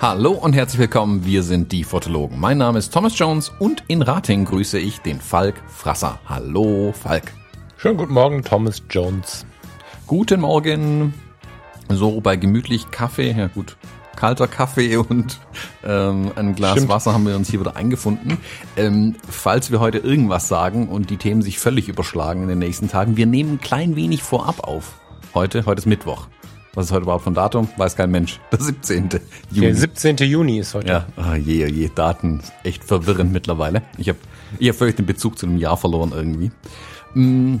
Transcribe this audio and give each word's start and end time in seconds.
Hallo 0.00 0.32
und 0.32 0.54
herzlich 0.54 0.78
willkommen, 0.78 1.26
wir 1.26 1.42
sind 1.42 1.72
die 1.72 1.84
Fotologen. 1.84 2.40
Mein 2.40 2.56
Name 2.56 2.78
ist 2.78 2.90
Thomas 2.94 3.18
Jones 3.18 3.52
und 3.58 3.84
in 3.88 4.00
Rating 4.00 4.46
grüße 4.46 4.78
ich 4.78 5.00
den 5.00 5.20
Falk 5.20 5.62
Frasser. 5.68 6.18
Hallo 6.24 6.92
Falk. 6.92 7.34
Schönen 7.76 7.98
guten 7.98 8.14
Morgen, 8.14 8.42
Thomas 8.42 8.82
Jones. 8.88 9.44
Guten 10.06 10.40
Morgen. 10.40 11.12
So 11.90 12.22
bei 12.22 12.36
gemütlich 12.36 12.90
Kaffee, 12.90 13.32
ja 13.32 13.48
gut, 13.48 13.76
kalter 14.20 14.46
Kaffee 14.46 14.96
und 15.08 15.40
ähm, 15.82 16.30
ein 16.36 16.54
Glas 16.54 16.72
Stimmt. 16.72 16.88
Wasser 16.90 17.14
haben 17.14 17.26
wir 17.26 17.34
uns 17.34 17.48
hier 17.50 17.58
wieder 17.58 17.76
eingefunden. 17.76 18.36
Ähm, 18.76 19.16
falls 19.28 19.70
wir 19.70 19.80
heute 19.80 19.98
irgendwas 19.98 20.46
sagen 20.46 20.88
und 20.88 21.10
die 21.10 21.16
Themen 21.16 21.40
sich 21.42 21.58
völlig 21.58 21.88
überschlagen 21.88 22.42
in 22.42 22.48
den 22.48 22.58
nächsten 22.58 22.88
Tagen, 22.88 23.16
wir 23.16 23.26
nehmen 23.26 23.54
ein 23.54 23.60
klein 23.60 23.96
wenig 23.96 24.22
vorab 24.22 24.60
auf. 24.60 25.00
Heute, 25.34 25.64
heute 25.64 25.80
ist 25.80 25.86
Mittwoch. 25.86 26.26
Was 26.74 26.86
ist 26.86 26.92
heute 26.92 27.02
überhaupt 27.02 27.24
von 27.24 27.34
Datum? 27.34 27.68
Weiß 27.78 27.96
kein 27.96 28.10
Mensch. 28.10 28.40
Der 28.52 28.60
17. 28.60 29.08
Juni. 29.50 29.66
Der 29.66 29.74
17. 29.74 30.16
Juni 30.18 30.58
ist 30.58 30.74
heute. 30.74 30.88
Ja, 30.88 31.06
oh 31.16 31.34
je, 31.34 31.66
je, 31.66 31.90
Daten. 31.92 32.42
Echt 32.62 32.84
verwirrend 32.84 33.32
mittlerweile. 33.32 33.82
Ich 33.96 34.08
habe 34.08 34.18
ich 34.58 34.68
hab 34.68 34.76
völlig 34.76 34.96
den 34.96 35.06
Bezug 35.06 35.38
zu 35.38 35.46
einem 35.46 35.56
Jahr 35.56 35.76
verloren 35.76 36.12
irgendwie. 36.14 36.52
Hm, 37.14 37.60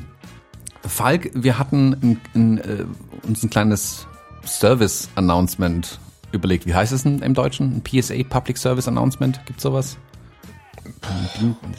Falk, 0.86 1.30
wir 1.34 1.58
hatten 1.58 1.92
ein, 2.02 2.20
ein, 2.34 2.58
äh, 2.58 2.84
uns 3.26 3.42
ein 3.42 3.50
kleines 3.50 4.06
Service-Announcement 4.44 5.98
überlegt. 6.32 6.66
Wie 6.66 6.74
heißt 6.74 6.92
es 6.92 7.02
denn 7.02 7.20
im 7.20 7.34
Deutschen? 7.34 7.76
Ein 7.76 7.82
PSA, 7.82 8.14
Public 8.28 8.58
Service 8.58 8.88
Announcement? 8.88 9.44
Gibt's 9.46 9.62
sowas? 9.62 9.96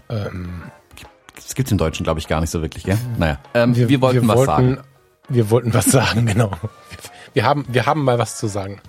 Ähm, 0.09 0.63
das 1.35 1.55
gibt's 1.55 1.71
im 1.71 1.77
Deutschen, 1.77 2.03
glaube 2.03 2.19
ich, 2.19 2.27
gar 2.27 2.41
nicht 2.41 2.49
so 2.49 2.61
wirklich, 2.61 2.83
gell? 2.83 2.97
Naja, 3.17 3.39
ähm, 3.53 3.75
wir, 3.75 3.89
wir, 3.89 4.01
wollten 4.01 4.27
wir 4.27 4.35
was 4.35 4.45
sagen. 4.45 4.77
Wir 5.29 5.49
wollten 5.49 5.73
was 5.73 5.85
sagen, 5.85 6.25
genau. 6.27 6.51
Wir 7.33 7.45
haben, 7.45 7.65
wir 7.69 7.85
haben 7.85 8.03
mal 8.03 8.19
was 8.19 8.37
zu 8.37 8.47
sagen. 8.47 8.81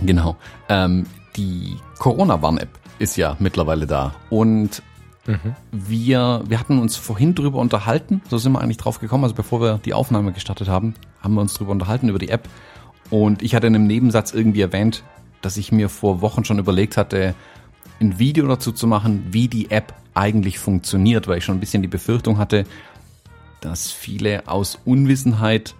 Genau. 0.00 0.36
Ähm, 0.68 1.06
die 1.36 1.76
Corona-Warn-App 1.98 2.68
ist 2.98 3.16
ja 3.16 3.36
mittlerweile 3.38 3.86
da. 3.86 4.14
Und 4.30 4.82
mhm. 5.26 5.54
wir, 5.70 6.42
wir 6.46 6.60
hatten 6.60 6.78
uns 6.78 6.96
vorhin 6.96 7.34
drüber 7.34 7.58
unterhalten, 7.58 8.22
so 8.28 8.38
sind 8.38 8.52
wir 8.52 8.60
eigentlich 8.60 8.76
drauf 8.76 9.00
gekommen, 9.00 9.24
also 9.24 9.34
bevor 9.34 9.60
wir 9.60 9.80
die 9.84 9.94
Aufnahme 9.94 10.32
gestartet 10.32 10.68
haben, 10.68 10.94
haben 11.20 11.34
wir 11.34 11.40
uns 11.40 11.54
drüber 11.54 11.72
unterhalten, 11.72 12.08
über 12.08 12.18
die 12.18 12.28
App. 12.28 12.48
Und 13.12 13.42
ich 13.42 13.54
hatte 13.54 13.66
in 13.66 13.74
einem 13.74 13.86
Nebensatz 13.86 14.32
irgendwie 14.32 14.62
erwähnt, 14.62 15.04
dass 15.42 15.58
ich 15.58 15.70
mir 15.70 15.90
vor 15.90 16.22
Wochen 16.22 16.46
schon 16.46 16.58
überlegt 16.58 16.96
hatte, 16.96 17.34
ein 18.00 18.18
Video 18.18 18.48
dazu 18.48 18.72
zu 18.72 18.86
machen, 18.86 19.26
wie 19.32 19.48
die 19.48 19.70
App 19.70 19.92
eigentlich 20.14 20.58
funktioniert, 20.58 21.28
weil 21.28 21.36
ich 21.36 21.44
schon 21.44 21.58
ein 21.58 21.60
bisschen 21.60 21.82
die 21.82 21.88
Befürchtung 21.88 22.38
hatte, 22.38 22.64
dass 23.60 23.92
viele 23.92 24.48
aus 24.48 24.78
Unwissenheit 24.86 25.74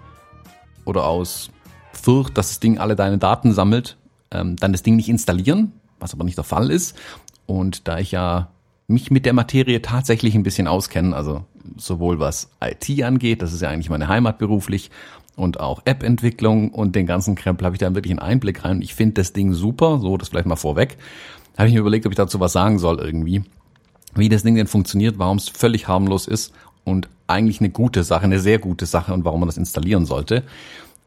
oder 0.84 1.06
aus 1.06 1.48
Furcht, 1.94 2.36
dass 2.36 2.48
das 2.48 2.60
Ding 2.60 2.76
alle 2.76 2.96
deine 2.96 3.16
Daten 3.16 3.54
sammelt, 3.54 3.96
ähm, 4.30 4.56
dann 4.56 4.72
das 4.72 4.82
Ding 4.82 4.96
nicht 4.96 5.08
installieren, 5.08 5.72
was 6.00 6.12
aber 6.12 6.24
nicht 6.24 6.36
der 6.36 6.44
Fall 6.44 6.70
ist. 6.70 6.98
Und 7.46 7.88
da 7.88 7.98
ich 7.98 8.12
ja 8.12 8.50
mich 8.88 9.10
mit 9.10 9.24
der 9.24 9.32
Materie 9.32 9.80
tatsächlich 9.80 10.34
ein 10.34 10.42
bisschen 10.42 10.66
auskenne, 10.66 11.16
also 11.16 11.46
sowohl 11.78 12.18
was 12.18 12.50
IT 12.62 13.02
angeht, 13.02 13.40
das 13.40 13.54
ist 13.54 13.62
ja 13.62 13.70
eigentlich 13.70 13.88
meine 13.88 14.08
Heimat 14.08 14.36
beruflich, 14.36 14.90
und 15.36 15.60
auch 15.60 15.82
App-Entwicklung 15.84 16.70
und 16.70 16.94
den 16.94 17.06
ganzen 17.06 17.34
Krempel 17.34 17.64
habe 17.64 17.76
ich 17.76 17.80
da 17.80 17.94
wirklich 17.94 18.12
einen 18.12 18.18
Einblick 18.18 18.64
rein. 18.64 18.82
Ich 18.82 18.94
finde 18.94 19.14
das 19.14 19.32
Ding 19.32 19.54
super, 19.54 19.98
so 20.00 20.16
das 20.16 20.28
vielleicht 20.28 20.46
mal 20.46 20.56
vorweg. 20.56 20.98
Habe 21.56 21.68
ich 21.68 21.74
mir 21.74 21.80
überlegt, 21.80 22.06
ob 22.06 22.12
ich 22.12 22.16
dazu 22.16 22.40
was 22.40 22.52
sagen 22.52 22.78
soll 22.78 22.98
irgendwie. 22.98 23.44
Wie 24.14 24.28
das 24.28 24.42
Ding 24.42 24.56
denn 24.56 24.66
funktioniert, 24.66 25.18
warum 25.18 25.38
es 25.38 25.48
völlig 25.48 25.88
harmlos 25.88 26.26
ist 26.26 26.52
und 26.84 27.08
eigentlich 27.26 27.60
eine 27.60 27.70
gute 27.70 28.04
Sache, 28.04 28.24
eine 28.24 28.40
sehr 28.40 28.58
gute 28.58 28.84
Sache 28.86 29.14
und 29.14 29.24
warum 29.24 29.40
man 29.40 29.48
das 29.48 29.56
installieren 29.56 30.04
sollte. 30.04 30.42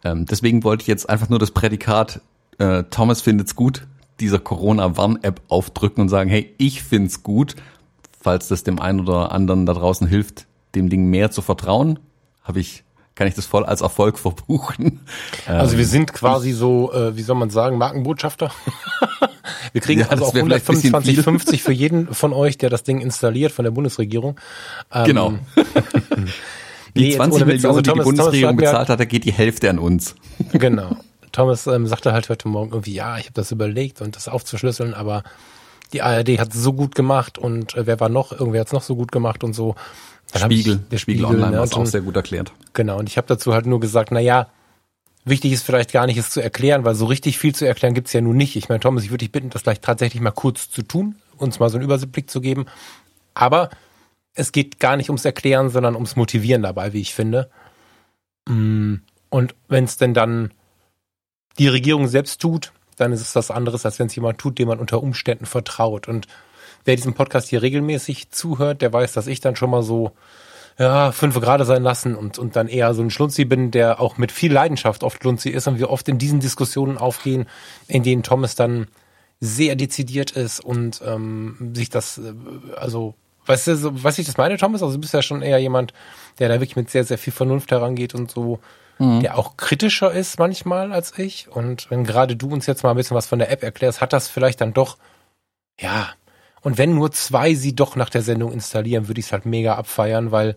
Ähm, 0.04 0.26
deswegen 0.26 0.64
wollte 0.64 0.82
ich 0.82 0.88
jetzt 0.88 1.10
einfach 1.10 1.30
nur 1.30 1.40
das 1.40 1.52
Prädikat 1.52 2.22
äh, 2.58 2.84
Thomas 2.90 3.22
findet's 3.22 3.56
gut 3.56 3.86
dieser 4.20 4.40
Corona-Warn-App 4.40 5.42
aufdrücken 5.50 6.02
und 6.02 6.10
sagen, 6.10 6.30
hey, 6.30 6.54
ich 6.58 6.84
find's 6.84 7.22
gut, 7.22 7.56
falls 8.22 8.48
das 8.48 8.64
dem 8.64 8.80
einen 8.80 9.02
oder 9.02 9.34
anderen 9.34 9.66
da 9.66 9.74
draußen 9.74 10.08
hilft, 10.08 10.48
dem 10.74 10.90
Ding 10.90 11.08
mehr 11.08 11.32
zu 11.32 11.42
vertrauen, 11.42 12.00
habe 12.42 12.62
ich 12.62 12.85
kann 13.16 13.28
ich 13.28 13.34
das 13.34 13.46
voll 13.46 13.66
als 13.66 13.82
Erfolg 13.82 14.20
verbuchen. 14.20 15.00
Also 15.48 15.74
wir 15.74 15.84
ähm, 15.84 15.90
sind 15.90 16.14
quasi 16.14 16.52
so, 16.52 16.92
äh, 16.94 17.16
wie 17.16 17.22
soll 17.22 17.38
man 17.38 17.50
sagen, 17.50 17.78
Markenbotschafter. 17.78 18.52
wir 19.72 19.82
kriegen 19.82 20.02
ja, 20.02 20.08
also 20.10 20.26
auch 20.26 20.36
125, 20.36 21.22
50 21.22 21.64
für 21.64 21.72
jeden 21.72 22.14
von 22.14 22.34
euch, 22.34 22.58
der 22.58 22.70
das 22.70 22.84
Ding 22.84 23.00
installiert 23.00 23.54
von 23.54 23.64
der 23.64 23.72
Bundesregierung. 23.72 24.40
Ähm, 24.94 25.06
genau. 25.06 25.34
Die 26.96 27.10
nee, 27.10 27.16
20 27.16 27.46
Millionen, 27.46 27.66
also 27.66 27.82
Thomas, 27.82 27.84
die 27.84 27.92
die 27.92 28.04
Bundesregierung 28.04 28.56
bezahlt 28.56 28.88
hat, 28.88 29.00
da 29.00 29.04
geht 29.04 29.26
die 29.26 29.34
Hälfte 29.34 29.70
an 29.70 29.80
uns. 29.80 30.16
Genau. 30.54 30.96
Thomas 31.34 31.68
ähm, 31.68 31.86
sagte 31.88 32.14
halt 32.14 32.30
heute 32.30 32.48
Morgen 32.48 32.72
irgendwie, 32.72 32.94
ja, 32.94 33.18
ich 33.18 33.26
habe 33.26 33.34
das 33.34 33.52
überlegt 33.52 34.02
und 34.02 34.16
das 34.16 34.30
aufzuschlüsseln, 34.30 34.94
aber 34.94 35.24
die 35.92 36.02
ARD 36.02 36.40
hat 36.40 36.54
es 36.54 36.64
so 36.64 36.72
gut 36.72 36.96
gemacht 36.96 37.38
und 37.38 37.76
äh, 37.76 37.86
wer 37.86 38.00
war 38.00 38.08
noch, 38.08 38.32
irgendwer 38.32 38.62
hat 38.62 38.68
es 38.68 38.74
noch 38.74 38.82
so 38.82 38.96
gut 38.96 39.12
gemacht 39.12 39.44
und 39.44 39.52
so. 39.54 39.76
Dann 40.32 40.44
Spiegel, 40.44 40.80
ich, 40.84 40.90
der 40.90 40.98
Spiegel, 40.98 41.26
Spiegel 41.26 41.26
Online 41.26 41.52
ne, 41.52 41.72
war 41.72 41.78
auch 41.78 41.86
sehr 41.86 42.02
gut 42.02 42.16
erklärt. 42.16 42.52
Genau, 42.74 43.00
und 43.00 43.10
ich 43.10 43.18
habe 43.18 43.28
dazu 43.28 43.54
halt 43.54 43.66
nur 43.66 43.80
gesagt, 43.80 44.12
na 44.12 44.20
ja, 44.20 44.48
wichtig 45.24 45.52
ist 45.52 45.64
vielleicht 45.64 45.92
gar 45.92 46.06
nicht, 46.06 46.18
es 46.18 46.30
zu 46.30 46.42
erklären, 46.42 46.86
weil 46.86 46.96
so 46.96 47.06
richtig 47.06 47.38
viel 47.38 47.54
zu 47.54 47.66
erklären 47.66 47.94
gibt's 47.94 48.14
ja 48.14 48.22
nun 48.22 48.38
nicht. 48.38 48.56
Ich 48.56 48.70
meine, 48.70 48.80
Thomas, 48.80 49.04
ich 49.04 49.10
würde 49.10 49.26
dich 49.26 49.32
bitten, 49.32 49.50
das 49.50 49.64
gleich 49.64 49.82
tatsächlich 49.82 50.22
mal 50.22 50.32
kurz 50.32 50.70
zu 50.70 50.82
tun, 50.82 51.16
uns 51.38 51.60
mal 51.60 51.70
so 51.70 51.78
einen 51.78 51.86
Überblick 51.86 52.30
zu 52.30 52.42
geben. 52.42 52.66
Aber 53.34 53.70
es 54.34 54.52
geht 54.52 54.80
gar 54.80 54.98
nicht 54.98 55.10
ums 55.10 55.26
Erklären, 55.26 55.70
sondern 55.70 55.96
ums 55.96 56.16
Motivieren 56.16 56.64
dabei, 56.64 56.94
wie 56.94 57.02
ich 57.02 57.14
finde. 57.14 57.50
Mm, 58.48 58.96
und 59.30 59.56
wenn 59.68 59.86
es 59.86 59.98
denn 59.98 60.14
dann 60.14 60.52
die 61.58 61.68
Regierung 61.68 62.08
selbst 62.08 62.42
tut, 62.42 62.72
dann 62.98 63.12
ist 63.12 63.22
es 63.22 63.36
was 63.36 63.52
anderes, 63.52 63.86
als 63.86 64.00
wenn 64.00 64.08
es 64.08 64.16
jemand 64.16 64.38
tut, 64.38 64.60
dem 64.60 64.68
man 64.68 64.80
unter 64.80 65.02
Umständen 65.02 65.46
vertraut. 65.46 66.08
Und 66.08 66.28
wer 66.86 66.96
diesem 66.96 67.14
Podcast 67.14 67.50
hier 67.50 67.62
regelmäßig 67.62 68.32
zuhört, 68.32 68.82
der 68.82 68.94
weiß, 68.94 69.14
dass 69.14 69.28
ich 69.28 69.42
dann 69.42 69.56
schon 69.56 69.70
mal 69.70 69.84
so 69.84 70.12
ja, 70.78 71.12
fünf 71.12 71.40
gerade 71.40 71.66
sein 71.66 71.84
lassen 71.84 72.16
und, 72.16 72.38
und 72.38 72.56
dann 72.56 72.68
eher 72.68 72.94
so 72.94 73.02
ein 73.02 73.10
Schlunzi 73.10 73.46
bin, 73.46 73.72
der 73.72 74.00
auch 74.00 74.18
mit 74.18 74.32
viel 74.32 74.52
Leidenschaft 74.52 75.04
oft 75.04 75.22
Schlunzi 75.22 75.50
ist 75.50 75.68
und 75.68 75.80
wir 75.80 75.90
oft 75.90 76.08
in 76.10 76.18
diesen 76.18 76.40
Diskussionen 76.40 76.98
aufgehen, 76.98 77.48
in 77.88 78.04
denen 78.04 78.24
Thomas 78.24 78.56
dann 78.56 78.88
sehr 79.40 79.76
dezidiert 79.76 80.32
ist 80.32 80.60
und 80.60 81.02
ähm, 81.06 81.74
sich 81.74 81.90
das, 81.90 82.18
äh, 82.18 82.34
also 82.78 83.16
Weißt 83.46 83.68
du, 83.68 83.76
so, 83.76 84.04
was 84.04 84.18
ich 84.18 84.26
das 84.26 84.38
meine, 84.38 84.58
Thomas? 84.58 84.82
Also 84.82 84.96
du 84.96 85.02
bist 85.02 85.14
ja 85.14 85.22
schon 85.22 85.42
eher 85.42 85.60
jemand, 85.60 85.94
der 86.40 86.50
da 86.50 86.56
wirklich 86.56 86.76
mit 86.76 86.90
sehr, 86.90 87.04
sehr 87.04 87.18
viel 87.18 87.34
Vernunft 87.34 87.72
herangeht 87.72 88.16
und 88.16 88.32
so, 88.32 88.60
mhm. 88.98 89.22
der 89.22 89.38
auch 89.38 89.58
kritischer 89.58 90.12
ist 90.12 90.40
manchmal 90.40 90.92
als 90.92 91.18
ich. 91.18 91.48
Und 91.50 91.90
wenn 91.92 92.04
gerade 92.04 92.36
du 92.36 92.50
uns 92.50 92.66
jetzt 92.66 92.84
mal 92.84 92.92
ein 92.92 92.98
bisschen 92.98 93.16
was 93.16 93.28
von 93.28 93.40
der 93.40 93.52
App 93.52 93.64
erklärst, 93.64 94.02
hat 94.02 94.14
das 94.14 94.30
vielleicht 94.30 94.62
dann 94.62 94.74
doch, 94.74 94.98
ja. 95.80 96.10
Und 96.66 96.80
wenn 96.80 96.96
nur 96.96 97.12
zwei 97.12 97.54
sie 97.54 97.76
doch 97.76 97.96
nach 97.96 98.10
der 98.10 98.24
Sendung 98.24 98.52
installieren, 98.52 99.08
würde 99.08 99.20
ich 99.20 99.28
es 99.28 99.32
halt 99.32 99.46
mega 99.46 99.76
abfeiern, 99.76 100.32
weil 100.32 100.56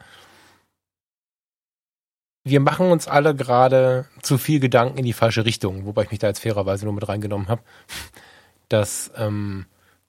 wir 2.44 2.60
machen 2.60 2.90
uns 2.90 3.06
alle 3.06 3.34
gerade 3.34 4.06
zu 4.22 4.38
viel 4.38 4.58
Gedanken 4.58 4.96
in 4.96 5.04
die 5.04 5.12
falsche 5.12 5.44
Richtung, 5.44 5.84
wobei 5.84 6.04
ich 6.04 6.10
mich 6.10 6.18
da 6.18 6.28
jetzt 6.28 6.40
fairerweise 6.40 6.86
nur 6.86 6.94
mit 6.94 7.06
reingenommen 7.06 7.48
habe, 7.48 7.60
dass 8.70 9.10
ähm, 9.18 9.66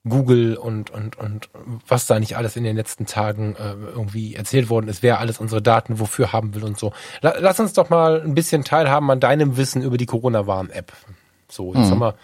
Google 0.08 0.56
und, 0.56 0.90
und, 0.90 1.18
und 1.18 1.50
was 1.86 2.08
da 2.08 2.18
nicht 2.18 2.38
alles 2.38 2.56
in 2.56 2.64
den 2.64 2.78
letzten 2.78 3.06
Tagen 3.06 3.58
äh, 3.58 3.74
irgendwie 3.74 4.36
erzählt 4.36 4.70
worden 4.70 4.88
ist, 4.88 5.04
wer 5.04 5.20
alles 5.20 5.38
unsere 5.38 5.62
Daten 5.62 6.00
wofür 6.00 6.32
haben 6.32 6.56
will 6.56 6.64
und 6.64 6.80
so. 6.80 6.94
Lass 7.20 7.60
uns 7.60 7.74
doch 7.74 7.90
mal 7.90 8.22
ein 8.22 8.36
bisschen 8.36 8.64
teilhaben 8.64 9.12
an 9.12 9.20
deinem 9.20 9.58
Wissen 9.58 9.82
über 9.82 9.98
die 9.98 10.06
Corona-Warn-App. 10.06 10.94
So, 11.50 11.74
jetzt 11.74 11.88
mhm. 11.88 11.92
haben 11.92 12.00
wir 12.00 12.16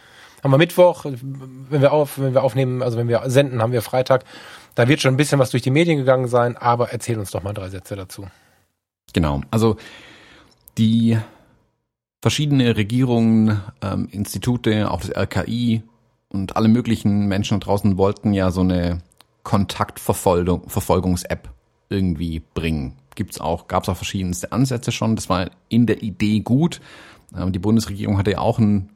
haben 0.46 0.52
wir 0.52 0.60
Mittwoch, 0.60 1.06
wenn 1.06 1.82
wir 1.82 1.92
auf, 1.92 2.20
wenn 2.20 2.36
wir 2.36 2.44
aufnehmen, 2.44 2.84
also 2.84 3.00
wenn 3.00 3.08
wir 3.08 3.24
senden, 3.26 3.64
haben 3.64 3.72
wir 3.72 3.82
Freitag. 3.82 4.26
Da 4.76 4.88
wird 4.88 5.02
schon 5.02 5.16
ein 5.16 5.18
bisschen 5.18 5.40
was 5.40 5.50
durch 5.50 5.64
die 5.64 5.72
Medien 5.72 5.98
gegangen 5.98 6.28
sein, 6.28 6.56
aber 6.56 6.92
erzähl 6.92 7.18
uns 7.18 7.32
doch 7.32 7.42
mal 7.42 7.54
drei 7.54 7.70
Sätze 7.70 7.96
dazu. 7.96 8.28
Genau, 9.12 9.42
also 9.50 9.78
die 10.78 11.18
verschiedene 12.22 12.78
Regierungen, 12.78 13.60
ähm, 13.82 14.08
Institute, 14.12 14.92
auch 14.92 15.02
das 15.02 15.18
RKI, 15.18 15.82
und 16.30 16.56
alle 16.56 16.68
möglichen 16.68 17.26
Menschen 17.26 17.60
draußen 17.60 17.98
wollten 17.98 18.32
ja 18.32 18.52
so 18.52 18.62
eine 18.62 19.00
Kontaktverfolgungs-App 19.42 21.50
irgendwie 21.90 22.44
bringen. 22.54 22.94
Gibt's 23.16 23.42
auch, 23.42 23.68
gab's 23.68 23.90
auch 23.90 23.98
verschiedenste 23.98 24.52
Ansätze 24.52 24.92
schon. 24.92 25.16
Das 25.16 25.28
war 25.28 25.50
in 25.70 25.88
der 25.88 26.04
Idee 26.04 26.42
gut. 26.42 26.82
Ähm, 27.36 27.52
die 27.52 27.58
Bundesregierung 27.58 28.20
hatte 28.20 28.34
ja 28.34 28.38
auch 28.38 28.60
einen 28.60 28.92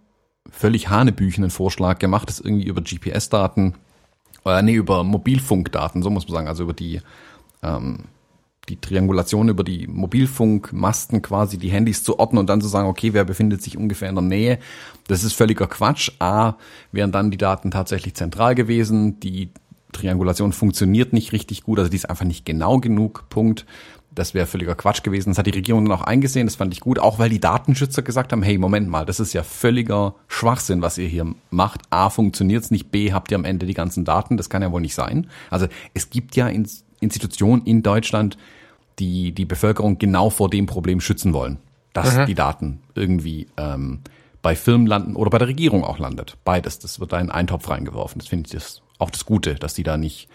völlig 0.52 0.90
hanebüchenen 0.90 1.50
Vorschlag 1.50 2.00
gemacht, 2.00 2.30
das 2.30 2.40
irgendwie 2.40 2.68
über 2.68 2.82
GPS-Daten, 2.82 3.76
oder 4.44 4.62
nee, 4.62 4.74
über 4.74 5.04
Mobilfunkdaten, 5.04 6.02
so 6.02 6.10
muss 6.10 6.28
man 6.28 6.34
sagen, 6.36 6.48
also 6.48 6.64
über 6.64 6.74
die, 6.74 7.02
ähm, 7.62 8.06
die 8.70 8.80
Triangulation 8.80 9.50
über 9.50 9.64
die 9.64 9.88
Mobilfunkmasten 9.88 11.22
quasi 11.22 11.58
die 11.58 11.70
Handys 11.70 12.04
zu 12.04 12.20
ordnen 12.20 12.40
und 12.40 12.50
dann 12.50 12.62
zu 12.62 12.68
sagen, 12.68 12.88
okay, 12.88 13.14
wer 13.14 13.26
befindet 13.26 13.62
sich 13.62 13.78
ungefähr 13.78 14.10
in 14.10 14.16
der 14.16 14.24
Nähe. 14.24 14.60
Das 15.08 15.24
ist 15.24 15.34
völliger 15.34 15.68
Quatsch. 15.68 16.12
A, 16.20 16.54
wären 16.92 17.12
dann 17.12 17.32
die 17.32 17.38
Daten 17.38 17.72
tatsächlich 17.72 18.14
zentral 18.14 18.56
gewesen. 18.56 19.20
Die 19.20 19.50
Triangulation 19.92 20.54
funktioniert 20.54 21.14
nicht 21.14 21.32
richtig 21.32 21.64
gut, 21.64 21.80
also 21.80 21.90
die 21.90 21.98
ist 21.98 22.10
einfach 22.10 22.26
nicht 22.26 22.46
genau 22.46 22.80
genug. 22.80 23.26
Punkt. 23.30 23.66
Das 24.20 24.34
wäre 24.34 24.46
völliger 24.46 24.76
Quatsch 24.76 25.02
gewesen. 25.02 25.30
Das 25.30 25.38
hat 25.38 25.48
die 25.48 25.52
Regierung 25.52 25.86
dann 25.86 25.98
auch 25.98 26.04
eingesehen, 26.04 26.46
das 26.46 26.56
fand 26.56 26.74
ich 26.74 26.82
gut, 26.82 27.00
auch 27.00 27.20
weil 27.20 27.30
die 27.30 27.40
Datenschützer 27.40 28.02
gesagt 28.02 28.34
haben, 28.34 28.44
hey, 28.44 28.58
Moment 28.58 28.90
mal, 28.90 29.06
das 29.06 29.22
ist 29.22 29.32
ja 29.32 29.44
völliger 29.44 30.16
Schwachsinn, 30.28 30.82
was 30.82 30.98
ihr 30.98 31.08
hier 31.08 31.34
macht. 31.52 31.82
A, 31.90 32.10
funktioniert's 32.10 32.70
nicht, 32.70 32.92
B, 32.92 33.14
habt 33.14 33.32
ihr 33.32 33.38
am 33.38 33.46
Ende 33.46 33.66
die 33.66 33.74
ganzen 33.74 34.04
Daten, 34.04 34.36
das 34.36 34.50
kann 34.50 34.62
ja 34.62 34.72
wohl 34.74 34.82
nicht 34.82 34.94
sein. 34.94 35.28
Also 35.50 35.68
es 35.94 36.10
gibt 36.10 36.36
ja 36.36 36.50
Institutionen 37.00 37.64
in 37.64 37.82
Deutschland, 37.82 38.38
die 39.00 39.32
die 39.32 39.46
Bevölkerung 39.46 39.98
genau 39.98 40.30
vor 40.30 40.50
dem 40.50 40.66
Problem 40.66 41.00
schützen 41.00 41.34
wollen, 41.34 41.58
dass 41.94 42.18
mhm. 42.18 42.26
die 42.26 42.36
Daten 42.36 42.82
irgendwie 42.96 43.48
ähm, 43.56 44.02
bei 44.42 44.56
Firmen 44.56 44.86
landen 44.86 45.16
oder 45.16 45.30
bei 45.30 45.38
der 45.38 45.48
Regierung 45.48 45.86
auch 45.86 45.98
landet. 45.98 46.36
Beides, 46.44 46.80
das 46.80 47.00
wird 47.00 47.14
da 47.14 47.20
in 47.20 47.32
einen 47.32 47.48
Topf 47.48 47.70
reingeworfen. 47.70 48.20
Das 48.20 48.28
finde 48.28 48.48
ich 48.48 48.52
das 48.54 48.82
auch 48.98 49.12
das 49.12 49.26
Gute, 49.26 49.56
dass 49.56 49.74
die 49.74 49.84
da 49.84 49.96
nicht 49.96 50.28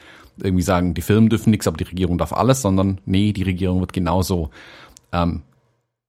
irgendwie 0.42 0.62
sagen, 0.62 0.94
die 0.94 1.02
Firmen 1.02 1.28
dürfen 1.28 1.50
nichts, 1.50 1.66
aber 1.66 1.76
die 1.76 1.84
Regierung 1.84 2.18
darf 2.18 2.32
alles, 2.32 2.62
sondern 2.62 3.00
nee, 3.04 3.32
die 3.32 3.42
Regierung 3.42 3.80
wird 3.80 3.92
genauso 3.92 4.50
ähm, 5.12 5.42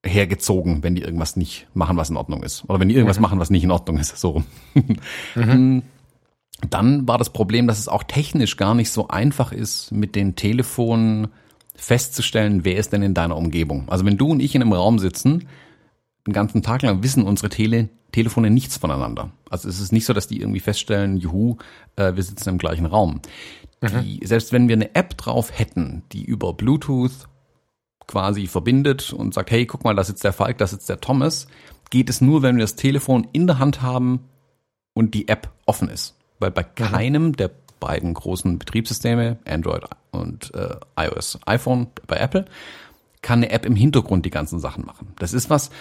hergezogen, 0.06 0.84
wenn 0.84 0.96
die 0.96 1.02
irgendwas 1.02 1.36
nicht 1.36 1.68
machen, 1.74 1.98
was 1.98 2.10
in 2.10 2.18
Ordnung 2.18 2.44
ist. 2.44 2.64
Oder 2.68 2.80
wenn 2.80 2.90
die 2.90 2.96
irgendwas 2.96 3.18
mhm. 3.18 3.24
machen, 3.24 3.40
was 3.40 3.50
nicht 3.50 3.64
in 3.64 3.72
Ordnung 3.72 3.98
ist. 3.98 4.18
So. 4.18 4.44
mhm. 5.36 5.84
Dann 6.70 7.08
war 7.08 7.18
das 7.18 7.32
Problem, 7.32 7.68
dass 7.68 7.80
es 7.80 7.90
auch 7.90 8.04
technisch 8.04 8.56
gar 8.56 8.76
nicht 8.76 8.90
so 8.90 9.10
einfach 9.10 9.52
ist, 9.52 9.92
mit 9.92 10.16
den 10.16 10.36
Telefonen 10.36 11.28
festzustellen, 11.76 12.64
wer 12.64 12.78
ist 12.78 12.94
denn 12.94 13.02
in 13.02 13.14
deiner 13.14 13.36
Umgebung. 13.36 13.90
Also 13.90 14.06
wenn 14.06 14.18
du 14.18 14.32
und 14.32 14.40
ich 14.40 14.56
in 14.56 14.62
einem 14.62 14.72
Raum 14.72 14.98
sitzen, 14.98 15.48
den 16.26 16.34
ganzen 16.34 16.64
Tag 16.64 16.82
lang 16.82 17.04
wissen 17.04 17.24
unsere 17.24 17.50
Tele 17.50 17.90
Telefone 18.16 18.50
nichts 18.50 18.78
voneinander. 18.78 19.32
Also 19.50 19.68
es 19.68 19.82
ist 19.82 19.92
nicht 19.92 20.06
so, 20.06 20.14
dass 20.14 20.28
die 20.28 20.40
irgendwie 20.40 20.62
feststellen, 20.62 21.18
juhu, 21.18 21.58
äh, 21.98 22.16
wir 22.16 22.24
sitzen 22.24 22.48
im 22.48 22.58
gleichen 22.58 22.86
Raum. 22.86 23.20
Die, 23.82 24.20
mhm. 24.22 24.26
Selbst 24.26 24.52
wenn 24.52 24.68
wir 24.68 24.76
eine 24.76 24.96
App 24.96 25.18
drauf 25.18 25.58
hätten, 25.58 26.04
die 26.12 26.24
über 26.24 26.54
Bluetooth 26.54 27.28
quasi 28.08 28.48
verbindet 28.48 29.14
und 29.14 29.34
sagt, 29.34 29.52
hey, 29.52 29.66
guck 29.66 29.84
mal, 29.84 29.96
da 29.96 30.04
sitzt 30.04 30.24
der 30.24 30.34
Falk, 30.34 30.58
da 30.58 30.68
sitzt 30.68 30.90
der 30.90 31.02
Thomas, 31.02 31.48
geht 31.90 32.10
es 32.10 32.22
nur, 32.22 32.42
wenn 32.42 32.56
wir 32.58 32.64
das 32.64 32.76
Telefon 32.76 33.28
in 33.32 33.48
der 33.48 33.60
Hand 33.60 33.82
haben 33.82 34.30
und 34.94 35.14
die 35.14 35.28
App 35.28 35.52
offen 35.66 35.90
ist. 35.90 36.16
Weil 36.40 36.52
bei 36.52 36.64
mhm. 36.64 36.76
keinem 36.76 37.36
der 37.36 37.52
beiden 37.80 38.14
großen 38.14 38.58
Betriebssysteme, 38.58 39.38
Android 39.46 39.84
und 40.12 40.54
äh, 40.56 40.76
iOS, 40.98 41.40
iPhone 41.46 41.88
bei 42.08 42.18
Apple, 42.18 42.46
kann 43.22 43.40
eine 43.40 43.50
App 43.50 43.66
im 43.66 43.76
Hintergrund 43.76 44.26
die 44.26 44.32
ganzen 44.32 44.60
Sachen 44.60 44.86
machen. 44.86 45.14
Das 45.18 45.34
ist 45.34 45.50
was, 45.50 45.72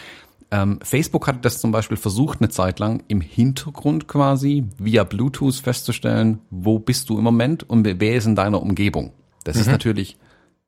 ähm, 0.50 0.78
Facebook 0.82 1.26
hat 1.26 1.44
das 1.44 1.60
zum 1.60 1.72
Beispiel 1.72 1.96
versucht, 1.96 2.40
eine 2.40 2.48
Zeit 2.48 2.78
lang 2.78 3.02
im 3.08 3.20
Hintergrund 3.20 4.08
quasi 4.08 4.64
via 4.78 5.04
Bluetooth 5.04 5.56
festzustellen, 5.56 6.40
wo 6.50 6.78
bist 6.78 7.08
du 7.08 7.18
im 7.18 7.24
Moment 7.24 7.68
und 7.68 7.84
wer 7.84 8.14
ist 8.14 8.26
in 8.26 8.36
deiner 8.36 8.62
Umgebung. 8.62 9.12
Das 9.44 9.56
mhm. 9.56 9.62
ist 9.62 9.66
natürlich 9.68 10.18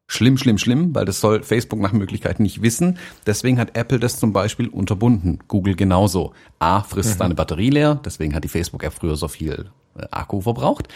schlimm, 0.07 0.39
schlimm, 0.39 0.59
schlimm, 0.59 0.95
weil 0.95 1.05
das 1.05 1.21
soll 1.21 1.43
Facebook 1.43 1.81
nach 1.81 1.93
Möglichkeit 1.93 2.41
nicht 2.41 2.63
wissen. 2.63 2.99
Deswegen 3.27 3.59
hat 3.59 3.77
Apple 3.77 3.99
das 3.99 4.19
zum 4.19 4.33
Beispiel 4.33 4.69
unterbunden. 4.69 5.41
Google 5.49 5.75
genauso. 5.75 6.33
A, 6.59 6.83
frisst 6.83 7.15
mhm. 7.15 7.19
deine 7.19 7.35
Batterie 7.35 7.71
leer, 7.71 8.01
deswegen 8.05 8.35
hat 8.35 8.45
die 8.45 8.49
Facebook-App 8.49 8.93
früher 8.93 9.17
so 9.17 9.29
viel 9.29 9.71
äh, 9.97 10.07
Akku 10.11 10.41
verbraucht. 10.41 10.89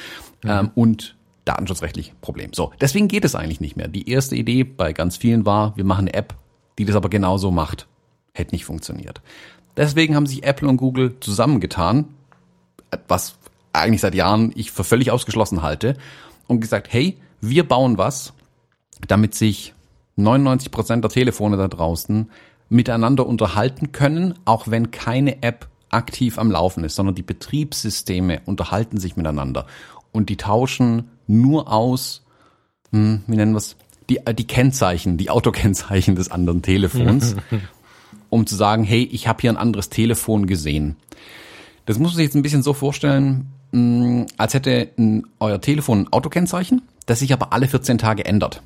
Mhm. 0.44 0.50
Ähm, 0.50 0.71
und 0.75 1.17
datenschutzrechtlich 1.44 2.12
Problem. 2.21 2.53
So, 2.53 2.73
deswegen 2.81 3.09
geht 3.09 3.25
es 3.25 3.35
eigentlich 3.35 3.61
nicht 3.61 3.77
mehr. 3.77 3.88
Die 3.88 4.09
erste 4.09 4.37
Idee 4.37 4.65
bei 4.65 4.93
ganz 4.93 5.17
vielen 5.17 5.47
war, 5.47 5.77
wir 5.77 5.85
machen 5.85 6.06
eine 6.09 6.15
App, 6.15 6.35
die 6.79 6.85
das 6.85 6.97
aber 6.97 7.09
genauso 7.09 7.50
macht. 7.50 7.88
Hätte 8.32 8.55
nicht 8.55 8.65
funktioniert. 8.65 9.21
Deswegen 9.77 10.17
haben 10.17 10.27
sich 10.27 10.43
Apple 10.43 10.69
und 10.69 10.77
Google 10.77 11.19
zusammengetan, 11.21 12.06
was 13.09 13.37
eigentlich 13.73 14.00
seit 14.00 14.15
Jahren 14.15 14.53
ich 14.55 14.71
für 14.73 14.85
völlig 14.85 15.11
ausgeschlossen 15.11 15.62
halte, 15.62 15.97
und 16.49 16.61
gesagt, 16.61 16.93
hey, 16.93 17.17
wir 17.41 17.67
bauen 17.67 17.97
was, 17.97 18.32
damit 19.06 19.35
sich 19.35 19.73
99 20.17 20.71
Prozent 20.71 21.05
der 21.05 21.11
Telefone 21.11 21.56
da 21.56 21.69
draußen 21.69 22.29
miteinander 22.69 23.27
unterhalten 23.27 23.93
können, 23.93 24.35
auch 24.44 24.69
wenn 24.69 24.91
keine 24.91 25.43
App 25.43 25.69
aktiv 25.91 26.38
am 26.38 26.50
Laufen 26.50 26.85
ist, 26.85 26.94
sondern 26.94 27.15
die 27.15 27.23
Betriebssysteme 27.23 28.43
unterhalten 28.47 28.99
sich 28.99 29.17
miteinander. 29.17 29.67
Und 30.12 30.29
die 30.29 30.37
tauschen 30.37 31.11
nur 31.27 31.73
aus, 31.73 32.23
hm, 32.93 33.23
wie 33.27 33.37
nennen 33.37 33.53
wir 33.53 33.59
es, 33.59 33.77
die, 34.09 34.21
die 34.35 34.47
Kennzeichen, 34.47 35.19
die 35.19 35.31
Autokennzeichen 35.31 36.17
des 36.17 36.31
anderen 36.31 36.62
Telefons, 36.62 37.37
um 38.31 38.47
zu 38.47 38.56
sagen, 38.56 38.85
hey, 38.85 39.09
ich 39.12 39.29
habe 39.29 39.41
hier 39.41 39.50
ein 39.50 39.56
anderes 39.56 39.91
Telefon 39.91 40.47
gesehen. 40.47 40.97
Das 41.87 41.99
muss 41.99 42.12
man 42.12 42.17
sich 42.17 42.27
jetzt 42.27 42.37
ein 42.37 42.43
bisschen 42.43 42.62
so 42.62 42.73
vorstellen, 42.73 43.53
hm, 43.73 44.27
als 44.37 44.55
hätte 44.55 44.88
euer 45.38 45.61
Telefon 45.61 46.03
ein 46.03 46.12
Autokennzeichen, 46.12 46.82
das 47.06 47.19
sich 47.19 47.32
aber 47.32 47.53
alle 47.53 47.69
14 47.69 47.99
Tage 47.99 48.25
ändert. 48.25 48.62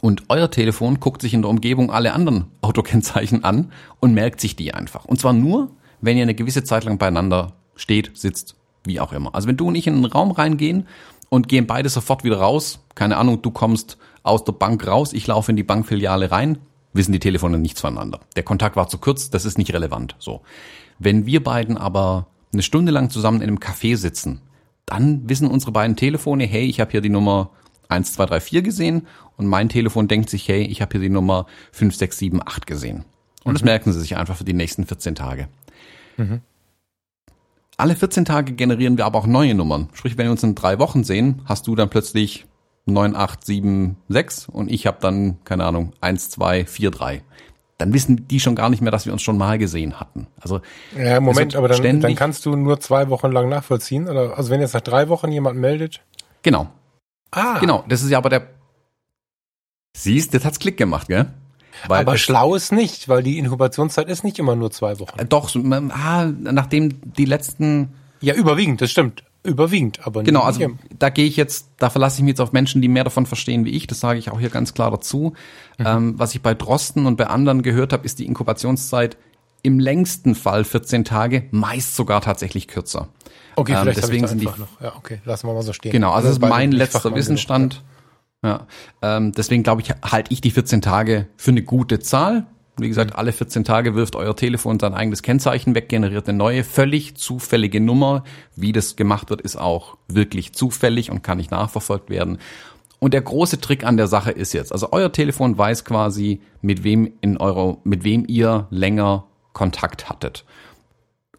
Und 0.00 0.24
euer 0.28 0.50
Telefon 0.50 1.00
guckt 1.00 1.22
sich 1.22 1.34
in 1.34 1.42
der 1.42 1.50
Umgebung 1.50 1.90
alle 1.90 2.12
anderen 2.12 2.46
Autokennzeichen 2.60 3.44
an 3.44 3.72
und 4.00 4.14
merkt 4.14 4.40
sich 4.40 4.56
die 4.56 4.74
einfach. 4.74 5.04
Und 5.04 5.20
zwar 5.20 5.32
nur, 5.32 5.70
wenn 6.00 6.16
ihr 6.16 6.22
eine 6.22 6.34
gewisse 6.34 6.64
Zeit 6.64 6.84
lang 6.84 6.98
beieinander 6.98 7.52
steht, 7.74 8.16
sitzt, 8.16 8.56
wie 8.84 9.00
auch 9.00 9.12
immer. 9.12 9.34
Also 9.34 9.48
wenn 9.48 9.56
du 9.56 9.68
und 9.68 9.74
ich 9.74 9.86
in 9.86 9.94
einen 9.94 10.04
Raum 10.04 10.30
reingehen 10.30 10.86
und 11.28 11.48
gehen 11.48 11.66
beide 11.66 11.88
sofort 11.88 12.24
wieder 12.24 12.38
raus, 12.38 12.80
keine 12.94 13.16
Ahnung, 13.16 13.42
du 13.42 13.50
kommst 13.50 13.98
aus 14.22 14.44
der 14.44 14.52
Bank 14.52 14.86
raus, 14.86 15.12
ich 15.12 15.26
laufe 15.26 15.50
in 15.50 15.56
die 15.56 15.62
Bankfiliale 15.62 16.30
rein, 16.30 16.58
wissen 16.96 17.12
die 17.12 17.18
Telefone 17.18 17.58
nichts 17.58 17.80
voneinander. 17.80 18.20
Der 18.36 18.42
Kontakt 18.42 18.76
war 18.76 18.88
zu 18.88 18.98
kurz, 18.98 19.30
das 19.30 19.44
ist 19.44 19.58
nicht 19.58 19.72
relevant. 19.72 20.16
So. 20.18 20.42
Wenn 20.98 21.26
wir 21.26 21.42
beiden 21.42 21.76
aber 21.76 22.26
eine 22.52 22.62
Stunde 22.62 22.92
lang 22.92 23.10
zusammen 23.10 23.40
in 23.40 23.48
einem 23.48 23.58
Café 23.58 23.96
sitzen, 23.96 24.40
dann 24.86 25.28
wissen 25.28 25.48
unsere 25.48 25.72
beiden 25.72 25.96
Telefone, 25.96 26.44
hey, 26.44 26.64
ich 26.64 26.80
habe 26.80 26.92
hier 26.92 27.00
die 27.00 27.08
Nummer 27.08 27.50
1234 27.88 28.64
gesehen 28.64 29.06
und 29.36 29.46
mein 29.46 29.68
Telefon 29.68 30.08
denkt 30.08 30.30
sich, 30.30 30.48
hey, 30.48 30.62
ich 30.62 30.80
habe 30.80 30.92
hier 30.92 31.00
die 31.00 31.08
Nummer 31.08 31.46
5678 31.72 32.66
gesehen. 32.66 33.04
Und 33.44 33.52
mhm. 33.52 33.54
das 33.54 33.64
merken 33.64 33.92
sie 33.92 34.00
sich 34.00 34.16
einfach 34.16 34.36
für 34.36 34.44
die 34.44 34.54
nächsten 34.54 34.86
14 34.86 35.14
Tage. 35.14 35.48
Mhm. 36.16 36.40
Alle 37.76 37.94
14 37.94 38.24
Tage 38.24 38.52
generieren 38.52 38.96
wir 38.96 39.04
aber 39.04 39.18
auch 39.18 39.26
neue 39.26 39.54
Nummern. 39.54 39.90
Sprich, 39.92 40.16
wenn 40.16 40.26
wir 40.26 40.32
uns 40.32 40.42
in 40.42 40.54
drei 40.54 40.78
Wochen 40.78 41.04
sehen, 41.04 41.42
hast 41.44 41.66
du 41.66 41.74
dann 41.74 41.90
plötzlich 41.90 42.46
9876 42.86 44.48
und 44.48 44.70
ich 44.70 44.86
habe 44.86 44.98
dann, 45.00 45.38
keine 45.44 45.64
Ahnung, 45.64 45.92
1243 46.00 47.22
dann 47.78 47.92
wissen 47.92 48.26
die 48.28 48.40
schon 48.40 48.54
gar 48.54 48.70
nicht 48.70 48.80
mehr, 48.80 48.90
dass 48.90 49.06
wir 49.06 49.12
uns 49.12 49.22
schon 49.22 49.36
mal 49.36 49.58
gesehen 49.58 50.00
hatten. 50.00 50.28
Also 50.40 50.60
ja, 50.96 51.20
Moment, 51.20 51.54
aber 51.56 51.68
dann, 51.68 52.00
dann 52.00 52.14
kannst 52.14 52.46
du 52.46 52.56
nur 52.56 52.80
zwei 52.80 53.10
Wochen 53.10 53.30
lang 53.30 53.48
nachvollziehen, 53.48 54.08
oder? 54.08 54.36
Also 54.36 54.50
wenn 54.50 54.60
jetzt 54.60 54.72
nach 54.72 54.80
drei 54.80 55.08
Wochen 55.08 55.30
jemand 55.30 55.58
meldet? 55.58 56.00
Genau. 56.42 56.68
Ah. 57.30 57.58
Genau, 57.58 57.84
das 57.88 58.02
ist 58.02 58.10
ja 58.10 58.18
aber 58.18 58.30
der. 58.30 58.48
Siehst, 59.96 60.32
jetzt 60.32 60.44
hat's 60.44 60.58
Klick 60.58 60.76
gemacht, 60.76 61.08
gell? 61.08 61.26
Weil 61.86 62.00
aber 62.00 62.16
schlau 62.16 62.54
ist 62.54 62.72
nicht, 62.72 63.08
weil 63.08 63.22
die 63.22 63.38
Inkubationszeit 63.38 64.08
ist 64.08 64.24
nicht 64.24 64.38
immer 64.38 64.56
nur 64.56 64.70
zwei 64.70 64.98
Wochen. 64.98 65.18
Doch, 65.28 65.54
ah, 65.90 66.26
nachdem 66.40 67.00
die 67.16 67.26
letzten. 67.26 67.94
Ja, 68.22 68.34
überwiegend, 68.34 68.80
das 68.80 68.90
stimmt. 68.90 69.24
Überwiegend, 69.46 70.06
aber 70.06 70.22
Genau, 70.22 70.42
also 70.42 70.58
hier. 70.58 70.70
da 70.98 71.08
gehe 71.08 71.26
ich 71.26 71.36
jetzt, 71.36 71.68
da 71.78 71.90
verlasse 71.90 72.18
ich 72.18 72.22
mich 72.22 72.30
jetzt 72.30 72.40
auf 72.40 72.52
Menschen, 72.52 72.82
die 72.82 72.88
mehr 72.88 73.04
davon 73.04 73.26
verstehen 73.26 73.64
wie 73.64 73.70
ich. 73.70 73.86
Das 73.86 74.00
sage 74.00 74.18
ich 74.18 74.30
auch 74.30 74.40
hier 74.40 74.50
ganz 74.50 74.74
klar 74.74 74.90
dazu. 74.90 75.34
Mhm. 75.78 75.86
Ähm, 75.86 76.18
was 76.18 76.34
ich 76.34 76.42
bei 76.42 76.54
Drosten 76.54 77.06
und 77.06 77.16
bei 77.16 77.26
anderen 77.26 77.62
gehört 77.62 77.92
habe, 77.92 78.04
ist 78.04 78.18
die 78.18 78.26
Inkubationszeit 78.26 79.16
im 79.62 79.80
längsten 79.80 80.34
Fall 80.34 80.64
14 80.64 81.04
Tage, 81.04 81.44
meist 81.50 81.96
sogar 81.96 82.20
tatsächlich 82.20 82.68
kürzer. 82.68 83.08
Okay, 83.56 83.72
ähm, 83.72 83.78
vielleicht 83.80 83.98
deswegen 83.98 84.26
sind 84.28 84.40
die 84.40 84.46
noch. 84.46 84.80
Ja, 84.80 84.94
okay, 84.96 85.20
lassen 85.24 85.48
wir 85.48 85.54
mal 85.54 85.62
so 85.62 85.72
stehen. 85.72 85.92
Genau, 85.92 86.12
also 86.12 86.28
das 86.28 86.36
ist 86.36 86.42
mein 86.42 86.72
letzter 86.72 87.14
Wissensstand. 87.14 87.82
Genug, 88.42 88.60
ja, 89.02 89.16
ähm, 89.16 89.32
deswegen 89.32 89.62
glaube 89.62 89.80
ich, 89.80 89.90
halte 90.02 90.32
ich 90.32 90.40
die 90.40 90.50
14 90.50 90.82
Tage 90.82 91.26
für 91.36 91.50
eine 91.50 91.62
gute 91.62 91.98
Zahl. 91.98 92.46
Wie 92.78 92.88
gesagt, 92.88 93.16
alle 93.16 93.32
14 93.32 93.64
Tage 93.64 93.94
wirft 93.94 94.16
euer 94.16 94.36
Telefon 94.36 94.78
sein 94.78 94.92
eigenes 94.92 95.22
Kennzeichen 95.22 95.74
weg, 95.74 95.88
generiert 95.88 96.28
eine 96.28 96.36
neue, 96.36 96.62
völlig 96.62 97.16
zufällige 97.16 97.80
Nummer. 97.80 98.22
Wie 98.54 98.72
das 98.72 98.96
gemacht 98.96 99.30
wird, 99.30 99.40
ist 99.40 99.56
auch 99.56 99.96
wirklich 100.08 100.52
zufällig 100.52 101.10
und 101.10 101.22
kann 101.22 101.38
nicht 101.38 101.50
nachverfolgt 101.50 102.10
werden. 102.10 102.38
Und 102.98 103.14
der 103.14 103.22
große 103.22 103.60
Trick 103.60 103.84
an 103.84 103.96
der 103.96 104.08
Sache 104.08 104.30
ist 104.30 104.52
jetzt, 104.52 104.72
also 104.72 104.88
euer 104.92 105.12
Telefon 105.12 105.56
weiß 105.56 105.84
quasi, 105.84 106.40
mit 106.60 106.84
wem 106.84 107.12
in 107.20 107.38
eurer, 107.38 107.78
mit 107.84 108.04
wem 108.04 108.24
ihr 108.26 108.66
länger 108.70 109.24
Kontakt 109.52 110.08
hattet. 110.10 110.44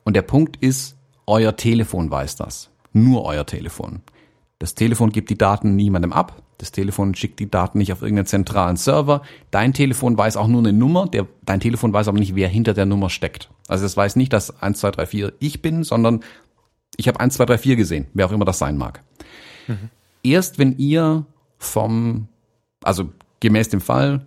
Und 0.03 0.15
der 0.15 0.23
Punkt 0.23 0.57
ist, 0.57 0.97
euer 1.27 1.55
Telefon 1.55 2.09
weiß 2.09 2.35
das. 2.37 2.71
Nur 2.93 3.25
euer 3.25 3.45
Telefon. 3.45 4.01
Das 4.59 4.73
Telefon 4.73 5.11
gibt 5.11 5.29
die 5.29 5.37
Daten 5.37 5.75
niemandem 5.75 6.13
ab. 6.13 6.41
Das 6.57 6.71
Telefon 6.71 7.13
schickt 7.13 7.39
die 7.39 7.49
Daten 7.49 7.77
nicht 7.77 7.93
auf 7.93 8.01
irgendeinen 8.01 8.25
zentralen 8.25 8.77
Server. 8.77 9.21
Dein 9.51 9.73
Telefon 9.73 10.17
weiß 10.17 10.37
auch 10.37 10.47
nur 10.47 10.59
eine 10.59 10.73
Nummer. 10.73 11.07
Der, 11.07 11.27
dein 11.45 11.59
Telefon 11.59 11.93
weiß 11.93 12.07
aber 12.07 12.17
nicht, 12.17 12.35
wer 12.35 12.47
hinter 12.47 12.73
der 12.73 12.87
Nummer 12.87 13.09
steckt. 13.09 13.49
Also 13.67 13.85
es 13.85 13.95
weiß 13.95 14.15
nicht, 14.15 14.33
dass 14.33 14.61
1, 14.61 14.79
2, 14.79 14.91
3, 14.91 15.05
4 15.05 15.33
ich 15.39 15.61
bin, 15.61 15.83
sondern 15.83 16.21
ich 16.95 17.07
habe 17.07 17.19
1, 17.19 17.35
2, 17.35 17.45
3, 17.45 17.57
4 17.59 17.75
gesehen, 17.75 18.07
wer 18.13 18.25
auch 18.25 18.31
immer 18.31 18.45
das 18.45 18.57
sein 18.57 18.77
mag. 18.77 19.03
Mhm. 19.67 19.89
Erst 20.23 20.57
wenn 20.57 20.77
ihr 20.77 21.25
vom, 21.59 22.27
also 22.83 23.11
gemäß 23.39 23.69
dem 23.69 23.81
Fall, 23.81 24.25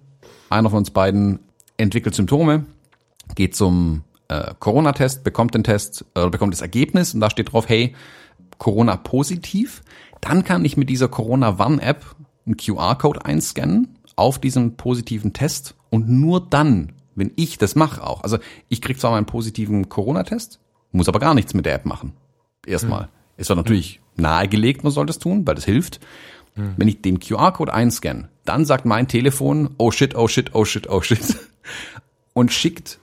einer 0.51 0.71
von 0.71 0.79
uns 0.79 0.91
beiden 0.91 1.41
entwickelt 1.79 2.15
Symptome, 2.15 2.65
geht 3.35 3.57
zum 3.57 4.05
äh, 4.29 4.55
Corona-Test, 4.59 5.25
bekommt 5.25 5.55
den 5.55 5.65
Test 5.65 6.05
äh, 6.15 6.29
bekommt 6.29 6.55
das 6.55 6.61
Ergebnis 6.61 7.13
und 7.15 7.21
da 7.21 7.31
steht 7.31 7.53
drauf, 7.53 7.69
hey, 7.69 7.95
Corona 8.59 8.97
positiv. 8.97 9.83
Dann 10.21 10.45
kann 10.45 10.65
ich 10.65 10.77
mit 10.77 10.91
dieser 10.91 11.09
Corona-Warn-App 11.09 12.05
einen 12.50 12.57
QR-Code 12.57 13.25
einscannen 13.25 13.97
auf 14.16 14.38
diesen 14.38 14.76
positiven 14.76 15.33
Test 15.33 15.75
und 15.88 16.09
nur 16.09 16.40
dann, 16.40 16.92
wenn 17.14 17.33
ich 17.37 17.59
das 17.59 17.75
mache 17.75 18.02
auch, 18.07 18.23
also 18.23 18.38
ich 18.69 18.80
krieg 18.80 19.00
zwar 19.00 19.12
meinen 19.12 19.26
positiven 19.26 19.88
Corona-Test, 19.88 20.61
muss 20.92 21.09
aber 21.09 21.21
gar 21.21 21.35
nichts 21.35 21.54
mit 21.54 21.66
der 21.66 21.75
App 21.75 21.87
machen. 21.87 22.12
Erstmal. 22.66 23.02
Mhm. 23.02 23.09
Es 23.37 23.49
war 23.49 23.57
natürlich 23.57 24.00
mhm. 24.16 24.23
nahegelegt, 24.25 24.85
man 24.85 24.92
soll 24.92 25.07
das 25.07 25.19
tun, 25.19 25.47
weil 25.47 25.54
das 25.54 25.64
hilft. 25.64 26.00
Mhm. 26.57 26.75
Wenn 26.76 26.88
ich 26.88 27.00
den 27.00 27.21
QR-Code 27.21 27.73
einscanne, 27.73 28.28
dann 28.45 28.64
sagt 28.64 28.85
mein 28.85 29.09
Telefon, 29.09 29.71
oh 29.78 29.90
shit, 29.90 30.14
oh 30.16 30.28
shit, 30.28 30.54
oh 30.54 30.64
shit, 30.64 30.90
oh 30.90 31.00
shit. 31.00 31.21
Und 32.33 32.52
schickt 32.52 32.99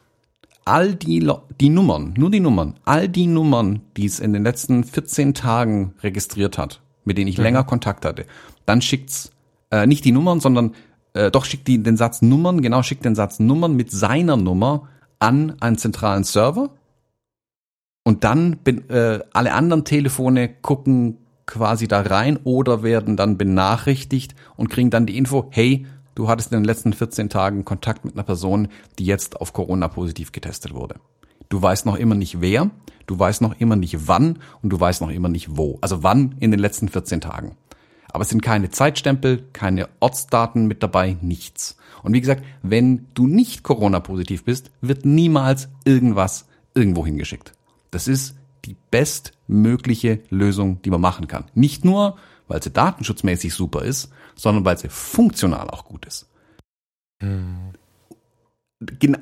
all 0.65 0.95
die, 0.95 1.27
die 1.61 1.69
Nummern, 1.69 2.13
nur 2.17 2.29
die 2.29 2.41
Nummern, 2.41 2.75
all 2.83 3.07
die 3.07 3.27
Nummern, 3.27 3.81
die 3.95 4.05
es 4.05 4.19
in 4.19 4.33
den 4.33 4.43
letzten 4.43 4.83
14 4.83 5.33
Tagen 5.33 5.93
registriert 6.01 6.57
hat, 6.57 6.81
mit 7.05 7.17
denen 7.17 7.29
ich 7.29 7.37
mhm. 7.37 7.43
länger 7.45 7.63
Kontakt 7.63 8.05
hatte, 8.05 8.25
dann 8.65 8.81
schickt's 8.81 9.31
äh, 9.71 9.87
nicht 9.87 10.05
die 10.05 10.11
Nummern, 10.11 10.39
sondern 10.39 10.73
äh, 11.13 11.31
doch 11.31 11.45
schickt 11.45 11.67
die 11.67 11.81
den 11.81 11.97
Satz 11.97 12.21
Nummern, 12.21 12.61
genau 12.61 12.83
schickt 12.83 13.05
den 13.05 13.15
Satz 13.15 13.39
Nummern 13.39 13.75
mit 13.75 13.91
seiner 13.91 14.37
Nummer 14.37 14.89
an 15.19 15.55
einen 15.59 15.77
zentralen 15.77 16.23
Server 16.23 16.69
und 18.07 18.23
dann 18.23 18.57
bin, 18.59 18.89
äh, 18.89 19.19
alle 19.33 19.53
anderen 19.53 19.83
Telefone 19.83 20.47
gucken 20.47 21.17
quasi 21.45 21.89
da 21.89 22.01
rein 22.01 22.37
oder 22.43 22.81
werden 22.81 23.17
dann 23.17 23.37
benachrichtigt 23.37 24.33
und 24.55 24.69
kriegen 24.69 24.89
dann 24.89 25.05
die 25.05 25.17
Info, 25.17 25.47
hey, 25.49 25.85
du 26.15 26.29
hattest 26.29 26.53
in 26.53 26.59
den 26.59 26.65
letzten 26.65 26.93
14 26.93 27.27
Tagen 27.27 27.65
Kontakt 27.65 28.05
mit 28.05 28.13
einer 28.13 28.23
Person, 28.23 28.69
die 28.97 29.05
jetzt 29.05 29.41
auf 29.41 29.51
Corona 29.51 29.89
positiv 29.89 30.31
getestet 30.31 30.73
wurde. 30.73 31.01
Du 31.49 31.61
weißt 31.61 31.85
noch 31.85 31.97
immer 31.97 32.15
nicht 32.15 32.39
wer, 32.39 32.69
du 33.07 33.19
weißt 33.19 33.41
noch 33.41 33.59
immer 33.59 33.75
nicht 33.75 34.07
wann 34.07 34.39
und 34.61 34.69
du 34.69 34.79
weißt 34.79 35.01
noch 35.01 35.09
immer 35.09 35.27
nicht 35.27 35.57
wo. 35.57 35.77
Also 35.81 36.01
wann 36.01 36.35
in 36.39 36.51
den 36.51 36.61
letzten 36.61 36.87
14 36.87 37.19
Tagen. 37.19 37.57
Aber 38.11 38.23
es 38.23 38.29
sind 38.29 38.41
keine 38.41 38.69
Zeitstempel, 38.69 39.43
keine 39.53 39.89
Ortsdaten 39.99 40.67
mit 40.67 40.81
dabei, 40.83 41.17
nichts. 41.21 41.77
Und 42.03 42.13
wie 42.13 42.21
gesagt, 42.21 42.43
wenn 42.63 43.07
du 43.13 43.27
nicht 43.27 43.63
Corona-positiv 43.63 44.43
bist, 44.43 44.71
wird 44.81 45.05
niemals 45.05 45.69
irgendwas 45.85 46.47
irgendwo 46.73 47.05
hingeschickt. 47.05 47.53
Das 47.91 48.07
ist 48.07 48.35
die 48.65 48.75
bestmögliche 48.91 50.19
Lösung, 50.29 50.81
die 50.81 50.89
man 50.89 51.01
machen 51.01 51.27
kann. 51.27 51.45
Nicht 51.53 51.85
nur, 51.85 52.17
weil 52.47 52.61
sie 52.61 52.71
datenschutzmäßig 52.71 53.53
super 53.53 53.83
ist, 53.83 54.11
sondern 54.35 54.65
weil 54.65 54.77
sie 54.77 54.89
funktional 54.89 55.69
auch 55.69 55.85
gut 55.85 56.05
ist. 56.05 56.29
Hm. 57.21 57.73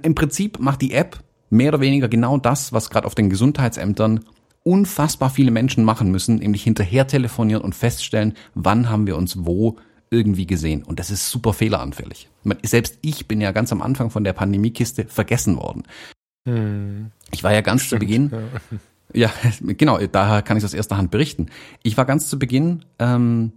Im 0.02 0.16
Prinzip 0.16 0.60
macht 0.60 0.82
die 0.82 0.94
App 0.94 1.24
mehr 1.50 1.70
oder 1.70 1.80
weniger 1.80 2.10
genau 2.10 2.38
das, 2.38 2.74
was 2.74 2.90
gerade 2.90 3.08
auf 3.08 3.16
den 3.16 3.30
Gesundheitsämtern 3.30 4.26
unfassbar 4.66 5.30
viele 5.30 5.52
Menschen 5.52 5.84
machen 5.84 6.12
müssen, 6.12 6.38
nämlich 6.38 6.64
hinterher 6.64 7.08
telefonieren 7.08 7.62
und 7.62 7.76
feststellen, 7.76 8.34
wann 8.56 8.90
haben 8.90 9.06
wir 9.06 9.16
uns 9.16 9.46
wo 9.46 9.78
irgendwie 10.10 10.48
gesehen. 10.48 10.84
Und 10.84 11.00
das 11.00 11.12
ist 11.12 11.30
super 11.30 11.54
fehleranfällig. 11.54 12.30
Selbst 12.64 12.98
ich 13.02 13.28
bin 13.28 13.42
ja 13.42 13.52
ganz 13.52 13.72
am 13.72 13.82
Anfang 13.82 14.10
von 14.10 14.24
der 14.24 14.34
Pandemiekiste 14.34 15.06
vergessen 15.06 15.58
worden. 15.58 15.84
Hm. 16.48 17.12
Ich 17.32 17.44
war 17.44 17.54
ja 17.54 17.62
ganz 17.62 17.84
Stimmt, 17.84 18.02
zu 18.02 18.06
Beginn. 18.08 18.32
Ja. 19.14 19.30
ja. 19.30 19.34
genau, 19.74 20.00
daher 20.00 20.42
kann 20.42 20.58
ich 20.58 20.64
das 20.64 20.74
erster 20.74 20.98
Hand 20.98 21.12
berichten. 21.12 21.48
Ich 21.84 21.96
war 21.98 22.06
ganz 22.06 22.28
zu 22.30 22.40
Beginn 22.40 22.86
ähm, 22.98 23.54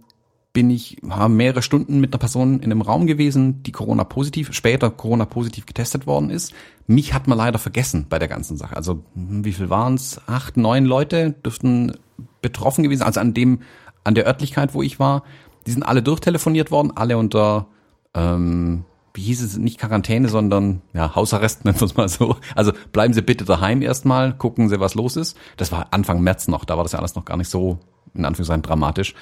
bin 0.51 0.69
ich 0.69 0.97
habe 1.07 1.33
mehrere 1.33 1.61
Stunden 1.61 1.99
mit 1.99 2.11
einer 2.11 2.19
Person 2.19 2.59
in 2.59 2.71
einem 2.71 2.81
Raum 2.81 3.05
gewesen, 3.05 3.61
die 3.63 3.71
Corona 3.71 4.03
positiv, 4.03 4.51
später 4.53 4.89
Corona 4.89 5.25
positiv 5.25 5.65
getestet 5.65 6.07
worden 6.07 6.29
ist. 6.29 6.53
Mich 6.87 7.13
hat 7.13 7.27
man 7.27 7.37
leider 7.37 7.59
vergessen 7.59 8.07
bei 8.09 8.17
der 8.17 8.27
ganzen 8.27 8.57
Sache. 8.57 8.75
Also 8.75 9.03
hm, 9.13 9.45
wie 9.45 9.53
viel 9.53 9.69
waren 9.69 9.93
es? 9.93 10.19
Acht, 10.27 10.57
neun 10.57 10.85
Leute 10.85 11.31
dürften 11.31 11.93
betroffen 12.41 12.83
gewesen. 12.83 13.03
Also 13.03 13.19
an 13.19 13.33
dem, 13.33 13.59
an 14.03 14.15
der 14.15 14.25
Örtlichkeit, 14.25 14.73
wo 14.73 14.81
ich 14.81 14.99
war, 14.99 15.23
die 15.67 15.71
sind 15.71 15.83
alle 15.83 16.01
durchtelefoniert 16.01 16.71
worden, 16.71 16.93
alle 16.95 17.17
unter 17.17 17.67
ähm, 18.15 18.85
wie 19.13 19.21
hieß 19.21 19.41
es, 19.41 19.57
nicht 19.57 19.79
Quarantäne, 19.79 20.29
sondern 20.29 20.81
ja, 20.93 21.15
Hausarrest, 21.15 21.65
nennen 21.65 21.79
wir 21.79 21.85
es 21.85 21.97
mal 21.97 22.09
so. 22.09 22.37
Also 22.55 22.71
bleiben 22.91 23.13
Sie 23.13 23.21
bitte 23.21 23.45
daheim 23.45 23.81
erstmal, 23.81 24.33
gucken 24.33 24.69
Sie, 24.69 24.79
was 24.79 24.95
los 24.95 25.15
ist. 25.15 25.37
Das 25.57 25.71
war 25.71 25.87
Anfang 25.91 26.21
März 26.21 26.47
noch, 26.47 26.65
da 26.65 26.77
war 26.77 26.83
das 26.83 26.93
ja 26.93 26.99
alles 26.99 27.15
noch 27.15 27.25
gar 27.25 27.37
nicht 27.37 27.49
so, 27.49 27.79
in 28.13 28.25
Anführungszeichen, 28.25 28.61
dramatisch. 28.61 29.13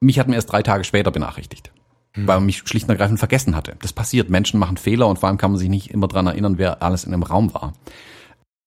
Mich 0.00 0.18
hat 0.18 0.28
mir 0.28 0.34
erst 0.34 0.50
drei 0.50 0.62
Tage 0.62 0.84
später 0.84 1.10
benachrichtigt, 1.10 1.70
mhm. 2.16 2.26
weil 2.26 2.36
man 2.36 2.46
mich 2.46 2.58
schlicht 2.64 2.86
und 2.86 2.90
ergreifend 2.90 3.18
vergessen 3.18 3.54
hatte. 3.54 3.76
Das 3.82 3.92
passiert, 3.92 4.30
Menschen 4.30 4.58
machen 4.58 4.76
Fehler 4.76 5.06
und 5.06 5.18
vor 5.18 5.28
allem 5.28 5.38
kann 5.38 5.52
man 5.52 5.58
sich 5.58 5.68
nicht 5.68 5.90
immer 5.90 6.08
dran 6.08 6.26
erinnern, 6.26 6.58
wer 6.58 6.82
alles 6.82 7.04
in 7.04 7.12
einem 7.12 7.22
Raum 7.22 7.52
war. 7.54 7.74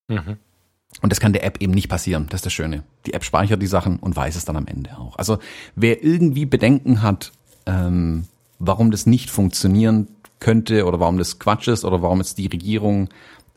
Mhm. 0.07 0.37
Und 1.01 1.11
das 1.11 1.19
kann 1.19 1.33
der 1.33 1.43
App 1.43 1.61
eben 1.61 1.73
nicht 1.73 1.89
passieren. 1.89 2.27
Das 2.29 2.39
ist 2.39 2.45
das 2.45 2.53
Schöne. 2.53 2.83
Die 3.05 3.13
App 3.13 3.23
speichert 3.23 3.61
die 3.61 3.67
Sachen 3.67 3.97
und 3.97 4.15
weiß 4.15 4.35
es 4.35 4.45
dann 4.45 4.55
am 4.55 4.67
Ende 4.67 4.97
auch. 4.97 5.17
Also 5.17 5.39
wer 5.75 6.03
irgendwie 6.03 6.45
Bedenken 6.45 7.01
hat, 7.01 7.31
ähm, 7.65 8.25
warum 8.59 8.91
das 8.91 9.05
nicht 9.05 9.29
funktionieren 9.29 10.07
könnte 10.39 10.85
oder 10.85 10.99
warum 10.99 11.17
das 11.17 11.39
Quatsch 11.39 11.67
ist 11.67 11.83
oder 11.83 12.01
warum 12.01 12.19
jetzt 12.19 12.37
die 12.37 12.47
Regierung 12.47 13.09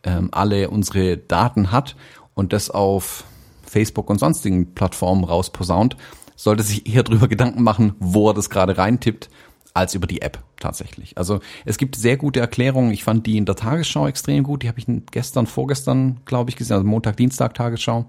ähm, 0.02 0.28
alle 0.32 0.70
unsere 0.70 1.18
Daten 1.18 1.72
hat 1.72 1.96
und 2.34 2.52
das 2.52 2.70
auf 2.70 3.24
Facebook 3.64 4.08
und 4.08 4.18
sonstigen 4.18 4.74
Plattformen 4.74 5.24
rausposaunt, 5.24 5.96
sollte 6.36 6.62
sich 6.62 6.86
eher 6.86 7.02
darüber 7.02 7.28
Gedanken 7.28 7.62
machen, 7.62 7.94
wo 7.98 8.30
er 8.30 8.34
das 8.34 8.50
gerade 8.50 8.78
reintippt, 8.78 9.28
als 9.74 9.94
über 9.94 10.06
die 10.06 10.22
App 10.22 10.42
tatsächlich. 10.58 11.18
Also 11.18 11.40
es 11.66 11.76
gibt 11.76 11.96
sehr 11.96 12.16
gute 12.16 12.40
Erklärungen. 12.40 12.92
Ich 12.92 13.04
fand 13.04 13.26
die 13.26 13.36
in 13.36 13.44
der 13.44 13.56
Tagesschau 13.56 14.06
extrem 14.06 14.42
gut. 14.42 14.62
Die 14.62 14.68
habe 14.68 14.78
ich 14.78 14.86
gestern, 15.10 15.46
vorgestern, 15.46 16.20
glaube 16.24 16.50
ich, 16.50 16.56
gesehen. 16.56 16.76
Also 16.76 16.86
Montag, 16.86 17.16
Dienstag 17.18 17.52
Tagesschau. 17.54 18.06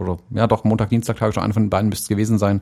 Oder 0.00 0.18
ja 0.30 0.48
doch, 0.48 0.64
Montag, 0.64 0.88
Dienstag 0.88 1.18
Tagesschau, 1.18 1.42
einer 1.42 1.54
von 1.54 1.64
den 1.64 1.70
beiden 1.70 1.90
müsste 1.90 2.04
es 2.04 2.08
gewesen 2.08 2.38
sein. 2.38 2.60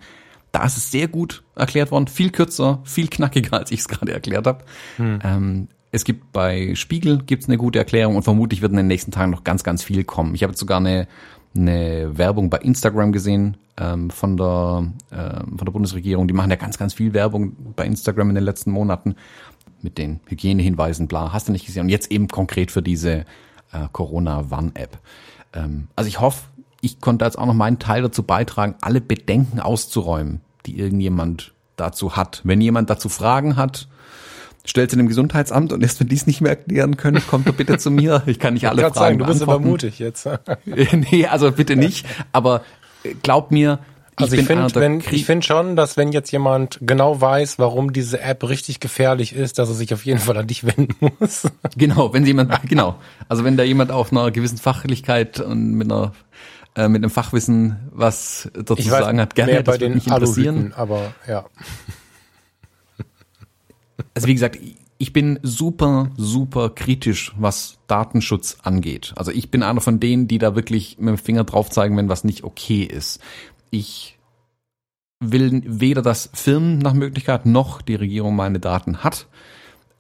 Da 0.52 0.64
ist 0.64 0.76
es 0.76 0.91
sehr 0.91 1.09
gut 1.09 1.43
erklärt 1.57 1.91
worden, 1.91 2.07
viel 2.07 2.31
kürzer, 2.31 2.81
viel 2.85 3.09
knackiger, 3.09 3.59
als 3.59 3.71
ich 3.71 3.81
es 3.81 3.88
gerade 3.88 4.12
erklärt 4.12 4.47
habe. 4.47 4.64
Hm. 4.97 5.19
Ähm, 5.25 5.69
es 5.91 6.05
gibt 6.05 6.33
bei 6.33 6.75
Spiegel 6.75 7.23
gibt's 7.25 7.49
eine 7.49 7.57
gute 7.57 7.79
Erklärung 7.79 8.17
und 8.17 8.23
vermutlich 8.23 8.61
wird 8.61 8.73
in 8.73 8.76
den 8.76 8.87
nächsten 8.87 9.11
Tagen 9.11 9.31
noch 9.31 9.45
ganz, 9.45 9.64
ganz 9.64 9.83
viel 9.83 10.05
kommen. 10.05 10.35
Ich 10.35 10.43
habe 10.43 10.52
jetzt 10.52 10.61
sogar 10.61 10.79
eine 10.79 11.09
eine 11.54 12.16
Werbung 12.16 12.50
bei 12.50 12.59
Instagram 12.59 13.12
gesehen 13.12 13.56
ähm, 13.76 14.11
von 14.11 14.37
der 14.37 14.92
äh, 15.11 15.40
von 15.40 15.64
der 15.64 15.73
Bundesregierung. 15.73 16.28
Die 16.28 16.35
machen 16.35 16.50
ja 16.50 16.56
ganz 16.56 16.78
ganz 16.78 16.94
viel 16.94 17.14
Werbung 17.14 17.56
bei 17.76 17.87
Instagram 17.87 18.30
in 18.30 18.35
den 18.37 18.44
letzten 18.44 18.71
Monaten 18.71 19.16
mit 19.82 19.99
den 19.99 20.21
Hygienehinweisen, 20.26 21.09
bla, 21.09 21.32
hast 21.32 21.49
du 21.49 21.52
nicht 21.52 21.66
gesehen. 21.66 21.82
Und 21.82 21.88
jetzt 21.88 22.11
eben 22.11 22.28
konkret 22.28 22.71
für 22.71 22.82
diese 22.82 23.25
äh, 23.73 23.88
Corona-Warn-App. 23.90 24.99
Ähm, 25.54 25.88
also 25.97 26.09
ich 26.09 26.21
hoffe, 26.21 26.44
ich 26.80 27.00
konnte 27.00 27.25
jetzt 27.25 27.38
auch 27.38 27.47
noch 27.47 27.54
meinen 27.54 27.78
Teil 27.78 28.02
dazu 28.02 28.23
beitragen, 28.23 28.76
alle 28.80 29.00
Bedenken 29.00 29.61
auszuräumen, 29.61 30.40
die 30.66 30.78
irgendjemand 30.78 31.52
dazu 31.76 32.16
hat. 32.16 32.40
Wenn 32.44 32.61
jemand 32.61 32.90
dazu 32.90 33.09
Fragen 33.09 33.56
hat, 33.56 33.88
stellt 34.64 34.90
sie 34.90 34.97
dem 34.97 35.09
Gesundheitsamt 35.09 35.73
und 35.73 35.83
erst 35.83 36.00
wenn 36.00 36.09
die 36.09 36.14
es 36.14 36.26
nicht 36.26 36.40
mehr 36.40 36.52
erklären 36.52 36.97
können, 36.97 37.23
kommt 37.26 37.49
doch 37.49 37.54
bitte 37.54 37.78
zu 37.78 37.90
mir. 37.90 38.23
Ich 38.26 38.38
kann 38.38 38.54
nicht 38.54 38.69
alle 38.69 38.83
Fragen 38.83 38.95
sagen, 38.95 39.19
du 39.19 39.26
bist 39.26 39.42
aber 39.42 39.59
mutig 39.59 39.99
jetzt. 39.99 40.28
nee, 40.64 41.26
also 41.26 41.52
bitte 41.52 41.76
nicht. 41.76 42.07
Aber 42.33 42.62
äh, 43.02 43.14
glaub 43.23 43.50
mir, 43.50 43.81
ich 44.19 44.25
also 44.25 44.37
ich 44.37 45.12
ich 45.12 45.25
finde 45.25 45.42
schon, 45.45 45.75
dass 45.75 45.97
wenn 45.97 46.12
jetzt 46.12 46.31
jemand 46.33 46.78
genau 46.83 47.21
weiß, 47.21 47.59
warum 47.59 47.95
diese 47.95 48.21
App 48.21 48.47
richtig 48.47 48.78
gefährlich 48.78 49.35
ist, 49.35 49.59
dass 49.59 49.71
er 49.71 49.75
sich 49.75 49.95
auf 49.95 50.04
jeden 50.04 50.21
Fall 50.21 50.37
an 50.37 50.47
dich 50.47 50.64
wenden 50.64 50.95
muss. 51.19 51.49
Genau, 51.76 52.12
wenn 52.12 52.26
jemand 52.26 52.69
genau, 52.69 52.97
also 53.28 53.42
wenn 53.45 53.57
da 53.57 53.62
jemand 53.62 53.90
auf 53.90 54.12
einer 54.12 54.31
gewissen 54.31 54.59
Fachlichkeit 54.59 55.40
und 55.40 55.73
mit 55.73 55.90
einer 55.90 56.12
äh, 56.76 56.88
mit 56.88 57.02
einem 57.02 57.11
Fachwissen 57.11 57.76
was 57.90 58.50
dazu 58.54 58.75
ich 58.76 58.88
sagen 58.88 59.19
hat, 59.19 59.35
gerne 59.35 59.62
das 59.62 59.64
bei 59.64 59.78
den 59.78 59.95
mich 59.95 60.07
interessieren. 60.07 60.75
aber 60.76 61.14
ja 61.26 61.47
also 64.14 64.28
wie 64.28 64.35
gesagt, 64.35 64.59
ich 64.99 65.12
bin 65.12 65.40
super, 65.42 66.11
super 66.16 66.71
kritisch, 66.71 67.32
was 67.37 67.78
Datenschutz 67.88 68.59
angeht. 68.62 69.12
Also 69.16 69.32
ich 69.32 69.50
bin 69.50 69.62
einer 69.62 69.80
von 69.80 69.99
denen, 69.99 70.28
die 70.28 70.38
da 70.38 70.54
wirklich 70.54 70.99
mit 70.99 71.09
dem 71.09 71.18
Finger 71.18 71.44
drauf 71.44 71.71
zeigen, 71.71 71.97
wenn 71.97 72.09
was 72.09 72.23
nicht 72.23 72.44
okay 72.44 72.85
ist. 72.85 73.21
Ich 73.71 74.16
will 75.18 75.62
weder, 75.66 76.02
dass 76.02 76.30
Firmen 76.32 76.78
nach 76.78 76.94
Möglichkeit 76.94 77.47
noch 77.47 77.82
die 77.82 77.94
Regierung 77.94 78.37
meine 78.37 78.61
Daten 78.61 78.99
hat. 78.99 79.26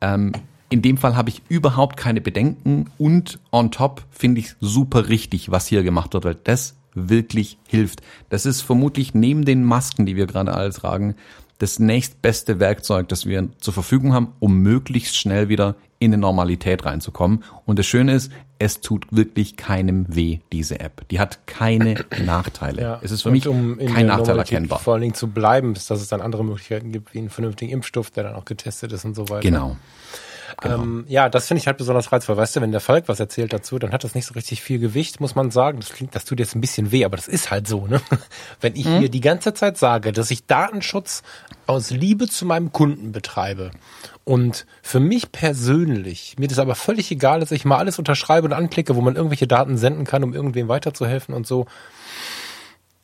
Ähm, 0.00 0.32
in 0.68 0.82
dem 0.82 0.96
Fall 0.96 1.16
habe 1.16 1.30
ich 1.30 1.42
überhaupt 1.48 1.96
keine 1.96 2.20
Bedenken 2.20 2.86
und 2.96 3.40
on 3.50 3.70
top 3.70 4.04
finde 4.10 4.40
ich 4.40 4.54
super 4.60 5.08
richtig, 5.08 5.50
was 5.50 5.66
hier 5.66 5.82
gemacht 5.82 6.14
wird, 6.14 6.24
weil 6.24 6.36
das 6.44 6.76
wirklich 6.94 7.58
hilft. 7.66 8.02
Das 8.28 8.46
ist 8.46 8.62
vermutlich 8.62 9.14
neben 9.14 9.44
den 9.44 9.64
Masken, 9.64 10.06
die 10.06 10.16
wir 10.16 10.26
gerade 10.26 10.54
alle 10.54 10.72
tragen, 10.72 11.14
das 11.62 11.78
nächstbeste 11.78 12.58
Werkzeug, 12.58 13.08
das 13.08 13.24
wir 13.24 13.48
zur 13.60 13.72
Verfügung 13.72 14.14
haben, 14.14 14.32
um 14.40 14.58
möglichst 14.58 15.16
schnell 15.16 15.48
wieder 15.48 15.76
in 16.00 16.12
eine 16.12 16.20
Normalität 16.20 16.84
reinzukommen. 16.84 17.44
Und 17.66 17.78
das 17.78 17.86
Schöne 17.86 18.14
ist, 18.14 18.32
es 18.58 18.80
tut 18.80 19.06
wirklich 19.12 19.56
keinem 19.56 20.04
weh, 20.08 20.40
diese 20.50 20.80
App. 20.80 21.06
Die 21.10 21.20
hat 21.20 21.46
keine 21.46 22.04
Nachteile. 22.26 22.82
Ja, 22.82 23.00
es 23.00 23.12
ist 23.12 23.22
für 23.22 23.30
mich 23.30 23.46
um 23.46 23.78
kein 23.78 24.06
Nachteil 24.06 24.38
erkennbar. 24.38 24.80
Vor 24.80 24.94
allen 24.94 25.02
Dingen 25.02 25.14
zu 25.14 25.28
bleiben, 25.28 25.72
bis 25.74 25.86
dass 25.86 26.00
es 26.00 26.08
dann 26.08 26.20
andere 26.20 26.44
Möglichkeiten 26.44 26.90
gibt, 26.90 27.14
wie 27.14 27.18
einen 27.18 27.30
vernünftigen 27.30 27.70
Impfstoff, 27.70 28.10
der 28.10 28.24
dann 28.24 28.34
auch 28.34 28.44
getestet 28.44 28.90
ist 28.90 29.04
und 29.04 29.14
so 29.14 29.28
weiter. 29.28 29.42
Genau. 29.42 29.76
Genau. 30.60 30.82
Ähm, 30.82 31.04
ja, 31.08 31.28
das 31.28 31.48
finde 31.48 31.60
ich 31.60 31.66
halt 31.66 31.78
besonders 31.78 32.12
reizvoll. 32.12 32.36
Weißt 32.36 32.56
du, 32.56 32.60
wenn 32.60 32.72
der 32.72 32.80
Falk 32.80 33.08
was 33.08 33.20
erzählt 33.20 33.52
dazu, 33.52 33.78
dann 33.78 33.92
hat 33.92 34.04
das 34.04 34.14
nicht 34.14 34.26
so 34.26 34.34
richtig 34.34 34.62
viel 34.62 34.78
Gewicht, 34.78 35.20
muss 35.20 35.34
man 35.34 35.50
sagen. 35.50 35.80
Das 35.80 35.90
klingt, 35.90 36.14
das 36.14 36.24
tut 36.24 36.40
jetzt 36.40 36.54
ein 36.54 36.60
bisschen 36.60 36.92
weh, 36.92 37.04
aber 37.04 37.16
das 37.16 37.28
ist 37.28 37.50
halt 37.50 37.66
so, 37.66 37.86
ne? 37.86 38.00
Wenn 38.60 38.76
ich 38.76 38.86
mhm. 38.86 38.98
hier 38.98 39.08
die 39.08 39.20
ganze 39.20 39.54
Zeit 39.54 39.78
sage, 39.78 40.12
dass 40.12 40.30
ich 40.30 40.46
Datenschutz 40.46 41.22
aus 41.66 41.90
Liebe 41.90 42.28
zu 42.28 42.44
meinem 42.44 42.72
Kunden 42.72 43.12
betreibe 43.12 43.70
und 44.24 44.66
für 44.82 45.00
mich 45.00 45.32
persönlich, 45.32 46.36
mir 46.38 46.48
das 46.48 46.58
aber 46.58 46.74
völlig 46.74 47.10
egal 47.10 47.42
ist, 47.42 47.52
ich 47.52 47.64
mal 47.64 47.78
alles 47.78 47.98
unterschreibe 47.98 48.46
und 48.46 48.52
anklicke, 48.52 48.96
wo 48.96 49.00
man 49.00 49.16
irgendwelche 49.16 49.46
Daten 49.46 49.76
senden 49.76 50.04
kann, 50.04 50.24
um 50.24 50.34
irgendwem 50.34 50.68
weiterzuhelfen 50.68 51.34
und 51.34 51.46
so, 51.46 51.66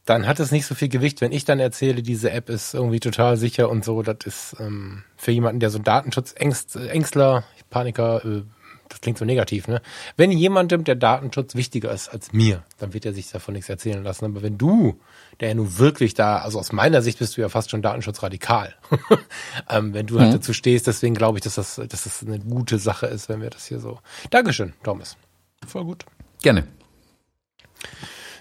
dann 0.09 0.27
hat 0.27 0.41
es 0.41 0.51
nicht 0.51 0.65
so 0.65 0.75
viel 0.75 0.89
Gewicht. 0.89 1.21
Wenn 1.21 1.33
ich 1.33 1.45
dann 1.45 1.61
erzähle, 1.61 2.03
diese 2.03 2.31
App 2.31 2.49
ist 2.49 2.73
irgendwie 2.73 3.01
total 3.01 3.37
sicher 3.37 3.69
und 3.69 3.85
so, 3.85 4.03
das 4.03 4.19
ist 4.25 4.57
ähm, 4.59 5.03
für 5.17 5.33
jemanden, 5.33 5.61
der 5.61 5.71
so 5.71 5.79
Datenschutzängstler, 5.79 7.45
Paniker, 7.69 8.25
äh, 8.25 8.43
das 8.89 9.03
klingt 9.03 9.19
so 9.19 9.27
negativ, 9.27 9.69
ne? 9.69 9.83
Wenn 10.17 10.31
jemandem 10.31 10.83
der 10.83 10.95
Datenschutz 10.95 11.55
wichtiger 11.55 11.93
ist 11.93 12.09
als 12.09 12.33
mir, 12.33 12.63
dann 12.79 12.95
wird 12.95 13.05
er 13.05 13.13
sich 13.13 13.31
davon 13.31 13.53
nichts 13.53 13.69
erzählen 13.69 14.03
lassen. 14.03 14.25
Aber 14.25 14.41
wenn 14.41 14.57
du, 14.57 14.99
der 15.41 15.49
ja 15.49 15.55
nun 15.55 15.77
wirklich 15.79 16.15
da, 16.15 16.39
also 16.39 16.59
aus 16.59 16.73
meiner 16.73 17.03
Sicht 17.03 17.19
bist 17.19 17.37
du 17.37 17.43
ja 17.43 17.51
fast 17.51 17.71
schon 17.71 17.83
datenschutzradikal, 17.83 18.75
ähm, 19.69 19.93
wenn 19.93 20.07
du 20.07 20.15
halt 20.15 20.29
mhm. 20.29 20.33
halt 20.33 20.43
dazu 20.43 20.55
stehst, 20.55 20.87
deswegen 20.87 21.15
glaube 21.15 21.37
ich, 21.37 21.45
dass 21.45 21.57
das, 21.57 21.75
dass 21.77 22.05
das 22.05 22.25
eine 22.27 22.39
gute 22.39 22.79
Sache 22.79 23.07
ist, 23.07 23.29
wenn 23.29 23.43
wir 23.43 23.51
das 23.51 23.67
hier 23.67 23.79
so. 23.79 23.99
Dankeschön, 24.31 24.73
Thomas. 24.83 25.19
Voll 25.67 25.85
gut. 25.85 26.07
Gerne. 26.41 26.67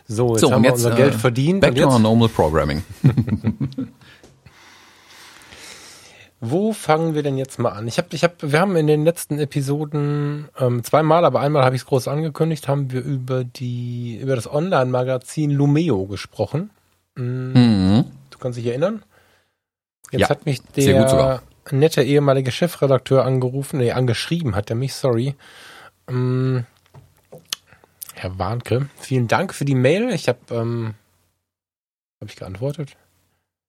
So, 0.07 0.31
jetzt 0.31 0.41
so, 0.41 0.51
haben 0.51 0.63
wir 0.63 0.69
jetzt, 0.69 0.85
unser 0.85 0.95
Geld 0.95 1.15
äh, 1.15 1.17
verdient. 1.17 1.61
Back 1.61 1.75
to 1.75 1.87
our 1.87 1.99
normal 1.99 2.29
programming. 2.29 2.83
Wo 6.39 6.71
fangen 6.71 7.15
wir 7.15 7.23
denn 7.23 7.37
jetzt 7.37 7.57
mal 7.57 7.71
an? 7.71 7.87
Ich 7.87 7.97
habe, 7.97 8.09
ich 8.11 8.23
habe, 8.23 8.35
wir 8.39 8.59
haben 8.59 8.75
in 8.75 8.85
den 8.85 9.03
letzten 9.03 9.39
Episoden 9.39 10.49
ähm, 10.59 10.83
zweimal, 10.83 11.25
aber 11.25 11.39
einmal 11.39 11.63
habe 11.65 11.75
ich 11.75 11.81
es 11.81 11.87
groß 11.87 12.07
angekündigt, 12.07 12.67
haben 12.67 12.91
wir 12.91 13.01
über 13.01 13.43
die 13.43 14.19
über 14.21 14.35
das 14.35 14.51
Online-Magazin 14.51 15.49
Lumeo 15.49 16.05
gesprochen. 16.05 16.69
Mhm. 17.15 17.53
Mhm. 17.53 18.05
Du 18.29 18.37
kannst 18.37 18.59
dich 18.59 18.67
erinnern? 18.67 19.01
Jetzt 20.11 20.21
ja, 20.21 20.29
hat 20.29 20.45
mich 20.45 20.61
der 20.61 21.41
nette 21.71 22.03
ehemalige 22.03 22.51
Chefredakteur 22.51 23.25
angerufen, 23.25 23.79
nee, 23.79 23.91
angeschrieben 23.91 24.55
hat 24.55 24.69
er 24.69 24.75
mich, 24.75 24.93
sorry. 24.93 25.35
Ähm, 26.07 26.65
Herr 28.17 28.39
Warnke, 28.39 28.89
vielen 28.99 29.27
Dank 29.27 29.53
für 29.53 29.63
die 29.63 29.75
Mail. 29.75 30.09
Ich 30.09 30.27
habe, 30.27 30.39
ähm, 30.49 30.95
habe 32.19 32.31
ich 32.31 32.35
geantwortet? 32.35 32.97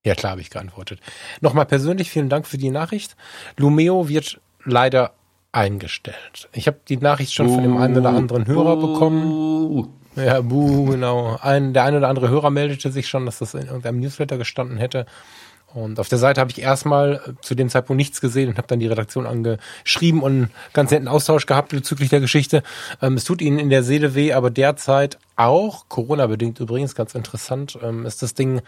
Ja, 0.07 0.15
klar 0.15 0.33
habe 0.33 0.41
ich 0.41 0.49
geantwortet. 0.49 1.01
Nochmal 1.43 1.67
persönlich 1.67 2.11
vielen 2.11 2.31
Dank 2.31 2.47
für 2.47 2.57
die 2.57 2.71
Nachricht. 2.71 3.15
Lumeo 3.59 4.09
wird 4.09 4.41
leider 4.65 5.13
eingestellt. 5.53 6.49
Ich 6.53 6.67
habe 6.67 6.81
die 6.89 6.97
Nachricht 6.97 7.35
schon 7.35 7.51
von 7.51 7.63
dem 7.63 7.77
einen 7.77 7.99
oder 7.99 8.09
anderen 8.11 8.47
Hörer 8.47 8.77
bekommen. 8.77 9.93
Ja, 10.17 10.41
buh, 10.41 10.87
genau. 10.87 11.39
Ein, 11.43 11.75
der 11.75 11.85
eine 11.85 11.99
oder 11.99 12.09
andere 12.09 12.31
Hörer 12.31 12.49
meldete 12.49 12.91
sich 12.91 13.07
schon, 13.07 13.27
dass 13.27 13.41
das 13.41 13.53
in 13.53 13.67
irgendeinem 13.67 14.01
Newsletter 14.01 14.39
gestanden 14.39 14.79
hätte. 14.79 15.05
Und 15.75 16.01
auf 16.01 16.09
der 16.09 16.19
Seite 16.19 16.41
habe 16.41 16.51
ich 16.51 16.61
erstmal 16.61 17.21
äh, 17.27 17.33
zu 17.43 17.55
dem 17.55 17.69
Zeitpunkt 17.69 17.99
nichts 17.99 18.21
gesehen 18.21 18.49
und 18.49 18.59
habe 18.59 18.69
dann 18.69 18.81
die 18.81 18.87
Redaktion 18.87 19.27
angeschrieben 19.27 20.23
und 20.23 20.33
einen 20.33 20.51
ganz 20.73 20.91
netten 20.91 21.09
Austausch 21.09 21.47
gehabt 21.47 21.71
bezüglich 21.71 22.09
der 22.09 22.21
Geschichte. 22.21 22.63
Ähm, 23.03 23.15
es 23.15 23.25
tut 23.25 23.43
ihnen 23.43 23.59
in 23.59 23.71
der 23.71 23.83
Seele 23.83 24.15
weh, 24.15 24.33
aber 24.33 24.51
derzeit 24.51 25.19
auch, 25.37 25.89
Corona-bedingt 25.89 26.59
übrigens, 26.61 26.95
ganz 26.95 27.15
interessant, 27.15 27.79
ähm, 27.83 28.07
ist 28.07 28.23
das 28.23 28.35
Ding 28.35 28.63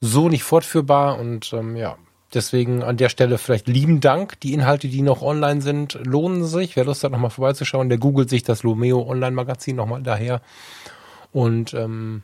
so 0.00 0.28
nicht 0.28 0.42
fortführbar 0.42 1.18
und 1.18 1.52
ähm, 1.54 1.76
ja, 1.76 1.96
deswegen 2.34 2.82
an 2.82 2.98
der 2.98 3.08
Stelle 3.08 3.38
vielleicht 3.38 3.66
lieben 3.66 4.00
Dank. 4.00 4.38
Die 4.40 4.52
Inhalte, 4.52 4.88
die 4.88 5.02
noch 5.02 5.22
online 5.22 5.62
sind, 5.62 5.98
lohnen 6.04 6.44
sich. 6.44 6.76
Wer 6.76 6.84
Lust 6.84 7.04
hat, 7.04 7.12
nochmal 7.12 7.30
vorbeizuschauen, 7.30 7.88
der 7.88 7.98
googelt 7.98 8.28
sich 8.28 8.42
das 8.42 8.62
Lomeo 8.62 9.08
Online-Magazin 9.08 9.76
nochmal 9.76 10.02
daher. 10.02 10.42
Und 11.32 11.72
ähm, 11.74 12.22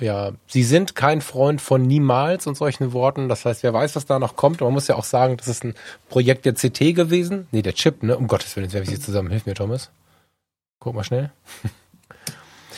ja, 0.00 0.32
sie 0.48 0.64
sind 0.64 0.96
kein 0.96 1.20
Freund 1.20 1.60
von 1.60 1.82
niemals 1.82 2.46
und 2.46 2.56
solchen 2.56 2.92
Worten. 2.92 3.28
Das 3.28 3.44
heißt, 3.44 3.62
wer 3.62 3.72
weiß, 3.72 3.94
was 3.94 4.06
da 4.06 4.18
noch 4.18 4.34
kommt. 4.34 4.60
man 4.60 4.72
muss 4.72 4.88
ja 4.88 4.96
auch 4.96 5.04
sagen, 5.04 5.36
das 5.36 5.46
ist 5.46 5.64
ein 5.64 5.74
Projekt 6.08 6.46
der 6.46 6.54
CT 6.54 6.94
gewesen. 6.96 7.46
Nee, 7.52 7.62
der 7.62 7.74
Chip, 7.74 8.02
ne? 8.02 8.16
Um 8.16 8.26
Gottes 8.26 8.56
Willen, 8.56 8.64
jetzt 8.64 8.74
werfe 8.74 8.90
ich 8.90 8.96
sie 8.96 9.02
zusammen. 9.02 9.30
Hilf 9.30 9.46
mir, 9.46 9.54
Thomas. 9.54 9.90
Guck 10.80 10.94
mal 10.94 11.04
schnell. 11.04 11.30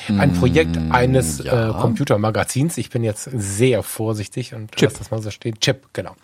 ein 0.09 0.35
Projekt 0.35 0.76
eines 0.90 1.42
ja. 1.42 1.70
äh, 1.70 1.72
Computermagazins. 1.72 2.76
Ich 2.79 2.90
bin 2.90 3.02
jetzt 3.02 3.24
sehr 3.33 3.83
vorsichtig 3.83 4.55
und 4.55 4.72
Chip. 4.72 4.90
lass 4.90 4.98
das 4.98 5.11
mal 5.11 5.22
so 5.22 5.31
stehen. 5.31 5.59
Chip, 5.59 5.88
genau. 5.94 6.14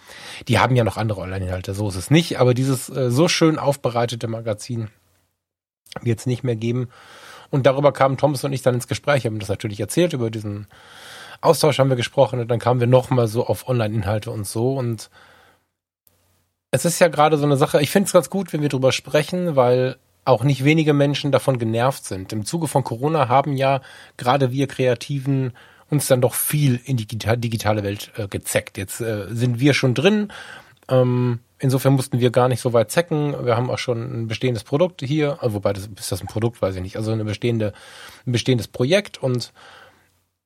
Die 0.49 0.59
haben 0.59 0.77
ja 0.77 0.85
noch 0.85 0.99
andere 0.99 1.23
Online-Inhalte, 1.23 1.75
so 1.75 1.89
ist 1.89 1.97
es 1.97 2.11
nicht. 2.11 2.39
Aber 2.39 2.53
dieses 2.53 2.91
äh, 2.91 3.11
so 3.11 3.29
schön 3.29 3.59
aufbereitete 3.59 4.29
Magazin 4.29 4.89
wird 6.03 6.21
es 6.21 6.27
nicht 6.27 6.45
mehr 6.45 6.57
geben. 6.57 6.89
Und 7.53 7.67
darüber 7.67 7.93
kamen 7.93 8.17
Thomas 8.17 8.43
und 8.43 8.53
ich 8.53 8.63
dann 8.63 8.75
ins 8.75 8.89
Gespräch, 8.89 9.27
haben 9.27 9.39
das 9.39 9.51
natürlich 9.51 9.79
erzählt, 9.79 10.15
über 10.15 10.31
diesen 10.31 10.67
Austausch 11.43 11.79
haben 11.79 11.91
wir 11.91 11.97
gesprochen 11.97 12.41
und 12.41 12.49
dann 12.49 12.59
kamen 12.59 12.81
wir 12.81 12.87
nochmal 12.87 13.29
so 13.29 13.47
auf 13.47 13.69
Online-Inhalte 13.69 14.31
und 14.31 14.47
so 14.47 14.75
und 14.75 15.11
es 16.71 16.87
ist 16.87 16.99
ja 16.99 17.09
gerade 17.09 17.37
so 17.37 17.45
eine 17.45 17.59
Sache, 17.59 17.83
ich 17.83 17.91
finde 17.91 18.07
es 18.07 18.13
ganz 18.13 18.31
gut, 18.31 18.53
wenn 18.53 18.63
wir 18.63 18.71
drüber 18.71 18.91
sprechen, 18.91 19.55
weil 19.55 19.97
auch 20.25 20.45
nicht 20.45 20.65
wenige 20.65 20.95
Menschen 20.95 21.31
davon 21.31 21.59
genervt 21.59 22.07
sind. 22.07 22.33
Im 22.33 22.47
Zuge 22.47 22.69
von 22.69 22.85
Corona 22.85 23.29
haben 23.29 23.57
ja 23.57 23.83
gerade 24.17 24.51
wir 24.53 24.67
Kreativen 24.67 25.53
uns 25.91 26.07
dann 26.07 26.23
doch 26.23 26.33
viel 26.33 26.81
in 26.85 26.97
die 26.97 27.07
digitale 27.07 27.83
Welt 27.83 28.13
äh, 28.17 28.27
gezeckt. 28.29 28.79
Jetzt 28.79 29.03
äh, 29.03 29.27
sind 29.29 29.61
wir 29.61 29.75
schon 29.75 29.93
drin. 29.93 30.33
Ähm, 30.89 31.41
Insofern 31.63 31.93
mussten 31.93 32.19
wir 32.19 32.33
gar 32.33 32.49
nicht 32.49 32.61
so 32.61 32.73
weit 32.73 32.91
zecken. 32.91 33.37
Wir 33.47 33.57
haben 33.57 33.71
auch 33.71 33.79
schon 33.79 34.23
ein 34.23 34.27
bestehendes 34.27 34.65
Produkt 34.65 35.01
hier, 35.01 35.41
also 35.41 35.55
wobei 35.55 35.73
das 35.73 35.87
ist 35.87 36.11
das 36.11 36.21
ein 36.21 36.27
Produkt, 36.27 36.61
weiß 36.61 36.75
ich 36.75 36.83
nicht. 36.83 36.97
Also 36.97 37.13
eine 37.13 37.25
bestehende, 37.25 37.73
ein 38.27 38.33
bestehendes 38.33 38.67
Projekt 38.67 39.23
und 39.23 39.53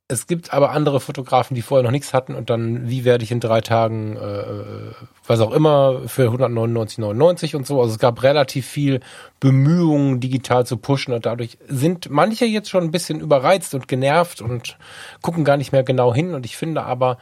es 0.09 0.27
gibt 0.27 0.53
aber 0.53 0.73
andere 0.73 1.01
Fotografen, 1.01 1.55
die 1.55 1.63
vorher 1.63 1.85
noch 1.85 1.91
nichts 1.91 2.13
hatten 2.13 2.35
und 2.35 2.51
dann, 2.51 2.91
wie 2.91 3.07
werde 3.07 3.25
ich 3.25 3.33
in 3.33 3.41
drei 3.41 3.63
Tagen, 3.63 4.19
äh, 4.19 4.93
was 5.27 5.41
auch 5.41 5.53
immer, 5.53 6.03
für 6.07 6.29
199,99 6.29 7.57
und 7.57 7.67
so. 7.67 7.81
Also 7.81 7.95
es 7.95 7.99
gab 7.99 8.23
relativ 8.23 8.67
viel 8.67 9.01
Bemühungen, 9.41 10.21
digital 10.21 10.67
zu 10.67 10.77
pushen 10.77 11.15
und 11.15 11.25
dadurch 11.25 11.57
sind 11.67 12.11
manche 12.11 12.45
jetzt 12.45 12.69
schon 12.69 12.85
ein 12.85 12.91
bisschen 12.91 13.21
überreizt 13.21 13.75
und 13.75 13.89
genervt 13.89 14.43
und 14.43 14.77
gucken 15.23 15.45
gar 15.45 15.57
nicht 15.57 15.73
mehr 15.73 15.83
genau 15.83 16.15
hin. 16.15 16.35
Und 16.35 16.45
ich 16.45 16.59
finde 16.59 16.83
aber, 16.83 17.17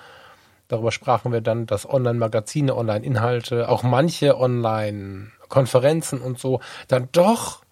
Darüber 0.75 0.91
sprachen 0.91 1.31
wir 1.31 1.41
dann, 1.41 1.67
dass 1.67 1.89
Online-Magazine, 1.89 2.75
Online-Inhalte, 2.75 3.69
auch 3.69 3.85
manche 3.85 4.37
Online-Konferenzen 4.37 6.21
und 6.21 6.41
so 6.41 6.59
dann 6.89 7.09
doch 7.13 7.63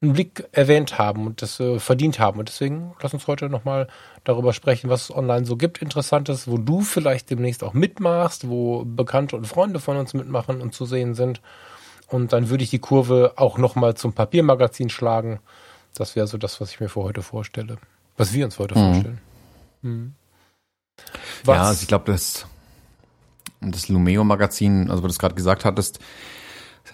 einen 0.00 0.12
Blick 0.12 0.46
erwähnt 0.52 0.96
haben 0.96 1.26
und 1.26 1.42
das 1.42 1.58
äh, 1.58 1.80
verdient 1.80 2.20
haben. 2.20 2.38
Und 2.38 2.48
deswegen 2.48 2.94
lass 3.02 3.14
uns 3.14 3.26
heute 3.26 3.48
nochmal 3.48 3.88
darüber 4.22 4.52
sprechen, 4.52 4.88
was 4.88 5.10
es 5.10 5.16
online 5.16 5.44
so 5.44 5.56
gibt, 5.56 5.82
Interessantes, 5.82 6.46
wo 6.46 6.56
du 6.56 6.82
vielleicht 6.82 7.30
demnächst 7.30 7.64
auch 7.64 7.74
mitmachst, 7.74 8.48
wo 8.48 8.84
Bekannte 8.84 9.34
und 9.34 9.48
Freunde 9.48 9.80
von 9.80 9.96
uns 9.96 10.14
mitmachen 10.14 10.60
und 10.60 10.72
zu 10.72 10.84
sehen 10.84 11.16
sind. 11.16 11.40
Und 12.06 12.32
dann 12.32 12.48
würde 12.48 12.62
ich 12.62 12.70
die 12.70 12.78
Kurve 12.78 13.32
auch 13.34 13.58
nochmal 13.58 13.96
zum 13.96 14.12
Papiermagazin 14.12 14.88
schlagen. 14.88 15.40
Das 15.96 16.14
wäre 16.14 16.28
so 16.28 16.38
das, 16.38 16.60
was 16.60 16.70
ich 16.70 16.78
mir 16.78 16.88
für 16.88 17.02
heute 17.02 17.22
vorstelle. 17.22 17.78
Was 18.16 18.32
wir 18.32 18.44
uns 18.44 18.60
heute 18.60 18.78
mhm. 18.78 18.84
vorstellen. 18.84 19.20
Mhm. 19.82 20.14
Ja, 21.44 21.64
also 21.64 21.82
ich 21.82 21.88
glaube, 21.88 22.12
das, 22.12 22.46
das 23.70 23.88
Lumeo-Magazin, 23.88 24.90
also 24.90 25.02
was 25.02 25.08
du 25.08 25.12
es 25.12 25.18
gerade 25.18 25.34
gesagt 25.34 25.64
hattest, 25.64 26.00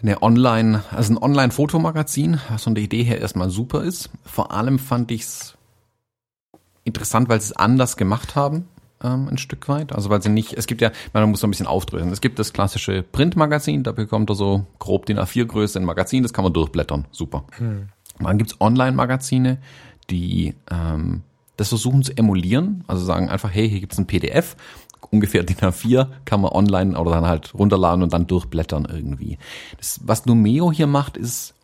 eine 0.03 0.23
Online, 0.23 0.85
also 0.91 1.15
ein 1.15 1.19
Online-Fotomagazin, 1.19 2.41
was 2.51 2.65
von 2.65 2.75
der 2.75 2.85
Idee 2.85 3.03
her 3.03 3.21
erstmal 3.21 3.51
super 3.51 3.83
ist. 3.83 4.11
Vor 4.25 4.53
allem 4.53 4.79
fand 4.79 5.11
ich 5.11 5.23
es 5.23 5.57
interessant, 6.85 7.29
weil 7.29 7.41
sie 7.41 7.47
es 7.47 7.57
anders 7.57 7.97
gemacht 7.97 8.37
haben, 8.37 8.69
ähm, 9.03 9.29
ein 9.29 9.39
Stück 9.39 9.69
weit. 9.69 9.93
Also 9.93 10.11
weil 10.11 10.23
sie 10.23 10.29
nicht, 10.29 10.55
es 10.55 10.67
gibt 10.67 10.81
ja, 10.81 10.91
man 11.13 11.29
muss 11.31 11.41
so 11.41 11.47
ein 11.47 11.51
bisschen 11.51 11.67
aufdröseln. 11.67 12.13
Es 12.13 12.21
gibt 12.21 12.39
das 12.39 12.53
klassische 12.53 13.03
Printmagazin, 13.03 13.83
da 13.83 13.93
bekommt 13.93 14.31
er 14.31 14.37
so 14.37 14.67
grob 14.79 15.07
die 15.07 15.15
A4-Größe 15.17 15.79
ein 15.79 15.85
Magazin, 15.85 16.23
das 16.23 16.33
kann 16.33 16.45
man 16.45 16.53
durchblättern, 16.53 17.07
super. 17.11 17.45
Hm. 17.59 17.89
Dann 18.21 18.39
gibt's 18.39 18.61
Online-Magazine, 18.61 19.59
die 20.11 20.55
ähm, 20.71 21.23
das 21.57 21.69
versuchen 21.69 22.03
zu 22.03 22.17
emulieren, 22.17 22.85
also 22.87 23.05
sagen 23.05 23.29
einfach, 23.29 23.53
hey, 23.53 23.69
hier 23.69 23.81
gibt's 23.81 23.99
ein 23.99 24.07
PDF, 24.07 24.57
ungefähr 25.11 25.43
DIN 25.43 25.57
A4, 25.57 26.09
kann 26.25 26.41
man 26.41 26.53
online 26.53 26.99
oder 26.99 27.11
dann 27.11 27.27
halt 27.27 27.55
runterladen 27.55 28.03
und 28.03 28.13
dann 28.13 28.27
durchblättern 28.27 28.87
irgendwie. 28.91 29.39
Das, 29.77 30.01
was 30.05 30.27
Numeo 30.27 30.73
hier 30.73 30.87
macht, 30.87 31.17
ist 31.17 31.55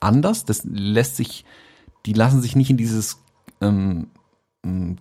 anders. 0.00 0.44
Das 0.44 0.62
lässt 0.64 1.16
sich, 1.16 1.44
die 2.06 2.12
lassen 2.12 2.42
sich 2.42 2.56
nicht 2.56 2.70
in 2.70 2.76
dieses 2.76 3.18
ähm, 3.60 4.08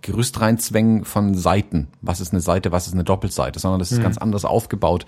Gerüst 0.01 0.41
reinzwängen 0.41 1.05
von 1.05 1.35
Seiten. 1.35 1.89
Was 2.01 2.19
ist 2.19 2.31
eine 2.31 2.41
Seite, 2.41 2.71
was 2.71 2.87
ist 2.87 2.93
eine 2.93 3.03
Doppelseite, 3.03 3.59
sondern 3.59 3.77
das 3.77 3.91
ist 3.91 3.99
mhm. 3.99 4.03
ganz 4.03 4.17
anders 4.17 4.43
aufgebaut. 4.43 5.05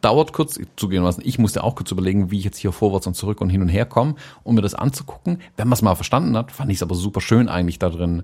Dauert 0.00 0.32
kurz, 0.32 0.60
zugehen 0.76 1.02
lassen, 1.02 1.22
ich 1.24 1.40
musste 1.40 1.64
auch 1.64 1.74
kurz 1.74 1.90
überlegen, 1.90 2.30
wie 2.30 2.38
ich 2.38 2.44
jetzt 2.44 2.58
hier 2.58 2.70
vorwärts 2.70 3.08
und 3.08 3.14
zurück 3.14 3.40
und 3.40 3.50
hin 3.50 3.62
und 3.62 3.68
her 3.68 3.86
komme, 3.86 4.14
um 4.44 4.54
mir 4.54 4.62
das 4.62 4.76
anzugucken. 4.76 5.40
Wenn 5.56 5.66
man 5.66 5.72
es 5.72 5.82
mal 5.82 5.96
verstanden 5.96 6.36
hat, 6.36 6.52
fand 6.52 6.70
ich 6.70 6.78
es 6.78 6.82
aber 6.84 6.94
super 6.94 7.20
schön 7.20 7.48
eigentlich 7.48 7.80
da 7.80 7.90
drin, 7.90 8.22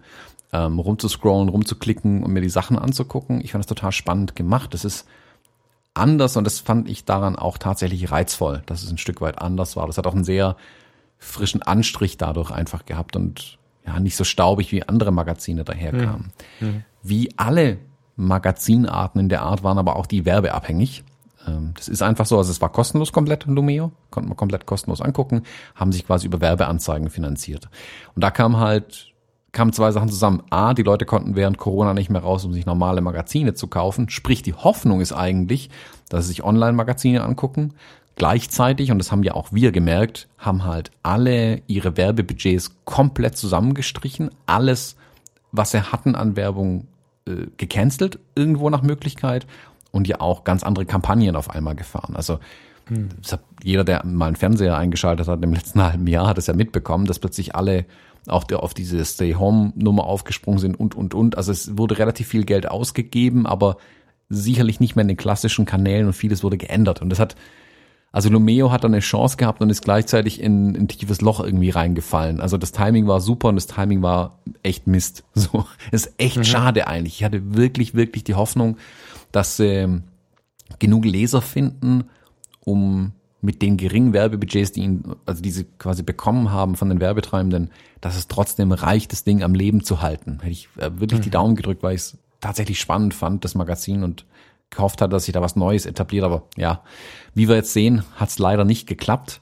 ähm, 0.53 0.79
rumzuscrollen, 0.79 1.49
rumzuklicken 1.49 2.23
und 2.23 2.33
mir 2.33 2.41
die 2.41 2.49
Sachen 2.49 2.79
anzugucken. 2.79 3.41
Ich 3.41 3.53
fand 3.53 3.65
es 3.65 3.69
total 3.69 3.93
spannend 3.93 4.37
gemacht. 4.37 4.75
Das 4.75 4.85
ist 4.85 5.07
anders 5.95 6.37
und 6.37 6.45
das 6.45 6.61
fand 6.61 6.89
ich 6.89 7.05
daran 7.05 7.37
auch 7.37 7.59
tatsächlich 7.59 8.11
reizvoll, 8.11 8.63
dass 8.67 8.83
es 8.83 8.91
ein 8.91 8.99
Stück 8.99 9.21
weit 9.21 9.39
anders 9.41 9.77
war. 9.77 9.87
Das 9.87 9.99
hat 9.99 10.07
auch 10.07 10.15
einen 10.15 10.25
sehr 10.25 10.57
frischen 11.19 11.63
Anstrich 11.63 12.17
dadurch 12.17 12.51
einfach 12.51 12.85
gehabt 12.85 13.17
und 13.17 13.59
ja, 13.87 13.99
nicht 14.01 14.17
so 14.17 14.25
staubig 14.25 14.73
wie 14.73 14.83
andere 14.83 15.13
Magazine 15.13 15.65
daherkamen. 15.65 16.33
Mhm. 16.61 16.69
mhm. 16.69 16.85
Wie 17.03 17.31
alle 17.37 17.79
Magazinarten 18.17 19.21
in 19.21 19.29
der 19.29 19.43
Art 19.43 19.63
waren 19.63 19.79
aber 19.79 19.95
auch 19.95 20.07
die 20.07 20.25
werbeabhängig. 20.25 21.05
Ähm, 21.47 21.73
das 21.77 21.89
ist 21.89 22.03
einfach 22.03 22.27
so, 22.27 22.37
also 22.37 22.51
es 22.51 22.61
war 22.61 22.73
kostenlos 22.73 23.13
komplett 23.13 23.45
Lumeo, 23.45 23.93
konnte 24.11 24.29
man 24.29 24.37
komplett 24.37 24.67
kostenlos 24.67 25.01
angucken, 25.01 25.43
haben 25.75 25.93
sich 25.93 26.07
quasi 26.07 26.27
über 26.27 26.41
Werbeanzeigen 26.41 27.11
finanziert. 27.11 27.69
Und 28.15 28.25
da 28.25 28.31
kam 28.31 28.57
halt, 28.57 29.13
kamen 29.57 29.73
zwei 29.73 29.91
Sachen 29.91 30.11
zusammen. 30.11 30.43
A, 30.51 30.75
die 30.75 30.83
Leute 30.83 31.07
konnten 31.07 31.35
während 31.35 31.57
Corona 31.57 31.95
nicht 31.95 32.11
mehr 32.11 32.21
raus, 32.21 32.45
um 32.45 32.53
sich 32.53 32.67
normale 32.67 33.01
Magazine 33.01 33.55
zu 33.55 33.69
kaufen. 33.69 34.11
Sprich, 34.11 34.43
die 34.43 34.53
Hoffnung 34.53 35.01
ist 35.01 35.13
eigentlich, 35.13 35.71
dass 36.11 36.25
sie 36.25 36.29
sich 36.29 36.45
Online-Magazine 36.45 37.25
angucken. 37.25 37.73
Gleichzeitig, 38.17 38.91
und 38.91 38.99
das 38.99 39.11
haben 39.13 39.23
ja 39.23 39.33
auch 39.33 39.53
wir 39.53 39.73
gemerkt, 39.73 40.29
haben 40.37 40.65
halt 40.65 40.91
alle 41.03 41.63
ihre 41.69 41.97
Werbebudgets 41.97 42.77
komplett 42.85 43.39
zusammengestrichen. 43.39 44.31
Alles, 44.45 44.97
was 45.53 45.71
sie 45.71 45.81
hatten 45.81 46.15
an 46.15 46.37
Werbung, 46.37 46.87
äh, 47.27 47.47
gecancelt, 47.57 48.19
irgendwo 48.35 48.69
nach 48.69 48.83
Möglichkeit. 48.83 49.47
Und 49.91 50.07
ja 50.07 50.21
auch 50.21 50.45
ganz 50.45 50.65
andere 50.65 50.85
Kampagnen 50.85 51.35
auf 51.35 51.49
einmal 51.49 51.75
gefahren. 51.75 52.15
Also 52.15 52.41
hm. 52.89 53.09
jeder, 53.63 53.85
der 53.85 54.05
mal 54.05 54.27
einen 54.27 54.37
Fernseher 54.37 54.77
eingeschaltet 54.77 55.29
hat 55.29 55.43
im 55.43 55.55
letzten 55.55 55.83
halben 55.83 56.07
Jahr, 56.07 56.27
hat 56.27 56.37
es 56.37 56.47
ja 56.47 56.53
mitbekommen, 56.53 57.07
dass 57.07 57.19
plötzlich 57.19 57.55
alle 57.55 57.87
auf, 58.29 58.47
der, 58.47 58.63
auf 58.63 58.75
diese 58.75 59.05
Stay-Home-Nummer 59.05 60.05
aufgesprungen 60.05 60.59
sind 60.59 60.79
und, 60.79 60.95
und, 60.95 61.15
und. 61.15 61.37
Also 61.37 61.53
es 61.53 61.77
wurde 61.77 61.99
relativ 61.99 62.29
viel 62.29 62.45
Geld 62.45 62.69
ausgegeben, 62.69 63.47
aber 63.47 63.77
sicherlich 64.29 64.81
nicht 64.81 64.97
mehr 64.97 65.03
in 65.03 65.09
den 65.09 65.17
klassischen 65.17 65.65
Kanälen 65.67 66.07
und 66.07 66.13
vieles 66.13 66.43
wurde 66.43 66.57
geändert. 66.57 67.03
Und 67.03 67.11
das 67.11 67.19
hat 67.19 67.37
also 68.17 68.31
Lumeo 68.31 68.73
hat 68.73 68.83
dann 68.83 68.95
eine 68.95 69.01
Chance 69.01 69.37
gehabt 69.37 69.61
und 69.61 69.69
ist 69.69 69.83
gleichzeitig 69.83 70.41
in 70.41 70.75
ein 70.75 70.89
tiefes 70.89 71.21
Loch 71.21 71.41
irgendwie 71.41 71.69
reingefallen. 71.69 72.41
Also 72.41 72.57
das 72.57 72.73
Timing 72.73 73.07
war 73.07 73.21
super 73.21 73.49
und 73.49 73.57
das 73.57 73.67
Timing 73.67 74.01
war 74.01 74.39
echt 74.63 74.87
Mist. 74.87 75.23
So, 75.35 75.67
ist 75.91 76.15
echt 76.17 76.39
mhm. 76.39 76.45
schade 76.45 76.87
eigentlich. 76.87 77.17
Ich 77.17 77.25
hatte 77.25 77.55
wirklich, 77.55 77.95
wirklich 77.95 78.25
die 78.25 78.35
Hoffnung, 78.35 78.79
dass 79.33 79.59
sie 79.59 79.67
ähm, 79.67 80.05
genug 80.79 81.05
Leser 81.05 81.43
finden, 81.43 82.05
um 82.65 83.13
mit 83.41 83.63
den 83.63 83.77
geringen 83.77 84.13
Werbebudgets, 84.13 84.73
die 84.73 84.83
ihn, 84.83 85.15
also 85.27 85.43
diese 85.43 85.65
quasi 85.65 86.03
bekommen 86.03 86.51
haben 86.51 86.77
von 86.77 86.89
den 86.89 87.01
Werbetreibenden, 87.01 87.71
dass 88.01 88.17
es 88.17 88.29
trotzdem 88.29 88.73
reicht, 88.73 89.13
das 89.13 89.25
Ding 89.25 89.43
am 89.43 89.55
Leben 89.55 89.85
zu 89.85 90.01
halten. 90.03 90.39
Hätte 90.41 90.53
ich 90.53 90.69
äh, 90.77 90.99
wirklich 90.99 91.21
mhm. 91.21 91.25
die 91.25 91.31
Daumen 91.31 91.57
gedrückt, 91.57 91.83
weil 91.83 91.95
ich 91.95 92.03
es 92.03 92.19
tatsächlich 92.41 92.81
spannend 92.81 93.15
fand, 93.15 93.45
das 93.45 93.55
Magazin 93.55 94.03
und 94.03 94.25
gehofft 94.71 95.01
hat, 95.01 95.13
dass 95.13 95.25
sich 95.25 95.33
da 95.33 95.41
was 95.41 95.57
Neues 95.57 95.87
etabliert. 95.87 96.25
Aber 96.25 96.45
ja, 96.57 96.83
wie 97.35 97.49
wir 97.49 97.57
jetzt 97.57 97.73
sehen, 97.73 98.05
hat 98.17 98.31
es 98.31 98.39
leider 98.39 98.65
nicht 98.65 98.87
geklappt. 98.87 99.41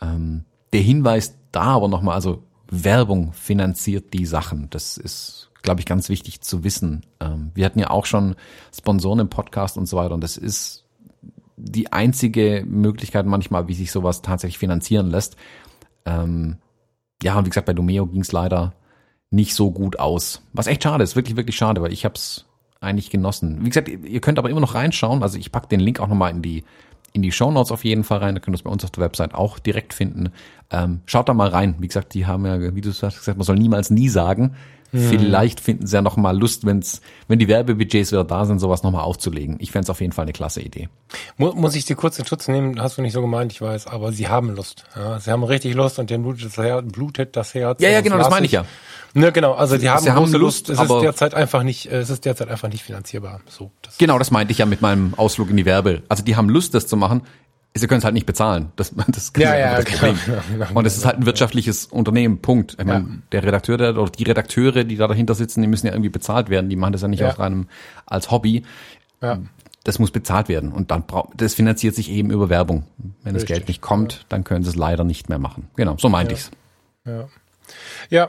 Ähm, 0.00 0.44
der 0.72 0.80
Hinweis 0.80 1.36
da 1.52 1.62
aber 1.62 1.88
nochmal, 1.88 2.14
also 2.14 2.42
Werbung 2.70 3.32
finanziert 3.32 4.12
die 4.12 4.26
Sachen. 4.26 4.68
Das 4.70 4.96
ist, 4.98 5.50
glaube 5.62 5.80
ich, 5.80 5.86
ganz 5.86 6.08
wichtig 6.08 6.40
zu 6.40 6.64
wissen. 6.64 7.06
Ähm, 7.20 7.50
wir 7.54 7.64
hatten 7.64 7.78
ja 7.78 7.90
auch 7.90 8.06
schon 8.06 8.36
Sponsoren 8.76 9.20
im 9.20 9.30
Podcast 9.30 9.78
und 9.78 9.86
so 9.86 9.96
weiter 9.96 10.14
und 10.14 10.22
das 10.22 10.36
ist 10.36 10.84
die 11.58 11.92
einzige 11.92 12.64
Möglichkeit 12.66 13.26
manchmal, 13.26 13.68
wie 13.68 13.74
sich 13.74 13.90
sowas 13.90 14.22
tatsächlich 14.22 14.58
finanzieren 14.58 15.10
lässt. 15.10 15.36
Ähm, 16.04 16.56
ja, 17.22 17.36
und 17.38 17.44
wie 17.44 17.50
gesagt, 17.50 17.66
bei 17.66 17.74
Domeo 17.74 18.06
ging 18.06 18.20
es 18.20 18.32
leider 18.32 18.74
nicht 19.30 19.54
so 19.54 19.70
gut 19.70 19.98
aus. 19.98 20.42
Was 20.52 20.66
echt 20.66 20.82
schade 20.82 21.04
ist, 21.04 21.16
wirklich, 21.16 21.36
wirklich 21.36 21.56
schade, 21.56 21.82
weil 21.82 21.92
ich 21.92 22.04
habe 22.04 22.14
es 22.14 22.46
eigentlich 22.80 23.10
genossen. 23.10 23.58
Wie 23.64 23.68
gesagt, 23.68 23.88
ihr 23.88 24.20
könnt 24.20 24.38
aber 24.38 24.50
immer 24.50 24.60
noch 24.60 24.74
reinschauen. 24.74 25.22
Also 25.22 25.38
ich 25.38 25.50
pack 25.50 25.68
den 25.68 25.80
Link 25.80 26.00
auch 26.00 26.08
nochmal 26.08 26.30
in 26.30 26.42
die 26.42 26.64
in 27.12 27.22
die 27.22 27.32
Show 27.32 27.50
Notes 27.50 27.72
auf 27.72 27.84
jeden 27.84 28.04
Fall 28.04 28.18
rein. 28.18 28.34
Da 28.34 28.40
könnt 28.40 28.54
ihr 28.54 28.58
es 28.58 28.62
bei 28.62 28.70
uns 28.70 28.84
auf 28.84 28.90
der 28.90 29.02
Website 29.02 29.34
auch 29.34 29.58
direkt 29.58 29.94
finden. 29.94 30.30
Ähm, 30.70 31.00
schaut 31.06 31.28
da 31.28 31.34
mal 31.34 31.48
rein. 31.48 31.76
Wie 31.78 31.88
gesagt, 31.88 32.14
die 32.14 32.26
haben 32.26 32.44
ja, 32.44 32.74
wie 32.74 32.80
du 32.80 32.90
hast 32.90 33.00
gesagt, 33.00 33.38
man 33.38 33.44
soll 33.44 33.56
niemals 33.56 33.90
nie 33.90 34.08
sagen. 34.08 34.54
Mhm. 34.92 35.08
Vielleicht 35.08 35.60
finden 35.60 35.86
sie 35.86 35.94
ja 35.94 36.02
noch 36.02 36.16
mal 36.16 36.36
Lust, 36.36 36.64
wenn's, 36.64 37.00
wenn 37.26 37.38
die 37.38 37.48
Werbebudgets 37.48 38.12
wieder 38.12 38.24
da 38.24 38.46
sind, 38.46 38.58
sowas 38.58 38.82
noch 38.82 38.90
mal 38.90 39.02
aufzulegen. 39.02 39.56
Ich 39.58 39.70
fände 39.70 39.90
auf 39.90 40.00
jeden 40.00 40.12
Fall 40.12 40.24
eine 40.24 40.32
klasse 40.32 40.62
Idee. 40.62 40.88
Muss 41.36 41.74
ich 41.74 41.84
dir 41.84 41.96
kurz 41.96 42.18
in 42.18 42.24
Schutz 42.24 42.48
nehmen? 42.48 42.80
Hast 42.80 42.98
du 42.98 43.02
nicht 43.02 43.12
so 43.12 43.20
gemeint, 43.20 43.52
ich 43.52 43.60
weiß, 43.60 43.86
aber 43.86 44.12
sie 44.12 44.28
haben 44.28 44.54
Lust. 44.54 44.84
Ja, 44.96 45.20
sie 45.20 45.30
haben 45.30 45.44
richtig 45.44 45.74
Lust 45.74 45.98
und 45.98 46.10
denen 46.10 46.22
blutet 46.22 46.46
das 46.46 46.56
Herz. 46.56 46.84
Blutet 46.90 47.36
das 47.36 47.54
Herz 47.54 47.82
ja, 47.82 47.90
ja, 47.90 48.00
genau, 48.00 48.18
das 48.18 48.30
meine 48.30 48.46
ich 48.46 48.52
ja. 48.52 48.64
Ne, 49.14 49.32
genau, 49.32 49.54
also 49.54 49.78
die 49.78 49.88
haben, 49.88 50.02
sie 50.02 50.10
haben 50.10 50.30
Lust, 50.32 50.68
es 50.68 50.78
ist 50.78 50.88
derzeit 50.88 51.34
einfach 51.34 51.62
nicht, 51.62 51.86
es 51.86 52.10
ist 52.10 52.24
derzeit 52.24 52.48
einfach 52.48 52.68
nicht 52.68 52.82
finanzierbar. 52.82 53.40
So, 53.48 53.70
das 53.82 53.96
genau, 53.98 54.18
das 54.18 54.30
meinte 54.30 54.52
ich 54.52 54.58
ja 54.58 54.66
mit 54.66 54.82
meinem 54.82 55.14
Ausflug 55.16 55.50
in 55.50 55.56
die 55.56 55.64
Werbe. 55.64 56.02
Also 56.08 56.22
die 56.22 56.36
haben 56.36 56.48
Lust, 56.48 56.74
das 56.74 56.86
zu 56.86 56.96
machen. 56.96 57.22
Sie 57.74 57.86
können 57.86 57.98
es 57.98 58.04
halt 58.04 58.14
nicht 58.14 58.26
bezahlen. 58.26 58.72
Das, 58.76 58.92
das, 59.08 59.32
ja, 59.36 59.56
ja, 59.56 59.76
das 59.80 59.84
Problem. 59.84 60.18
Genau, 60.52 60.66
Und 60.74 60.86
es 60.86 60.96
ist 60.96 61.04
halt 61.04 61.18
ein 61.18 61.26
wirtschaftliches 61.26 61.86
Unternehmen. 61.86 62.40
Punkt. 62.40 62.76
Ich 62.78 62.84
meine, 62.84 63.04
ja. 63.04 63.16
der 63.32 63.44
Redakteur 63.44 63.76
der, 63.78 63.96
oder 63.96 64.10
die 64.10 64.24
Redakteure, 64.24 64.84
die 64.84 64.96
da 64.96 65.06
dahinter 65.06 65.34
sitzen, 65.34 65.62
die 65.62 65.68
müssen 65.68 65.86
ja 65.86 65.92
irgendwie 65.92 66.10
bezahlt 66.10 66.48
werden. 66.48 66.68
Die 66.70 66.76
machen 66.76 66.92
das 66.92 67.02
ja 67.02 67.08
nicht 67.08 67.20
ja. 67.20 67.28
aus 67.28 67.38
reinem 67.38 67.68
als 68.06 68.30
Hobby. 68.30 68.64
Ja. 69.22 69.38
Das 69.84 69.98
muss 69.98 70.10
bezahlt 70.10 70.48
werden. 70.48 70.72
Und 70.72 70.90
dann 70.90 71.06
braucht 71.06 71.40
das 71.40 71.54
finanziert 71.54 71.94
sich 71.94 72.10
eben 72.10 72.30
über 72.30 72.48
Werbung. 72.48 72.84
Wenn 73.22 73.34
Richtig. 73.34 73.48
das 73.48 73.56
Geld 73.56 73.68
nicht 73.68 73.80
kommt, 73.80 74.26
dann 74.28 74.44
können 74.44 74.64
sie 74.64 74.70
es 74.70 74.76
leider 74.76 75.04
nicht 75.04 75.28
mehr 75.28 75.38
machen. 75.38 75.68
Genau, 75.76 75.96
so 75.98 76.08
meinte 76.08 76.34
ich's. 76.34 76.50
Ja. 77.04 77.28
Ja, 78.10 78.28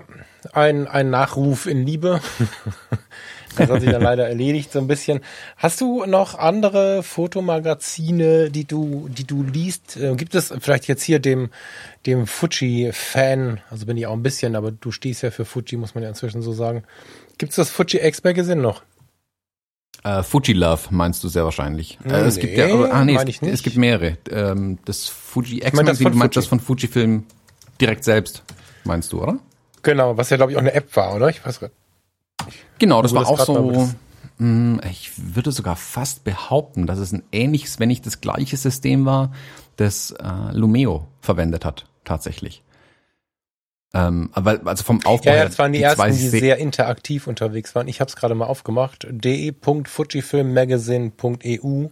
ein, 0.53 0.87
ein 0.87 1.09
Nachruf 1.09 1.65
in 1.65 1.85
Liebe. 1.85 2.21
das 3.57 3.69
hat 3.69 3.81
sich 3.81 3.91
dann 3.91 4.01
leider 4.01 4.27
erledigt 4.27 4.71
so 4.71 4.79
ein 4.79 4.87
bisschen. 4.87 5.21
Hast 5.57 5.81
du 5.81 6.05
noch 6.05 6.37
andere 6.37 7.03
Fotomagazine, 7.03 8.49
die 8.49 8.65
du, 8.65 9.09
die 9.09 9.25
du 9.25 9.43
liest? 9.43 9.97
Äh, 9.97 10.15
gibt 10.15 10.35
es 10.35 10.53
vielleicht 10.59 10.87
jetzt 10.87 11.03
hier 11.03 11.19
dem, 11.19 11.49
dem 12.05 12.27
Fuji-Fan, 12.27 13.61
also 13.69 13.85
bin 13.85 13.97
ich 13.97 14.07
auch 14.07 14.13
ein 14.13 14.23
bisschen, 14.23 14.55
aber 14.55 14.71
du 14.71 14.91
stehst 14.91 15.23
ja 15.23 15.31
für 15.31 15.45
Fuji, 15.45 15.77
muss 15.77 15.95
man 15.95 16.03
ja 16.03 16.09
inzwischen 16.09 16.41
so 16.41 16.53
sagen. 16.53 16.83
Gibt 17.37 17.51
es 17.51 17.55
das 17.55 17.69
Fuji 17.69 17.99
X-Magazine 18.01 18.61
noch? 18.61 18.83
Uh, 20.05 20.23
Fuji 20.23 20.53
Love 20.53 20.83
meinst 20.91 21.23
du 21.23 21.27
sehr 21.27 21.43
wahrscheinlich. 21.43 21.99
Nee, 22.03 22.13
uh, 22.13 22.17
es 22.17 22.39
gibt 22.39 22.55
ja, 22.55 22.67
ah, 22.89 23.03
nee, 23.03 23.15
es, 23.15 23.41
es, 23.41 23.63
gibt 23.63 23.75
mehrere. 23.75 24.17
Ähm, 24.31 24.77
das 24.85 25.07
Fuji 25.07 25.57
X 25.57 25.73
Magazine, 25.73 26.11
du 26.11 26.17
meinst 26.17 26.37
das 26.37 26.45
von 26.45 26.61
Fujifilm 26.61 27.25
direkt 27.81 28.05
selbst, 28.05 28.43
meinst 28.85 29.11
du, 29.11 29.21
oder? 29.21 29.39
Genau, 29.81 30.15
was 30.15 30.29
ja 30.29 30.37
glaube 30.37 30.53
ich 30.53 30.57
auch 30.57 30.61
eine 30.61 30.73
App 30.73 30.95
war, 30.95 31.15
oder? 31.15 31.29
Ich 31.29 31.45
weiß 31.45 31.59
gerade. 31.59 31.73
Genau, 32.77 33.01
das 33.01 33.13
war 33.13 33.21
das 33.21 33.29
auch 33.29 33.45
so. 33.45 33.89
Mh, 34.37 34.81
ich 34.89 35.11
würde 35.35 35.51
sogar 35.51 35.75
fast 35.75 36.23
behaupten, 36.23 36.87
dass 36.87 36.99
es 36.99 37.11
ein 37.11 37.23
ähnliches, 37.31 37.79
wenn 37.79 37.89
nicht 37.89 38.05
das 38.05 38.21
gleiche 38.21 38.55
System 38.55 39.05
war, 39.05 39.33
das 39.75 40.11
äh, 40.11 40.53
Lumeo 40.53 41.07
verwendet 41.19 41.65
hat, 41.65 41.85
tatsächlich. 42.05 42.63
Ähm, 43.93 44.29
aber 44.33 44.59
also 44.65 44.83
vom 44.83 45.03
Aufbau 45.03 45.31
ja, 45.31 45.37
ja, 45.37 45.45
das 45.45 45.57
waren 45.57 45.73
die, 45.73 45.79
die 45.79 45.83
ersten, 45.83 46.11
die 46.11 46.29
sehr 46.29 46.57
interaktiv 46.57 47.25
unterwegs 47.27 47.73
waren. 47.75 47.87
Ich 47.87 48.01
habe 48.01 48.09
es 48.09 48.15
gerade 48.15 48.35
mal 48.35 48.45
aufgemacht. 48.45 49.07
de.fujifilmmagazine.eu. 49.09 51.87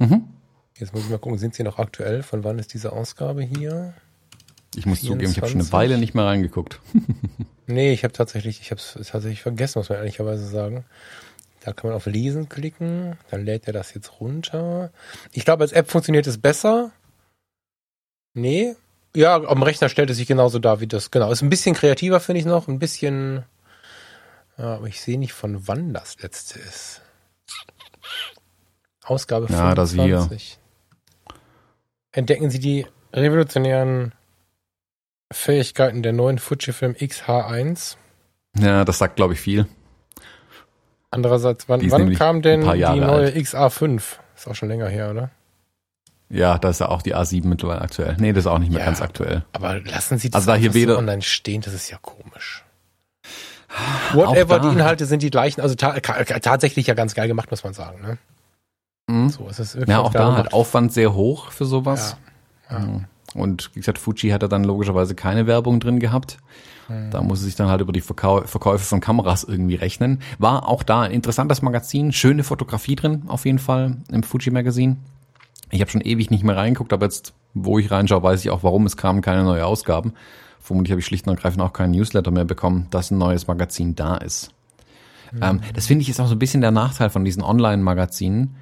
Mhm. 0.00 0.28
Jetzt 0.76 0.92
muss 0.92 1.04
ich 1.04 1.10
mal 1.10 1.18
gucken, 1.18 1.38
sind 1.38 1.54
sie 1.54 1.62
noch 1.62 1.78
aktuell? 1.78 2.22
Von 2.22 2.44
wann 2.44 2.58
ist 2.58 2.74
diese 2.74 2.92
Ausgabe 2.92 3.42
hier? 3.42 3.94
Ich 4.74 4.86
muss 4.86 5.00
24. 5.00 5.08
zugeben, 5.08 5.30
ich 5.30 5.36
habe 5.38 5.48
schon 5.48 5.60
eine 5.60 5.72
Weile 5.72 5.98
nicht 5.98 6.14
mehr 6.14 6.26
reingeguckt. 6.26 6.80
nee, 7.66 7.92
ich 7.92 8.04
habe 8.04 8.12
tatsächlich, 8.12 8.60
ich 8.60 8.70
habe 8.70 8.80
es 8.80 8.94
tatsächlich 9.08 9.42
vergessen, 9.42 9.78
muss 9.78 9.88
man 9.88 9.98
ehrlicherweise 9.98 10.46
sagen. 10.46 10.84
Da 11.60 11.72
kann 11.72 11.88
man 11.88 11.96
auf 11.96 12.06
Lesen 12.06 12.48
klicken, 12.48 13.18
dann 13.30 13.44
lädt 13.44 13.66
er 13.66 13.72
das 13.72 13.92
jetzt 13.94 14.20
runter. 14.20 14.90
Ich 15.32 15.44
glaube, 15.44 15.64
als 15.64 15.72
App 15.72 15.90
funktioniert 15.90 16.26
es 16.26 16.38
besser. 16.38 16.92
Nee. 18.34 18.76
Ja, 19.16 19.36
am 19.36 19.62
Rechner 19.62 19.88
stellt 19.88 20.10
es 20.10 20.18
sich 20.18 20.28
genauso 20.28 20.58
dar 20.58 20.80
wie 20.80 20.86
das. 20.86 21.10
Genau. 21.10 21.32
Ist 21.32 21.42
ein 21.42 21.50
bisschen 21.50 21.74
kreativer, 21.74 22.20
finde 22.20 22.40
ich 22.40 22.46
noch. 22.46 22.68
Ein 22.68 22.78
bisschen. 22.78 23.44
Ja, 24.56 24.76
aber 24.76 24.86
ich 24.86 25.00
sehe 25.00 25.18
nicht, 25.18 25.32
von 25.32 25.66
wann 25.66 25.92
das 25.92 26.20
letzte 26.20 26.58
ist. 26.58 27.00
Ausgabe 29.04 29.46
ja, 29.50 29.74
25. 29.74 30.28
Das 30.28 30.36
hier. 30.36 30.58
Entdecken 32.12 32.50
Sie 32.50 32.58
die 32.58 32.86
revolutionären 33.12 34.12
Fähigkeiten 35.32 36.02
der 36.02 36.12
neuen 36.12 36.38
Fujifilm 36.38 36.94
X-H1. 36.98 37.96
Ja, 38.58 38.84
das 38.84 38.98
sagt, 38.98 39.16
glaube 39.16 39.34
ich, 39.34 39.40
viel. 39.40 39.66
Andererseits, 41.10 41.68
wann, 41.68 41.90
wann 41.90 42.12
kam 42.14 42.42
denn 42.42 42.60
die 42.60 42.66
neue 42.66 43.08
alt. 43.08 43.36
XA5? 43.36 44.02
Ist 44.36 44.48
auch 44.48 44.54
schon 44.54 44.68
länger 44.68 44.88
her, 44.88 45.10
oder? 45.10 45.30
Ja, 46.30 46.58
da 46.58 46.68
ist 46.68 46.80
ja 46.80 46.88
auch 46.88 47.00
die 47.00 47.14
A7 47.14 47.46
mittlerweile 47.46 47.80
aktuell. 47.80 48.16
Nee, 48.18 48.32
das 48.32 48.44
ist 48.44 48.46
auch 48.46 48.58
nicht 48.58 48.70
mehr 48.70 48.80
ja, 48.80 48.86
ganz 48.86 49.00
aktuell. 49.00 49.44
Aber 49.52 49.80
lassen 49.80 50.18
Sie 50.18 50.28
das 50.28 50.42
also 50.42 50.52
da 50.52 50.56
hier 50.56 50.74
weder 50.74 50.94
so 50.94 50.98
online 50.98 51.22
stehen, 51.22 51.62
das 51.62 51.72
ist 51.72 51.90
ja 51.90 51.98
komisch. 52.02 52.64
Whatever, 54.12 54.60
die 54.60 54.68
Inhalte 54.68 55.06
sind 55.06 55.22
die 55.22 55.30
gleichen. 55.30 55.60
Also 55.60 55.74
ta 55.74 55.98
tatsächlich 56.00 56.86
ja 56.86 56.94
ganz 56.94 57.14
geil 57.14 57.28
gemacht, 57.28 57.50
muss 57.50 57.64
man 57.64 57.72
sagen. 57.72 58.00
Ne? 58.02 58.18
Mhm. 59.08 59.30
So, 59.30 59.48
es 59.48 59.58
ist 59.58 59.76
ja, 59.88 60.00
auch 60.00 60.12
da 60.12 60.34
halt 60.36 60.52
Aufwand 60.52 60.92
sehr 60.92 61.14
hoch 61.14 61.50
für 61.50 61.64
sowas. 61.64 62.16
Ja. 62.70 62.78
Ja. 62.78 62.84
Mhm. 62.84 63.04
Und 63.34 63.70
wie 63.74 63.80
gesagt, 63.80 63.98
Fuji 63.98 64.30
hatte 64.30 64.48
dann 64.48 64.64
logischerweise 64.64 65.14
keine 65.14 65.46
Werbung 65.46 65.80
drin 65.80 65.98
gehabt. 65.98 66.38
Mhm. 66.88 67.10
Da 67.10 67.22
muss 67.22 67.40
es 67.40 67.44
sich 67.44 67.56
dann 67.56 67.68
halt 67.68 67.80
über 67.80 67.92
die 67.92 68.00
Verkau 68.00 68.42
Verkäufe 68.42 68.84
von 68.84 69.00
Kameras 69.00 69.44
irgendwie 69.44 69.74
rechnen. 69.74 70.22
War 70.38 70.68
auch 70.68 70.82
da 70.82 71.02
ein 71.02 71.10
interessantes 71.10 71.62
Magazin, 71.62 72.12
schöne 72.12 72.44
Fotografie 72.44 72.96
drin, 72.96 73.24
auf 73.26 73.44
jeden 73.44 73.58
Fall 73.58 73.98
im 74.10 74.22
Fuji 74.22 74.50
Magazin. 74.50 74.98
Ich 75.70 75.80
habe 75.80 75.90
schon 75.90 76.00
ewig 76.00 76.30
nicht 76.30 76.44
mehr 76.44 76.56
reingeguckt, 76.56 76.92
aber 76.92 77.06
jetzt, 77.06 77.34
wo 77.52 77.78
ich 77.78 77.90
reinschaue, 77.90 78.22
weiß 78.22 78.40
ich 78.40 78.50
auch, 78.50 78.62
warum 78.62 78.86
es 78.86 78.96
kamen 78.96 79.20
keine 79.20 79.44
neue 79.44 79.66
Ausgaben. 79.66 80.14
Vermutlich 80.60 80.90
habe 80.92 81.00
ich 81.00 81.06
schlicht 81.06 81.26
und 81.26 81.34
ergreifend 81.34 81.62
auch 81.62 81.72
keinen 81.72 81.92
Newsletter 81.92 82.30
mehr 82.30 82.44
bekommen, 82.44 82.86
dass 82.90 83.10
ein 83.10 83.18
neues 83.18 83.46
Magazin 83.46 83.94
da 83.94 84.16
ist. 84.16 84.50
Mhm. 85.32 85.42
Ähm, 85.42 85.60
das 85.74 85.86
finde 85.86 86.02
ich 86.02 86.08
ist 86.08 86.20
auch 86.20 86.26
so 86.26 86.34
ein 86.34 86.38
bisschen 86.38 86.62
der 86.62 86.70
Nachteil 86.70 87.10
von 87.10 87.24
diesen 87.24 87.42
Online-Magazinen. 87.42 88.56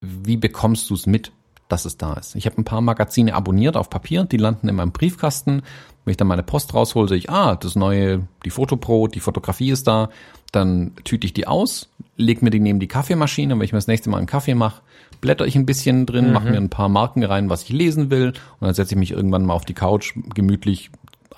Wie 0.00 0.36
bekommst 0.36 0.90
du 0.90 0.94
es 0.94 1.06
mit, 1.06 1.32
dass 1.68 1.84
es 1.84 1.96
da 1.96 2.14
ist? 2.14 2.34
Ich 2.34 2.46
habe 2.46 2.58
ein 2.58 2.64
paar 2.64 2.80
Magazine 2.80 3.34
abonniert 3.34 3.76
auf 3.76 3.90
Papier, 3.90 4.24
die 4.24 4.36
landen 4.36 4.68
in 4.68 4.74
meinem 4.74 4.92
Briefkasten. 4.92 5.62
Wenn 6.04 6.10
ich 6.10 6.16
dann 6.16 6.26
meine 6.26 6.42
Post 6.42 6.74
raushole, 6.74 7.08
sehe 7.08 7.18
ich, 7.18 7.30
ah, 7.30 7.56
das 7.56 7.76
neue, 7.76 8.26
die 8.44 8.50
Fotopro, 8.50 9.08
die 9.08 9.20
Fotografie 9.20 9.70
ist 9.70 9.86
da. 9.86 10.08
Dann 10.52 10.92
tüte 11.04 11.26
ich 11.26 11.34
die 11.34 11.46
aus, 11.46 11.90
leg 12.16 12.40
mir 12.40 12.50
die 12.50 12.60
neben 12.60 12.80
die 12.80 12.88
Kaffeemaschine 12.88 13.52
und 13.52 13.60
wenn 13.60 13.66
ich 13.66 13.72
mir 13.72 13.78
das 13.78 13.86
nächste 13.86 14.08
Mal 14.08 14.16
einen 14.16 14.26
Kaffee 14.26 14.54
mache, 14.54 14.82
blätter 15.20 15.46
ich 15.46 15.56
ein 15.56 15.66
bisschen 15.66 16.06
drin, 16.06 16.28
mhm. 16.28 16.32
mache 16.32 16.50
mir 16.50 16.56
ein 16.56 16.70
paar 16.70 16.88
Marken 16.88 17.22
rein, 17.22 17.50
was 17.50 17.64
ich 17.64 17.70
lesen 17.70 18.10
will 18.10 18.28
und 18.28 18.66
dann 18.66 18.74
setze 18.74 18.94
ich 18.94 18.98
mich 18.98 19.10
irgendwann 19.10 19.44
mal 19.44 19.54
auf 19.54 19.66
die 19.66 19.74
Couch 19.74 20.14
gemütlich 20.34 20.90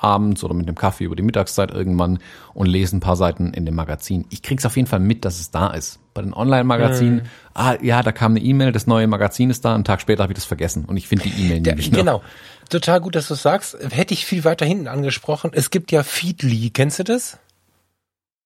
abends 0.03 0.43
oder 0.45 0.55
mit 0.55 0.69
dem 0.69 0.75
Kaffee 0.75 1.05
über 1.05 1.17
die 1.17 1.23
Mittagszeit 1.23 1.71
irgendwann 1.71 2.19
und 2.55 2.67
lese 2.67 2.97
ein 2.97 3.01
paar 3.01 3.17
Seiten 3.17 3.53
in 3.53 3.67
dem 3.67 3.75
Magazin. 3.75 4.25
Ich 4.31 4.43
krieg's 4.43 4.67
auf 4.67 4.77
jeden 4.77 4.89
Fall 4.89 5.01
mit, 5.01 5.25
dass 5.25 5.41
es 5.41 5.51
da 5.51 5.69
ist. 5.69 6.01
Bei 6.15 6.23
den 6.23 6.33
Online-Magazinen, 6.33 7.17
mhm. 7.17 7.23
Ah 7.61 7.77
ja, 7.83 8.03
da 8.03 8.11
kam 8.13 8.33
eine 8.33 8.41
E-Mail, 8.41 8.73
das 8.73 8.87
neue 8.87 9.07
Magazin 9.07 9.51
ist 9.51 9.65
da, 9.65 9.75
einen 9.75 9.85
Tag 9.85 10.01
später 10.01 10.23
habe 10.23 10.33
ich 10.33 10.39
das 10.39 10.47
vergessen 10.47 10.87
und 10.87 10.97
ich 10.97 11.07
finde 11.07 11.25
die 11.25 11.45
E-Mail 11.45 11.61
nicht 11.61 11.93
mehr. 11.93 12.01
Genau. 12.01 12.23
Total 12.71 13.01
gut, 13.01 13.17
dass 13.17 13.29
du 13.29 13.35
sagst. 13.35 13.77
Hätte 13.91 14.15
ich 14.15 14.25
viel 14.25 14.45
weiter 14.45 14.65
hinten 14.65 14.89
angesprochen. 14.89 15.51
Es 15.53 15.71
gibt 15.71 15.93
ja 15.93 16.03
Feedly, 16.03 16.71
kennst 16.71 17.01
du 17.01 17.05
das? 17.05 17.39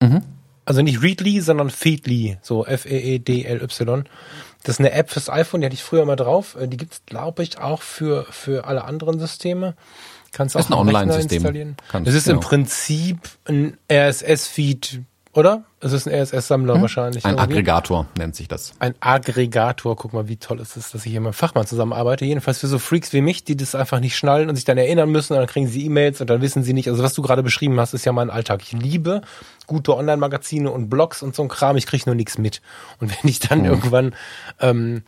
Mhm. 0.02 0.22
Also 0.64 0.80
nicht 0.80 1.02
Readly, 1.02 1.40
sondern 1.40 1.68
Feedly, 1.68 2.38
so 2.40 2.64
F-E-E-D-L-Y. 2.64 4.04
Das 4.62 4.76
ist 4.76 4.80
eine 4.80 4.92
App 4.92 5.10
fürs 5.10 5.28
iPhone, 5.28 5.60
die 5.60 5.66
hatte 5.66 5.74
ich 5.74 5.84
früher 5.84 6.06
mal 6.06 6.16
drauf. 6.16 6.56
Äh, 6.58 6.68
die 6.68 6.78
gibt's, 6.78 7.02
glaube 7.04 7.42
ich, 7.42 7.58
auch 7.58 7.82
für, 7.82 8.26
für 8.30 8.66
alle 8.66 8.84
anderen 8.84 9.20
Systeme. 9.20 9.74
Kannst 10.32 10.56
auch 10.56 10.68
ein 10.68 10.72
Online-System. 10.72 11.76
Es 12.04 12.14
ist 12.14 12.24
genau. 12.24 12.36
im 12.36 12.40
Prinzip 12.40 13.18
ein 13.44 13.76
RSS-Feed, 13.92 15.02
oder? 15.34 15.64
Es 15.80 15.92
ist 15.92 16.06
ein 16.06 16.14
RSS-Sammler 16.14 16.74
hm? 16.74 16.82
wahrscheinlich. 16.82 17.24
Ein 17.24 17.34
irgendwie. 17.34 17.52
Aggregator 17.58 18.06
nennt 18.16 18.36
sich 18.36 18.48
das. 18.48 18.72
Ein 18.78 18.94
Aggregator. 19.00 19.96
Guck 19.96 20.12
mal, 20.12 20.28
wie 20.28 20.36
toll 20.36 20.60
ist 20.60 20.76
es, 20.76 20.92
dass 20.92 21.04
ich 21.04 21.10
hier 21.10 21.20
mit 21.20 21.28
einem 21.28 21.34
Fachmann 21.34 21.66
zusammenarbeite. 21.66 22.24
Jedenfalls 22.24 22.60
für 22.60 22.68
so 22.68 22.78
Freaks 22.78 23.12
wie 23.12 23.20
mich, 23.20 23.44
die 23.44 23.56
das 23.56 23.74
einfach 23.74 24.00
nicht 24.00 24.16
schnallen 24.16 24.48
und 24.48 24.56
sich 24.56 24.64
dann 24.64 24.78
erinnern 24.78 25.10
müssen 25.10 25.34
und 25.34 25.40
dann 25.40 25.48
kriegen 25.48 25.66
sie 25.66 25.84
E-Mails 25.86 26.20
und 26.20 26.30
dann 26.30 26.40
wissen 26.40 26.62
sie 26.62 26.72
nicht. 26.72 26.88
Also 26.88 27.02
was 27.02 27.14
du 27.14 27.22
gerade 27.22 27.42
beschrieben 27.42 27.78
hast, 27.80 27.94
ist 27.94 28.04
ja 28.04 28.12
mein 28.12 28.30
Alltag. 28.30 28.62
Ich 28.62 28.72
liebe 28.72 29.22
gute 29.66 29.96
Online-Magazine 29.96 30.70
und 30.70 30.88
Blogs 30.88 31.22
und 31.22 31.34
so 31.34 31.42
ein 31.42 31.48
Kram. 31.48 31.76
Ich 31.76 31.86
kriege 31.86 32.04
nur 32.06 32.14
nichts 32.14 32.38
mit. 32.38 32.62
Und 33.00 33.10
wenn 33.22 33.28
ich 33.28 33.40
dann 33.40 33.60
mhm. 33.60 33.66
irgendwann 33.66 34.14
ähm, 34.60 35.02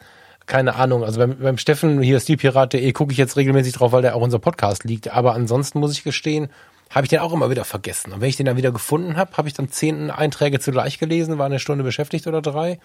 keine 0.46 0.76
Ahnung. 0.76 1.04
Also 1.04 1.18
beim, 1.18 1.38
beim 1.38 1.58
Steffen, 1.58 2.00
hier 2.00 2.20
stilpirat.de, 2.20 2.92
gucke 2.92 3.12
ich 3.12 3.18
jetzt 3.18 3.36
regelmäßig 3.36 3.74
drauf, 3.74 3.92
weil 3.92 4.02
der 4.02 4.14
auch 4.14 4.22
unser 4.22 4.38
Podcast 4.38 4.84
liegt. 4.84 5.12
Aber 5.12 5.34
ansonsten 5.34 5.80
muss 5.80 5.92
ich 5.92 6.04
gestehen, 6.04 6.48
habe 6.96 7.04
ich 7.04 7.10
den 7.10 7.18
auch 7.18 7.34
immer 7.34 7.50
wieder 7.50 7.66
vergessen. 7.66 8.14
Und 8.14 8.22
wenn 8.22 8.30
ich 8.30 8.38
den 8.38 8.46
dann 8.46 8.56
wieder 8.56 8.72
gefunden 8.72 9.18
habe, 9.18 9.36
habe 9.36 9.48
ich 9.48 9.54
dann 9.54 9.68
zehn 9.68 10.10
Einträge 10.10 10.60
zugleich 10.60 10.98
gelesen, 10.98 11.36
war 11.36 11.44
eine 11.44 11.58
Stunde 11.58 11.84
beschäftigt 11.84 12.26
oder 12.26 12.40
drei. 12.40 12.78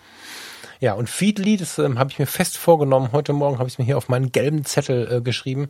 Ja, 0.81 0.95
und 0.95 1.09
Feedly, 1.09 1.55
das 1.55 1.79
ähm, 1.79 1.97
habe 1.97 2.11
ich 2.11 2.19
mir 2.19 2.25
fest 2.25 2.57
vorgenommen. 2.57 3.13
Heute 3.13 3.31
Morgen 3.31 3.57
habe 3.57 3.69
ich 3.69 3.79
mir 3.79 3.85
hier 3.85 3.97
auf 3.97 4.09
meinen 4.09 4.33
gelben 4.33 4.65
Zettel 4.65 5.09
äh, 5.09 5.21
geschrieben. 5.21 5.69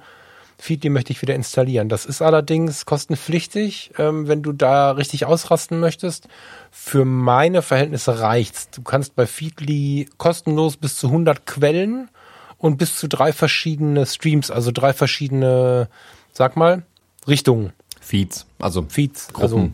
Feedly 0.57 0.89
möchte 0.89 1.13
ich 1.13 1.21
wieder 1.21 1.35
installieren. 1.35 1.87
Das 1.87 2.07
ist 2.07 2.23
allerdings 2.23 2.87
kostenpflichtig, 2.87 3.91
ähm, 3.99 4.27
wenn 4.27 4.41
du 4.41 4.53
da 4.53 4.89
richtig 4.89 5.27
ausrasten 5.27 5.79
möchtest. 5.79 6.27
Für 6.71 7.05
meine 7.05 7.61
Verhältnisse 7.61 8.21
reicht's. 8.21 8.71
Du 8.71 8.81
kannst 8.81 9.15
bei 9.15 9.27
Feedly 9.27 10.09
kostenlos 10.17 10.77
bis 10.77 10.95
zu 10.95 11.07
100 11.07 11.45
Quellen 11.45 12.09
und 12.57 12.77
bis 12.77 12.95
zu 12.95 13.07
drei 13.07 13.33
verschiedene 13.33 14.07
Streams, 14.07 14.49
also 14.49 14.71
drei 14.71 14.93
verschiedene, 14.93 15.89
sag 16.33 16.57
mal, 16.57 16.81
Richtungen. 17.27 17.71
Feeds, 18.01 18.45
also 18.59 18.85
Feeds, 18.89 19.31
Gruppen. 19.31 19.41
Also, 19.43 19.71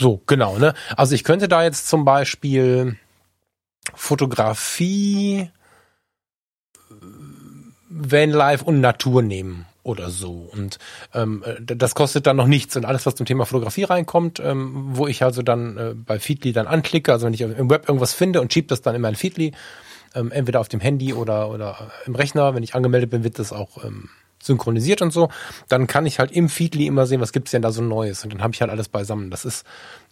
so, 0.00 0.22
genau, 0.26 0.58
ne? 0.58 0.74
Also 0.96 1.14
ich 1.14 1.24
könnte 1.24 1.46
da 1.46 1.62
jetzt 1.62 1.88
zum 1.88 2.04
Beispiel 2.04 2.96
Fotografie, 3.94 5.50
Vanlife 7.88 8.64
und 8.64 8.80
Natur 8.80 9.22
nehmen 9.22 9.66
oder 9.82 10.10
so. 10.10 10.48
Und 10.52 10.78
ähm, 11.14 11.44
äh, 11.44 11.76
das 11.76 11.94
kostet 11.94 12.26
dann 12.26 12.36
noch 12.36 12.46
nichts. 12.46 12.76
Und 12.76 12.84
alles, 12.84 13.04
was 13.06 13.14
zum 13.14 13.26
Thema 13.26 13.44
Fotografie 13.46 13.84
reinkommt, 13.84 14.40
ähm, 14.40 14.72
wo 14.96 15.06
ich 15.06 15.22
also 15.22 15.42
dann 15.42 15.76
äh, 15.76 15.94
bei 15.94 16.18
Feedly 16.18 16.52
dann 16.52 16.66
anklicke, 16.66 17.12
also 17.12 17.26
wenn 17.26 17.34
ich 17.34 17.42
im 17.42 17.70
Web 17.70 17.88
irgendwas 17.88 18.14
finde 18.14 18.40
und 18.40 18.52
schiebe 18.52 18.68
das 18.68 18.82
dann 18.82 18.94
in 18.94 19.02
mein 19.02 19.16
Feedly, 19.16 19.52
ähm, 20.14 20.32
entweder 20.32 20.60
auf 20.60 20.68
dem 20.68 20.80
Handy 20.80 21.12
oder, 21.12 21.50
oder 21.50 21.90
im 22.06 22.14
Rechner, 22.14 22.54
wenn 22.54 22.62
ich 22.62 22.74
angemeldet 22.74 23.10
bin, 23.10 23.24
wird 23.24 23.38
das 23.38 23.52
auch 23.52 23.84
ähm, 23.84 24.08
synchronisiert 24.42 25.02
und 25.02 25.12
so, 25.12 25.28
dann 25.68 25.86
kann 25.86 26.06
ich 26.06 26.18
halt 26.18 26.32
im 26.32 26.48
Feedly 26.48 26.86
immer 26.86 27.06
sehen, 27.06 27.20
was 27.20 27.32
gibt's 27.32 27.50
denn 27.50 27.62
da 27.62 27.72
so 27.72 27.82
Neues. 27.82 28.24
Und 28.24 28.32
dann 28.32 28.42
habe 28.42 28.54
ich 28.54 28.60
halt 28.60 28.70
alles 28.70 28.88
beisammen. 28.88 29.30
Das 29.30 29.44
ist 29.44 29.64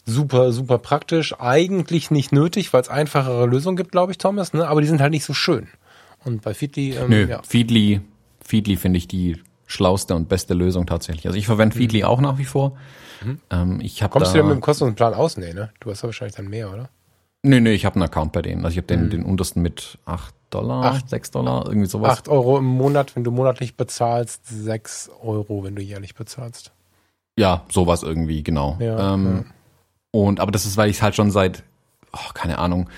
super, 0.04 0.52
super 0.52 0.78
praktisch. 0.78 1.34
Eigentlich 1.38 2.10
nicht 2.10 2.32
nötig, 2.32 2.72
weil 2.72 2.82
es 2.82 2.88
einfachere 2.88 3.46
Lösungen 3.46 3.76
gibt, 3.76 3.92
glaube 3.92 4.12
ich, 4.12 4.18
Thomas, 4.18 4.52
ne? 4.52 4.68
aber 4.68 4.80
die 4.80 4.86
sind 4.86 5.00
halt 5.00 5.12
nicht 5.12 5.24
so 5.24 5.34
schön. 5.34 5.68
Und 6.24 6.42
bei 6.42 6.54
Feedly, 6.54 6.94
ähm, 6.94 7.10
Nö, 7.10 7.26
ja. 7.26 7.42
Feedly, 7.42 8.00
Feedly 8.44 8.76
finde 8.76 8.98
ich 8.98 9.08
die 9.08 9.40
schlauste 9.66 10.14
und 10.14 10.28
beste 10.28 10.54
Lösung 10.54 10.86
tatsächlich. 10.86 11.26
Also 11.26 11.38
ich 11.38 11.46
verwende 11.46 11.76
mhm. 11.76 11.80
Feedly 11.80 12.04
auch 12.04 12.20
nach 12.20 12.38
wie 12.38 12.44
vor. 12.44 12.76
Mhm. 13.22 13.40
Ähm, 13.50 13.80
ich 13.80 14.02
hab 14.02 14.10
Kommst 14.10 14.28
da, 14.28 14.32
du 14.32 14.38
denn 14.38 14.48
mit 14.48 14.56
dem 14.56 14.60
kostenlosen 14.60 14.96
Plan 14.96 15.14
aus? 15.14 15.36
Nee, 15.36 15.52
ne? 15.52 15.70
Du 15.80 15.90
hast 15.90 16.02
ja 16.02 16.08
wahrscheinlich 16.08 16.36
dann 16.36 16.48
mehr, 16.48 16.72
oder? 16.72 16.88
Nee, 17.42 17.60
nee, 17.60 17.72
ich 17.72 17.84
habe 17.84 17.96
einen 17.96 18.04
Account 18.04 18.32
bei 18.32 18.42
denen. 18.42 18.64
Also 18.64 18.72
ich 18.72 18.78
habe 18.78 18.86
den, 18.86 19.04
mhm. 19.04 19.10
den 19.10 19.24
untersten 19.24 19.62
mit 19.62 19.98
8 20.04 20.34
Dollar, 20.50 20.84
acht, 20.84 21.10
6 21.10 21.30
Dollar, 21.30 21.66
irgendwie 21.66 21.86
sowas. 21.86 22.18
8 22.18 22.28
Euro 22.28 22.58
im 22.58 22.64
Monat, 22.64 23.14
wenn 23.14 23.24
du 23.24 23.30
monatlich 23.30 23.76
bezahlst, 23.76 24.46
6 24.46 25.10
Euro, 25.22 25.62
wenn 25.62 25.76
du 25.76 25.82
jährlich 25.82 26.14
bezahlst. 26.14 26.72
Ja, 27.38 27.64
sowas 27.70 28.02
irgendwie, 28.02 28.42
genau. 28.42 28.76
Ja, 28.80 29.14
ähm, 29.14 29.44
ja. 29.44 29.44
Und 30.10 30.40
aber 30.40 30.50
das 30.50 30.66
ist, 30.66 30.76
weil 30.76 30.90
ich 30.90 31.02
halt 31.02 31.14
schon 31.14 31.30
seit, 31.30 31.62
oh, 32.12 32.32
keine 32.34 32.58
Ahnung, 32.58 32.88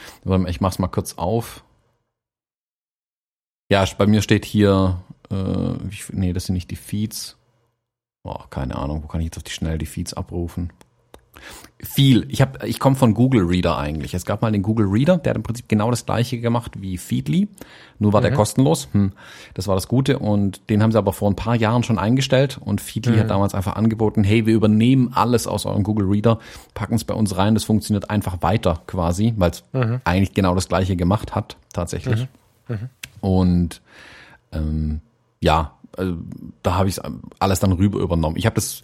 ich 0.47 0.61
mach's 0.61 0.79
mal 0.79 0.89
kurz 0.89 1.19
auf. 1.19 1.65
Ja, 3.71 3.85
bei 3.99 4.07
mir 4.07 4.23
steht 4.23 4.45
hier, 4.45 5.03
äh, 5.31 5.35
wie, 5.35 5.99
nee, 6.13 6.33
das 6.33 6.47
sind 6.47 6.55
nicht 6.55 6.71
die 6.71 6.77
Feeds. 6.77 7.37
Oh, 8.23 8.39
keine 8.51 8.77
Ahnung, 8.77 9.03
wo 9.03 9.09
kann 9.09 9.21
ich 9.21 9.27
jetzt 9.27 9.37
auf 9.37 9.43
die 9.43 9.53
schnell 9.53 9.79
die 9.79 9.87
Feeds 9.87 10.15
abrufen? 10.15 10.73
Viel. 11.83 12.27
Ich 12.29 12.43
habe, 12.43 12.67
ich 12.67 12.79
komme 12.79 12.95
von 12.95 13.15
Google 13.15 13.43
Reader 13.43 13.79
eigentlich. 13.79 14.13
Es 14.13 14.27
gab 14.27 14.43
mal 14.43 14.53
den 14.53 14.63
Google 14.63 14.87
Reader, 14.87 15.17
der 15.17 15.31
hat 15.31 15.37
im 15.37 15.43
Prinzip 15.43 15.67
genau 15.67 15.91
das 15.91 16.05
gleiche 16.05 16.39
gemacht 16.39 16.73
wie 16.79 16.99
Feedly. 16.99 17.49
Nur 17.99 18.13
war 18.13 18.21
mhm. 18.21 18.25
der 18.25 18.33
kostenlos. 18.35 18.89
Hm, 18.93 19.13
das 19.55 19.67
war 19.67 19.77
das 19.77 19.89
Gute. 19.89 20.19
Und 20.19 20.69
den 20.69 20.83
haben 20.83 20.93
sie 20.93 20.99
aber 20.99 21.15
vor 21.15 21.31
ein 21.31 21.37
paar 21.37 21.55
Jahren 21.55 21.83
schon 21.83 21.99
eingestellt. 21.99 22.59
Und 22.63 22.83
Feedly 22.83 23.17
mhm. 23.17 23.21
hat 23.21 23.31
damals 23.31 23.55
einfach 23.55 23.77
angeboten, 23.77 24.25
hey, 24.25 24.45
wir 24.45 24.55
übernehmen 24.55 25.13
alles 25.15 25.47
aus 25.47 25.65
eurem 25.65 25.83
Google 25.83 26.07
Reader, 26.07 26.39
packen 26.75 26.97
es 26.97 27.05
bei 27.05 27.15
uns 27.15 27.37
rein. 27.39 27.55
Das 27.55 27.65
funktioniert 27.65 28.11
einfach 28.11 28.43
weiter 28.43 28.83
quasi, 28.87 29.33
weil 29.39 29.53
es 29.53 29.65
mhm. 29.73 30.03
eigentlich 30.05 30.35
genau 30.35 30.55
das 30.55 30.69
gleiche 30.69 30.97
gemacht 30.97 31.35
hat, 31.35 31.57
tatsächlich. 31.73 32.29
Mhm. 32.69 32.75
Mhm. 32.75 32.89
Und 33.21 33.81
ähm, 34.53 35.01
ja, 35.41 35.73
also, 35.97 36.17
da 36.63 36.75
habe 36.75 36.91
ich 36.91 37.01
alles 37.39 37.61
dann 37.61 37.73
rüber 37.73 38.01
übernommen. 38.01 38.37
Ich 38.37 38.45
habe 38.45 38.55
das, 38.55 38.83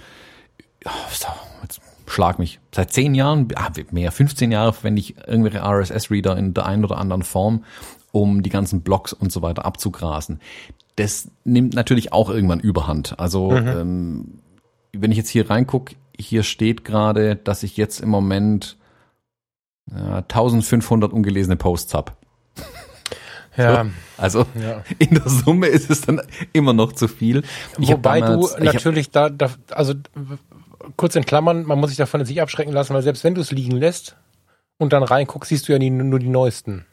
jetzt 1.63 1.81
schlag 2.07 2.38
mich, 2.38 2.61
seit 2.75 2.92
zehn 2.92 3.14
Jahren, 3.14 3.49
ah, 3.57 3.71
mehr, 3.90 4.12
15 4.12 4.53
Jahre 4.53 4.73
verwende 4.73 5.01
ich 5.01 5.16
irgendwelche 5.27 5.61
RSS-Reader 5.62 6.37
in 6.37 6.55
der 6.55 6.66
einen 6.66 6.85
oder 6.85 6.99
anderen 6.99 7.23
Form, 7.23 7.64
um 8.12 8.42
die 8.42 8.51
ganzen 8.51 8.83
Blogs 8.83 9.12
und 9.12 9.33
so 9.33 9.42
weiter 9.42 9.64
abzugrasen. 9.64 10.40
Das 10.97 11.29
nimmt 11.45 11.75
natürlich 11.75 12.12
auch 12.12 12.31
irgendwann 12.31 12.61
Überhand. 12.61 13.19
Also 13.19 13.51
mhm. 13.51 13.69
ähm, 13.69 14.38
wenn 14.92 15.11
ich 15.11 15.19
jetzt 15.19 15.29
hier 15.29 15.51
reingucke, 15.51 15.97
hier 16.19 16.42
steht 16.42 16.85
gerade, 16.85 17.37
dass 17.37 17.62
ich 17.62 17.77
jetzt 17.77 18.01
im 18.01 18.09
Moment 18.09 18.79
äh, 19.90 20.23
1500 20.23 21.12
ungelesene 21.12 21.57
Posts 21.57 21.95
habe. 21.95 22.12
Ja. 23.57 23.85
So, 23.85 23.90
also 24.19 24.47
ja. 24.61 24.85
in 24.99 25.14
der 25.14 25.29
Summe 25.29 25.69
ist 25.69 25.90
es 25.90 26.03
dann 26.03 26.21
immer 26.53 26.73
noch 26.73 26.92
zu 26.92 27.09
viel. 27.09 27.42
Ich 27.79 27.88
Wobei 27.88 28.21
damals, 28.21 28.55
du 28.55 28.64
natürlich 28.64 29.11
da, 29.11 29.31
da, 29.31 29.51
also 29.71 29.95
kurz 30.96 31.16
in 31.16 31.25
Klammern, 31.25 31.64
man 31.64 31.79
muss 31.79 31.90
sich 31.90 31.99
davon 31.99 32.20
nicht 32.20 32.40
abschrecken 32.40 32.72
lassen, 32.72 32.94
weil 32.94 33.03
selbst 33.03 33.25
wenn 33.25 33.35
du 33.35 33.40
es 33.40 33.51
liegen 33.51 33.77
lässt 33.77 34.16
und 34.79 34.92
dann 34.92 35.03
reinguckst, 35.03 35.49
siehst 35.49 35.68
du 35.68 35.72
ja 35.72 35.79
nie, 35.79 35.90
nur 35.90 36.18
die 36.18 36.29
neuesten. 36.29 36.87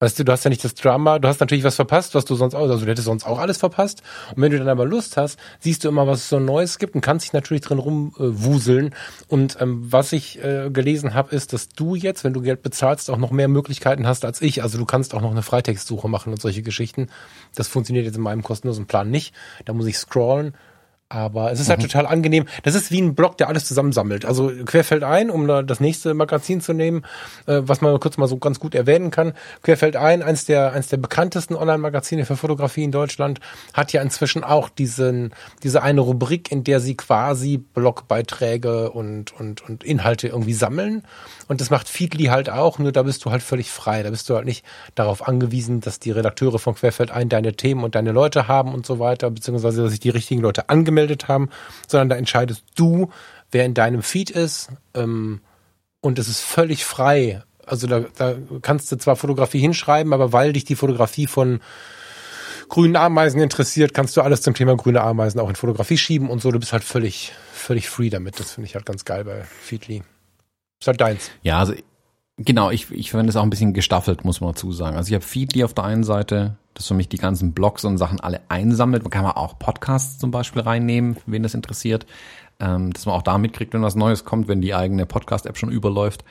Weißt 0.00 0.18
du, 0.18 0.24
du 0.24 0.32
hast 0.32 0.44
ja 0.44 0.50
nicht 0.50 0.62
das 0.62 0.74
Drama, 0.74 1.18
du 1.18 1.28
hast 1.28 1.40
natürlich 1.40 1.64
was 1.64 1.76
verpasst, 1.76 2.14
was 2.14 2.26
du 2.26 2.34
sonst 2.34 2.54
auch, 2.54 2.68
also 2.68 2.84
du 2.84 2.90
hättest 2.90 3.06
sonst 3.06 3.24
auch 3.24 3.38
alles 3.38 3.58
verpasst. 3.58 4.02
Und 4.34 4.42
wenn 4.42 4.50
du 4.50 4.58
dann 4.58 4.68
aber 4.68 4.84
Lust 4.84 5.16
hast, 5.16 5.38
siehst 5.60 5.84
du 5.84 5.88
immer, 5.88 6.06
was 6.06 6.18
es 6.18 6.28
so 6.28 6.40
Neues 6.40 6.78
gibt 6.78 6.94
und 6.94 7.00
kannst 7.00 7.24
dich 7.24 7.32
natürlich 7.32 7.62
drin 7.62 7.78
rumwuseln. 7.78 8.88
Äh, 8.88 8.90
und 9.28 9.56
ähm, 9.60 9.90
was 9.90 10.12
ich 10.12 10.44
äh, 10.44 10.68
gelesen 10.70 11.14
habe, 11.14 11.34
ist, 11.34 11.52
dass 11.52 11.68
du 11.68 11.94
jetzt, 11.94 12.24
wenn 12.24 12.34
du 12.34 12.42
Geld 12.42 12.60
bezahlst, 12.62 13.08
auch 13.08 13.16
noch 13.16 13.30
mehr 13.30 13.48
Möglichkeiten 13.48 14.06
hast 14.06 14.26
als 14.26 14.42
ich. 14.42 14.62
Also 14.62 14.76
du 14.76 14.84
kannst 14.84 15.14
auch 15.14 15.22
noch 15.22 15.30
eine 15.30 15.42
Freitextsuche 15.42 16.08
machen 16.08 16.32
und 16.32 16.42
solche 16.42 16.62
Geschichten. 16.62 17.06
Das 17.54 17.68
funktioniert 17.68 18.04
jetzt 18.04 18.16
in 18.16 18.22
meinem 18.22 18.42
kostenlosen 18.42 18.86
Plan 18.86 19.10
nicht. 19.10 19.32
Da 19.64 19.72
muss 19.72 19.86
ich 19.86 19.96
scrollen 19.96 20.54
aber 21.08 21.52
es 21.52 21.60
ist 21.60 21.68
halt 21.68 21.80
mhm. 21.80 21.84
total 21.84 22.06
angenehm. 22.06 22.46
Das 22.64 22.74
ist 22.74 22.90
wie 22.90 23.00
ein 23.00 23.14
Blog, 23.14 23.38
der 23.38 23.48
alles 23.48 23.66
zusammensammelt. 23.66 24.24
Also 24.24 24.50
querfeld 24.64 25.04
ein, 25.04 25.30
um 25.30 25.46
da 25.46 25.62
das 25.62 25.78
nächste 25.78 26.12
Magazin 26.12 26.60
zu 26.60 26.72
nehmen, 26.72 27.04
äh, 27.46 27.60
was 27.62 27.80
man 27.80 27.98
kurz 28.00 28.16
mal 28.16 28.26
so 28.26 28.38
ganz 28.38 28.58
gut 28.58 28.74
erwähnen 28.74 29.10
kann. 29.10 29.32
Querfeld 29.62 29.96
ein, 29.96 30.22
eins 30.22 30.44
der, 30.44 30.72
eins 30.72 30.88
der 30.88 30.96
bekanntesten 30.96 31.54
Online-Magazine 31.54 32.24
für 32.24 32.36
Fotografie 32.36 32.84
in 32.84 32.90
Deutschland, 32.90 33.40
hat 33.72 33.92
ja 33.92 34.02
inzwischen 34.02 34.42
auch 34.42 34.68
diesen, 34.68 35.32
diese 35.62 35.82
eine 35.82 36.00
Rubrik, 36.00 36.50
in 36.50 36.64
der 36.64 36.80
sie 36.80 36.96
quasi 36.96 37.58
Blogbeiträge 37.58 38.90
und, 38.90 39.38
und, 39.38 39.62
und 39.62 39.84
Inhalte 39.84 40.28
irgendwie 40.28 40.54
sammeln. 40.54 41.02
Und 41.46 41.60
das 41.60 41.70
macht 41.70 41.88
Feedly 41.88 42.24
halt 42.24 42.50
auch, 42.50 42.78
nur 42.78 42.90
da 42.90 43.02
bist 43.02 43.24
du 43.24 43.30
halt 43.30 43.42
völlig 43.42 43.70
frei. 43.70 44.02
Da 44.02 44.10
bist 44.10 44.28
du 44.28 44.34
halt 44.34 44.46
nicht 44.46 44.64
darauf 44.94 45.28
angewiesen, 45.28 45.80
dass 45.80 46.00
die 46.00 46.10
Redakteure 46.10 46.58
von 46.58 46.74
Querfeld 46.74 47.12
ein 47.12 47.28
deine 47.28 47.54
Themen 47.54 47.84
und 47.84 47.94
deine 47.94 48.12
Leute 48.12 48.48
haben 48.48 48.74
und 48.74 48.84
so 48.84 48.98
weiter, 48.98 49.30
beziehungsweise 49.30 49.82
dass 49.82 49.90
sich 49.90 50.00
die 50.00 50.10
richtigen 50.10 50.40
Leute 50.40 50.68
angemeldet 50.68 51.03
angemeldet 51.04 51.28
haben, 51.28 51.50
sondern 51.86 52.08
da 52.08 52.16
entscheidest 52.16 52.64
du, 52.74 53.10
wer 53.50 53.64
in 53.64 53.74
deinem 53.74 54.02
Feed 54.02 54.30
ist. 54.30 54.68
Ähm, 54.94 55.40
und 56.00 56.18
es 56.18 56.28
ist 56.28 56.40
völlig 56.40 56.84
frei. 56.84 57.42
Also 57.66 57.86
da, 57.86 58.00
da 58.16 58.34
kannst 58.62 58.92
du 58.92 58.96
zwar 58.96 59.16
Fotografie 59.16 59.60
hinschreiben, 59.60 60.12
aber 60.12 60.32
weil 60.32 60.52
dich 60.52 60.64
die 60.64 60.76
Fotografie 60.76 61.26
von 61.26 61.60
grünen 62.68 62.96
Ameisen 62.96 63.40
interessiert, 63.40 63.94
kannst 63.94 64.16
du 64.16 64.22
alles 64.22 64.42
zum 64.42 64.54
Thema 64.54 64.76
grüne 64.76 65.02
Ameisen 65.02 65.40
auch 65.40 65.48
in 65.48 65.56
Fotografie 65.56 65.98
schieben 65.98 66.28
und 66.28 66.42
so. 66.42 66.50
Du 66.50 66.58
bist 66.58 66.72
halt 66.72 66.84
völlig, 66.84 67.32
völlig 67.52 67.88
free 67.88 68.10
damit. 68.10 68.38
Das 68.40 68.52
finde 68.52 68.68
ich 68.68 68.74
halt 68.74 68.86
ganz 68.86 69.04
geil 69.04 69.24
bei 69.24 69.44
Feedly. 69.44 70.02
Ist 70.80 70.88
halt 70.88 71.00
deins. 71.00 71.30
Ja, 71.42 71.58
also 71.60 71.74
genau, 72.36 72.70
ich, 72.70 72.90
ich 72.90 73.10
verwende 73.10 73.30
es 73.30 73.36
auch 73.36 73.42
ein 73.42 73.50
bisschen 73.50 73.74
gestaffelt, 73.74 74.24
muss 74.24 74.40
man 74.40 74.50
dazu 74.50 74.72
sagen. 74.72 74.96
Also 74.96 75.08
ich 75.08 75.14
habe 75.14 75.24
Feedly 75.24 75.64
auf 75.64 75.74
der 75.74 75.84
einen 75.84 76.04
Seite, 76.04 76.56
das 76.74 76.88
für 76.88 76.94
mich 76.94 77.08
die 77.08 77.18
ganzen 77.18 77.52
Blogs 77.52 77.84
und 77.84 77.98
Sachen 77.98 78.20
alle 78.20 78.40
einsammelt. 78.48 79.02
Man 79.02 79.10
kann 79.10 79.24
man 79.24 79.32
auch 79.32 79.58
Podcasts 79.58 80.18
zum 80.18 80.30
Beispiel 80.30 80.62
reinnehmen, 80.62 81.16
wen 81.26 81.42
das 81.42 81.54
interessiert, 81.54 82.06
ähm, 82.60 82.92
dass 82.92 83.06
man 83.06 83.14
auch 83.14 83.22
da 83.22 83.38
mitkriegt, 83.38 83.74
wenn 83.74 83.82
was 83.82 83.96
Neues 83.96 84.24
kommt, 84.24 84.48
wenn 84.48 84.60
die 84.60 84.74
eigene 84.74 85.06
Podcast-App 85.06 85.56
schon 85.56 85.70
überläuft. 85.70 86.24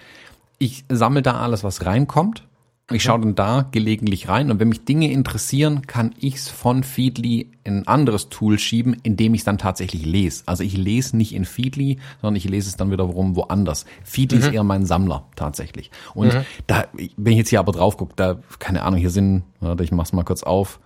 Ich 0.59 0.85
sammle 0.89 1.21
da 1.21 1.39
alles, 1.39 1.63
was 1.63 1.85
reinkommt 1.85 2.43
ich 2.91 3.03
schaue 3.03 3.21
dann 3.21 3.35
da 3.35 3.67
gelegentlich 3.71 4.27
rein 4.27 4.51
und 4.51 4.59
wenn 4.59 4.67
mich 4.67 4.83
Dinge 4.83 5.09
interessieren, 5.09 5.87
kann 5.87 6.13
ich's 6.19 6.49
von 6.49 6.83
Feedly 6.83 7.51
in 7.63 7.77
ein 7.77 7.87
anderes 7.87 8.27
Tool 8.27 8.59
schieben, 8.59 8.97
indem 9.03 9.33
ich 9.33 9.41
es 9.41 9.45
dann 9.45 9.57
tatsächlich 9.57 10.05
lese. 10.05 10.43
Also 10.47 10.63
ich 10.63 10.75
lese 10.75 11.15
nicht 11.15 11.33
in 11.33 11.45
Feedly, 11.45 11.99
sondern 12.21 12.35
ich 12.35 12.43
lese 12.43 12.67
es 12.67 12.75
dann 12.75 12.91
wiederum 12.91 13.37
woanders. 13.37 13.85
Feedly 14.03 14.39
mhm. 14.39 14.43
ist 14.43 14.53
eher 14.53 14.63
mein 14.63 14.85
Sammler 14.85 15.27
tatsächlich. 15.37 15.91
Und 16.13 16.33
mhm. 16.33 16.45
da, 16.67 16.85
wenn 17.15 17.33
ich 17.33 17.37
jetzt 17.39 17.49
hier 17.49 17.59
aber 17.59 17.71
drauf 17.71 17.95
gucke, 17.95 18.13
da, 18.17 18.39
keine 18.59 18.83
Ahnung, 18.83 18.99
hier 18.99 19.11
sind, 19.11 19.43
warte, 19.61 19.83
ich 19.85 19.93
mach's 19.93 20.11
mal 20.11 20.23
kurz 20.23 20.43
auf, 20.43 20.81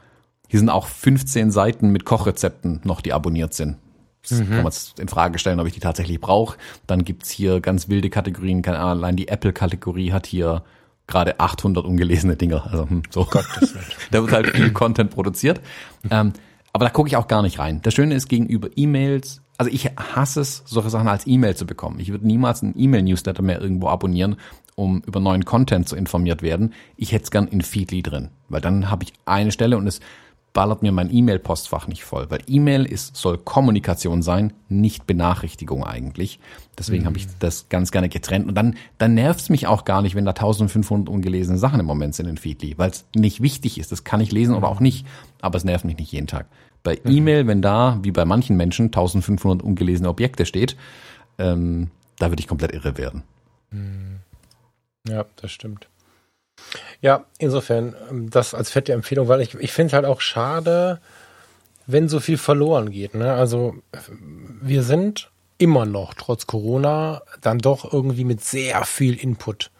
hier 0.47 0.59
sind 0.59 0.69
auch 0.69 0.85
15 0.85 1.49
Seiten 1.49 1.89
mit 1.89 2.05
Kochrezepten 2.05 2.79
noch, 2.83 3.01
die 3.01 3.11
abonniert 3.11 3.55
sind. 3.55 3.77
Das 4.21 4.39
mhm. 4.39 4.49
kann 4.49 4.57
man 4.57 4.65
jetzt 4.65 4.99
in 4.99 5.07
Frage 5.07 5.39
stellen, 5.39 5.59
ob 5.59 5.65
ich 5.65 5.73
die 5.73 5.79
tatsächlich 5.79 6.21
brauche. 6.21 6.57
Dann 6.85 7.03
gibt's 7.05 7.31
hier 7.31 7.59
ganz 7.59 7.89
wilde 7.89 8.11
Kategorien. 8.11 8.61
Keine 8.61 8.77
Ahnung, 8.77 9.03
allein 9.03 9.15
die 9.15 9.29
Apple-Kategorie 9.29 10.11
hat 10.11 10.27
hier 10.27 10.63
gerade 11.07 11.39
800 11.39 11.85
ungelesene 11.85 12.35
Dinger. 12.35 12.67
Also 12.69 12.89
hm, 12.89 13.03
so. 13.09 13.25
Gottes 13.25 13.75
da 14.11 14.21
wird 14.21 14.31
halt 14.31 14.49
viel 14.49 14.71
Content 14.71 15.09
produziert. 15.09 15.61
Ähm, 16.09 16.33
aber 16.73 16.85
da 16.85 16.91
gucke 16.91 17.07
ich 17.07 17.15
auch 17.15 17.27
gar 17.27 17.41
nicht 17.41 17.59
rein. 17.59 17.81
Das 17.81 17.93
Schöne 17.93 18.13
ist 18.13 18.27
gegenüber 18.27 18.69
E-Mails, 18.75 19.41
also 19.57 19.71
ich 19.71 19.89
hasse 19.97 20.41
es, 20.41 20.63
solche 20.65 20.89
Sachen 20.89 21.07
als 21.07 21.25
E-Mail 21.25 21.55
zu 21.55 21.65
bekommen. 21.65 21.99
Ich 21.99 22.11
würde 22.11 22.27
niemals 22.27 22.61
einen 22.61 22.75
E-Mail-Newsletter 22.77 23.41
mehr 23.41 23.59
irgendwo 23.59 23.87
abonnieren, 23.87 24.35
um 24.75 25.01
über 25.07 25.19
neuen 25.19 25.45
Content 25.45 25.89
zu 25.89 25.95
informiert 25.95 26.43
werden. 26.43 26.73
Ich 26.95 27.11
hätte 27.11 27.23
es 27.23 27.31
gern 27.31 27.47
in 27.47 27.61
Feedly 27.61 28.03
drin, 28.03 28.29
weil 28.49 28.61
dann 28.61 28.91
habe 28.91 29.03
ich 29.03 29.13
eine 29.25 29.51
Stelle 29.51 29.77
und 29.77 29.87
es 29.87 29.99
ballert 30.57 30.81
mir 30.81 30.91
mein 30.91 31.13
E-Mail-Postfach 31.13 31.85
nicht 31.87 32.03
voll, 32.03 32.31
weil 32.31 32.39
E-Mail 32.47 32.83
ist, 32.83 33.15
soll 33.15 33.37
Kommunikation 33.37 34.23
sein, 34.23 34.53
nicht 34.69 35.05
Benachrichtigung 35.05 35.83
eigentlich. 35.83 36.39
Deswegen 36.79 37.03
mhm. 37.03 37.09
habe 37.09 37.17
ich 37.19 37.27
das 37.37 37.69
ganz 37.69 37.91
gerne 37.91 38.09
getrennt. 38.09 38.47
Und 38.47 38.55
dann, 38.55 38.75
dann 38.97 39.13
nervt 39.13 39.39
es 39.39 39.49
mich 39.49 39.67
auch 39.67 39.85
gar 39.85 40.01
nicht, 40.01 40.15
wenn 40.15 40.25
da 40.25 40.31
1500 40.31 41.09
ungelesene 41.09 41.59
Sachen 41.59 41.79
im 41.79 41.85
Moment 41.85 42.15
sind 42.15 42.25
in 42.25 42.37
Feedly, 42.37 42.73
weil 42.75 42.89
es 42.89 43.05
nicht 43.15 43.43
wichtig 43.43 43.77
ist. 43.77 43.91
Das 43.91 44.03
kann 44.03 44.19
ich 44.19 44.31
lesen 44.31 44.55
oder 44.55 44.67
auch 44.67 44.79
nicht, 44.79 45.05
aber 45.41 45.57
es 45.57 45.63
nervt 45.63 45.85
mich 45.85 45.99
nicht 45.99 46.11
jeden 46.11 46.25
Tag. 46.25 46.47
Bei 46.81 46.99
mhm. 47.03 47.11
E-Mail, 47.11 47.45
wenn 47.45 47.61
da, 47.61 47.99
wie 48.01 48.11
bei 48.11 48.25
manchen 48.25 48.57
Menschen, 48.57 48.85
1500 48.87 49.61
ungelesene 49.61 50.09
Objekte 50.09 50.47
steht, 50.47 50.75
ähm, 51.37 51.91
da 52.17 52.31
würde 52.31 52.39
ich 52.39 52.47
komplett 52.47 52.71
irre 52.71 52.97
werden. 52.97 53.21
Mhm. 53.69 54.21
Ja, 55.07 55.23
das 55.35 55.51
stimmt. 55.51 55.87
Ja, 57.01 57.25
insofern 57.37 57.95
ähm, 58.09 58.29
das 58.29 58.53
als 58.53 58.71
fette 58.71 58.93
Empfehlung, 58.93 59.27
weil 59.27 59.41
ich, 59.41 59.53
ich 59.55 59.71
finde 59.71 59.87
es 59.87 59.93
halt 59.93 60.05
auch 60.05 60.21
schade, 60.21 60.99
wenn 61.85 62.09
so 62.09 62.19
viel 62.19 62.37
verloren 62.37 62.91
geht. 62.91 63.15
Ne? 63.15 63.33
Also 63.33 63.75
wir 64.61 64.83
sind 64.83 65.31
immer 65.57 65.85
noch, 65.85 66.13
trotz 66.13 66.47
Corona, 66.47 67.21
dann 67.41 67.59
doch 67.59 67.91
irgendwie 67.91 68.25
mit 68.25 68.43
sehr 68.43 68.83
viel 68.83 69.15
Input. 69.15 69.71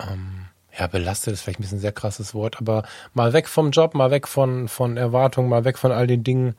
Ähm, 0.00 0.46
ja, 0.78 0.86
belastet 0.86 1.34
ist 1.34 1.42
vielleicht 1.42 1.58
ein 1.58 1.62
bisschen 1.62 1.80
sehr 1.80 1.92
krasses 1.92 2.34
Wort, 2.34 2.60
aber 2.60 2.84
mal 3.12 3.32
weg 3.32 3.48
vom 3.48 3.72
Job, 3.72 3.94
mal 3.94 4.10
weg 4.10 4.28
von, 4.28 4.68
von 4.68 4.96
Erwartungen, 4.96 5.48
mal 5.48 5.64
weg 5.64 5.76
von 5.76 5.90
all 5.90 6.06
den 6.06 6.22
Dingen, 6.22 6.54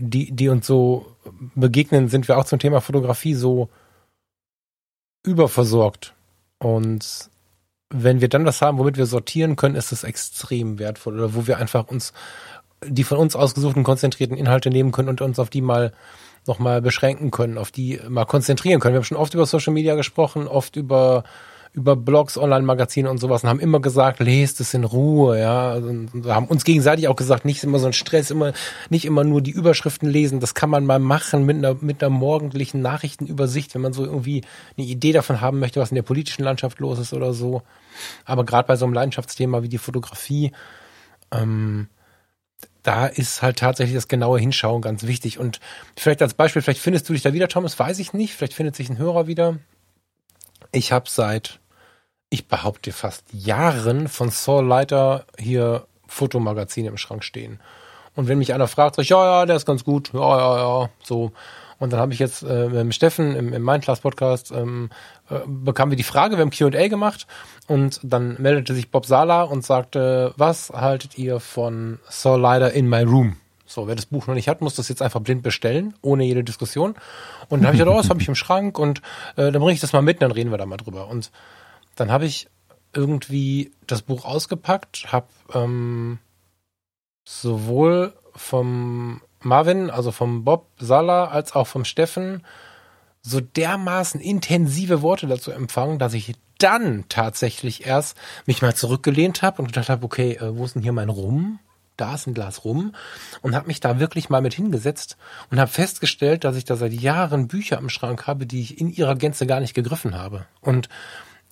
die, 0.00 0.32
die 0.32 0.48
uns 0.48 0.66
so 0.66 1.16
begegnen, 1.54 2.08
sind 2.08 2.26
wir 2.28 2.36
auch 2.36 2.44
zum 2.44 2.58
Thema 2.58 2.80
Fotografie 2.80 3.34
so 3.34 3.68
überversorgt. 5.24 6.14
Und 6.58 7.30
wenn 7.90 8.20
wir 8.20 8.28
dann 8.28 8.44
was 8.44 8.60
haben, 8.60 8.78
womit 8.78 8.96
wir 8.96 9.06
sortieren 9.06 9.56
können, 9.56 9.74
ist 9.74 9.92
es 9.92 10.04
extrem 10.04 10.78
wertvoll 10.78 11.14
oder 11.14 11.34
wo 11.34 11.46
wir 11.46 11.58
einfach 11.58 11.88
uns 11.88 12.12
die 12.84 13.04
von 13.04 13.18
uns 13.18 13.34
ausgesuchten 13.34 13.82
konzentrierten 13.82 14.36
Inhalte 14.36 14.70
nehmen 14.70 14.92
können 14.92 15.08
und 15.08 15.20
uns 15.20 15.38
auf 15.38 15.50
die 15.50 15.62
mal 15.62 15.92
nochmal 16.46 16.80
beschränken 16.80 17.30
können, 17.30 17.58
auf 17.58 17.70
die 17.70 18.00
mal 18.08 18.24
konzentrieren 18.24 18.80
können. 18.80 18.94
Wir 18.94 18.98
haben 18.98 19.04
schon 19.04 19.16
oft 19.16 19.34
über 19.34 19.46
Social 19.46 19.72
Media 19.72 19.94
gesprochen, 19.96 20.46
oft 20.46 20.76
über 20.76 21.24
über 21.72 21.96
Blogs, 21.96 22.38
Online-Magazine 22.38 23.10
und 23.10 23.18
sowas 23.18 23.44
und 23.44 23.50
haben 23.50 23.60
immer 23.60 23.80
gesagt, 23.80 24.20
lest 24.20 24.60
es 24.60 24.74
in 24.74 24.84
Ruhe, 24.84 25.38
ja. 25.38 25.74
Und 25.74 26.26
haben 26.26 26.46
uns 26.46 26.64
gegenseitig 26.64 27.08
auch 27.08 27.16
gesagt, 27.16 27.44
nicht 27.44 27.62
immer 27.62 27.78
so 27.78 27.86
ein 27.86 27.92
Stress, 27.92 28.30
immer, 28.30 28.52
nicht 28.90 29.04
immer 29.04 29.24
nur 29.24 29.42
die 29.42 29.50
Überschriften 29.50 30.08
lesen. 30.08 30.40
Das 30.40 30.54
kann 30.54 30.70
man 30.70 30.86
mal 30.86 30.98
machen 30.98 31.44
mit 31.44 31.56
einer, 31.56 31.74
mit 31.80 32.02
einer 32.02 32.10
morgendlichen 32.10 32.80
Nachrichtenübersicht, 32.80 33.74
wenn 33.74 33.82
man 33.82 33.92
so 33.92 34.04
irgendwie 34.04 34.42
eine 34.76 34.86
Idee 34.86 35.12
davon 35.12 35.40
haben 35.40 35.58
möchte, 35.58 35.80
was 35.80 35.90
in 35.90 35.96
der 35.96 36.02
politischen 36.02 36.42
Landschaft 36.42 36.78
los 36.80 36.98
ist 36.98 37.12
oder 37.12 37.32
so. 37.32 37.62
Aber 38.24 38.44
gerade 38.44 38.66
bei 38.66 38.76
so 38.76 38.84
einem 38.84 38.94
Leidenschaftsthema 38.94 39.62
wie 39.62 39.68
die 39.68 39.78
Fotografie, 39.78 40.52
ähm, 41.32 41.88
da 42.82 43.06
ist 43.06 43.42
halt 43.42 43.58
tatsächlich 43.58 43.94
das 43.94 44.08
genaue 44.08 44.38
Hinschauen 44.38 44.80
ganz 44.80 45.06
wichtig. 45.06 45.38
Und 45.38 45.60
vielleicht 45.96 46.22
als 46.22 46.34
Beispiel, 46.34 46.62
vielleicht 46.62 46.80
findest 46.80 47.08
du 47.08 47.12
dich 47.12 47.22
da 47.22 47.32
wieder, 47.32 47.48
Thomas, 47.48 47.78
weiß 47.78 47.98
ich 47.98 48.14
nicht. 48.14 48.34
Vielleicht 48.34 48.54
findet 48.54 48.76
sich 48.76 48.88
ein 48.88 48.98
Hörer 48.98 49.26
wieder. 49.26 49.58
Ich 50.72 50.92
habe 50.92 51.08
seit, 51.08 51.60
ich 52.30 52.48
behaupte 52.48 52.92
fast 52.92 53.24
Jahren 53.32 54.08
von 54.08 54.30
Saul 54.30 54.66
Leiter 54.66 55.24
hier 55.38 55.86
Fotomagazine 56.06 56.88
im 56.88 56.96
Schrank 56.96 57.24
stehen. 57.24 57.60
Und 58.14 58.28
wenn 58.28 58.38
mich 58.38 58.52
einer 58.52 58.68
fragt, 58.68 58.96
sag 58.96 59.02
ich, 59.02 59.10
ja, 59.10 59.24
ja, 59.24 59.46
der 59.46 59.56
ist 59.56 59.66
ganz 59.66 59.84
gut, 59.84 60.12
ja, 60.12 60.38
ja, 60.38 60.56
ja, 60.58 60.90
so. 61.02 61.32
Und 61.78 61.92
dann 61.92 62.00
habe 62.00 62.12
ich 62.12 62.18
jetzt 62.18 62.42
äh, 62.42 62.68
mit 62.68 62.94
Steffen 62.94 63.36
im, 63.36 63.52
im 63.52 63.64
Mindclass 63.64 64.00
Podcast 64.00 64.50
ähm, 64.50 64.90
äh, 65.30 65.38
bekamen 65.46 65.92
wir 65.92 65.96
die 65.96 66.02
Frage, 66.02 66.36
wir 66.36 66.42
haben 66.42 66.50
Q&A 66.50 66.88
gemacht 66.88 67.26
und 67.68 68.00
dann 68.02 68.36
meldete 68.40 68.74
sich 68.74 68.90
Bob 68.90 69.06
Sala 69.06 69.42
und 69.42 69.64
sagte, 69.64 70.34
was 70.36 70.70
haltet 70.70 71.16
ihr 71.16 71.38
von 71.38 72.00
Saul 72.08 72.40
Leiter 72.40 72.72
in 72.72 72.88
My 72.88 73.02
Room? 73.02 73.36
So, 73.70 73.86
wer 73.86 73.94
das 73.94 74.06
Buch 74.06 74.26
noch 74.26 74.34
nicht 74.34 74.48
hat, 74.48 74.62
muss 74.62 74.76
das 74.76 74.88
jetzt 74.88 75.02
einfach 75.02 75.20
blind 75.20 75.42
bestellen, 75.42 75.92
ohne 76.00 76.24
jede 76.24 76.42
Diskussion. 76.42 76.94
Und 77.50 77.60
dann 77.60 77.66
habe 77.66 77.76
ich 77.76 77.80
gedacht, 77.80 77.94
oh, 77.94 77.98
das 77.98 78.08
habe 78.08 78.22
ich 78.22 78.26
im 78.26 78.34
Schrank 78.34 78.78
und 78.78 79.02
äh, 79.36 79.52
dann 79.52 79.60
bringe 79.60 79.72
ich 79.72 79.80
das 79.80 79.92
mal 79.92 80.00
mit 80.00 80.16
und 80.16 80.22
dann 80.22 80.30
reden 80.30 80.50
wir 80.50 80.56
da 80.56 80.64
mal 80.64 80.78
drüber. 80.78 81.08
Und 81.08 81.30
dann 81.94 82.10
habe 82.10 82.24
ich 82.24 82.48
irgendwie 82.94 83.72
das 83.86 84.00
Buch 84.00 84.24
ausgepackt, 84.24 85.12
habe 85.12 85.26
ähm, 85.52 86.18
sowohl 87.26 88.14
vom 88.34 89.20
Marvin, 89.40 89.90
also 89.90 90.12
vom 90.12 90.44
Bob 90.44 90.70
Sala, 90.78 91.26
als 91.26 91.54
auch 91.54 91.66
vom 91.66 91.84
Steffen 91.84 92.46
so 93.20 93.40
dermaßen 93.40 94.18
intensive 94.18 95.02
Worte 95.02 95.26
dazu 95.26 95.50
empfangen, 95.50 95.98
dass 95.98 96.14
ich 96.14 96.34
dann 96.56 97.04
tatsächlich 97.10 97.86
erst 97.86 98.16
mich 98.46 98.62
mal 98.62 98.74
zurückgelehnt 98.74 99.42
habe 99.42 99.60
und 99.60 99.68
gedacht 99.68 99.90
habe, 99.90 100.06
okay, 100.06 100.36
äh, 100.36 100.56
wo 100.56 100.64
ist 100.64 100.74
denn 100.74 100.82
hier 100.82 100.92
mein 100.92 101.10
Rum? 101.10 101.58
Da 101.98 102.14
ist 102.14 102.26
ein 102.26 102.34
Glas 102.34 102.64
rum 102.64 102.94
und 103.42 103.54
habe 103.54 103.66
mich 103.66 103.80
da 103.80 104.00
wirklich 104.00 104.30
mal 104.30 104.40
mit 104.40 104.54
hingesetzt 104.54 105.16
und 105.50 105.60
habe 105.60 105.70
festgestellt, 105.70 106.44
dass 106.44 106.56
ich 106.56 106.64
da 106.64 106.76
seit 106.76 106.92
Jahren 106.92 107.48
Bücher 107.48 107.78
im 107.78 107.90
Schrank 107.90 108.26
habe, 108.26 108.46
die 108.46 108.60
ich 108.60 108.80
in 108.80 108.88
ihrer 108.88 109.16
Gänze 109.16 109.46
gar 109.46 109.60
nicht 109.60 109.74
gegriffen 109.74 110.16
habe. 110.16 110.46
Und 110.60 110.88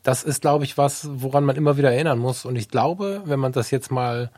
das 0.03 0.23
ist, 0.23 0.41
glaube 0.41 0.65
ich, 0.65 0.79
was, 0.79 1.09
woran 1.11 1.45
man 1.45 1.57
immer 1.57 1.77
wieder 1.77 1.93
erinnern 1.93 2.19
muss. 2.19 2.45
Und 2.45 2.57
ich 2.57 2.69
glaube, 2.69 3.23
wenn 3.25 3.41
man 3.41 3.51
das 3.51 3.73
jetzt 3.73 3.91
mal, 3.91 4.31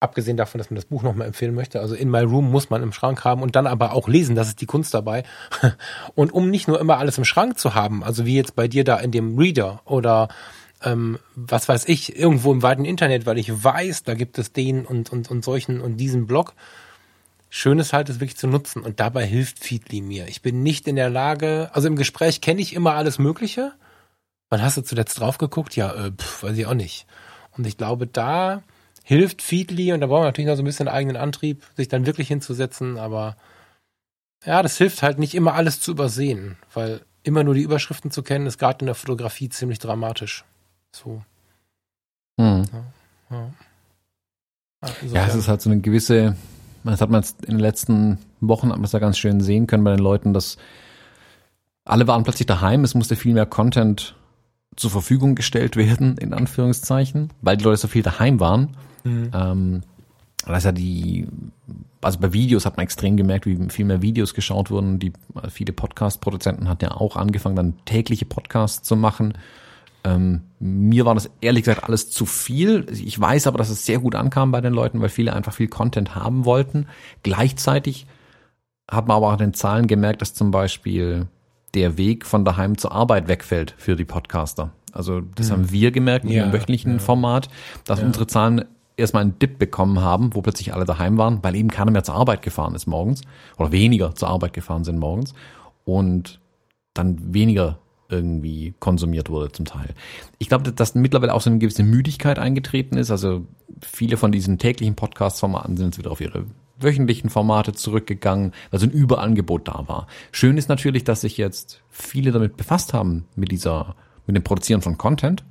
abgesehen 0.00 0.36
davon, 0.36 0.58
dass 0.58 0.70
man 0.70 0.76
das 0.76 0.84
Buch 0.84 1.02
nochmal 1.02 1.26
empfehlen 1.26 1.54
möchte, 1.54 1.80
also 1.80 1.94
in 1.94 2.10
My 2.10 2.20
Room 2.20 2.50
muss 2.50 2.68
man 2.68 2.82
im 2.82 2.92
Schrank 2.92 3.24
haben 3.24 3.42
und 3.42 3.56
dann 3.56 3.66
aber 3.66 3.92
auch 3.94 4.06
lesen, 4.06 4.36
das 4.36 4.48
ist 4.48 4.60
die 4.60 4.66
Kunst 4.66 4.92
dabei. 4.92 5.22
Und 6.14 6.32
um 6.32 6.50
nicht 6.50 6.68
nur 6.68 6.80
immer 6.80 6.98
alles 6.98 7.16
im 7.16 7.24
Schrank 7.24 7.58
zu 7.58 7.74
haben, 7.74 8.04
also 8.04 8.26
wie 8.26 8.36
jetzt 8.36 8.54
bei 8.54 8.68
dir 8.68 8.84
da 8.84 8.96
in 8.98 9.12
dem 9.12 9.38
Reader 9.38 9.80
oder 9.84 10.28
ähm, 10.82 11.18
was 11.34 11.68
weiß 11.68 11.88
ich, 11.88 12.16
irgendwo 12.16 12.52
im 12.52 12.62
weiten 12.62 12.84
Internet, 12.84 13.26
weil 13.26 13.38
ich 13.38 13.64
weiß, 13.64 14.02
da 14.04 14.14
gibt 14.14 14.38
es 14.38 14.52
den 14.52 14.86
und, 14.86 15.12
und, 15.12 15.30
und 15.30 15.44
solchen 15.44 15.80
und 15.80 15.96
diesen 15.96 16.26
Blog. 16.26 16.54
Schön 17.48 17.78
ist 17.78 17.92
halt, 17.92 18.08
es 18.08 18.20
wirklich 18.20 18.36
zu 18.36 18.46
nutzen 18.46 18.82
und 18.82 19.00
dabei 19.00 19.26
hilft 19.26 19.58
Feedly 19.58 20.00
mir. 20.00 20.28
Ich 20.28 20.40
bin 20.40 20.62
nicht 20.62 20.86
in 20.86 20.96
der 20.96 21.10
Lage, 21.10 21.70
also 21.72 21.88
im 21.88 21.96
Gespräch 21.96 22.40
kenne 22.40 22.60
ich 22.60 22.74
immer 22.74 22.94
alles 22.94 23.18
Mögliche, 23.18 23.72
Wann 24.50 24.62
hast 24.62 24.76
du 24.76 24.82
zuletzt 24.82 25.20
drauf 25.20 25.38
geguckt? 25.38 25.76
Ja, 25.76 25.94
äh, 25.94 26.10
pf, 26.10 26.42
weiß 26.42 26.58
ich 26.58 26.66
auch 26.66 26.74
nicht. 26.74 27.06
Und 27.56 27.66
ich 27.66 27.76
glaube, 27.76 28.06
da 28.06 28.62
hilft 29.04 29.42
Feedly 29.42 29.92
und 29.92 30.00
da 30.00 30.08
brauchen 30.08 30.22
wir 30.22 30.26
natürlich 30.26 30.48
noch 30.48 30.56
so 30.56 30.62
ein 30.62 30.66
bisschen 30.66 30.88
eigenen 30.88 31.16
Antrieb, 31.16 31.62
sich 31.76 31.88
dann 31.88 32.04
wirklich 32.04 32.28
hinzusetzen, 32.28 32.98
aber 32.98 33.36
ja, 34.44 34.62
das 34.62 34.76
hilft 34.76 35.02
halt 35.02 35.18
nicht 35.18 35.34
immer 35.34 35.54
alles 35.54 35.80
zu 35.80 35.92
übersehen, 35.92 36.56
weil 36.72 37.02
immer 37.22 37.44
nur 37.44 37.54
die 37.54 37.62
Überschriften 37.62 38.10
zu 38.10 38.22
kennen, 38.22 38.46
ist 38.46 38.58
gerade 38.58 38.80
in 38.80 38.86
der 38.86 38.94
Fotografie 38.94 39.48
ziemlich 39.48 39.78
dramatisch. 39.78 40.44
So. 40.92 41.22
Hm. 42.40 42.64
Ja, 42.72 43.36
ja. 43.36 43.50
Also, 44.80 45.14
ja, 45.14 45.26
es 45.26 45.34
ist 45.34 45.48
halt 45.48 45.60
so 45.60 45.70
eine 45.70 45.80
gewisse, 45.80 46.36
das 46.84 47.00
hat 47.00 47.10
man 47.10 47.20
jetzt 47.20 47.44
in 47.44 47.52
den 47.52 47.60
letzten 47.60 48.18
Wochen, 48.40 48.70
hat 48.70 48.76
man 48.76 48.84
es 48.84 48.92
ja 48.92 48.98
ganz 48.98 49.18
schön 49.18 49.40
sehen 49.40 49.66
können 49.66 49.84
bei 49.84 49.90
den 49.90 50.02
Leuten, 50.02 50.32
dass 50.32 50.56
alle 51.84 52.06
waren 52.06 52.22
plötzlich 52.22 52.46
daheim, 52.46 52.84
es 52.84 52.94
musste 52.94 53.16
viel 53.16 53.34
mehr 53.34 53.46
Content 53.46 54.14
zur 54.76 54.90
Verfügung 54.90 55.34
gestellt 55.34 55.76
werden, 55.76 56.16
in 56.16 56.32
Anführungszeichen, 56.32 57.30
weil 57.42 57.56
die 57.56 57.64
Leute 57.64 57.78
so 57.78 57.88
viel 57.88 58.02
daheim 58.02 58.40
waren. 58.40 58.76
Mhm. 59.04 59.30
Ähm, 59.34 59.82
das 60.46 60.58
ist 60.58 60.64
ja 60.64 60.72
die, 60.72 61.28
also 62.00 62.18
bei 62.18 62.32
Videos 62.32 62.64
hat 62.64 62.76
man 62.76 62.84
extrem 62.84 63.16
gemerkt, 63.16 63.44
wie 63.46 63.58
viel 63.68 63.84
mehr 63.84 64.00
Videos 64.00 64.32
geschaut 64.32 64.70
wurden. 64.70 64.98
Die 64.98 65.12
viele 65.50 65.72
Podcast-Produzenten 65.72 66.68
hatten 66.68 66.84
ja 66.84 66.92
auch 66.92 67.16
angefangen, 67.16 67.56
dann 67.56 67.74
tägliche 67.84 68.24
Podcasts 68.24 68.86
zu 68.86 68.96
machen. 68.96 69.34
Ähm, 70.04 70.42
mir 70.58 71.04
war 71.04 71.14
das 71.14 71.30
ehrlich 71.40 71.64
gesagt 71.64 71.84
alles 71.84 72.10
zu 72.10 72.26
viel. 72.26 72.86
Ich 72.90 73.18
weiß 73.20 73.46
aber, 73.46 73.58
dass 73.58 73.70
es 73.70 73.84
sehr 73.84 73.98
gut 73.98 74.14
ankam 74.14 74.50
bei 74.50 74.60
den 74.60 74.72
Leuten, 74.72 75.00
weil 75.00 75.08
viele 75.08 75.32
einfach 75.32 75.52
viel 75.52 75.68
Content 75.68 76.14
haben 76.14 76.44
wollten. 76.44 76.86
Gleichzeitig 77.22 78.06
hat 78.90 79.06
man 79.06 79.18
aber 79.18 79.28
auch 79.28 79.32
in 79.34 79.38
den 79.38 79.54
Zahlen 79.54 79.86
gemerkt, 79.86 80.22
dass 80.22 80.34
zum 80.34 80.50
Beispiel 80.50 81.26
der 81.74 81.96
Weg 81.96 82.26
von 82.26 82.44
daheim 82.44 82.78
zur 82.78 82.92
Arbeit 82.92 83.28
wegfällt 83.28 83.74
für 83.76 83.94
die 83.94 84.04
Podcaster. 84.04 84.70
Also 84.92 85.20
das 85.20 85.50
hm. 85.50 85.56
haben 85.56 85.70
wir 85.70 85.90
gemerkt 85.92 86.24
ja, 86.24 86.44
dem 86.44 86.52
wöchentlichen 86.52 86.94
ja. 86.94 86.98
Format, 86.98 87.48
dass 87.84 88.00
ja. 88.00 88.06
unsere 88.06 88.26
Zahlen 88.26 88.64
erstmal 88.96 89.22
einen 89.22 89.38
Dip 89.38 89.58
bekommen 89.58 90.00
haben, 90.00 90.34
wo 90.34 90.42
plötzlich 90.42 90.74
alle 90.74 90.84
daheim 90.84 91.16
waren, 91.16 91.38
weil 91.42 91.54
eben 91.54 91.70
keiner 91.70 91.90
mehr 91.90 92.04
zur 92.04 92.14
Arbeit 92.16 92.42
gefahren 92.42 92.74
ist 92.74 92.86
morgens 92.86 93.22
oder 93.56 93.72
weniger 93.72 94.14
zur 94.14 94.28
Arbeit 94.28 94.52
gefahren 94.52 94.84
sind 94.84 94.98
morgens 94.98 95.34
und 95.84 96.40
dann 96.92 97.32
weniger 97.34 97.78
irgendwie 98.10 98.74
konsumiert 98.80 99.30
wurde 99.30 99.52
zum 99.52 99.64
Teil. 99.64 99.94
Ich 100.38 100.48
glaube, 100.48 100.72
dass 100.72 100.94
mittlerweile 100.94 101.34
auch 101.34 101.40
so 101.40 101.50
eine 101.50 101.58
gewisse 101.58 101.82
Müdigkeit 101.82 102.38
eingetreten 102.38 102.96
ist. 102.96 103.10
Also 103.10 103.46
viele 103.80 104.16
von 104.16 104.32
diesen 104.32 104.58
täglichen 104.58 104.96
Podcast-Formaten 104.96 105.76
sind 105.76 105.86
jetzt 105.86 105.98
wieder 105.98 106.10
auf 106.10 106.20
ihre 106.20 106.46
wöchentlichen 106.78 107.30
Formate 107.30 107.72
zurückgegangen, 107.72 108.52
weil 108.70 108.80
so 108.80 108.86
ein 108.86 108.92
Überangebot 108.92 109.68
da 109.68 109.84
war. 109.86 110.06
Schön 110.32 110.56
ist 110.56 110.68
natürlich, 110.68 111.04
dass 111.04 111.20
sich 111.20 111.36
jetzt 111.36 111.82
viele 111.90 112.32
damit 112.32 112.56
befasst 112.56 112.94
haben, 112.94 113.26
mit 113.36 113.52
dieser, 113.52 113.94
mit 114.26 114.34
dem 114.34 114.42
Produzieren 114.42 114.82
von 114.82 114.98
Content 114.98 115.44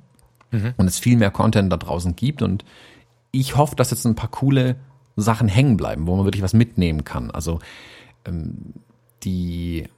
mhm. 0.50 0.74
und 0.76 0.86
es 0.86 0.98
viel 0.98 1.16
mehr 1.16 1.30
Content 1.30 1.72
da 1.72 1.76
draußen 1.76 2.16
gibt 2.16 2.42
und 2.42 2.64
ich 3.32 3.56
hoffe, 3.56 3.76
dass 3.76 3.92
jetzt 3.92 4.04
ein 4.06 4.16
paar 4.16 4.30
coole 4.30 4.76
Sachen 5.16 5.48
hängen 5.48 5.76
bleiben, 5.76 6.06
wo 6.06 6.16
man 6.16 6.24
wirklich 6.24 6.42
was 6.42 6.52
mitnehmen 6.52 7.04
kann. 7.04 7.30
Also 7.30 7.60
ähm, 8.24 8.74
die 9.22 9.88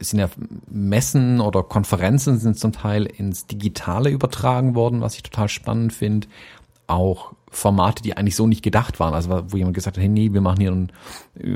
sind 0.00 0.20
ja 0.20 0.28
Messen 0.70 1.40
oder 1.40 1.62
Konferenzen 1.62 2.38
sind 2.38 2.58
zum 2.58 2.72
Teil 2.72 3.06
ins 3.06 3.46
Digitale 3.46 4.10
übertragen 4.10 4.74
worden, 4.74 5.00
was 5.00 5.14
ich 5.14 5.22
total 5.22 5.48
spannend 5.48 5.92
finde 5.92 6.28
auch 6.88 7.32
Formate, 7.50 8.02
die 8.02 8.16
eigentlich 8.16 8.36
so 8.36 8.46
nicht 8.46 8.62
gedacht 8.62 8.98
waren. 8.98 9.14
Also 9.14 9.44
wo 9.48 9.56
jemand 9.56 9.74
gesagt 9.74 9.96
hat, 9.96 10.02
hey, 10.02 10.08
nee, 10.08 10.32
wir 10.32 10.40
machen 10.40 10.60
hier 10.60 10.72
und 10.72 10.92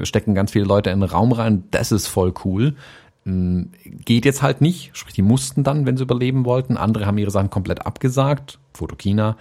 stecken 0.06 0.34
ganz 0.34 0.52
viele 0.52 0.64
Leute 0.64 0.90
in 0.90 1.00
den 1.00 1.10
Raum 1.10 1.32
rein, 1.32 1.64
das 1.70 1.90
ist 1.90 2.06
voll 2.06 2.32
cool. 2.44 2.76
Hm, 3.24 3.70
geht 3.84 4.24
jetzt 4.24 4.42
halt 4.42 4.60
nicht, 4.60 4.90
sprich, 4.96 5.14
die 5.14 5.22
mussten 5.22 5.64
dann, 5.64 5.86
wenn 5.86 5.96
sie 5.96 6.04
überleben 6.04 6.44
wollten. 6.44 6.76
Andere 6.76 7.06
haben 7.06 7.18
ihre 7.18 7.30
Sachen 7.30 7.50
komplett 7.50 7.84
abgesagt, 7.84 8.58
Fotokina. 8.72 9.36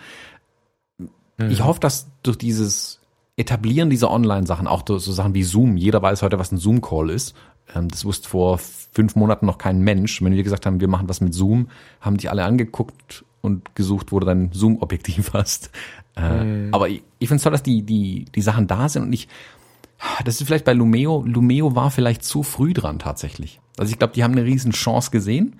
Mhm. 0.98 1.50
Ich 1.50 1.64
hoffe, 1.64 1.80
dass 1.80 2.08
durch 2.24 2.38
dieses 2.38 3.00
Etablieren 3.38 3.90
dieser 3.90 4.12
Online-Sachen, 4.12 4.68
auch 4.68 4.84
so 4.86 5.00
Sachen 5.00 5.34
wie 5.34 5.44
Zoom, 5.44 5.78
jeder 5.78 6.02
weiß 6.02 6.22
heute, 6.22 6.38
was 6.38 6.52
ein 6.52 6.58
Zoom-Call 6.58 7.10
ist. 7.10 7.34
Ähm, 7.76 7.88
das 7.88 8.06
wusste 8.06 8.30
vor 8.30 8.58
fünf 8.58 9.16
Monaten 9.16 9.46
noch 9.46 9.58
kein 9.58 9.80
Mensch. 9.82 10.22
Wenn 10.22 10.34
wir 10.34 10.44
gesagt 10.44 10.66
haben, 10.66 10.80
wir 10.80 10.88
machen 10.88 11.10
was 11.10 11.22
mit 11.22 11.34
Zoom, 11.34 11.70
haben 12.00 12.18
die 12.18 12.30
alle 12.30 12.44
angeguckt 12.44 13.26
und 13.42 13.76
gesucht, 13.76 14.12
wo 14.12 14.20
du 14.20 14.26
dein 14.26 14.52
Zoom-Objektiv 14.52 15.32
hast. 15.34 15.72
Äh, 16.16 16.44
mhm. 16.44 16.74
Aber 16.74 16.90
ich, 16.90 17.04
ich 17.20 17.28
finde 17.28 17.38
es 17.38 17.44
toll, 17.44 17.52
dass 17.52 17.64
die, 17.64 17.84
die, 17.84 18.26
die 18.26 18.42
Sachen 18.42 18.68
da 18.68 18.90
sind 18.90 19.04
und 19.04 19.14
ich, 19.14 19.28
das 20.26 20.42
ist 20.42 20.48
vielleicht 20.48 20.66
bei 20.66 20.74
Lumeo, 20.74 21.24
Lumeo 21.26 21.76
war 21.76 21.92
vielleicht 21.92 22.24
zu 22.24 22.44
früh 22.44 22.74
dran 22.74 23.00
tatsächlich. 23.00 23.60
Also 23.78 23.92
ich 23.92 24.00
glaube, 24.00 24.14
die 24.14 24.24
haben 24.24 24.32
eine 24.32 24.44
riesen 24.44 24.72
Chance 24.72 25.12
gesehen. 25.12 25.56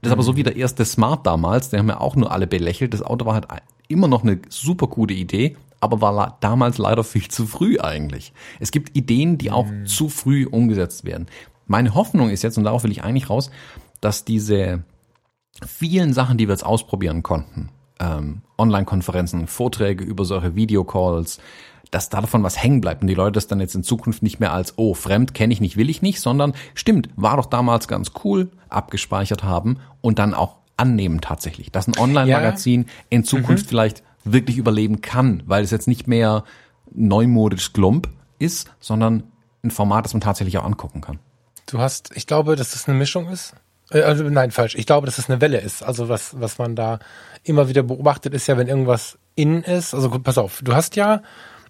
Das 0.00 0.08
ist 0.08 0.12
aber 0.12 0.22
so 0.22 0.32
mhm. 0.32 0.36
wie 0.36 0.42
der 0.42 0.56
erste 0.56 0.84
Smart 0.84 1.26
damals, 1.26 1.70
den 1.70 1.80
haben 1.80 1.88
ja 1.88 2.00
auch 2.00 2.16
nur 2.16 2.32
alle 2.32 2.46
belächelt. 2.46 2.94
Das 2.94 3.02
Auto 3.02 3.26
war 3.26 3.34
halt 3.34 3.46
immer 3.88 4.08
noch 4.08 4.22
eine 4.22 4.40
super 4.48 4.88
gute 4.88 5.14
Idee, 5.14 5.56
aber 5.86 6.00
war 6.00 6.36
damals 6.40 6.78
leider 6.78 7.04
viel 7.04 7.28
zu 7.28 7.46
früh 7.46 7.78
eigentlich. 7.78 8.32
Es 8.60 8.70
gibt 8.70 8.96
Ideen, 8.96 9.38
die 9.38 9.50
auch 9.50 9.66
mhm. 9.66 9.86
zu 9.86 10.08
früh 10.08 10.46
umgesetzt 10.46 11.04
werden. 11.04 11.26
Meine 11.66 11.94
Hoffnung 11.94 12.30
ist 12.30 12.42
jetzt, 12.42 12.58
und 12.58 12.64
darauf 12.64 12.84
will 12.84 12.92
ich 12.92 13.02
eigentlich 13.02 13.30
raus, 13.30 13.50
dass 14.00 14.24
diese 14.24 14.84
vielen 15.66 16.12
Sachen, 16.12 16.38
die 16.38 16.48
wir 16.48 16.52
jetzt 16.52 16.66
ausprobieren 16.66 17.22
konnten, 17.22 17.70
ähm, 17.98 18.42
Online-Konferenzen, 18.58 19.46
Vorträge 19.46 20.04
über 20.04 20.24
solche 20.24 20.54
Videocalls, 20.54 21.38
dass 21.90 22.08
davon 22.08 22.42
was 22.42 22.62
hängen 22.62 22.80
bleibt 22.80 23.02
und 23.02 23.08
die 23.08 23.14
Leute 23.14 23.32
das 23.32 23.46
dann 23.46 23.60
jetzt 23.60 23.74
in 23.74 23.82
Zukunft 23.82 24.22
nicht 24.22 24.40
mehr 24.40 24.52
als, 24.52 24.74
oh, 24.76 24.94
fremd 24.94 25.34
kenne 25.34 25.52
ich 25.52 25.60
nicht, 25.60 25.76
will 25.76 25.88
ich 25.88 26.02
nicht, 26.02 26.20
sondern 26.20 26.54
stimmt, 26.74 27.08
war 27.16 27.36
doch 27.36 27.46
damals 27.46 27.88
ganz 27.88 28.12
cool, 28.24 28.50
abgespeichert 28.68 29.44
haben 29.44 29.78
und 30.00 30.18
dann 30.18 30.34
auch 30.34 30.56
annehmen 30.76 31.20
tatsächlich, 31.20 31.72
dass 31.72 31.86
ein 31.86 31.96
Online-Magazin 31.98 32.82
ja. 32.82 32.88
in 33.08 33.24
Zukunft 33.24 33.64
mhm. 33.64 33.68
vielleicht 33.68 34.02
wirklich 34.32 34.58
überleben 34.58 35.00
kann, 35.00 35.42
weil 35.46 35.64
es 35.64 35.70
jetzt 35.70 35.88
nicht 35.88 36.06
mehr 36.06 36.44
neumodisch 36.92 37.72
Glump 37.72 38.08
ist, 38.38 38.70
sondern 38.80 39.24
ein 39.62 39.70
Format, 39.70 40.04
das 40.04 40.14
man 40.14 40.20
tatsächlich 40.20 40.58
auch 40.58 40.64
angucken 40.64 41.00
kann. 41.00 41.18
Du 41.66 41.78
hast, 41.78 42.10
ich 42.14 42.26
glaube, 42.26 42.56
dass 42.56 42.72
das 42.72 42.88
eine 42.88 42.96
Mischung 42.96 43.28
ist 43.28 43.54
äh, 43.90 44.02
also, 44.02 44.24
nein, 44.24 44.50
falsch. 44.50 44.74
Ich 44.74 44.86
glaube, 44.86 45.06
dass 45.06 45.18
es 45.18 45.30
eine 45.30 45.40
Welle 45.40 45.60
ist. 45.60 45.82
Also 45.82 46.08
was, 46.08 46.40
was 46.40 46.58
man 46.58 46.76
da 46.76 46.98
immer 47.44 47.68
wieder 47.68 47.82
beobachtet, 47.82 48.34
ist 48.34 48.46
ja, 48.46 48.56
wenn 48.56 48.68
irgendwas 48.68 49.18
in 49.34 49.62
ist. 49.62 49.94
Also 49.94 50.10
pass 50.10 50.38
auf, 50.38 50.60
du 50.62 50.74
hast 50.74 50.96
ja, 50.96 51.22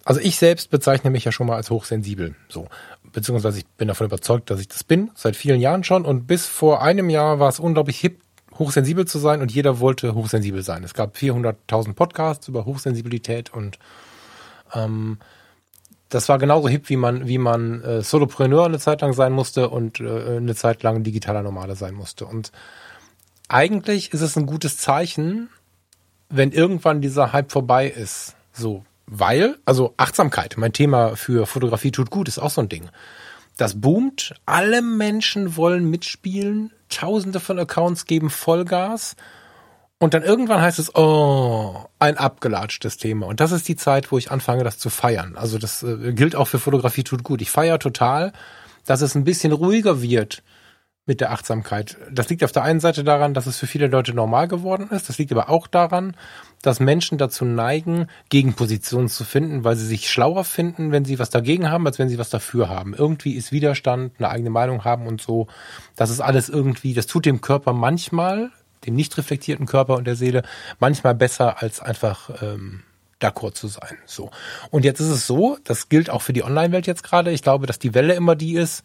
also 0.03 0.19
ich 0.21 0.37
selbst 0.37 0.69
bezeichne 0.69 1.09
mich 1.09 1.25
ja 1.25 1.31
schon 1.31 1.47
mal 1.47 1.55
als 1.55 1.69
hochsensibel. 1.69 2.35
So. 2.49 2.67
Beziehungsweise 3.11 3.59
ich 3.59 3.65
bin 3.65 3.87
davon 3.87 4.07
überzeugt, 4.07 4.49
dass 4.49 4.59
ich 4.59 4.67
das 4.67 4.83
bin, 4.83 5.11
seit 5.15 5.35
vielen 5.35 5.59
Jahren 5.59 5.83
schon. 5.83 6.05
Und 6.05 6.27
bis 6.27 6.45
vor 6.45 6.81
einem 6.81 7.09
Jahr 7.09 7.39
war 7.39 7.49
es 7.49 7.59
unglaublich 7.59 7.99
hip, 7.99 8.21
hochsensibel 8.59 9.05
zu 9.05 9.19
sein 9.19 9.41
und 9.41 9.51
jeder 9.51 9.79
wollte 9.79 10.15
hochsensibel 10.15 10.63
sein. 10.63 10.83
Es 10.83 10.93
gab 10.93 11.15
400.000 11.15 11.93
Podcasts 11.93 12.47
über 12.47 12.65
Hochsensibilität 12.65 13.53
und 13.53 13.79
ähm, 14.73 15.17
das 16.09 16.29
war 16.29 16.37
genauso 16.37 16.69
hip, 16.69 16.89
wie 16.89 16.95
man, 16.95 17.27
wie 17.27 17.37
man 17.37 17.81
äh, 17.83 18.01
Solopreneur 18.01 18.65
eine 18.65 18.79
Zeit 18.79 19.01
lang 19.01 19.13
sein 19.13 19.33
musste 19.33 19.69
und 19.69 19.99
äh, 19.99 20.37
eine 20.37 20.55
Zeit 20.55 20.83
lang 20.83 21.03
digitaler 21.03 21.43
Nomade 21.43 21.75
sein 21.75 21.93
musste. 21.93 22.25
Und 22.25 22.51
eigentlich 23.49 24.13
ist 24.13 24.21
es 24.21 24.37
ein 24.37 24.45
gutes 24.45 24.77
Zeichen, 24.77 25.49
wenn 26.29 26.51
irgendwann 26.51 27.01
dieser 27.01 27.33
Hype 27.33 27.51
vorbei 27.51 27.87
ist. 27.87 28.35
So, 28.53 28.85
weil, 29.05 29.57
also 29.65 29.93
Achtsamkeit, 29.97 30.55
mein 30.57 30.73
Thema 30.73 31.15
für 31.15 31.45
Fotografie 31.45 31.91
tut 31.91 32.09
gut, 32.09 32.27
ist 32.27 32.39
auch 32.39 32.49
so 32.49 32.61
ein 32.61 32.69
Ding. 32.69 32.89
Das 33.57 33.81
boomt, 33.81 34.35
alle 34.45 34.81
Menschen 34.81 35.55
wollen 35.55 35.89
mitspielen, 35.89 36.71
tausende 36.89 37.39
von 37.39 37.59
Accounts 37.59 38.05
geben 38.05 38.29
Vollgas 38.29 39.15
und 39.99 40.13
dann 40.13 40.21
irgendwann 40.21 40.61
heißt 40.61 40.77
es, 40.77 40.95
oh, 40.95 41.85
ein 41.97 42.17
abgelatschtes 42.17 42.97
Thema. 42.97 43.25
Und 43.25 43.39
das 43.39 43.51
ist 43.51 43.67
die 43.67 43.75
Zeit, 43.75 44.11
wo 44.11 44.17
ich 44.19 44.29
anfange, 44.29 44.63
das 44.63 44.77
zu 44.77 44.91
feiern. 44.91 45.35
Also 45.35 45.57
das 45.57 45.81
äh, 45.81 46.13
gilt 46.13 46.35
auch 46.35 46.47
für 46.47 46.59
Fotografie 46.59 47.03
tut 47.03 47.23
gut. 47.23 47.41
Ich 47.41 47.49
feiere 47.49 47.79
total, 47.79 48.31
dass 48.85 49.01
es 49.01 49.15
ein 49.15 49.23
bisschen 49.23 49.51
ruhiger 49.51 50.01
wird 50.01 50.43
mit 51.07 51.21
der 51.21 51.31
Achtsamkeit. 51.31 51.97
Das 52.11 52.29
liegt 52.29 52.43
auf 52.43 52.51
der 52.51 52.63
einen 52.63 52.79
Seite 52.79 53.03
daran, 53.03 53.33
dass 53.33 53.47
es 53.47 53.57
für 53.57 53.65
viele 53.65 53.87
Leute 53.87 54.13
normal 54.13 54.47
geworden 54.47 54.89
ist. 54.91 55.09
Das 55.09 55.17
liegt 55.17 55.31
aber 55.31 55.49
auch 55.49 55.65
daran, 55.65 56.15
dass 56.61 56.79
Menschen 56.79 57.17
dazu 57.17 57.45
neigen, 57.45 58.07
Gegenpositionen 58.29 59.09
zu 59.09 59.23
finden, 59.23 59.63
weil 59.63 59.75
sie 59.75 59.85
sich 59.85 60.11
schlauer 60.11 60.43
finden, 60.43 60.91
wenn 60.91 61.05
sie 61.05 61.17
was 61.17 61.29
dagegen 61.29 61.71
haben, 61.71 61.87
als 61.87 61.97
wenn 61.97 62.09
sie 62.09 62.19
was 62.19 62.29
dafür 62.29 62.69
haben. 62.69 62.93
Irgendwie 62.93 63.33
ist 63.33 63.51
Widerstand, 63.51 64.13
eine 64.19 64.29
eigene 64.29 64.49
Meinung 64.49 64.83
haben 64.83 65.07
und 65.07 65.21
so. 65.21 65.47
Das 65.95 66.09
ist 66.09 66.19
alles 66.19 66.49
irgendwie, 66.49 66.93
das 66.93 67.07
tut 67.07 67.25
dem 67.25 67.41
Körper 67.41 67.73
manchmal 67.73 68.51
dem 68.85 68.95
nicht 68.95 69.17
reflektierten 69.17 69.65
Körper 69.65 69.95
und 69.95 70.05
der 70.05 70.15
Seele 70.15 70.43
manchmal 70.79 71.15
besser 71.15 71.61
als 71.61 71.79
einfach 71.79 72.29
ähm, 72.41 72.83
d'accord 73.21 73.53
zu 73.53 73.67
sein. 73.67 73.97
So. 74.05 74.29
Und 74.69 74.85
jetzt 74.85 74.99
ist 74.99 75.09
es 75.09 75.27
so, 75.27 75.57
das 75.63 75.89
gilt 75.89 76.09
auch 76.09 76.21
für 76.21 76.33
die 76.33 76.43
Online-Welt 76.43 76.87
jetzt 76.87 77.03
gerade. 77.03 77.31
Ich 77.31 77.41
glaube, 77.41 77.65
dass 77.65 77.79
die 77.79 77.93
Welle 77.93 78.13
immer 78.13 78.35
die 78.35 78.55
ist, 78.55 78.83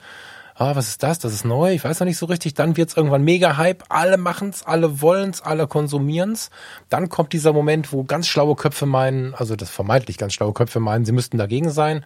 ah, 0.55 0.76
was 0.76 0.88
ist 0.88 1.03
das? 1.03 1.18
Das 1.18 1.32
ist 1.32 1.44
neu, 1.44 1.72
ich 1.72 1.84
weiß 1.84 2.00
noch 2.00 2.07
nicht 2.07 2.18
so 2.18 2.26
richtig. 2.26 2.55
Dann 2.55 2.76
wird's 2.76 2.96
irgendwann 2.96 3.24
mega 3.24 3.57
Hype, 3.57 3.84
alle 3.88 4.16
machen's, 4.16 4.62
alle 4.64 5.00
wollen's, 5.00 5.40
alle 5.40 5.66
konsumieren's. 5.66 6.50
Dann 6.88 7.09
kommt 7.09 7.32
dieser 7.32 7.53
Moment, 7.53 7.92
wo 7.92 8.05
ganz 8.05 8.28
schlaue 8.28 8.57
Köpfe 8.57 8.86
meinen, 8.86 9.34
also 9.34 9.57
das 9.57 9.70
vermeintlich 9.70 10.18
ganz 10.18 10.34
schlaue 10.34 10.53
Köpfe 10.53 10.80
meinen, 10.80 11.05
sie 11.05 11.12
müssten 11.12 11.38
dagegen 11.38 11.70
sein. 11.70 12.05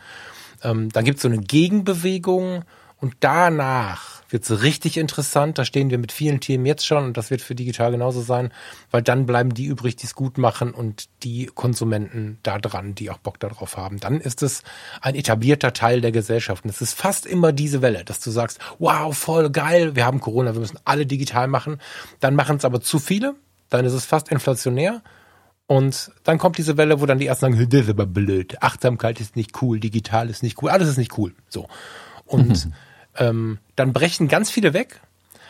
Ähm, 0.63 0.89
dann 0.91 1.05
gibt's 1.05 1.23
so 1.23 1.29
eine 1.29 1.39
Gegenbewegung 1.39 2.65
und 2.99 3.15
danach 3.21 4.23
wird 4.31 4.45
es 4.49 4.63
richtig 4.63 4.97
interessant. 4.97 5.59
Da 5.59 5.65
stehen 5.67 5.91
wir 5.91 5.99
mit 5.99 6.13
vielen 6.13 6.41
Themen 6.41 6.65
jetzt 6.65 6.87
schon 6.87 7.05
und 7.05 7.17
das 7.17 7.31
wird 7.31 7.43
für 7.43 7.55
digital 7.55 7.91
genauso 7.93 8.23
sein, 8.23 8.53
weil 8.91 9.03
dann 9.03 9.27
bleiben 9.27 9.53
die 9.53 9.67
übrig, 9.67 9.97
die 9.97 10.07
es 10.07 10.15
gut 10.15 10.39
machen 10.39 10.73
und 10.73 11.09
die 11.23 11.47
Konsumenten 11.47 12.39
da 12.43 12.59
dran, 12.59 12.95
die 12.95 13.11
auch 13.11 13.19
Bock 13.19 13.39
darauf 13.39 13.77
haben. 13.77 14.01
Dann 14.01 14.21
ist 14.21 14.43
es 14.43 14.63
ein 15.03 15.15
etablierter 15.15 15.75
Teil 15.75 16.01
der 16.01 16.11
Gesellschaft. 16.11 16.65
Und 16.65 16.71
es 16.71 16.81
ist 16.81 16.95
fast 16.95 17.27
immer 17.27 17.53
diese 17.53 17.83
Welle, 17.83 18.03
dass 18.03 18.21
du 18.21 18.31
sagst, 18.31 18.61
wow, 18.79 19.17
voll 19.17 19.51
geil, 19.51 19.95
wir 19.95 20.07
haben 20.07 20.21
Corona, 20.21 20.55
wir 20.55 20.61
müssen 20.61 20.79
alle 20.85 21.05
digital 21.05 21.49
machen. 21.49 21.79
Dann 22.21 22.35
machen 22.35 22.57
es 22.57 22.65
aber 22.65 22.81
zu 22.81 22.99
viele, 22.99 23.35
dann 23.69 23.85
ist 23.85 23.93
es 23.93 24.07
fast 24.07 24.31
inflationär. 24.31 25.03
Und 25.67 26.13
dann 26.25 26.39
kommt 26.39 26.57
diese 26.59 26.77
Welle, 26.77 27.01
wo 27.01 27.07
dann 27.07 27.19
die 27.19 27.27
ersten 27.27 27.53
sagen, 27.53 27.69
das 27.71 27.83
ist 27.83 27.91
aber 27.91 28.07
blöd, 28.07 28.63
Achtsamkeit 28.63 29.21
ist 29.21 29.37
nicht 29.37 29.61
cool, 29.61 29.81
digital 29.81 30.31
ist 30.31 30.43
nicht 30.43 30.63
cool, 30.63 30.71
alles 30.71 30.89
ist 30.89 30.97
nicht 30.97 31.19
cool. 31.19 31.35
So. 31.51 31.69
Und 32.27 32.69
ähm, 33.17 33.59
dann 33.77 33.93
brechen 33.93 34.29
ganz 34.29 34.51
viele 34.51 34.75
weg. 34.75 35.01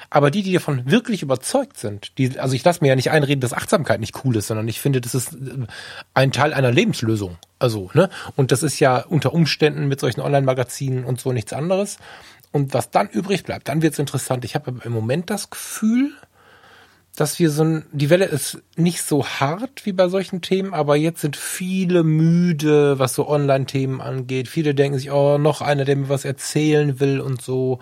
Aber 0.09 0.31
die, 0.31 0.43
die 0.43 0.53
davon 0.53 0.89
wirklich 0.89 1.23
überzeugt 1.23 1.79
sind, 1.79 2.17
die, 2.17 2.39
also 2.39 2.55
ich 2.55 2.65
lasse 2.65 2.81
mir 2.81 2.89
ja 2.89 2.97
nicht 2.97 3.11
einreden, 3.11 3.41
dass 3.41 3.53
Achtsamkeit 3.53 3.99
nicht 3.99 4.25
cool 4.25 4.37
ist, 4.37 4.47
sondern 4.47 4.69
ich 4.69 4.81
finde, 4.81 5.01
das 5.01 5.17
ist 5.17 5.35
äh, 5.35 5.67
ein 6.15 6.31
Teil 6.31 6.55
einer 6.55 6.71
Lebenslösung. 6.71 7.39
Also, 7.59 7.91
ne? 7.93 8.09
Und 8.37 8.53
das 8.53 8.63
ist 8.63 8.79
ja 8.79 8.99
unter 8.99 9.33
Umständen 9.33 9.89
mit 9.89 9.99
solchen 9.99 10.21
Online-Magazinen 10.21 11.05
und 11.05 11.21
so 11.21 11.33
nichts 11.33 11.53
anderes. 11.53 11.99
Und 12.53 12.73
was 12.73 12.91
dann 12.91 13.09
übrig 13.09 13.43
bleibt, 13.43 13.69
dann 13.69 13.83
wird's 13.83 13.99
interessant. 13.99 14.45
Ich 14.45 14.55
habe 14.55 14.75
im 14.85 14.93
Moment 14.93 15.29
das 15.29 15.51
Gefühl, 15.51 16.13
dass 17.17 17.39
wir 17.39 17.51
so 17.51 17.65
ein, 17.65 17.87
die 17.93 18.11
Welle 18.11 18.27
ist 18.27 18.59
nicht 18.77 19.03
so 19.03 19.27
hart 19.27 19.87
wie 19.87 19.93
bei 19.93 20.09
solchen 20.09 20.43
Themen, 20.43 20.75
aber 20.75 20.97
jetzt 20.97 21.23
sind 21.23 21.35
viele 21.35 22.05
müde, 22.05 22.99
was 22.99 23.15
so 23.15 23.27
Online-Themen 23.27 24.03
angeht. 24.03 24.49
Viele 24.49 24.75
denken 24.75 24.99
sich, 24.99 25.11
oh, 25.11 25.39
noch 25.39 25.63
einer, 25.63 25.87
der 25.87 25.97
mir 25.97 26.11
was 26.11 26.27
erzählen 26.27 27.01
will 27.01 27.21
und 27.21 27.41
so. 27.41 27.79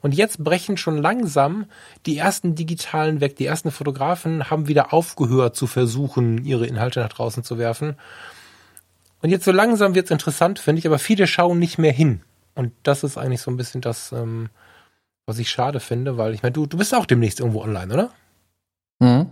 Und 0.00 0.14
jetzt 0.14 0.42
brechen 0.42 0.76
schon 0.76 0.98
langsam 0.98 1.66
die 2.06 2.18
ersten 2.18 2.56
Digitalen 2.56 3.20
weg. 3.20 3.36
Die 3.36 3.46
ersten 3.46 3.70
Fotografen 3.70 4.50
haben 4.50 4.66
wieder 4.66 4.92
aufgehört 4.92 5.54
zu 5.54 5.68
versuchen, 5.68 6.44
ihre 6.44 6.66
Inhalte 6.66 6.98
nach 6.98 7.08
draußen 7.08 7.44
zu 7.44 7.58
werfen. 7.58 7.94
Und 9.22 9.30
jetzt 9.30 9.44
so 9.44 9.52
langsam 9.52 9.94
wird's 9.94 10.10
interessant, 10.10 10.58
finde 10.58 10.80
ich, 10.80 10.86
aber 10.88 10.98
viele 10.98 11.28
schauen 11.28 11.60
nicht 11.60 11.78
mehr 11.78 11.92
hin. 11.92 12.22
Und 12.56 12.72
das 12.82 13.04
ist 13.04 13.16
eigentlich 13.16 13.42
so 13.42 13.52
ein 13.52 13.56
bisschen 13.56 13.80
das, 13.80 14.10
ähm, 14.10 14.48
was 15.24 15.38
ich 15.38 15.50
schade 15.50 15.78
finde, 15.78 16.18
weil 16.18 16.34
ich 16.34 16.42
meine, 16.42 16.52
du, 16.52 16.66
du 16.66 16.76
bist 16.76 16.92
auch 16.96 17.06
demnächst 17.06 17.38
irgendwo 17.38 17.62
online, 17.62 17.94
oder? 17.94 18.10
Mhm. 19.02 19.26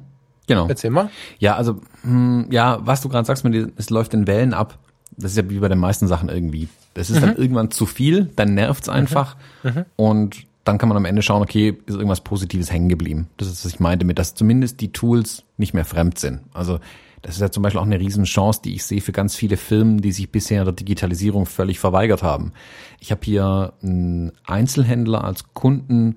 Genau. 0.47 0.67
Erzähl 0.69 0.91
mal. 0.91 1.11
Ja, 1.39 1.57
also, 1.57 1.81
mh, 2.03 2.47
ja, 2.51 2.79
was 2.83 3.01
du 3.03 3.09
gerade 3.09 3.25
sagst, 3.27 3.45
es 3.45 3.91
läuft 3.91 4.15
in 4.15 4.27
Wellen 4.27 4.53
ab. 4.53 4.79
Das 5.17 5.33
ist 5.33 5.37
ja 5.37 5.49
wie 5.49 5.59
bei 5.59 5.69
den 5.69 5.79
meisten 5.79 6.09
Sachen 6.09 6.29
irgendwie. 6.29 6.69
Das 6.95 7.09
ist 7.09 7.19
mhm. 7.19 7.21
dann 7.21 7.37
irgendwann 7.37 7.71
zu 7.71 7.87
viel, 7.87 8.31
dann 8.37 8.55
nervt's 8.55 8.89
einfach. 8.89 9.37
Mhm. 9.63 9.71
mhm. 9.71 9.85
Und 9.97 10.47
dann 10.65 10.79
kann 10.79 10.89
man 10.89 10.99
am 10.99 11.05
Ende 11.05 11.23
schauen, 11.23 11.43
okay, 11.43 11.79
ist 11.87 11.95
irgendwas 11.95 12.21
Positives 12.21 12.71
hängen 12.71 12.89
geblieben. 12.89 13.29
Das 13.39 13.49
ist, 13.49 13.65
was 13.65 13.73
ich 13.73 13.81
meinte 13.81 14.05
mit, 14.05 14.19
dass 14.19 14.35
zumindest 14.35 14.81
die 14.81 14.93
Tools 14.93 15.45
nicht 15.57 15.73
mehr 15.73 15.85
fremd 15.85 16.19
sind. 16.19 16.41
Also 16.53 16.81
das 17.23 17.35
ist 17.35 17.41
ja 17.41 17.51
zum 17.51 17.63
Beispiel 17.63 17.81
auch 17.81 17.87
eine 17.87 18.01
Riesenchance, 18.01 18.61
die 18.63 18.75
ich 18.75 18.85
sehe 18.85 19.01
für 19.01 19.13
ganz 19.13 19.35
viele 19.35 19.57
Firmen, 19.57 20.01
die 20.01 20.13
sich 20.13 20.31
bisher 20.31 20.65
der 20.65 20.73
Digitalisierung 20.73 21.47
völlig 21.47 21.79
verweigert 21.79 22.23
haben. 22.23 22.53
Ich 22.99 23.11
habe 23.11 23.21
hier 23.25 23.75
einen 23.83 24.33
Einzelhändler 24.47 25.25
als 25.25 25.53
Kunden, 25.55 26.17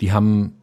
die 0.00 0.12
haben 0.12 0.54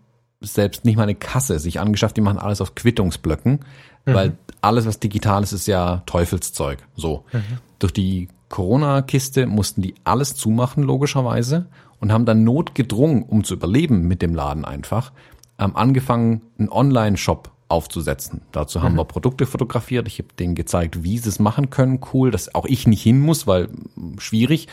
selbst 0.44 0.86
nicht 0.86 0.98
mal 0.98 1.04
eine 1.04 1.16
Kasse 1.16 1.60
sich 1.60 1.80
angeschafft, 1.80 2.18
die 2.18 2.22
machen 2.22 2.38
alles 2.38 2.62
auf 2.62 2.76
Quittungsblöcken, 2.76 3.60
mhm. 4.06 4.14
weil 4.14 4.38
alles, 4.62 4.86
was 4.86 5.00
digital 5.00 5.44
ist, 5.44 5.54
ist 5.54 5.68
ja 5.68 6.04
Teufelszeug. 6.06 6.80
So. 6.96 7.26
Mhm. 7.32 7.60
Durch 7.80 7.94
die 7.94 8.28
Corona-Kiste 8.50 9.48
mussten 9.48 9.82
die 9.82 9.96
alles 10.04 10.36
zumachen, 10.36 10.84
logischerweise, 10.84 11.68
und 12.00 12.12
haben 12.12 12.26
dann 12.26 12.44
notgedrungen, 12.44 13.24
um 13.24 13.44
zu 13.44 13.54
überleben 13.56 14.08
mit 14.08 14.22
dem 14.22 14.36
Laden 14.36 14.66
einfach, 14.66 15.12
ähm, 15.58 15.76
angefangen, 15.76 16.42
einen 16.60 16.70
Online-Shop 16.70 17.50
aufzusetzen. 17.70 18.42
Dazu 18.52 18.80
mhm. 18.80 18.84
haben 18.84 18.96
wir 18.96 19.06
Produkte 19.06 19.46
fotografiert. 19.46 20.08
Ich 20.08 20.20
habe 20.20 20.30
denen 20.38 20.56
gezeigt, 20.56 21.04
wie 21.04 21.18
sie 21.18 21.30
es 21.30 21.40
machen 21.40 21.70
können. 21.70 22.00
Cool, 22.14 22.30
dass 22.30 22.54
auch 22.54 22.66
ich 22.66 22.88
nicht 22.88 23.02
hin 23.02 23.20
muss, 23.20 23.48
weil 23.48 23.70
schwierig. 24.18 24.68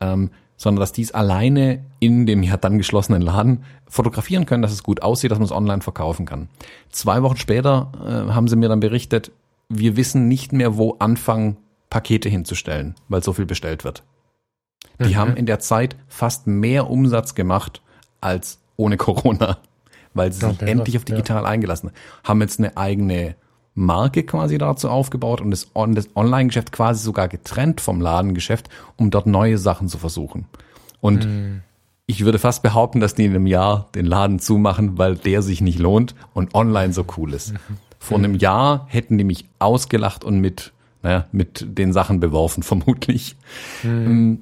Ähm, 0.00 0.30
sondern 0.58 0.80
dass 0.80 0.92
die 0.92 1.02
es 1.02 1.12
alleine 1.12 1.84
in 2.00 2.26
dem 2.26 2.42
ja 2.42 2.58
dann 2.58 2.76
geschlossenen 2.76 3.22
Laden 3.22 3.64
fotografieren 3.86 4.44
können, 4.44 4.60
dass 4.60 4.72
es 4.72 4.82
gut 4.82 5.02
aussieht, 5.02 5.30
dass 5.30 5.38
man 5.38 5.46
es 5.46 5.52
online 5.52 5.80
verkaufen 5.80 6.26
kann. 6.26 6.50
Zwei 6.90 7.22
Wochen 7.22 7.36
später 7.36 7.92
äh, 8.04 8.32
haben 8.32 8.48
sie 8.48 8.56
mir 8.56 8.68
dann 8.68 8.80
berichtet, 8.80 9.30
wir 9.70 9.96
wissen 9.96 10.28
nicht 10.28 10.52
mehr, 10.52 10.76
wo 10.76 10.96
anfangen, 10.98 11.56
Pakete 11.88 12.28
hinzustellen, 12.28 12.96
weil 13.08 13.22
so 13.22 13.32
viel 13.32 13.46
bestellt 13.46 13.84
wird. 13.84 14.02
Die 15.00 15.14
mhm. 15.14 15.16
haben 15.16 15.36
in 15.36 15.46
der 15.46 15.60
Zeit 15.60 15.96
fast 16.08 16.46
mehr 16.46 16.90
Umsatz 16.90 17.34
gemacht 17.34 17.80
als 18.20 18.58
ohne 18.76 18.96
Corona, 18.96 19.58
weil 20.12 20.32
sie 20.32 20.46
sich 20.46 20.60
endlich 20.62 20.96
auf 20.96 21.04
digital 21.04 21.44
ja. 21.44 21.48
eingelassen 21.48 21.92
haben. 22.24 22.40
jetzt 22.40 22.58
eine 22.58 22.76
eigene 22.76 23.36
Marke 23.78 24.24
quasi 24.24 24.58
dazu 24.58 24.90
aufgebaut 24.90 25.40
und 25.40 25.50
das, 25.50 25.68
On 25.74 25.94
das 25.94 26.08
Online-Geschäft 26.16 26.72
quasi 26.72 27.02
sogar 27.02 27.28
getrennt 27.28 27.80
vom 27.80 28.00
Ladengeschäft, 28.00 28.68
um 28.96 29.10
dort 29.10 29.26
neue 29.26 29.56
Sachen 29.56 29.88
zu 29.88 29.98
versuchen. 29.98 30.46
Und 31.00 31.26
mm. 31.26 31.62
ich 32.06 32.24
würde 32.24 32.38
fast 32.38 32.62
behaupten, 32.62 32.98
dass 33.00 33.14
die 33.14 33.24
in 33.24 33.30
einem 33.34 33.46
Jahr 33.46 33.88
den 33.94 34.04
Laden 34.04 34.40
zumachen, 34.40 34.98
weil 34.98 35.14
der 35.14 35.42
sich 35.42 35.60
nicht 35.60 35.78
lohnt 35.78 36.14
und 36.34 36.54
online 36.54 36.92
so 36.92 37.04
cool 37.16 37.32
ist. 37.32 37.54
Vor 38.00 38.18
einem 38.18 38.34
Jahr 38.34 38.86
hätten 38.88 39.16
die 39.16 39.24
mich 39.24 39.44
ausgelacht 39.58 40.24
und 40.24 40.40
mit, 40.40 40.72
naja, 41.02 41.26
mit 41.32 41.64
den 41.78 41.92
Sachen 41.92 42.20
beworfen, 42.20 42.62
vermutlich. 42.64 43.36
Mm. 43.84 44.34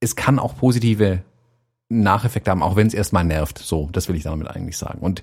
Es 0.00 0.16
kann 0.16 0.38
auch 0.38 0.56
positive 0.56 1.22
Nacheffekte 1.88 2.50
haben, 2.50 2.62
auch 2.62 2.76
wenn 2.76 2.86
es 2.86 2.94
erstmal 2.94 3.24
nervt. 3.24 3.58
So, 3.58 3.88
das 3.92 4.08
will 4.08 4.16
ich 4.16 4.24
damit 4.24 4.48
eigentlich 4.48 4.78
sagen. 4.78 5.00
Und 5.00 5.22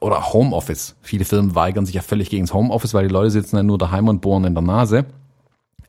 oder 0.00 0.32
Homeoffice. 0.32 0.96
Viele 1.02 1.24
Firmen 1.24 1.54
weigern 1.54 1.86
sich 1.86 1.94
ja 1.94 2.02
völlig 2.02 2.30
gegen 2.30 2.44
das 2.44 2.54
Homeoffice, 2.54 2.94
weil 2.94 3.08
die 3.08 3.12
Leute 3.12 3.30
sitzen 3.30 3.56
dann 3.56 3.66
nur 3.66 3.78
daheim 3.78 4.08
und 4.08 4.20
bohren 4.20 4.44
in 4.44 4.54
der 4.54 4.62
Nase. 4.62 5.06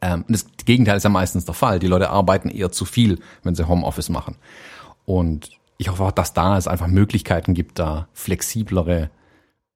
Ähm, 0.01 0.25
das 0.27 0.45
Gegenteil 0.65 0.97
ist 0.97 1.03
ja 1.03 1.09
meistens 1.09 1.45
der 1.45 1.53
Fall. 1.53 1.79
Die 1.79 1.87
Leute 1.87 2.09
arbeiten 2.09 2.49
eher 2.49 2.71
zu 2.71 2.85
viel, 2.85 3.19
wenn 3.43 3.55
sie 3.55 3.67
Homeoffice 3.67 4.09
machen. 4.09 4.35
Und 5.05 5.49
ich 5.77 5.89
hoffe 5.89 6.03
auch, 6.03 6.11
dass 6.11 6.33
da 6.33 6.57
es 6.57 6.67
einfach 6.67 6.87
Möglichkeiten 6.87 7.53
gibt, 7.53 7.79
da 7.79 8.07
flexiblere 8.13 9.09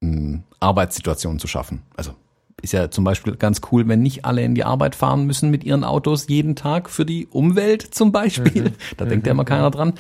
ähm, 0.02 0.44
Arbeitssituationen 0.60 1.40
zu 1.40 1.48
schaffen. 1.48 1.82
Also 1.96 2.14
ist 2.62 2.74
ja 2.74 2.92
zum 2.92 3.04
Beispiel 3.04 3.36
ganz 3.36 3.62
cool, 3.72 3.88
wenn 3.88 4.02
nicht 4.02 4.26
alle 4.26 4.44
in 4.44 4.56
die 4.56 4.64
Arbeit 4.64 4.96
fahren 4.96 5.26
müssen 5.26 5.50
mit 5.50 5.64
ihren 5.64 5.84
Autos 5.84 6.28
jeden 6.28 6.56
Tag 6.56 6.90
für 6.90 7.06
die 7.06 7.28
Umwelt 7.28 7.82
zum 7.82 8.12
Beispiel. 8.12 8.64
Mhm. 8.64 8.76
Da 8.98 9.06
denkt 9.06 9.26
ja 9.28 9.32
immer 9.32 9.46
keiner 9.46 9.72
dran. 9.72 9.94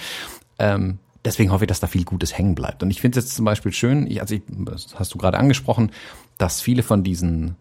Ähm, 0.57 0.99
deswegen 1.29 1.51
hoffe 1.51 1.65
ich, 1.65 1.67
dass 1.67 1.79
da 1.79 1.87
viel 1.87 2.05
Gutes 2.05 2.37
hängen 2.37 2.55
bleibt. 2.55 2.81
Und 2.81 2.89
ich 2.89 3.01
finde 3.01 3.19
es 3.19 3.25
jetzt 3.25 3.35
zum 3.35 3.45
Beispiel 3.45 3.71
schön, 3.71 4.07
ich, 4.09 4.19
also 4.19 4.35
ich, 4.35 4.41
das 4.47 4.95
hast 4.95 5.13
du 5.13 5.17
gerade 5.17 5.37
angesprochen, 5.37 5.91
dass 6.37 6.61
viele 6.61 6.83
von 6.83 7.03
diesen 7.03 7.55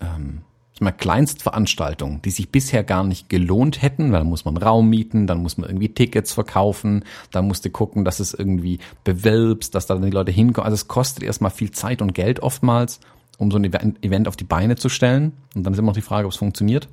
ähm, 0.00 0.42
ich 0.76 0.82
mal, 0.82 0.92
Kleinstveranstaltungen, 0.92 2.20
die 2.20 2.30
sich 2.30 2.50
bisher 2.50 2.84
gar 2.84 3.02
nicht 3.02 3.30
gelohnt 3.30 3.80
hätten, 3.80 4.12
weil 4.12 4.20
dann 4.20 4.28
muss 4.28 4.44
man 4.44 4.58
Raum 4.58 4.90
mieten, 4.90 5.26
dann 5.26 5.40
muss 5.40 5.56
man 5.56 5.70
irgendwie 5.70 5.88
Tickets 5.88 6.34
verkaufen, 6.34 7.02
dann 7.30 7.46
musst 7.46 7.64
du 7.64 7.70
gucken, 7.70 8.04
dass 8.04 8.20
es 8.20 8.34
irgendwie 8.34 8.78
bewirbst, 9.02 9.74
dass 9.74 9.86
da 9.86 9.94
dann 9.94 10.04
die 10.04 10.10
Leute 10.10 10.32
hinkommen. 10.32 10.66
Also 10.66 10.74
es 10.74 10.86
kostet 10.86 11.24
erstmal 11.24 11.50
viel 11.50 11.70
Zeit 11.70 12.02
und 12.02 12.12
Geld 12.12 12.40
oftmals, 12.40 13.00
um 13.38 13.50
so 13.50 13.56
ein 13.56 13.64
Event 14.02 14.28
auf 14.28 14.36
die 14.36 14.44
Beine 14.44 14.76
zu 14.76 14.90
stellen. 14.90 15.32
Und 15.54 15.64
dann 15.64 15.72
ist 15.72 15.78
immer 15.78 15.86
noch 15.86 15.94
die 15.94 16.02
Frage, 16.02 16.26
ob 16.26 16.32
es 16.32 16.38
funktioniert. 16.38 16.88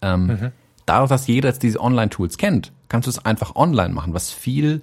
Ähm, 0.00 0.26
mhm. 0.26 0.52
Dadurch, 0.86 1.10
dass 1.10 1.26
jeder 1.26 1.50
jetzt 1.50 1.62
diese 1.62 1.80
Online-Tools 1.80 2.38
kennt, 2.38 2.72
kannst 2.88 3.06
du 3.06 3.10
es 3.10 3.22
einfach 3.22 3.54
online 3.54 3.92
machen, 3.92 4.14
was 4.14 4.30
viel 4.30 4.80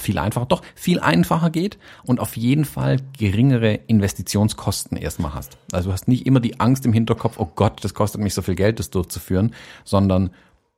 viel 0.00 0.18
einfacher, 0.18 0.46
doch 0.46 0.62
viel 0.74 1.00
einfacher 1.00 1.50
geht 1.50 1.78
und 2.04 2.18
auf 2.20 2.36
jeden 2.36 2.64
Fall 2.64 2.98
geringere 3.16 3.74
Investitionskosten 3.86 4.96
erstmal 4.96 5.34
hast. 5.34 5.56
Also 5.72 5.88
du 5.88 5.92
hast 5.92 6.08
nicht 6.08 6.26
immer 6.26 6.40
die 6.40 6.58
Angst 6.58 6.84
im 6.84 6.92
Hinterkopf, 6.92 7.38
oh 7.38 7.48
Gott, 7.54 7.84
das 7.84 7.94
kostet 7.94 8.20
mich 8.20 8.34
so 8.34 8.42
viel 8.42 8.56
Geld, 8.56 8.80
das 8.80 8.90
durchzuführen, 8.90 9.54
sondern 9.84 10.30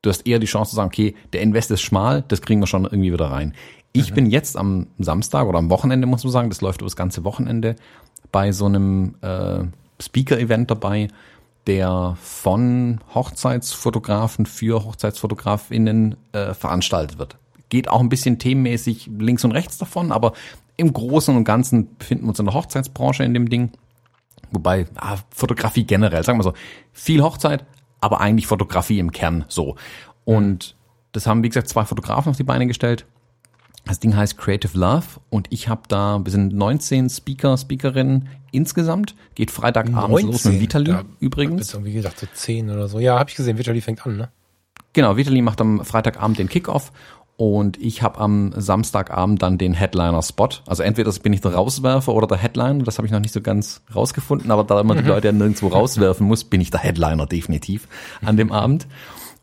du 0.03 0.11
hast 0.11 0.27
eher 0.27 0.39
die 0.39 0.47
Chance 0.47 0.71
zu 0.71 0.77
sagen, 0.77 0.89
okay, 0.89 1.15
der 1.33 1.41
Invest 1.41 1.71
ist 1.71 1.81
schmal, 1.81 2.25
das 2.29 2.43
kriegen 2.43 2.61
wir 2.61 2.67
schon 2.67 2.85
irgendwie 2.85 3.13
wieder 3.13 3.31
rein. 3.31 3.55
Ich 3.93 4.11
mhm. 4.11 4.15
bin 4.17 4.27
jetzt 4.27 4.57
am 4.57 4.87
Samstag 4.99 5.47
oder 5.47 5.59
am 5.59 5.71
Wochenende, 5.71 6.07
muss 6.07 6.25
man 6.25 6.33
sagen, 6.33 6.51
das 6.51 6.61
läuft 6.61 6.81
über 6.81 6.87
das 6.87 6.97
ganze 6.97 7.25
Wochenende, 7.25 7.77
bei 8.31 8.53
so 8.53 8.67
einem 8.67 9.15
äh, 9.23 9.65
Speaker-Event 10.01 10.71
dabei, 10.71 11.09
der 11.67 12.17
von 12.21 13.01
Hochzeitsfotografen 13.15 14.47
für 14.47 14.85
Hochzeitsfotografinnen 14.85 16.17
äh, 16.33 16.55
veranstaltet 16.55 17.19
wird 17.19 17.40
geht 17.71 17.89
auch 17.89 18.01
ein 18.01 18.11
bisschen 18.11 18.39
themenmäßig 18.39 19.11
links 19.19 19.45
und 19.45 19.53
rechts 19.53 19.79
davon, 19.79 20.13
aber 20.13 20.35
im 20.77 20.93
Großen 20.93 21.35
und 21.35 21.45
Ganzen 21.45 21.97
befinden 21.97 22.25
wir 22.25 22.31
uns 22.31 22.39
in 22.39 22.47
der 22.47 22.55
Hochzeitsbranche 22.55 23.25
in 23.25 23.33
dem 23.33 23.49
Ding. 23.49 23.71
Wobei, 24.51 24.87
ah, 24.97 25.17
Fotografie 25.31 25.85
generell, 25.85 26.25
sagen 26.25 26.39
wir 26.39 26.43
so, 26.43 26.55
viel 26.93 27.23
Hochzeit, 27.23 27.65
aber 28.01 28.21
eigentlich 28.21 28.47
Fotografie 28.47 28.99
im 28.99 29.13
Kern 29.13 29.45
so. 29.49 29.77
Und 30.25 30.77
das 31.13 31.27
haben, 31.27 31.43
wie 31.43 31.49
gesagt, 31.49 31.69
zwei 31.69 31.85
Fotografen 31.85 32.31
auf 32.31 32.37
die 32.37 32.45
Beine 32.45 32.67
gestellt. 32.67 33.07
Das 33.87 33.99
Ding 33.99 34.15
heißt 34.15 34.37
Creative 34.37 34.77
Love 34.79 35.07
und 35.31 35.49
ich 35.51 35.69
habe 35.69 35.83
da, 35.89 36.21
wir 36.23 36.31
sind 36.31 36.55
19 36.55 37.09
Speaker, 37.09 37.57
Speakerinnen 37.57 38.29
insgesamt. 38.53 39.15
Geht 39.35 39.51
Freitagabend 39.51 40.23
los 40.23 40.45
mit 40.45 40.61
Vitali 40.61 40.91
da 40.91 41.05
übrigens. 41.19 41.63
Ist 41.63 41.75
irgendwie 41.75 41.95
gesagt 41.95 42.19
so 42.19 42.27
10 42.33 42.71
oder 42.71 42.89
so. 42.89 42.99
Ja, 42.99 43.19
habe 43.19 43.31
ich 43.31 43.37
gesehen, 43.37 43.59
Vitali 43.59 43.81
fängt 43.81 44.07
an, 44.07 44.17
ne? 44.17 44.29
Genau, 44.93 45.17
Vitali 45.17 45.41
macht 45.41 45.61
am 45.61 45.85
Freitagabend 45.85 46.39
den 46.39 46.49
Kickoff 46.49 46.93
und 47.41 47.79
ich 47.79 48.03
habe 48.03 48.19
am 48.21 48.53
Samstagabend 48.55 49.41
dann 49.41 49.57
den 49.57 49.73
Headliner-Spot. 49.73 50.51
Also 50.67 50.83
entweder 50.83 51.11
bin 51.23 51.33
ich 51.33 51.41
der 51.41 51.55
Rauswerfer 51.55 52.13
oder 52.13 52.27
der 52.27 52.37
Headliner, 52.37 52.85
das 52.85 52.99
habe 52.99 53.07
ich 53.07 53.13
noch 53.13 53.21
nicht 53.21 53.33
so 53.33 53.41
ganz 53.41 53.81
rausgefunden, 53.97 54.51
aber 54.51 54.63
da 54.63 54.79
immer 54.79 54.95
die 54.95 55.09
Leute 55.09 55.29
ja 55.29 55.33
nirgendwo 55.33 55.69
rauswerfen 55.69 56.27
muss, 56.27 56.45
bin 56.45 56.61
ich 56.61 56.71
der 56.71 56.81
Headliner 56.81 57.25
definitiv 57.25 57.89
an 58.23 58.37
dem 58.37 58.53
Abend. 58.53 58.87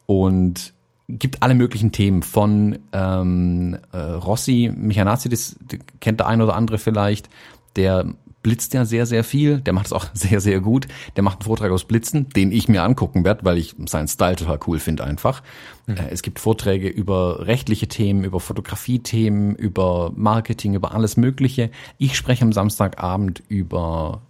Und 0.05 0.75
gibt 1.09 1.41
alle 1.41 1.55
möglichen 1.55 1.91
Themen 1.91 2.21
von 2.21 2.77
ähm, 2.93 3.79
äh, 3.91 3.97
Rossi, 3.97 4.71
Michanazzi, 4.71 5.27
das 5.27 5.55
kennt 5.99 6.19
der 6.19 6.27
ein 6.27 6.43
oder 6.43 6.55
andere 6.55 6.77
vielleicht, 6.77 7.29
der 7.77 8.05
blitzt 8.43 8.73
ja 8.73 8.85
sehr, 8.85 9.05
sehr 9.05 9.23
viel. 9.23 9.59
Der 9.59 9.73
macht 9.73 9.87
es 9.87 9.93
auch 9.93 10.05
sehr, 10.13 10.39
sehr 10.41 10.59
gut. 10.61 10.87
Der 11.15 11.23
macht 11.23 11.39
einen 11.39 11.45
Vortrag 11.45 11.71
aus 11.71 11.85
Blitzen, 11.85 12.29
den 12.29 12.51
ich 12.51 12.67
mir 12.67 12.83
angucken 12.83 13.23
werde, 13.25 13.45
weil 13.45 13.57
ich 13.57 13.75
seinen 13.85 14.07
Style 14.07 14.35
total 14.35 14.59
cool 14.67 14.79
finde 14.79 15.03
einfach. 15.03 15.43
Mhm. 15.85 15.97
Äh, 15.97 16.09
es 16.09 16.21
gibt 16.21 16.39
Vorträge 16.39 16.87
über 16.87 17.45
rechtliche 17.47 17.87
Themen, 17.87 18.23
über 18.23 18.39
Fotografie-Themen, 18.39 19.55
über 19.55 20.11
Marketing, 20.15 20.73
über 20.73 20.93
alles 20.93 21.17
Mögliche. 21.17 21.71
Ich 21.97 22.15
spreche 22.15 22.43
am 22.43 22.53
Samstagabend 22.53 23.43
über 23.47 24.21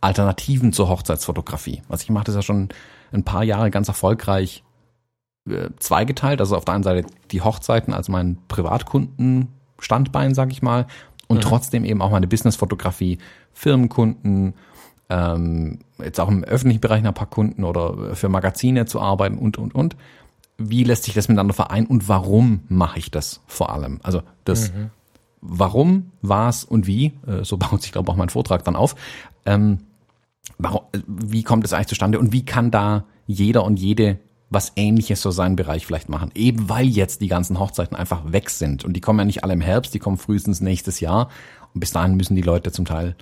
Alternativen 0.00 0.72
zur 0.72 0.88
Hochzeitsfotografie. 0.88 1.82
Was 1.88 2.02
ich 2.02 2.10
mache, 2.10 2.24
das 2.24 2.34
ja 2.34 2.42
schon 2.42 2.70
ein 3.12 3.24
paar 3.24 3.44
Jahre 3.44 3.70
ganz 3.70 3.88
erfolgreich 3.88 4.64
äh, 5.48 5.70
zweigeteilt. 5.78 6.40
Also 6.40 6.56
auf 6.56 6.64
der 6.64 6.74
einen 6.74 6.84
Seite 6.84 7.08
die 7.30 7.42
Hochzeiten 7.42 7.92
als 7.92 8.08
mein 8.08 8.38
Privatkundenstandbein, 8.48 10.34
sag 10.34 10.52
ich 10.52 10.62
mal, 10.62 10.86
und 11.30 11.36
mhm. 11.36 11.42
trotzdem 11.42 11.84
eben 11.84 12.02
auch 12.02 12.10
meine 12.10 12.26
Businessfotografie, 12.26 13.18
Firmenkunden, 13.52 14.54
ähm, 15.08 15.78
jetzt 16.02 16.18
auch 16.18 16.28
im 16.28 16.42
öffentlichen 16.42 16.80
Bereich 16.80 17.04
ein 17.04 17.14
paar 17.14 17.30
Kunden 17.30 17.62
oder 17.62 18.16
für 18.16 18.28
Magazine 18.28 18.84
zu 18.86 19.00
arbeiten 19.00 19.38
und, 19.38 19.56
und, 19.56 19.72
und. 19.72 19.96
Wie 20.58 20.82
lässt 20.82 21.04
sich 21.04 21.14
das 21.14 21.28
miteinander 21.28 21.54
vereinen 21.54 21.86
und 21.86 22.08
warum 22.08 22.62
mache 22.68 22.98
ich 22.98 23.12
das 23.12 23.42
vor 23.46 23.72
allem? 23.72 24.00
Also 24.02 24.22
das 24.44 24.72
mhm. 24.72 24.90
Warum, 25.40 26.10
was 26.20 26.64
und 26.64 26.86
wie, 26.88 27.12
äh, 27.26 27.44
so 27.44 27.56
baut 27.58 27.80
sich, 27.80 27.92
glaube 27.92 28.08
ich, 28.08 28.12
auch 28.12 28.18
mein 28.18 28.28
Vortrag 28.28 28.64
dann 28.64 28.74
auf. 28.74 28.96
Ähm, 29.46 29.78
warum, 30.58 30.82
äh, 30.92 30.98
wie 31.06 31.44
kommt 31.44 31.64
es 31.64 31.72
eigentlich 31.72 31.86
zustande 31.86 32.18
und 32.18 32.32
wie 32.32 32.44
kann 32.44 32.72
da 32.72 33.04
jeder 33.26 33.64
und 33.64 33.78
jede 33.78 34.18
was 34.50 34.72
ähnliches 34.74 35.22
so 35.22 35.30
seinen 35.30 35.56
Bereich 35.56 35.86
vielleicht 35.86 36.08
machen. 36.08 36.32
Eben 36.34 36.68
weil 36.68 36.86
jetzt 36.86 37.20
die 37.20 37.28
ganzen 37.28 37.58
Hochzeiten 37.58 37.96
einfach 37.96 38.32
weg 38.32 38.50
sind. 38.50 38.84
Und 38.84 38.94
die 38.94 39.00
kommen 39.00 39.20
ja 39.20 39.24
nicht 39.24 39.44
alle 39.44 39.52
im 39.52 39.60
Herbst, 39.60 39.94
die 39.94 40.00
kommen 40.00 40.18
frühestens 40.18 40.60
nächstes 40.60 40.98
Jahr. 41.00 41.30
Und 41.72 41.80
bis 41.80 41.92
dahin 41.92 42.16
müssen 42.16 42.34
die 42.34 42.42
Leute 42.42 42.72
zum 42.72 42.84
Teil 42.84 43.14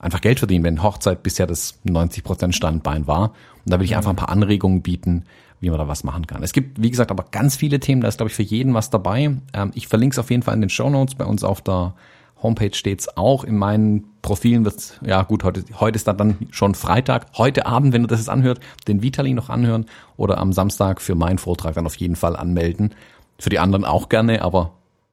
einfach 0.00 0.20
Geld 0.20 0.40
verdienen, 0.40 0.64
wenn 0.64 0.82
Hochzeit 0.82 1.22
bisher 1.22 1.46
das 1.46 1.78
90% 1.86 2.52
Standbein 2.52 3.06
war. 3.06 3.30
Und 3.64 3.72
da 3.72 3.78
will 3.78 3.84
ich 3.84 3.96
einfach 3.96 4.10
ein 4.10 4.16
paar 4.16 4.28
Anregungen 4.28 4.82
bieten, 4.82 5.24
wie 5.60 5.70
man 5.70 5.78
da 5.78 5.86
was 5.86 6.02
machen 6.02 6.26
kann. 6.26 6.42
Es 6.42 6.52
gibt, 6.52 6.82
wie 6.82 6.90
gesagt, 6.90 7.12
aber 7.12 7.26
ganz 7.30 7.54
viele 7.54 7.78
Themen, 7.78 8.00
da 8.00 8.08
ist, 8.08 8.16
glaube 8.16 8.30
ich, 8.30 8.34
für 8.36 8.42
jeden 8.42 8.74
was 8.74 8.90
dabei. 8.90 9.36
Ähm, 9.52 9.70
ich 9.74 9.86
verlinke 9.86 10.14
es 10.14 10.18
auf 10.18 10.30
jeden 10.30 10.42
Fall 10.42 10.54
in 10.54 10.60
den 10.60 10.70
Show 10.70 10.90
Notes 10.90 11.14
bei 11.14 11.24
uns 11.24 11.44
auf 11.44 11.60
der 11.60 11.94
Homepage 12.42 12.74
steht's 12.74 13.16
auch. 13.16 13.44
In 13.44 13.56
meinen 13.56 14.04
Profilen 14.22 14.64
wird's, 14.64 14.94
ja 15.04 15.22
gut, 15.22 15.44
heute, 15.44 15.64
heute 15.78 15.96
ist 15.96 16.06
dann 16.08 16.38
schon 16.50 16.74
Freitag. 16.74 17.26
Heute 17.36 17.66
Abend, 17.66 17.92
wenn 17.92 18.02
du 18.02 18.08
das 18.08 18.20
jetzt 18.20 18.28
anhört, 18.28 18.60
den 18.88 19.02
Vitali 19.02 19.32
noch 19.32 19.48
anhören 19.48 19.86
oder 20.16 20.38
am 20.38 20.52
Samstag 20.52 21.00
für 21.00 21.14
meinen 21.14 21.38
Vortrag 21.38 21.74
dann 21.74 21.86
auf 21.86 21.96
jeden 21.96 22.16
Fall 22.16 22.36
anmelden. 22.36 22.94
Für 23.38 23.50
die 23.50 23.58
anderen 23.58 23.84
auch 23.84 24.08
gerne, 24.08 24.42
aber 24.42 24.72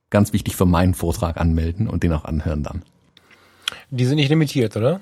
ganz 0.09 0.34
wichtig 0.34 0.55
für 0.55 0.65
meinen 0.65 0.93
Vortrag 0.93 1.38
anmelden 1.38 1.88
und 1.88 2.03
den 2.03 2.13
auch 2.13 2.25
anhören 2.25 2.63
dann. 2.63 2.84
Die 3.91 4.05
sind 4.05 4.17
nicht 4.17 4.30
limitiert, 4.30 4.75
oder? 4.75 5.01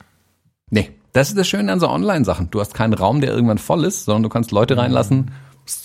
Nee, 0.70 0.92
das 1.14 1.30
ist 1.30 1.38
das 1.38 1.48
Schöne 1.48 1.72
an 1.72 1.80
so 1.80 1.90
Online-Sachen. 1.90 2.52
Du 2.52 2.60
hast 2.60 2.74
keinen 2.74 2.94
Raum, 2.94 3.22
der 3.22 3.32
irgendwann 3.32 3.58
voll 3.58 3.86
ist, 3.86 4.06
sondern 4.06 4.24
du 4.24 4.30
kannst 4.30 4.52
Leute 4.52 4.78
reinlassen, 4.78 5.32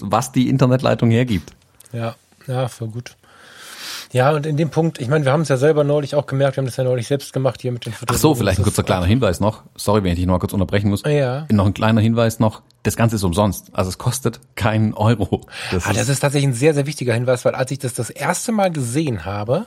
was 0.01 0.33
die 0.33 0.49
Internetleitung 0.49 1.11
hergibt. 1.11 1.55
Ja, 1.93 2.17
ja, 2.47 2.69
voll 2.69 2.89
gut. 2.89 3.17
Ja, 4.13 4.31
und 4.33 4.45
in 4.45 4.59
dem 4.59 4.69
Punkt, 4.69 5.01
ich 5.01 5.09
meine, 5.09 5.25
wir 5.25 5.33
haben 5.33 5.41
es 5.41 5.49
ja 5.49 5.57
selber 5.57 5.85
neulich 5.85 6.15
auch 6.15 6.27
gemerkt, 6.27 6.57
wir 6.57 6.61
haben 6.61 6.67
das 6.67 6.77
ja 6.77 6.85
neulich 6.85 7.07
selbst 7.07 7.33
gemacht 7.33 7.63
hier 7.63 7.73
mit 7.73 7.87
den 7.87 7.95
Fotos. 7.95 8.17
Ach 8.17 8.21
so, 8.21 8.35
vielleicht 8.35 8.61
ein 8.61 8.63
kurzer 8.63 8.83
kleiner 8.83 9.07
Hinweis 9.07 9.41
noch. 9.41 9.63
Sorry, 9.75 10.03
wenn 10.03 10.13
ich 10.13 10.17
dich 10.19 10.27
noch 10.27 10.35
mal 10.35 10.39
kurz 10.39 10.53
unterbrechen 10.53 10.91
muss. 10.91 11.03
Ja. 11.07 11.47
Noch 11.51 11.65
ein 11.65 11.73
kleiner 11.73 12.03
Hinweis 12.03 12.39
noch. 12.39 12.61
Das 12.83 12.97
Ganze 12.97 13.17
ist 13.17 13.25
umsonst. 13.25 13.71
Also 13.73 13.89
es 13.89 13.97
kostet 13.97 14.41
keinen 14.55 14.93
Euro. 14.93 15.47
Das, 15.71 15.87
ah, 15.87 15.95
das 15.95 16.11
ist 16.11 16.21
tatsächlich 16.21 16.51
ein 16.51 16.55
sehr, 16.55 16.75
sehr 16.75 16.87
wichtiger 16.87 17.15
Hinweis, 17.15 17.45
weil 17.47 17.55
als 17.55 17.71
ich 17.71 17.79
das 17.79 17.95
das 17.95 18.11
erste 18.11 18.53
Mal 18.53 18.71
gesehen 18.71 19.25
habe, 19.25 19.65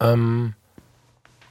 ähm, 0.00 0.54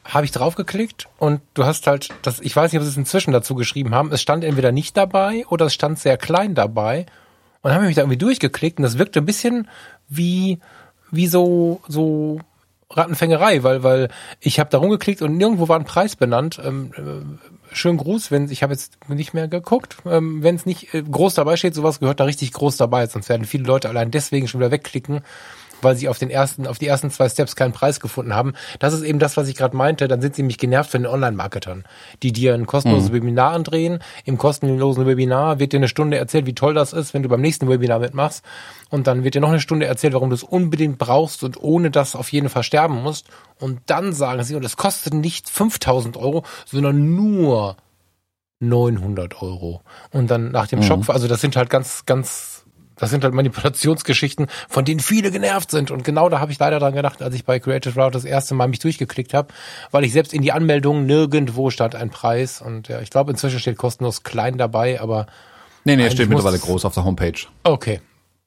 habe 0.05 0.25
ich 0.25 0.31
draufgeklickt 0.31 1.07
und 1.17 1.41
du 1.53 1.65
hast 1.65 1.85
halt 1.87 2.09
das, 2.23 2.39
ich 2.39 2.55
weiß 2.55 2.71
nicht, 2.71 2.79
ob 2.79 2.83
sie 2.83 2.91
es 2.91 2.97
inzwischen 2.97 3.31
dazu 3.31 3.55
geschrieben 3.55 3.93
haben, 3.93 4.11
es 4.11 4.21
stand 4.21 4.43
entweder 4.43 4.71
nicht 4.71 4.97
dabei 4.97 5.45
oder 5.47 5.67
es 5.67 5.73
stand 5.73 5.99
sehr 5.99 6.17
klein 6.17 6.55
dabei 6.55 7.05
und 7.61 7.69
dann 7.69 7.75
habe 7.75 7.85
ich 7.85 7.89
mich 7.89 7.95
da 7.95 8.01
irgendwie 8.01 8.17
durchgeklickt 8.17 8.79
und 8.79 8.83
das 8.83 8.97
wirkte 8.97 9.19
ein 9.19 9.25
bisschen 9.25 9.69
wie 10.09 10.59
wie 11.13 11.27
so, 11.27 11.79
so 11.87 12.39
Rattenfängerei, 12.89 13.63
weil, 13.63 13.83
weil 13.83 14.09
ich 14.39 14.59
habe 14.59 14.69
da 14.69 14.77
rumgeklickt 14.79 15.21
und 15.21 15.37
nirgendwo 15.37 15.67
war 15.67 15.79
ein 15.79 15.85
Preis 15.85 16.15
benannt. 16.15 16.59
Ähm, 16.63 16.91
äh, 16.95 17.75
schönen 17.75 17.97
Gruß, 17.97 18.31
wenn 18.31 18.49
ich 18.49 18.63
habe 18.63 18.73
jetzt 18.73 18.97
nicht 19.07 19.33
mehr 19.33 19.47
geguckt, 19.47 19.97
ähm, 20.05 20.43
wenn 20.43 20.55
es 20.55 20.65
nicht 20.65 20.93
äh, 20.93 21.01
groß 21.01 21.35
dabei 21.35 21.55
steht, 21.55 21.75
sowas 21.75 21.99
gehört 21.99 22.19
da 22.19 22.25
richtig 22.25 22.51
groß 22.53 22.77
dabei, 22.77 23.07
sonst 23.07 23.29
werden 23.29 23.45
viele 23.45 23.63
Leute 23.63 23.89
allein 23.89 24.11
deswegen 24.11 24.47
schon 24.47 24.59
wieder 24.59 24.71
wegklicken, 24.71 25.21
weil 25.83 25.95
sie 25.95 26.09
auf 26.09 26.17
den 26.17 26.29
ersten, 26.29 26.67
auf 26.67 26.79
die 26.79 26.87
ersten 26.87 27.11
zwei 27.11 27.29
Steps 27.29 27.55
keinen 27.55 27.73
Preis 27.73 27.99
gefunden 27.99 28.33
haben. 28.33 28.53
Das 28.79 28.93
ist 28.93 29.03
eben 29.03 29.19
das, 29.19 29.37
was 29.37 29.47
ich 29.47 29.55
gerade 29.55 29.75
meinte. 29.75 30.07
Dann 30.07 30.21
sind 30.21 30.35
sie 30.35 30.41
nämlich 30.41 30.57
genervt 30.57 30.91
von 30.91 31.03
den 31.03 31.11
Online-Marketern, 31.11 31.83
die 32.21 32.31
dir 32.31 32.53
ein 32.53 32.65
kostenloses 32.65 33.09
mhm. 33.09 33.15
Webinar 33.15 33.51
andrehen. 33.51 33.99
Im 34.25 34.37
kostenlosen 34.37 35.05
Webinar 35.05 35.59
wird 35.59 35.73
dir 35.73 35.77
eine 35.77 35.87
Stunde 35.87 36.17
erzählt, 36.17 36.45
wie 36.45 36.55
toll 36.55 36.73
das 36.73 36.93
ist, 36.93 37.13
wenn 37.13 37.23
du 37.23 37.29
beim 37.29 37.41
nächsten 37.41 37.69
Webinar 37.69 37.99
mitmachst. 37.99 38.43
Und 38.89 39.07
dann 39.07 39.23
wird 39.23 39.35
dir 39.35 39.41
noch 39.41 39.49
eine 39.49 39.59
Stunde 39.59 39.85
erzählt, 39.85 40.13
warum 40.13 40.29
du 40.29 40.35
es 40.35 40.43
unbedingt 40.43 40.97
brauchst 40.97 41.43
und 41.43 41.61
ohne 41.61 41.91
das 41.91 42.15
auf 42.15 42.31
jeden 42.31 42.49
Fall 42.49 42.63
sterben 42.63 43.01
musst. 43.01 43.27
Und 43.59 43.81
dann 43.87 44.13
sagen 44.13 44.43
sie, 44.43 44.55
und 44.55 44.65
es 44.65 44.77
kostet 44.77 45.13
nicht 45.13 45.49
5000 45.49 46.17
Euro, 46.17 46.43
sondern 46.65 47.15
nur 47.15 47.77
900 48.59 49.41
Euro. 49.41 49.81
Und 50.11 50.31
dann 50.31 50.51
nach 50.51 50.67
dem 50.67 50.79
mhm. 50.79 50.83
Schock, 50.83 51.09
also 51.09 51.27
das 51.27 51.41
sind 51.41 51.55
halt 51.55 51.69
ganz, 51.69 52.05
ganz 52.05 52.62
das 52.95 53.09
sind 53.09 53.23
halt 53.23 53.33
Manipulationsgeschichten, 53.33 54.47
von 54.69 54.85
denen 54.85 54.99
viele 54.99 55.31
genervt 55.31 55.71
sind. 55.71 55.91
Und 55.91 56.03
genau 56.03 56.29
da 56.29 56.39
habe 56.39 56.51
ich 56.51 56.59
leider 56.59 56.79
dran 56.79 56.93
gedacht, 56.93 57.21
als 57.21 57.35
ich 57.35 57.45
bei 57.45 57.59
Creative 57.59 57.99
Route 57.99 58.11
das 58.11 58.25
erste 58.25 58.53
Mal 58.55 58.67
mich 58.67 58.79
durchgeklickt 58.79 59.33
habe, 59.33 59.53
weil 59.91 60.03
ich 60.03 60.13
selbst 60.13 60.33
in 60.33 60.41
die 60.41 60.51
Anmeldung 60.51 61.05
nirgendwo 61.05 61.69
stand 61.69 61.95
ein 61.95 62.09
Preis. 62.09 62.61
Und 62.61 62.87
ja, 62.87 63.01
ich 63.01 63.09
glaube, 63.09 63.31
inzwischen 63.31 63.59
steht 63.59 63.77
kostenlos 63.77 64.23
klein 64.23 64.57
dabei, 64.57 65.01
aber. 65.01 65.25
Nee, 65.85 65.95
nee, 65.95 66.09
steht 66.09 66.29
mittlerweile 66.29 66.59
groß 66.59 66.85
auf 66.85 66.93
der 66.93 67.03
Homepage. 67.03 67.39
Okay. 67.63 67.99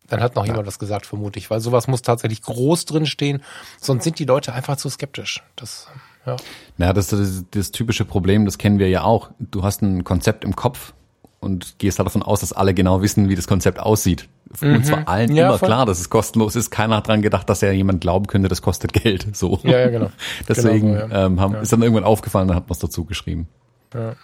Dann 0.09 0.20
hat 0.20 0.36
noch 0.36 0.44
ja. 0.44 0.53
jemand 0.53 0.68
was 0.68 0.78
gesagt, 0.78 1.05
vermute 1.05 1.38
ich, 1.38 1.51
weil 1.51 1.61
sowas 1.61 1.88
muss 1.88 2.03
tatsächlich 2.03 2.42
groß 2.42 2.84
drin 2.84 3.07
stehen, 3.07 3.42
sonst 3.80 4.05
sind 4.05 4.20
die 4.20 4.24
Leute 4.24 4.53
einfach 4.53 4.76
zu 4.76 4.88
skeptisch. 4.88 5.42
Das, 5.57 5.88
ja. 6.24 6.36
Ja, 6.78 6.92
das 6.92 7.12
ist 7.12 7.38
das, 7.38 7.44
das 7.51 7.70
typische 7.72 8.05
Problem, 8.05 8.44
das 8.44 8.57
kennen 8.57 8.78
wir 8.78 8.88
ja 8.88 9.03
auch. 9.03 9.30
Du 9.40 9.64
hast 9.64 9.82
ein 9.82 10.05
Konzept 10.05 10.44
im 10.44 10.55
Kopf, 10.55 10.92
und 11.41 11.78
gehst 11.78 11.99
halt 11.99 12.07
davon 12.07 12.22
aus, 12.22 12.41
dass 12.41 12.53
alle 12.53 12.74
genau 12.74 13.03
wissen, 13.03 13.28
wie 13.28 13.37
das 13.37 13.47
Konzept 13.47 13.78
aussieht. 13.78 14.28
Mhm. 14.61 14.76
Und 14.76 14.87
zwar 14.87 15.09
allen 15.09 15.34
ja, 15.34 15.49
immer 15.49 15.59
voll. 15.59 15.68
klar, 15.68 15.87
dass 15.87 16.01
es 16.01 16.11
kostenlos 16.11 16.57
ist. 16.57 16.70
Keiner 16.70 16.97
hat 16.97 17.09
dran 17.09 17.22
gedacht, 17.22 17.49
dass 17.49 17.61
ja 17.61 17.70
jemand 17.70 18.01
glauben 18.01 18.26
könnte, 18.26 18.49
das 18.49 18.62
kostet 18.62 18.93
Geld. 18.93 19.37
So. 19.37 19.59
Ja, 19.62 19.80
ja 19.80 19.89
genau. 19.89 20.11
Deswegen 20.49 20.95
genau 20.95 21.07
so, 21.09 21.12
ja. 21.12 21.26
Ähm, 21.26 21.41
haben, 21.41 21.55
ja. 21.55 21.61
ist 21.61 21.72
dann 21.72 21.82
irgendwann 21.82 22.05
aufgefallen, 22.05 22.49
dann 22.49 22.57
hat 22.57 22.68
man 22.68 22.72
es 22.72 22.78
dazu 22.78 23.05
geschrieben. 23.05 23.49
Ja. 23.95 24.14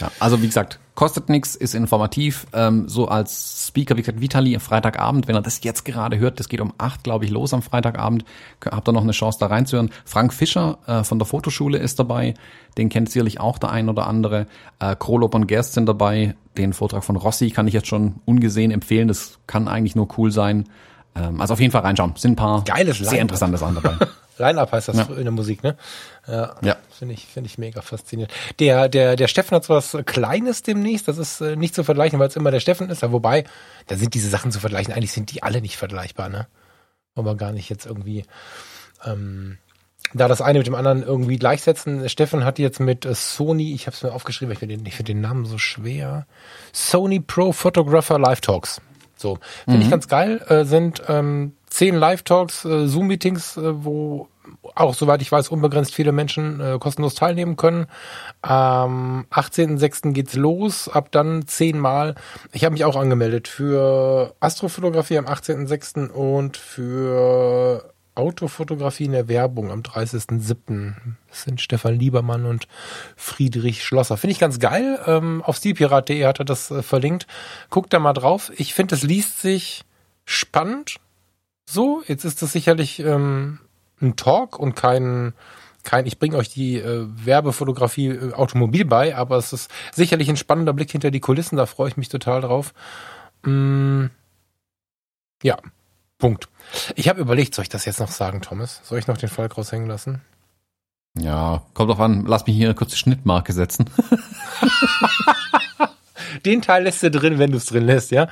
Ja, 0.00 0.10
also 0.18 0.42
wie 0.42 0.46
gesagt, 0.46 0.78
kostet 0.94 1.28
nichts, 1.28 1.54
ist 1.54 1.74
informativ. 1.74 2.46
Ähm, 2.52 2.88
so 2.88 3.08
als 3.08 3.66
Speaker, 3.68 3.96
wie 3.96 4.02
gesagt, 4.02 4.20
Vitali 4.20 4.58
Freitagabend, 4.58 5.28
wenn 5.28 5.34
er 5.34 5.42
das 5.42 5.62
jetzt 5.62 5.84
gerade 5.84 6.18
hört, 6.18 6.38
das 6.38 6.48
geht 6.48 6.60
um 6.60 6.72
acht, 6.78 7.04
glaube 7.04 7.24
ich, 7.24 7.30
los 7.30 7.54
am 7.54 7.62
Freitagabend, 7.62 8.24
habt 8.64 8.88
ihr 8.88 8.92
noch 8.92 9.02
eine 9.02 9.12
Chance 9.12 9.38
da 9.40 9.46
reinzuhören. 9.46 9.90
Frank 10.04 10.34
Fischer 10.34 10.78
äh, 10.86 11.04
von 11.04 11.18
der 11.18 11.26
Fotoschule 11.26 11.78
ist 11.78 11.98
dabei, 11.98 12.34
den 12.76 12.88
kennt 12.88 13.10
sicherlich 13.10 13.40
auch 13.40 13.58
der 13.58 13.70
ein 13.70 13.88
oder 13.88 14.06
andere. 14.06 14.46
Äh, 14.80 14.96
Krolop 14.96 15.34
und 15.34 15.46
Gerst 15.46 15.74
sind 15.74 15.86
dabei, 15.86 16.34
den 16.58 16.72
Vortrag 16.72 17.04
von 17.04 17.16
Rossi 17.16 17.50
kann 17.50 17.68
ich 17.68 17.74
jetzt 17.74 17.88
schon 17.88 18.16
ungesehen 18.24 18.70
empfehlen, 18.70 19.08
das 19.08 19.38
kann 19.46 19.68
eigentlich 19.68 19.96
nur 19.96 20.08
cool 20.18 20.30
sein. 20.30 20.64
Ähm, 21.16 21.40
also 21.40 21.54
auf 21.54 21.60
jeden 21.60 21.72
Fall 21.72 21.82
reinschauen, 21.82 22.14
sind 22.16 22.32
ein 22.32 22.36
paar 22.36 22.64
Geiles 22.64 22.98
sehr 22.98 23.20
interessante 23.20 23.58
Sachen 23.58 23.76
dabei. 23.76 24.06
Line-Up 24.38 24.70
heißt 24.70 24.88
das 24.88 24.96
ja. 24.98 25.04
in 25.16 25.22
der 25.22 25.30
Musik, 25.30 25.62
ne? 25.62 25.76
Ja. 26.28 26.56
ja. 26.60 26.76
Finde 26.90 27.14
ich, 27.14 27.24
finde 27.24 27.48
ich 27.48 27.56
mega 27.56 27.80
faszinierend. 27.80 28.34
Der, 28.58 28.90
der, 28.90 29.16
der 29.16 29.28
Steffen 29.28 29.54
hat 29.54 29.64
so 29.64 29.74
was 29.74 29.96
Kleines 30.04 30.62
demnächst. 30.62 31.08
Das 31.08 31.16
ist 31.16 31.40
äh, 31.40 31.56
nicht 31.56 31.74
zu 31.74 31.84
vergleichen, 31.84 32.18
weil 32.18 32.28
es 32.28 32.36
immer 32.36 32.50
der 32.50 32.60
Steffen 32.60 32.90
ist. 32.90 33.00
Ja, 33.00 33.12
wobei, 33.12 33.44
da 33.86 33.96
sind 33.96 34.12
diese 34.12 34.28
Sachen 34.28 34.52
zu 34.52 34.60
vergleichen. 34.60 34.92
Eigentlich 34.92 35.12
sind 35.12 35.32
die 35.32 35.42
alle 35.42 35.62
nicht 35.62 35.78
vergleichbar, 35.78 36.28
ne? 36.28 36.46
wollen 37.16 37.26
wir 37.26 37.34
gar 37.34 37.52
nicht 37.52 37.70
jetzt 37.70 37.86
irgendwie 37.86 38.24
ähm, 39.04 39.58
da 40.14 40.28
das 40.28 40.40
eine 40.40 40.58
mit 40.58 40.66
dem 40.66 40.74
anderen 40.74 41.02
irgendwie 41.02 41.36
gleichsetzen. 41.36 42.08
Steffen 42.08 42.44
hat 42.44 42.58
jetzt 42.58 42.78
mit 42.78 43.04
äh, 43.04 43.14
Sony, 43.14 43.74
ich 43.74 43.86
habe 43.86 43.96
es 43.96 44.02
mir 44.02 44.12
aufgeschrieben, 44.12 44.52
ich 44.52 44.58
finde 44.58 44.76
den, 44.76 44.86
find 44.86 45.08
den 45.08 45.20
Namen 45.20 45.46
so 45.46 45.58
schwer. 45.58 46.26
Sony 46.72 47.20
Pro 47.20 47.52
Photographer 47.52 48.18
Live 48.18 48.40
Talks. 48.40 48.80
So, 49.26 49.38
finde 49.64 49.78
mhm. 49.78 49.82
ich 49.82 49.90
ganz 49.90 50.06
geil. 50.06 50.40
Äh, 50.48 50.64
sind 50.64 51.02
ähm, 51.08 51.56
zehn 51.68 51.96
Live 51.96 52.22
Talks, 52.22 52.64
äh, 52.64 52.86
Zoom-Meetings, 52.86 53.56
äh, 53.56 53.84
wo 53.84 54.28
auch 54.76 54.94
soweit 54.94 55.20
ich 55.20 55.32
weiß 55.32 55.48
unbegrenzt 55.48 55.92
viele 55.92 56.12
Menschen 56.12 56.60
äh, 56.60 56.78
kostenlos 56.78 57.16
teilnehmen 57.16 57.56
können. 57.56 57.86
Am 58.42 59.26
18.06. 59.32 60.12
geht's 60.12 60.34
los, 60.34 60.88
ab 60.88 61.10
dann 61.10 61.48
zehnmal. 61.48 62.14
Ich 62.52 62.64
habe 62.64 62.74
mich 62.74 62.84
auch 62.84 62.94
angemeldet 62.94 63.48
für 63.48 64.36
Astrofotografie 64.38 65.18
am 65.18 65.26
18.06. 65.26 66.08
und 66.08 66.56
für 66.56 67.92
Autofotografie 68.16 69.04
in 69.04 69.12
der 69.12 69.28
Werbung 69.28 69.70
am 69.70 69.82
30.07. 69.82 70.94
Das 71.28 71.42
sind 71.42 71.60
Stefan 71.60 71.98
Liebermann 71.98 72.46
und 72.46 72.66
Friedrich 73.14 73.84
Schlosser. 73.84 74.16
Finde 74.16 74.32
ich 74.32 74.38
ganz 74.38 74.58
geil. 74.58 74.98
Ähm, 75.06 75.42
auf 75.42 75.56
stilpirat.de 75.56 76.24
hat 76.24 76.40
er 76.40 76.44
das 76.44 76.70
äh, 76.70 76.82
verlinkt. 76.82 77.26
Guckt 77.70 77.92
da 77.92 77.98
mal 77.98 78.14
drauf. 78.14 78.50
Ich 78.56 78.74
finde, 78.74 78.94
es 78.94 79.02
liest 79.02 79.40
sich 79.40 79.84
spannend. 80.24 80.96
So, 81.68 82.02
jetzt 82.06 82.24
ist 82.24 82.42
das 82.42 82.52
sicherlich 82.52 83.00
ähm, 83.00 83.60
ein 84.00 84.16
Talk 84.16 84.58
und 84.58 84.74
kein, 84.74 85.34
kein 85.82 86.06
ich 86.06 86.18
bringe 86.18 86.36
euch 86.36 86.48
die 86.48 86.78
äh, 86.78 87.06
Werbefotografie 87.08 88.08
äh, 88.08 88.32
Automobil 88.32 88.84
bei, 88.84 89.16
aber 89.16 89.36
es 89.36 89.52
ist 89.52 89.70
sicherlich 89.92 90.28
ein 90.28 90.36
spannender 90.36 90.72
Blick 90.72 90.90
hinter 90.90 91.10
die 91.10 91.20
Kulissen. 91.20 91.56
Da 91.56 91.66
freue 91.66 91.88
ich 91.88 91.96
mich 91.96 92.08
total 92.08 92.40
drauf. 92.40 92.72
Mm, 93.42 94.06
ja, 95.42 95.58
Punkt. 96.18 96.48
Ich 96.94 97.08
habe 97.08 97.20
überlegt, 97.20 97.54
soll 97.54 97.64
ich 97.64 97.68
das 97.68 97.84
jetzt 97.84 98.00
noch 98.00 98.10
sagen, 98.10 98.40
Thomas? 98.40 98.80
Soll 98.84 98.98
ich 98.98 99.06
noch 99.06 99.18
den 99.18 99.28
Fall 99.28 99.46
raushängen 99.46 99.88
lassen? 99.88 100.22
Ja, 101.18 101.62
kommt 101.74 101.90
doch 101.90 101.98
an. 101.98 102.24
Lass 102.26 102.46
mich 102.46 102.56
hier 102.56 102.68
eine 102.68 102.74
kurze 102.74 102.96
Schnittmarke 102.96 103.52
setzen. 103.52 103.90
den 106.44 106.62
Teil 106.62 106.84
lässt 106.84 107.02
du 107.02 107.10
drin, 107.10 107.38
wenn 107.38 107.50
du 107.50 107.56
es 107.56 107.66
drin 107.66 107.84
lässt, 107.84 108.10
ja? 108.10 108.28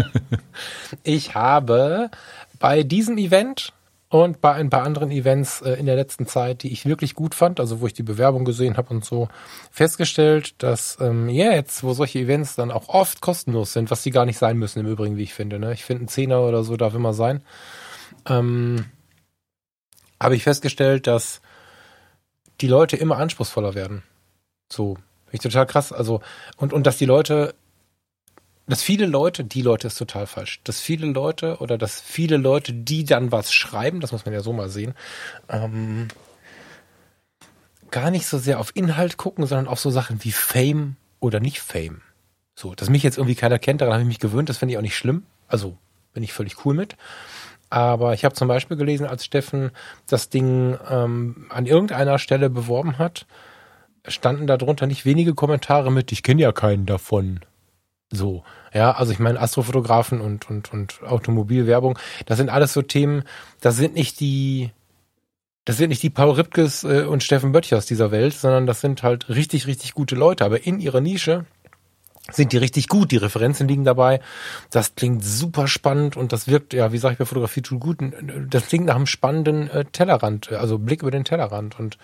ich 1.02 1.34
habe 1.34 2.10
bei 2.58 2.82
diesem 2.82 3.18
Event 3.18 3.72
und 4.12 4.42
bei 4.42 4.52
ein 4.52 4.68
paar 4.68 4.82
anderen 4.82 5.10
Events 5.10 5.62
äh, 5.62 5.72
in 5.72 5.86
der 5.86 5.96
letzten 5.96 6.26
Zeit, 6.26 6.64
die 6.64 6.70
ich 6.70 6.84
wirklich 6.84 7.14
gut 7.14 7.34
fand, 7.34 7.58
also 7.58 7.80
wo 7.80 7.86
ich 7.86 7.94
die 7.94 8.02
Bewerbung 8.02 8.44
gesehen 8.44 8.76
habe 8.76 8.90
und 8.90 9.06
so, 9.06 9.28
festgestellt, 9.70 10.62
dass 10.62 10.98
ähm, 11.00 11.30
jetzt, 11.30 11.82
wo 11.82 11.94
solche 11.94 12.18
Events 12.18 12.54
dann 12.54 12.70
auch 12.70 12.90
oft 12.90 13.22
kostenlos 13.22 13.72
sind, 13.72 13.90
was 13.90 14.02
sie 14.02 14.10
gar 14.10 14.26
nicht 14.26 14.36
sein 14.36 14.58
müssen 14.58 14.80
im 14.80 14.86
Übrigen, 14.86 15.16
wie 15.16 15.22
ich 15.22 15.32
finde. 15.32 15.58
Ne? 15.58 15.72
Ich 15.72 15.86
finde, 15.86 16.04
ein 16.04 16.08
Zehner 16.08 16.42
oder 16.42 16.62
so 16.62 16.76
darf 16.76 16.94
immer 16.94 17.14
sein. 17.14 17.42
Ähm, 18.26 18.84
habe 20.20 20.36
ich 20.36 20.42
festgestellt, 20.42 21.06
dass 21.06 21.40
die 22.60 22.68
Leute 22.68 22.98
immer 22.98 23.16
anspruchsvoller 23.16 23.74
werden. 23.74 24.02
So, 24.70 24.96
finde 25.24 25.36
ich 25.36 25.40
total 25.40 25.64
krass. 25.64 25.90
Also, 25.90 26.20
und, 26.58 26.74
und 26.74 26.86
dass 26.86 26.98
die 26.98 27.06
Leute 27.06 27.54
dass 28.66 28.82
viele 28.82 29.06
Leute, 29.06 29.44
die 29.44 29.62
Leute 29.62 29.88
ist 29.88 29.98
total 29.98 30.26
falsch, 30.26 30.60
dass 30.64 30.80
viele 30.80 31.06
Leute 31.06 31.58
oder 31.58 31.78
dass 31.78 32.00
viele 32.00 32.36
Leute, 32.36 32.72
die 32.72 33.04
dann 33.04 33.32
was 33.32 33.52
schreiben, 33.52 34.00
das 34.00 34.12
muss 34.12 34.24
man 34.24 34.34
ja 34.34 34.40
so 34.40 34.52
mal 34.52 34.68
sehen, 34.68 34.94
ähm, 35.48 36.08
gar 37.90 38.10
nicht 38.10 38.26
so 38.26 38.38
sehr 38.38 38.60
auf 38.60 38.74
Inhalt 38.74 39.16
gucken, 39.16 39.46
sondern 39.46 39.68
auf 39.68 39.80
so 39.80 39.90
Sachen 39.90 40.24
wie 40.24 40.32
Fame 40.32 40.96
oder 41.20 41.40
nicht 41.40 41.60
Fame. 41.60 42.02
So, 42.54 42.74
dass 42.74 42.90
mich 42.90 43.02
jetzt 43.02 43.18
irgendwie 43.18 43.34
keiner 43.34 43.58
kennt, 43.58 43.80
daran 43.80 43.94
habe 43.94 44.02
ich 44.02 44.08
mich 44.08 44.20
gewöhnt, 44.20 44.48
das 44.48 44.58
finde 44.58 44.72
ich 44.72 44.78
auch 44.78 44.82
nicht 44.82 44.96
schlimm. 44.96 45.24
Also 45.48 45.76
bin 46.12 46.22
ich 46.22 46.32
völlig 46.32 46.64
cool 46.64 46.74
mit. 46.74 46.96
Aber 47.70 48.12
ich 48.12 48.24
habe 48.24 48.34
zum 48.34 48.48
Beispiel 48.48 48.76
gelesen, 48.76 49.06
als 49.06 49.24
Steffen 49.24 49.70
das 50.06 50.28
Ding 50.28 50.78
ähm, 50.90 51.46
an 51.48 51.66
irgendeiner 51.66 52.18
Stelle 52.18 52.50
beworben 52.50 52.98
hat, 52.98 53.26
standen 54.06 54.46
darunter 54.46 54.86
nicht 54.86 55.04
wenige 55.04 55.34
Kommentare 55.34 55.90
mit, 55.90 56.12
ich 56.12 56.22
kenne 56.22 56.42
ja 56.42 56.52
keinen 56.52 56.86
davon. 56.86 57.40
So, 58.12 58.44
ja, 58.74 58.92
also 58.92 59.10
ich 59.10 59.18
meine 59.18 59.40
Astrofotografen 59.40 60.20
und, 60.20 60.48
und, 60.50 60.72
und 60.72 61.02
Automobilwerbung, 61.02 61.98
das 62.26 62.36
sind 62.36 62.50
alles 62.50 62.74
so 62.74 62.82
Themen, 62.82 63.24
das 63.60 63.76
sind 63.76 63.94
nicht 63.94 64.20
die, 64.20 64.70
das 65.64 65.78
sind 65.78 65.88
nicht 65.88 66.02
die 66.02 66.10
Paul 66.10 66.32
Ripkes 66.32 66.84
äh, 66.84 67.04
und 67.04 67.22
Steffen 67.22 67.52
Böttchers 67.52 67.86
dieser 67.86 68.10
Welt, 68.10 68.34
sondern 68.34 68.66
das 68.66 68.82
sind 68.82 69.02
halt 69.02 69.30
richtig, 69.30 69.66
richtig 69.66 69.94
gute 69.94 70.14
Leute. 70.14 70.44
Aber 70.44 70.66
in 70.66 70.78
ihrer 70.78 71.00
Nische 71.00 71.46
sind 72.30 72.52
die 72.52 72.58
richtig 72.58 72.88
gut. 72.88 73.10
Die 73.10 73.16
Referenzen 73.16 73.66
liegen 73.66 73.84
dabei. 73.84 74.20
Das 74.70 74.94
klingt 74.94 75.24
super 75.24 75.66
spannend 75.66 76.16
und 76.16 76.32
das 76.32 76.48
wirkt, 76.48 76.74
ja, 76.74 76.92
wie 76.92 76.98
sage 76.98 77.14
ich 77.14 77.18
bei 77.18 77.24
Fotografie 77.24 77.62
tut 77.62 77.80
gut, 77.80 77.98
das 78.48 78.66
klingt 78.66 78.86
nach 78.86 78.96
einem 78.96 79.06
spannenden 79.06 79.70
äh, 79.70 79.84
Tellerrand, 79.86 80.52
also 80.52 80.78
Blick 80.78 81.02
über 81.02 81.10
den 81.10 81.24
Tellerrand. 81.24 81.78
Und 81.78 81.96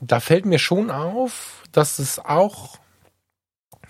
da 0.00 0.18
fällt 0.18 0.44
mir 0.44 0.58
schon 0.58 0.90
auf, 0.90 1.62
dass 1.70 1.98
es 1.98 2.18
auch 2.18 2.78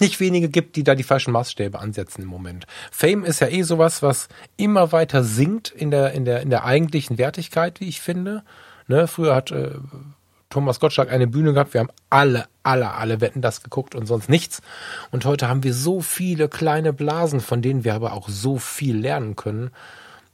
nicht 0.00 0.20
wenige 0.20 0.48
gibt, 0.48 0.76
die 0.76 0.84
da 0.84 0.94
die 0.94 1.02
falschen 1.02 1.32
Maßstäbe 1.32 1.78
ansetzen 1.78 2.22
im 2.22 2.28
Moment. 2.28 2.66
Fame 2.90 3.24
ist 3.24 3.40
ja 3.40 3.48
eh 3.48 3.62
sowas, 3.62 4.02
was 4.02 4.28
immer 4.56 4.92
weiter 4.92 5.24
sinkt 5.24 5.70
in 5.70 5.90
der, 5.90 6.12
in 6.12 6.24
der, 6.24 6.40
in 6.40 6.50
der 6.50 6.64
eigentlichen 6.64 7.18
Wertigkeit, 7.18 7.80
wie 7.80 7.88
ich 7.88 8.00
finde. 8.00 8.42
Ne, 8.88 9.06
früher 9.06 9.34
hat 9.34 9.50
äh, 9.52 9.70
Thomas 10.52 10.80
Gottschalk 10.80 11.10
eine 11.10 11.26
Bühne 11.26 11.54
gehabt. 11.54 11.72
Wir 11.72 11.80
haben 11.80 11.90
alle, 12.10 12.46
alle, 12.62 12.92
alle 12.92 13.20
Wetten 13.20 13.40
das 13.40 13.62
geguckt 13.62 13.94
und 13.94 14.06
sonst 14.06 14.28
nichts. 14.28 14.60
Und 15.10 15.24
heute 15.24 15.48
haben 15.48 15.64
wir 15.64 15.72
so 15.72 16.02
viele 16.02 16.48
kleine 16.48 16.92
Blasen, 16.92 17.40
von 17.40 17.62
denen 17.62 17.84
wir 17.84 17.94
aber 17.94 18.12
auch 18.12 18.28
so 18.28 18.58
viel 18.58 18.96
lernen 18.98 19.34
können. 19.34 19.70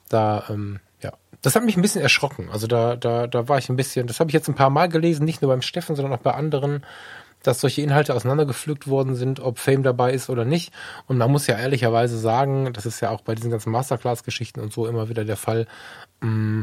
Da, 0.09 0.45
ähm, 0.49 0.81
ja, 1.01 1.13
das 1.43 1.55
hat 1.55 1.65
mich 1.65 1.77
ein 1.77 1.83
bisschen 1.83 2.03
erschrocken. 2.03 2.49
Also 2.51 2.67
da, 2.67 2.97
da, 2.97 3.29
da 3.29 3.49
war 3.49 3.59
ich 3.59 3.69
ein 3.69 3.77
bisschen, 3.77 4.09
das 4.09 4.19
habe 4.19 4.31
ich 4.31 4.35
jetzt 4.35 4.49
ein 4.49 4.57
paar 4.57 4.71
Mal 4.71 4.89
gelesen, 4.89 5.25
nicht 5.25 5.41
nur 5.41 5.53
beim 5.53 5.63
Steffen, 5.63 5.95
sondern 5.95 6.15
auch 6.15 6.23
bei 6.23 6.33
anderen 6.33 6.85
dass 7.43 7.61
solche 7.61 7.83
Inhalte 7.83 8.15
auseinandergepflückt 8.15 8.89
worden 8.89 9.15
sind, 9.15 9.41
ob 9.41 9.59
Fame 9.59 9.83
dabei 9.83 10.13
ist 10.13 10.29
oder 10.31 10.45
nicht. 10.45 10.73
Und 11.07 11.19
man 11.19 11.31
muss 11.31 11.47
ja 11.47 11.57
ehrlicherweise 11.57 12.19
sagen, 12.19 12.73
das 12.73 12.87
ist 12.87 13.01
ja 13.01 13.11
auch 13.11 13.21
bei 13.23 13.35
diesen 13.35 13.51
ganzen 13.51 13.71
Masterclass-Geschichten 13.71 14.61
und 14.61 14.73
so 14.73 14.87
immer 14.87 15.09
wieder 15.09 15.25
der 15.25 15.37
Fall, 15.37 15.67
mm, 16.21 16.63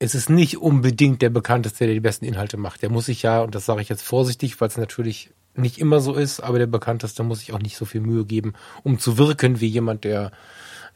es 0.00 0.14
ist 0.14 0.30
nicht 0.30 0.58
unbedingt 0.58 1.22
der 1.22 1.30
bekannteste, 1.30 1.84
der 1.84 1.94
die 1.94 2.00
besten 2.00 2.24
Inhalte 2.24 2.56
macht. 2.56 2.82
Der 2.82 2.90
muss 2.90 3.06
sich 3.06 3.22
ja, 3.22 3.40
und 3.42 3.54
das 3.54 3.66
sage 3.66 3.82
ich 3.82 3.88
jetzt 3.88 4.02
vorsichtig, 4.02 4.60
weil 4.60 4.68
es 4.68 4.76
natürlich 4.76 5.30
nicht 5.54 5.78
immer 5.78 6.00
so 6.00 6.14
ist, 6.14 6.40
aber 6.40 6.58
der 6.58 6.68
bekannteste 6.68 7.24
muss 7.24 7.40
sich 7.40 7.52
auch 7.52 7.58
nicht 7.58 7.76
so 7.76 7.84
viel 7.84 8.00
Mühe 8.00 8.24
geben, 8.24 8.52
um 8.84 8.98
zu 8.98 9.18
wirken 9.18 9.60
wie 9.60 9.66
jemand, 9.66 10.04
der 10.04 10.30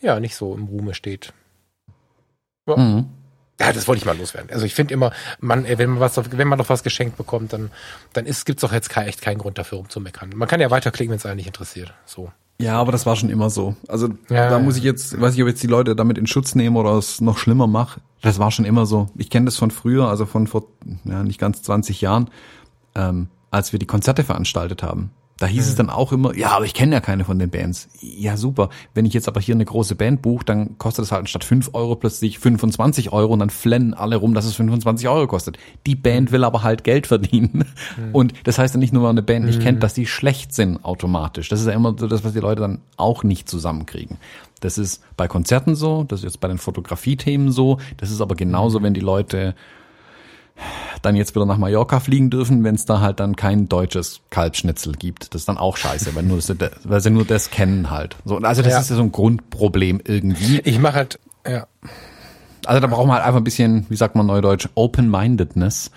ja 0.01 0.21
nicht 0.21 0.37
so 0.37 0.55
im 0.55 0.65
Ruhme 0.65 0.95
steht. 0.95 1.33
Ja. 2.69 2.77
Mhm. 2.77 3.07
Ja, 3.63 3.73
das 3.73 3.87
wollte 3.87 4.01
ich 4.01 4.05
mal 4.05 4.19
loswerden. 4.19 4.51
Also 4.51 4.67
ich 4.67 4.75
finde 4.75 4.93
immer, 4.93 5.13
man, 5.41 5.67
wenn 5.67 5.91
man 5.91 6.01
was, 6.01 6.21
wenn 6.37 6.49
man 6.49 6.59
noch 6.59 6.69
was 6.69 6.83
geschenkt 6.83 7.17
bekommt, 7.17 7.53
dann, 7.53 7.71
dann 8.13 8.27
ist, 8.27 8.45
gibt's 8.45 8.63
doch 8.63 8.73
jetzt 8.73 8.91
kein, 8.91 9.07
echt 9.07 9.23
keinen 9.23 9.39
Grund 9.39 9.57
dafür, 9.57 9.79
um 9.79 9.89
zu 9.89 10.01
meckern. 10.01 10.31
Man 10.35 10.49
kann 10.49 10.61
ja 10.61 10.71
weiterklicken, 10.71 11.11
wenn 11.11 11.19
es 11.19 11.27
einen 11.27 11.37
nicht 11.37 11.47
interessiert. 11.47 11.95
So. 12.05 12.33
Ja, 12.59 12.81
aber 12.81 12.91
das 12.91 13.07
war 13.07 13.15
schon 13.15 13.31
immer 13.31 13.51
so. 13.51 13.77
Also 13.87 14.09
ja, 14.29 14.51
da 14.51 14.59
muss 14.59 14.77
ich 14.77 14.83
jetzt, 14.83 15.21
weiß 15.21 15.35
ich, 15.35 15.43
ob 15.43 15.49
jetzt 15.49 15.63
die 15.63 15.69
Leute 15.69 15.95
damit 15.95 16.19
in 16.19 16.27
Schutz 16.27 16.57
nehmen 16.57 16.77
oder 16.77 16.93
es 16.95 17.21
noch 17.21 17.39
schlimmer 17.39 17.69
mache. 17.69 18.01
Das 18.21 18.41
war 18.41 18.51
schon 18.51 18.65
immer 18.65 18.85
so. 18.85 19.09
Ich 19.17 19.31
kenne 19.31 19.47
das 19.47 19.57
von 19.57 19.71
früher, 19.71 20.09
also 20.09 20.27
von 20.27 20.49
vor 20.49 20.65
ja, 21.05 21.23
nicht 21.23 21.39
ganz 21.39 21.63
20 21.63 22.01
Jahren, 22.01 22.31
ähm, 22.97 23.29
als 23.53 23.73
wir 23.73 23.79
die 23.79 23.87
Konzerte 23.87 24.25
veranstaltet 24.25 24.83
haben. 24.83 25.11
Da 25.43 25.49
hieß 25.49 25.65
mhm. 25.65 25.71
es 25.71 25.75
dann 25.75 25.91
auch 25.91 26.13
immer, 26.13 26.37
ja, 26.37 26.51
aber 26.51 26.67
ich 26.67 26.73
kenne 26.73 26.95
ja 26.95 27.01
keine 27.01 27.25
von 27.25 27.37
den 27.37 27.51
Bands. 27.51 27.89
Ja, 28.01 28.37
super. 28.37 28.69
Wenn 28.95 29.07
ich 29.07 29.13
jetzt 29.13 29.27
aber 29.27 29.41
hier 29.41 29.57
eine 29.57 29.65
große 29.65 29.97
Band 29.97 30.23
buche, 30.23 30.45
dann 30.45 30.79
kostet 30.79 31.05
es 31.05 31.11
halt 31.11 31.29
statt 31.29 31.43
5 31.43 31.71
Euro 31.73 31.97
plötzlich 31.97 32.39
25 32.39 33.13
Euro 33.13 33.33
und 33.33 33.41
dann 33.41 33.51
flennen 33.51 33.93
alle 33.93 34.15
rum, 34.15 34.35
dass 34.35 34.45
es 34.45 34.55
25 34.55 35.09
Euro 35.09 35.27
kostet. 35.27 35.59
Die 35.85 35.97
Band 35.97 36.31
will 36.31 36.45
aber 36.45 36.63
halt 36.63 36.85
Geld 36.85 37.09
verdienen. 37.09 37.65
Mhm. 37.97 38.15
Und 38.15 38.35
das 38.45 38.61
heißt 38.61 38.75
ja 38.75 38.79
nicht 38.79 38.93
nur, 38.93 39.03
weil 39.03 39.11
eine 39.11 39.23
Band 39.23 39.45
nicht 39.45 39.59
mhm. 39.59 39.65
kennt, 39.65 39.83
dass 39.83 39.95
die 39.95 40.07
schlecht 40.07 40.55
sind 40.55 40.85
automatisch. 40.85 41.49
Das 41.49 41.59
ist 41.59 41.67
ja 41.67 41.73
immer 41.73 41.97
so 41.99 42.07
das, 42.07 42.23
was 42.23 42.35
die 42.35 42.39
Leute 42.39 42.61
dann 42.61 42.79
auch 42.97 43.25
nicht 43.25 43.49
zusammenkriegen. 43.49 44.19
Das 44.61 44.79
ist 44.79 45.03
bei 45.17 45.27
Konzerten 45.27 45.75
so, 45.75 46.05
das 46.05 46.21
ist 46.21 46.25
jetzt 46.25 46.41
bei 46.41 46.47
den 46.47 46.59
Fotografie-Themen 46.59 47.51
so, 47.51 47.79
das 47.97 48.13
ist 48.13 48.21
aber 48.21 48.37
genauso, 48.37 48.79
mhm. 48.79 48.85
wenn 48.85 48.95
die 48.95 49.01
Leute 49.01 49.57
dann 51.03 51.17
jetzt 51.17 51.35
wieder 51.35 51.47
nach 51.47 51.59
Mallorca 51.59 52.01
fliegen 52.01 52.31
dürfen, 52.31 52.65
wenn 52.65 52.77
es 52.77 52.85
da 52.85 53.01
halt 53.01 53.21
dann 53.21 53.37
kein 53.37 53.69
deutsches 53.69 54.21
Kalbschnitzel 54.31 54.93
gibt. 54.93 55.35
Das 55.35 55.43
ist 55.43 55.49
dann 55.49 55.59
auch 55.59 55.77
scheiße, 55.77 56.15
weil, 56.15 56.23
nur 56.23 56.39
weil 56.39 57.01
sie 57.01 57.11
nur 57.11 57.25
das 57.25 57.51
kennen 57.51 57.91
halt. 57.91 58.17
So, 58.25 58.39
also 58.39 58.63
das 58.63 58.73
ja. 58.73 58.81
ist 58.81 58.91
ja 58.91 58.97
so 58.97 59.03
ein 59.03 59.13
Grundproblem 59.13 60.01
irgendwie. 60.05 60.61
Ich 60.61 60.79
mache 60.79 60.95
halt, 60.95 61.19
ja. 61.47 61.67
Also 62.65 62.81
da 62.81 62.87
braucht 62.87 63.07
man 63.07 63.17
halt 63.17 63.27
einfach 63.27 63.41
ein 63.41 63.45
bisschen, 63.45 63.87
wie 63.89 63.97
sagt 63.97 64.15
man 64.15 64.27
neudeutsch, 64.27 64.69
Open-Mindedness. 64.75 65.91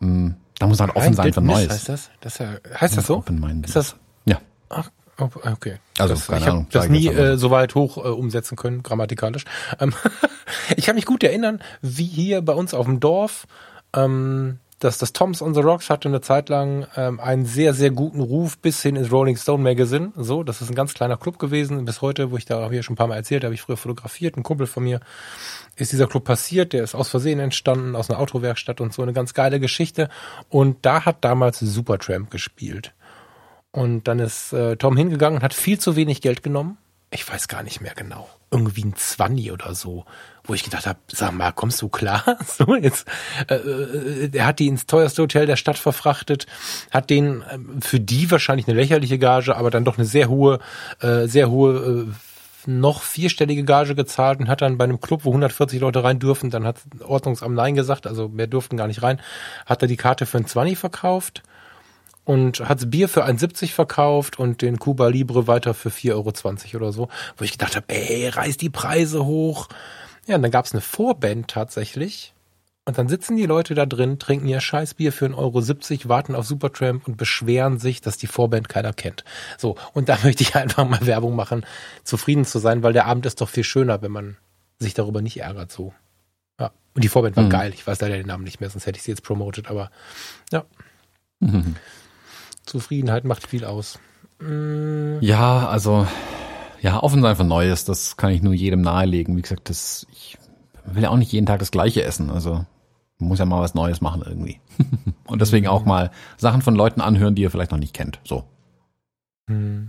Mm, 0.00 0.30
da 0.58 0.66
muss 0.66 0.78
man 0.78 0.88
halt 0.88 0.96
offen 0.96 1.14
sein 1.14 1.32
für 1.32 1.40
Neues. 1.40 1.70
Heißt 1.70 1.88
das? 1.88 2.10
das 2.20 2.38
ja, 2.38 2.48
heißt 2.78 2.98
das 2.98 3.06
so? 3.06 3.16
Open-Mindedness. 3.16 3.70
Ist 3.70 3.76
das? 3.76 3.96
Ja. 4.26 4.38
Ach, 4.68 4.90
okay. 5.18 5.76
Also 5.98 6.14
das, 6.14 6.26
keine 6.26 6.40
ich 6.40 6.46
habe 6.46 6.66
das 6.70 6.88
nie 6.90 7.06
äh, 7.06 7.38
so 7.38 7.50
weit 7.50 7.74
hoch 7.74 7.96
äh, 7.96 8.08
umsetzen 8.08 8.56
können, 8.56 8.82
grammatikalisch. 8.82 9.44
Ähm, 9.78 9.94
ich 10.76 10.84
kann 10.84 10.96
mich 10.96 11.06
gut 11.06 11.22
erinnern, 11.22 11.60
wie 11.80 12.04
hier 12.04 12.42
bei 12.42 12.52
uns 12.52 12.74
auf 12.74 12.84
dem 12.84 13.00
Dorf 13.00 13.46
ähm, 13.94 14.58
dass 14.80 14.96
das 14.96 15.12
Toms 15.12 15.42
on 15.42 15.54
the 15.54 15.60
Rocks 15.60 15.90
hatte 15.90 16.08
eine 16.08 16.22
Zeit 16.22 16.48
lang 16.48 16.86
ähm, 16.96 17.20
einen 17.20 17.44
sehr, 17.44 17.74
sehr 17.74 17.90
guten 17.90 18.20
Ruf 18.20 18.56
bis 18.58 18.82
hin 18.82 18.96
ins 18.96 19.12
Rolling 19.12 19.36
Stone 19.36 19.62
Magazine. 19.62 20.12
So, 20.16 20.42
das 20.42 20.62
ist 20.62 20.70
ein 20.70 20.74
ganz 20.74 20.94
kleiner 20.94 21.18
Club 21.18 21.38
gewesen. 21.38 21.84
Bis 21.84 22.00
heute, 22.00 22.30
wo 22.30 22.38
ich 22.38 22.46
da 22.46 22.62
habe 22.62 22.74
ich 22.74 22.84
schon 22.84 22.94
ein 22.94 22.96
paar 22.96 23.06
Mal 23.06 23.16
erzählt, 23.16 23.44
habe 23.44 23.52
ich 23.52 23.60
früher 23.60 23.76
fotografiert. 23.76 24.38
Ein 24.38 24.42
Kumpel 24.42 24.66
von 24.66 24.82
mir 24.82 25.00
ist 25.76 25.92
dieser 25.92 26.06
Club 26.06 26.24
passiert, 26.24 26.72
der 26.72 26.82
ist 26.82 26.94
aus 26.94 27.10
Versehen 27.10 27.40
entstanden, 27.40 27.94
aus 27.94 28.08
einer 28.08 28.18
Autowerkstatt 28.18 28.80
und 28.80 28.94
so 28.94 29.02
eine 29.02 29.12
ganz 29.12 29.34
geile 29.34 29.60
Geschichte. 29.60 30.08
Und 30.48 30.78
da 30.82 31.04
hat 31.04 31.24
damals 31.24 31.60
Supertramp 31.60 32.30
gespielt. 32.30 32.94
Und 33.72 34.08
dann 34.08 34.18
ist 34.18 34.54
äh, 34.54 34.76
Tom 34.76 34.96
hingegangen 34.96 35.38
und 35.38 35.42
hat 35.44 35.54
viel 35.54 35.78
zu 35.78 35.94
wenig 35.94 36.22
Geld 36.22 36.42
genommen. 36.42 36.78
Ich 37.12 37.28
weiß 37.28 37.48
gar 37.48 37.64
nicht 37.64 37.80
mehr 37.80 37.94
genau. 37.94 38.28
Irgendwie 38.52 38.84
ein 38.84 38.94
Zwanni 38.94 39.50
oder 39.50 39.74
so. 39.74 40.04
Wo 40.44 40.54
ich 40.54 40.62
gedacht 40.62 40.86
habe, 40.86 40.98
sag 41.08 41.32
mal, 41.32 41.50
kommst 41.52 41.82
du 41.82 41.88
klar? 41.88 42.38
So 42.46 42.76
jetzt, 42.76 43.06
äh, 43.48 43.54
äh, 43.54 44.30
er 44.32 44.46
hat 44.46 44.60
die 44.60 44.68
ins 44.68 44.86
teuerste 44.86 45.22
Hotel 45.22 45.46
der 45.46 45.56
Stadt 45.56 45.78
verfrachtet, 45.78 46.46
hat 46.90 47.10
den 47.10 47.42
äh, 47.42 47.58
für 47.80 47.98
die 47.98 48.30
wahrscheinlich 48.30 48.68
eine 48.68 48.76
lächerliche 48.76 49.18
Gage, 49.18 49.56
aber 49.56 49.70
dann 49.70 49.84
doch 49.84 49.98
eine 49.98 50.06
sehr 50.06 50.28
hohe, 50.28 50.60
äh, 51.00 51.26
sehr 51.26 51.50
hohe 51.50 52.06
äh, 52.06 52.12
noch 52.66 53.02
vierstellige 53.02 53.64
Gage 53.64 53.94
gezahlt 53.96 54.38
und 54.38 54.48
hat 54.48 54.62
dann 54.62 54.78
bei 54.78 54.84
einem 54.84 55.00
Club, 55.00 55.24
wo 55.24 55.30
140 55.30 55.80
Leute 55.80 56.04
rein 56.04 56.18
dürfen, 56.18 56.50
dann 56.50 56.64
hat 56.64 56.76
Ordnungsamt 57.00 57.56
Nein 57.56 57.74
gesagt, 57.74 58.06
also 58.06 58.28
mehr 58.28 58.46
durften 58.46 58.76
gar 58.76 58.86
nicht 58.86 59.02
rein, 59.02 59.20
hat 59.66 59.82
er 59.82 59.88
die 59.88 59.96
Karte 59.96 60.26
für 60.26 60.38
ein 60.38 60.46
20 60.46 60.78
verkauft 60.78 61.42
und 62.30 62.60
hat 62.60 62.88
Bier 62.92 63.08
für 63.08 63.26
1,70 63.26 63.72
verkauft 63.72 64.38
und 64.38 64.62
den 64.62 64.78
Cuba 64.78 65.08
Libre 65.08 65.48
weiter 65.48 65.74
für 65.74 65.88
4,20 65.88 66.74
Euro 66.74 66.84
oder 66.84 66.92
so, 66.92 67.08
wo 67.36 67.42
ich 67.42 67.50
gedacht 67.50 67.74
habe, 67.74 67.86
ey, 67.88 68.28
reiß 68.28 68.56
die 68.56 68.70
Preise 68.70 69.26
hoch. 69.26 69.68
Ja, 70.28 70.36
und 70.36 70.42
dann 70.42 70.52
gab's 70.52 70.70
eine 70.70 70.80
Vorband 70.80 71.48
tatsächlich. 71.48 72.32
Und 72.84 72.98
dann 72.98 73.08
sitzen 73.08 73.36
die 73.36 73.46
Leute 73.46 73.74
da 73.74 73.84
drin, 73.84 74.20
trinken 74.20 74.46
ihr 74.46 74.60
Scheißbier 74.60 75.12
für 75.12 75.26
1,70 75.26 75.34
Euro, 75.34 76.08
warten 76.08 76.36
auf 76.36 76.46
Supertramp 76.46 77.08
und 77.08 77.16
beschweren 77.16 77.80
sich, 77.80 78.00
dass 78.00 78.16
die 78.16 78.28
Vorband 78.28 78.68
keiner 78.68 78.92
kennt. 78.92 79.24
So, 79.58 79.76
und 79.92 80.08
da 80.08 80.16
möchte 80.22 80.44
ich 80.44 80.54
einfach 80.54 80.88
mal 80.88 81.04
Werbung 81.04 81.34
machen, 81.34 81.66
zufrieden 82.04 82.44
zu 82.44 82.60
sein, 82.60 82.84
weil 82.84 82.92
der 82.92 83.06
Abend 83.06 83.26
ist 83.26 83.40
doch 83.40 83.48
viel 83.48 83.64
schöner, 83.64 84.02
wenn 84.02 84.12
man 84.12 84.36
sich 84.78 84.94
darüber 84.94 85.20
nicht 85.20 85.40
ärgert 85.40 85.72
so. 85.72 85.94
Ja. 86.60 86.70
Und 86.94 87.02
die 87.02 87.08
Vorband 87.08 87.34
war 87.34 87.44
mhm. 87.44 87.50
geil. 87.50 87.72
Ich 87.74 87.84
weiß 87.84 88.00
leider 88.00 88.16
den 88.16 88.28
Namen 88.28 88.44
nicht 88.44 88.60
mehr, 88.60 88.70
sonst 88.70 88.86
hätte 88.86 88.98
ich 88.98 89.02
sie 89.02 89.10
jetzt 89.10 89.24
promotet, 89.24 89.68
aber 89.68 89.90
ja. 90.52 90.64
Mhm. 91.40 91.74
Zufriedenheit 92.70 93.24
macht 93.24 93.46
viel 93.46 93.64
aus. 93.64 93.98
Mm. 94.38 95.18
Ja, 95.20 95.68
also 95.68 96.06
ja, 96.80 97.02
offen 97.02 97.20
sein 97.20 97.36
für 97.36 97.44
Neues, 97.44 97.84
das 97.84 98.16
kann 98.16 98.30
ich 98.30 98.42
nur 98.42 98.54
jedem 98.54 98.80
nahelegen. 98.80 99.36
Wie 99.36 99.42
gesagt, 99.42 99.68
das 99.68 100.06
ich 100.12 100.38
will 100.84 101.02
ja 101.02 101.10
auch 101.10 101.16
nicht 101.16 101.32
jeden 101.32 101.46
Tag 101.46 101.58
das 101.58 101.70
Gleiche 101.70 102.02
essen. 102.02 102.30
Also 102.30 102.64
man 103.18 103.28
muss 103.28 103.38
ja 103.38 103.44
mal 103.44 103.60
was 103.60 103.74
Neues 103.74 104.00
machen 104.00 104.22
irgendwie. 104.24 104.60
Und 105.26 105.40
deswegen 105.40 105.66
auch 105.66 105.84
mal 105.84 106.10
Sachen 106.36 106.62
von 106.62 106.74
Leuten 106.74 107.00
anhören, 107.00 107.34
die 107.34 107.42
ihr 107.42 107.50
vielleicht 107.50 107.70
noch 107.72 107.78
nicht 107.78 107.94
kennt. 107.94 108.20
So. 108.24 108.44
Mm. 109.46 109.88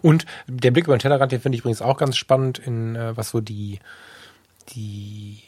Und 0.00 0.26
der 0.46 0.70
Blick 0.70 0.84
über 0.84 0.96
den 0.96 1.00
Tellerrand, 1.00 1.32
den 1.32 1.40
finde 1.40 1.56
ich 1.56 1.60
übrigens 1.60 1.82
auch 1.82 1.98
ganz 1.98 2.16
spannend, 2.16 2.58
in 2.58 2.96
äh, 2.96 3.16
was 3.16 3.30
so 3.30 3.40
die, 3.40 3.80
die, 4.70 5.40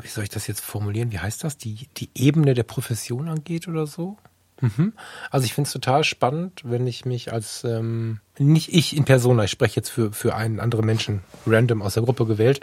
wie 0.00 0.08
soll 0.08 0.24
ich 0.24 0.30
das 0.30 0.46
jetzt 0.46 0.60
formulieren? 0.60 1.12
Wie 1.12 1.18
heißt 1.18 1.44
das? 1.44 1.56
Die, 1.56 1.88
die 1.96 2.10
Ebene 2.14 2.54
der 2.54 2.64
Profession 2.64 3.28
angeht 3.28 3.68
oder 3.68 3.86
so? 3.86 4.18
Mhm. 4.60 4.92
Also 5.30 5.44
ich 5.44 5.54
finde 5.54 5.68
es 5.68 5.72
total 5.72 6.04
spannend, 6.04 6.62
wenn 6.64 6.86
ich 6.86 7.04
mich 7.04 7.32
als, 7.32 7.64
ähm, 7.64 8.20
nicht 8.38 8.72
ich 8.72 8.96
in 8.96 9.04
Persona, 9.04 9.44
ich 9.44 9.50
spreche 9.50 9.76
jetzt 9.76 9.90
für, 9.90 10.12
für 10.12 10.34
einen 10.34 10.60
anderen 10.60 10.86
Menschen 10.86 11.20
random 11.46 11.82
aus 11.82 11.94
der 11.94 12.02
Gruppe 12.02 12.26
gewählt, 12.26 12.60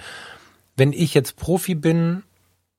wenn 0.76 0.92
ich 0.92 1.14
jetzt 1.14 1.36
Profi 1.36 1.76
bin, 1.76 2.24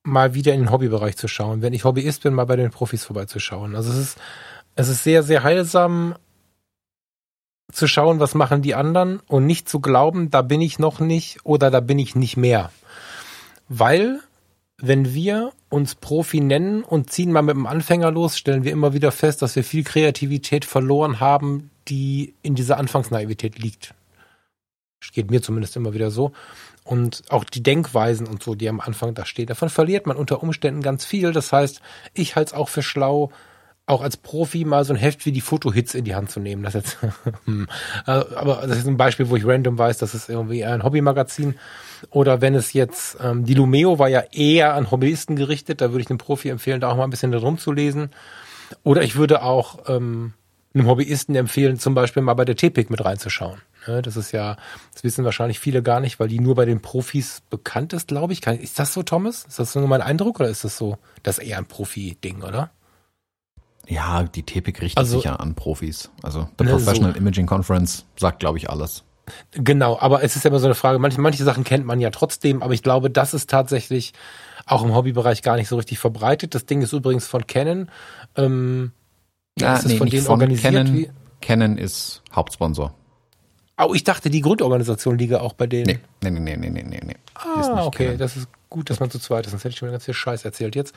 mal 0.03 0.33
wieder 0.33 0.53
in 0.53 0.61
den 0.61 0.71
Hobbybereich 0.71 1.17
zu 1.17 1.27
schauen, 1.27 1.61
wenn 1.61 1.73
ich 1.73 1.83
Hobbyist 1.83 2.23
bin, 2.23 2.33
mal 2.33 2.45
bei 2.45 2.55
den 2.55 2.71
Profis 2.71 3.05
vorbeizuschauen. 3.05 3.75
Also 3.75 3.91
es 3.91 3.97
ist, 3.97 4.17
es 4.75 4.87
ist 4.89 5.03
sehr, 5.03 5.23
sehr 5.23 5.43
heilsam 5.43 6.15
zu 7.71 7.87
schauen, 7.87 8.19
was 8.19 8.35
machen 8.35 8.61
die 8.61 8.75
anderen 8.75 9.19
und 9.27 9.45
nicht 9.45 9.67
zu 9.67 9.79
glauben, 9.79 10.29
da 10.29 10.41
bin 10.41 10.61
ich 10.61 10.77
noch 10.77 10.99
nicht 10.99 11.39
oder 11.43 11.71
da 11.71 11.79
bin 11.79 11.97
ich 11.97 12.15
nicht 12.15 12.37
mehr. 12.37 12.71
Weil 13.67 14.19
wenn 14.77 15.13
wir 15.13 15.51
uns 15.75 15.95
Profi 15.95 16.39
nennen 16.39 16.83
und 16.83 17.11
ziehen 17.11 17.33
mal 17.33 17.41
mit 17.41 17.57
dem 17.57 17.67
Anfänger 17.67 18.09
los, 18.09 18.37
stellen 18.37 18.63
wir 18.63 18.71
immer 18.71 18.93
wieder 18.93 19.11
fest, 19.11 19.41
dass 19.41 19.57
wir 19.57 19.63
viel 19.65 19.83
Kreativität 19.83 20.63
verloren 20.63 21.19
haben, 21.19 21.69
die 21.89 22.33
in 22.41 22.55
dieser 22.55 22.77
Anfangsnaivität 22.77 23.59
liegt. 23.59 23.93
Geht 25.11 25.29
mir 25.29 25.41
zumindest 25.41 25.75
immer 25.75 25.93
wieder 25.93 26.11
so. 26.11 26.31
Und 26.85 27.23
auch 27.29 27.43
die 27.43 27.61
Denkweisen 27.61 28.25
und 28.25 28.41
so, 28.41 28.55
die 28.55 28.69
am 28.69 28.79
Anfang 28.79 29.13
da 29.13 29.25
stehen, 29.25 29.47
davon 29.47 29.69
verliert 29.69 30.07
man 30.07 30.15
unter 30.15 30.41
Umständen 30.41 30.81
ganz 30.81 31.03
viel. 31.03 31.33
Das 31.33 31.51
heißt, 31.51 31.81
ich 32.13 32.37
halte 32.37 32.53
es 32.53 32.57
auch 32.57 32.69
für 32.69 32.81
schlau, 32.81 33.31
auch 33.85 34.01
als 34.01 34.15
Profi 34.15 34.63
mal 34.63 34.85
so 34.85 34.93
ein 34.93 34.99
Heft 34.99 35.25
wie 35.25 35.33
die 35.33 35.41
Fotohits 35.41 35.93
in 35.93 36.05
die 36.05 36.15
Hand 36.15 36.31
zu 36.31 36.39
nehmen. 36.39 36.63
Das 36.63 36.73
jetzt, 36.73 36.97
hm. 37.45 37.67
äh, 38.07 38.11
aber 38.11 38.65
das 38.65 38.77
ist 38.77 38.87
ein 38.87 38.97
Beispiel, 38.97 39.29
wo 39.29 39.35
ich 39.35 39.45
random 39.45 39.77
weiß, 39.77 39.97
das 39.97 40.15
ist 40.15 40.29
irgendwie 40.29 40.63
ein 40.63 40.83
Hobbymagazin. 40.83 41.55
Oder 42.09 42.41
wenn 42.41 42.55
es 42.55 42.73
jetzt, 42.73 43.17
ähm, 43.21 43.45
die 43.45 43.53
Lumeo 43.53 43.99
war 43.99 44.09
ja 44.09 44.23
eher 44.31 44.73
an 44.73 44.91
Hobbyisten 44.91 45.35
gerichtet, 45.35 45.81
da 45.81 45.91
würde 45.91 46.01
ich 46.01 46.07
dem 46.07 46.17
Profi 46.17 46.49
empfehlen, 46.49 46.81
da 46.81 46.91
auch 46.91 46.97
mal 46.97 47.03
ein 47.03 47.09
bisschen 47.09 47.31
drum 47.31 47.57
zu 47.57 47.71
lesen. 47.71 48.11
Oder 48.83 49.03
ich 49.03 49.15
würde 49.15 49.43
auch 49.43 49.79
ähm, 49.87 50.33
einem 50.73 50.87
Hobbyisten 50.87 51.35
empfehlen, 51.35 51.79
zum 51.79 51.95
Beispiel 51.95 52.23
mal 52.23 52.33
bei 52.33 52.45
der 52.45 52.55
TPIC 52.55 52.89
mit 52.89 53.03
reinzuschauen. 53.03 53.61
Ja, 53.87 54.01
das 54.01 54.17
ist 54.17 54.31
ja, 54.31 54.57
das 54.93 55.03
wissen 55.03 55.25
wahrscheinlich 55.25 55.59
viele 55.59 55.83
gar 55.83 55.99
nicht, 55.99 56.19
weil 56.19 56.27
die 56.27 56.39
nur 56.39 56.55
bei 56.55 56.65
den 56.65 56.81
Profis 56.81 57.41
bekannt 57.49 57.93
ist, 57.93 58.07
glaube 58.07 58.33
ich. 58.33 58.45
Ist 58.45 58.79
das 58.79 58.93
so, 58.93 59.03
Thomas? 59.03 59.45
Ist 59.45 59.59
das 59.59 59.75
nur 59.75 59.87
mein 59.87 60.01
Eindruck 60.01 60.39
oder 60.39 60.49
ist 60.49 60.63
das 60.63 60.77
so, 60.77 60.97
das 61.23 61.37
ist 61.37 61.45
eher 61.45 61.59
ein 61.59 61.65
Profi-Ding, 61.65 62.41
oder? 62.41 62.71
Ja, 63.87 64.23
die 64.23 64.43
TPIC 64.43 64.81
richtet 64.81 64.97
also, 64.97 65.17
sich 65.17 65.25
ja 65.25 65.35
an 65.35 65.53
Profis. 65.53 66.09
Also 66.23 66.49
The 66.57 66.65
ne, 66.65 66.71
Professional 66.71 67.13
so. 67.13 67.17
Imaging 67.19 67.45
Conference 67.45 68.05
sagt, 68.17 68.39
glaube 68.39 68.57
ich, 68.57 68.69
alles. 68.69 69.03
Genau, 69.51 69.97
aber 69.99 70.23
es 70.23 70.35
ist 70.35 70.43
ja 70.43 70.49
immer 70.49 70.59
so 70.59 70.67
eine 70.67 70.75
Frage, 70.75 70.99
manche, 70.99 71.19
manche 71.19 71.43
Sachen 71.43 71.63
kennt 71.63 71.85
man 71.85 71.99
ja 71.99 72.09
trotzdem, 72.09 72.61
aber 72.61 72.73
ich 72.73 72.83
glaube, 72.83 73.09
das 73.09 73.33
ist 73.33 73.49
tatsächlich 73.49 74.13
auch 74.65 74.83
im 74.83 74.93
Hobbybereich 74.93 75.41
gar 75.41 75.55
nicht 75.55 75.67
so 75.67 75.75
richtig 75.75 75.99
verbreitet. 75.99 76.55
Das 76.55 76.65
Ding 76.65 76.81
ist 76.81 76.93
übrigens 76.93 77.27
von 77.27 77.45
Canon. 77.47 77.89
Ähm, 78.35 78.91
ja, 79.57 79.75
ist 79.75 79.87
nee, 79.87 79.97
von 79.97 80.09
denen 80.09 80.23
von 80.23 80.33
organisiert? 80.33 80.73
Canon, 80.73 80.93
wie? 80.93 81.09
Canon 81.41 81.77
ist 81.77 82.23
Hauptsponsor. 82.33 82.93
Oh, 83.77 83.93
ich 83.93 84.03
dachte, 84.03 84.29
die 84.29 84.41
Grundorganisation 84.41 85.17
liege 85.17 85.41
auch 85.41 85.53
bei 85.53 85.67
denen. 85.67 85.99
Nee, 86.21 86.29
nee, 86.31 86.39
nee, 86.39 86.55
nee, 86.55 86.69
nee, 86.69 86.83
nee. 86.83 87.01
nee. 87.03 87.15
Ah, 87.35 87.85
okay, 87.85 88.05
Canon. 88.05 88.17
das 88.19 88.37
ist 88.37 88.47
gut, 88.69 88.89
dass 88.89 88.99
man 88.99 89.09
zu 89.11 89.19
zweit 89.19 89.45
ist, 89.45 89.51
sonst 89.51 89.63
hätte 89.63 89.73
ich 89.73 89.77
schon 89.77 89.91
ganz 89.91 90.05
viel 90.05 90.13
Scheiß 90.13 90.45
erzählt 90.45 90.75
jetzt. 90.75 90.95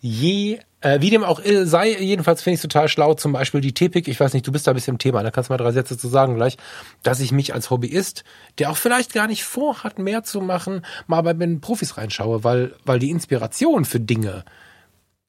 Je, 0.00 0.60
äh, 0.80 1.00
wie 1.00 1.10
dem 1.10 1.24
auch 1.24 1.40
sei, 1.44 1.96
jedenfalls 1.98 2.42
finde 2.42 2.54
ich 2.54 2.58
es 2.58 2.62
total 2.62 2.88
schlau, 2.88 3.14
zum 3.14 3.32
Beispiel 3.32 3.60
die 3.60 3.74
TPIC, 3.74 4.08
ich 4.08 4.20
weiß 4.20 4.32
nicht, 4.32 4.46
du 4.46 4.52
bist 4.52 4.66
da 4.66 4.72
ein 4.72 4.74
bisschen 4.74 4.94
im 4.94 4.98
Thema, 4.98 5.22
da 5.22 5.30
kannst 5.30 5.50
du 5.50 5.52
mal 5.52 5.58
drei 5.58 5.72
Sätze 5.72 5.98
zu 5.98 6.08
sagen 6.08 6.36
gleich, 6.36 6.56
dass 7.02 7.20
ich 7.20 7.32
mich 7.32 7.52
als 7.52 7.70
Hobbyist, 7.70 8.24
der 8.58 8.70
auch 8.70 8.76
vielleicht 8.76 9.12
gar 9.12 9.26
nicht 9.26 9.44
vorhat, 9.44 9.98
mehr 9.98 10.22
zu 10.22 10.40
machen, 10.40 10.82
mal 11.06 11.22
bei 11.22 11.32
den 11.32 11.60
Profis 11.60 11.96
reinschaue, 11.96 12.44
weil, 12.44 12.74
weil 12.84 12.98
die 12.98 13.10
Inspiration 13.10 13.84
für 13.84 14.00
Dinge, 14.00 14.44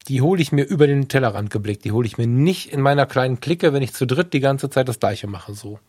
die 0.08 0.20
hole 0.22 0.40
ich 0.40 0.52
mir 0.52 0.64
über 0.64 0.86
den 0.86 1.08
Tellerrand 1.08 1.50
geblickt, 1.50 1.84
die 1.84 1.92
hole 1.92 2.06
ich 2.06 2.16
mir 2.16 2.26
nicht 2.26 2.72
in 2.72 2.80
meiner 2.80 3.06
kleinen 3.06 3.40
Clique, 3.40 3.72
wenn 3.72 3.82
ich 3.82 3.92
zu 3.92 4.06
dritt 4.06 4.32
die 4.32 4.40
ganze 4.40 4.70
Zeit 4.70 4.88
das 4.88 5.00
gleiche 5.00 5.26
mache, 5.26 5.54
so. 5.54 5.80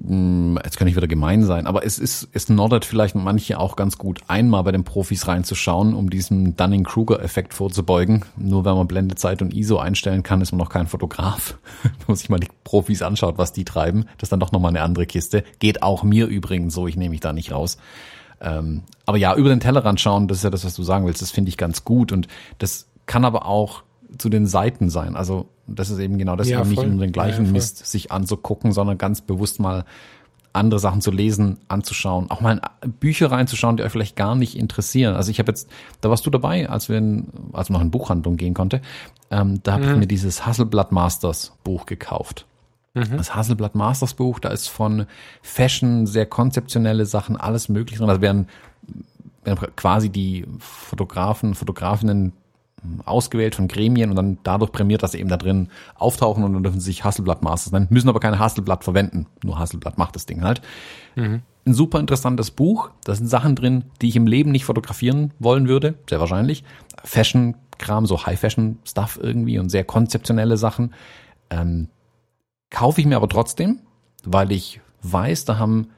Hm, 0.00 0.58
jetzt 0.64 0.78
kann 0.78 0.88
ich 0.88 0.96
wieder 0.96 1.06
gemein 1.06 1.44
sein, 1.44 1.66
aber 1.66 1.84
es 1.84 1.98
ist, 1.98 2.28
es 2.32 2.48
noddert 2.48 2.84
vielleicht 2.84 3.14
manche 3.14 3.60
auch 3.60 3.76
ganz 3.76 3.98
gut, 3.98 4.20
einmal 4.26 4.64
bei 4.64 4.72
den 4.72 4.84
Profis 4.84 5.28
reinzuschauen, 5.28 5.94
um 5.94 6.08
diesem 6.08 6.56
Dunning-Kruger-Effekt 6.56 7.52
vorzubeugen. 7.52 8.24
Nur 8.36 8.64
wenn 8.64 8.74
man 8.74 8.88
Blendezeit 8.88 9.42
und 9.42 9.52
ISO 9.52 9.78
einstellen 9.78 10.22
kann, 10.22 10.40
ist 10.40 10.52
man 10.52 10.58
noch 10.58 10.70
kein 10.70 10.86
Fotograf. 10.86 11.58
wenn 11.82 11.92
man 12.06 12.16
sich 12.16 12.30
mal 12.30 12.40
die 12.40 12.48
Profis 12.64 13.02
anschaut, 13.02 13.36
was 13.36 13.52
die 13.52 13.64
treiben, 13.64 14.06
das 14.16 14.26
ist 14.26 14.32
dann 14.32 14.40
doch 14.40 14.52
nochmal 14.52 14.70
eine 14.70 14.82
andere 14.82 15.06
Kiste. 15.06 15.44
Geht 15.58 15.82
auch 15.82 16.02
mir 16.02 16.26
übrigens 16.26 16.72
so, 16.72 16.86
ich 16.86 16.96
nehme 16.96 17.10
mich 17.10 17.20
da 17.20 17.34
nicht 17.34 17.52
raus. 17.52 17.76
Ähm, 18.40 18.82
aber 19.04 19.18
ja, 19.18 19.36
über 19.36 19.50
den 19.50 19.60
Tellerrand 19.60 20.00
schauen, 20.00 20.26
das 20.26 20.38
ist 20.38 20.44
ja 20.44 20.50
das, 20.50 20.64
was 20.64 20.74
du 20.74 20.82
sagen 20.82 21.06
willst, 21.06 21.22
das 21.22 21.30
finde 21.30 21.50
ich 21.50 21.56
ganz 21.58 21.84
gut 21.84 22.12
und 22.12 22.28
das 22.58 22.88
kann 23.06 23.24
aber 23.24 23.46
auch 23.46 23.82
zu 24.18 24.28
den 24.28 24.46
Seiten 24.46 24.90
sein. 24.90 25.16
Also 25.16 25.46
das 25.66 25.90
ist 25.90 25.98
eben 25.98 26.18
genau 26.18 26.36
das, 26.36 26.48
ja, 26.48 26.64
nicht 26.64 26.82
nur 26.82 27.00
den 27.00 27.12
gleichen 27.12 27.46
ja, 27.46 27.52
Mist 27.52 27.86
sich 27.86 28.12
anzugucken, 28.12 28.72
sondern 28.72 28.98
ganz 28.98 29.20
bewusst 29.20 29.60
mal 29.60 29.84
andere 30.52 30.78
Sachen 30.78 31.00
zu 31.00 31.10
lesen, 31.10 31.58
anzuschauen, 31.68 32.30
auch 32.30 32.40
mal 32.40 32.60
in 32.82 32.92
Bücher 32.92 33.30
reinzuschauen, 33.30 33.76
die 33.76 33.82
euch 33.82 33.92
vielleicht 33.92 34.16
gar 34.16 34.34
nicht 34.34 34.56
interessieren. 34.56 35.14
Also 35.14 35.30
ich 35.30 35.38
habe 35.38 35.50
jetzt, 35.50 35.68
da 36.00 36.10
warst 36.10 36.26
du 36.26 36.30
dabei, 36.30 36.68
als 36.68 36.88
wir 36.88 36.98
in, 36.98 37.28
als 37.52 37.70
noch 37.70 37.80
in 37.80 37.90
Buchhandlung 37.90 38.36
gehen 38.36 38.52
konnte, 38.52 38.82
ähm, 39.30 39.62
da 39.62 39.72
habe 39.72 39.84
mhm. 39.84 39.92
ich 39.92 39.96
mir 39.98 40.06
dieses 40.06 40.44
Hasselblatt 40.44 40.92
Masters 40.92 41.52
Buch 41.64 41.86
gekauft. 41.86 42.46
Mhm. 42.94 43.16
Das 43.16 43.34
Hasselblatt 43.34 43.74
Masters 43.74 44.12
Buch, 44.14 44.38
da 44.38 44.50
ist 44.50 44.68
von 44.68 45.06
Fashion 45.40 46.06
sehr 46.06 46.26
konzeptionelle 46.26 47.06
Sachen, 47.06 47.38
alles 47.38 47.70
mögliche 47.70 47.98
drin. 47.98 48.08
Das 48.08 48.20
werden 48.20 48.46
quasi 49.76 50.10
die 50.10 50.46
Fotografen, 50.58 51.54
Fotografinnen 51.54 52.32
ausgewählt 53.04 53.54
von 53.54 53.68
Gremien 53.68 54.10
und 54.10 54.16
dann 54.16 54.38
dadurch 54.42 54.72
prämiert, 54.72 55.02
dass 55.02 55.12
sie 55.12 55.20
eben 55.20 55.28
da 55.28 55.36
drin 55.36 55.68
auftauchen 55.94 56.44
und 56.44 56.52
dann 56.52 56.62
dürfen 56.62 56.80
sie 56.80 56.86
sich 56.86 57.04
Hasselblatt 57.04 57.42
Masters 57.42 57.72
nennen, 57.72 57.86
müssen 57.90 58.08
aber 58.08 58.20
keine 58.20 58.38
Hasselblatt 58.38 58.84
verwenden. 58.84 59.26
Nur 59.44 59.58
Hasselblatt 59.58 59.98
macht 59.98 60.16
das 60.16 60.26
Ding 60.26 60.42
halt. 60.42 60.62
Mhm. 61.14 61.42
Ein 61.64 61.74
super 61.74 62.00
interessantes 62.00 62.50
Buch. 62.50 62.90
Da 63.04 63.14
sind 63.14 63.28
Sachen 63.28 63.54
drin, 63.54 63.84
die 64.00 64.08
ich 64.08 64.16
im 64.16 64.26
Leben 64.26 64.50
nicht 64.50 64.64
fotografieren 64.64 65.32
wollen 65.38 65.68
würde, 65.68 65.94
sehr 66.08 66.18
wahrscheinlich. 66.18 66.64
Fashion 67.04 67.54
Kram, 67.78 68.06
so 68.06 68.26
High-Fashion-Stuff 68.26 69.18
irgendwie 69.22 69.58
und 69.58 69.68
sehr 69.68 69.84
konzeptionelle 69.84 70.56
Sachen. 70.56 70.92
Ähm, 71.50 71.88
kaufe 72.70 73.00
ich 73.00 73.06
mir 73.06 73.16
aber 73.16 73.28
trotzdem, 73.28 73.80
weil 74.24 74.50
ich 74.50 74.80
weiß, 75.02 75.44
da 75.44 75.58
haben 75.58 75.88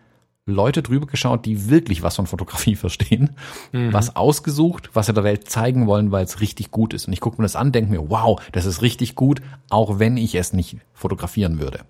Leute 0.46 0.82
drüber 0.82 1.06
geschaut, 1.06 1.46
die 1.46 1.70
wirklich 1.70 2.02
was 2.02 2.16
von 2.16 2.26
Fotografie 2.26 2.76
verstehen, 2.76 3.30
mhm. 3.72 3.92
was 3.92 4.16
ausgesucht, 4.16 4.90
was 4.92 5.06
sie 5.06 5.14
der 5.14 5.24
Welt 5.24 5.48
zeigen 5.48 5.86
wollen, 5.86 6.12
weil 6.12 6.24
es 6.24 6.40
richtig 6.40 6.70
gut 6.70 6.92
ist. 6.92 7.06
Und 7.06 7.12
ich 7.12 7.20
gucke 7.20 7.38
mir 7.38 7.44
das 7.44 7.56
an, 7.56 7.72
denke 7.72 7.90
mir, 7.90 8.10
wow, 8.10 8.40
das 8.52 8.66
ist 8.66 8.82
richtig 8.82 9.14
gut, 9.14 9.40
auch 9.70 9.98
wenn 9.98 10.16
ich 10.16 10.34
es 10.34 10.52
nicht 10.52 10.76
fotografieren 10.92 11.60
würde. 11.60 11.80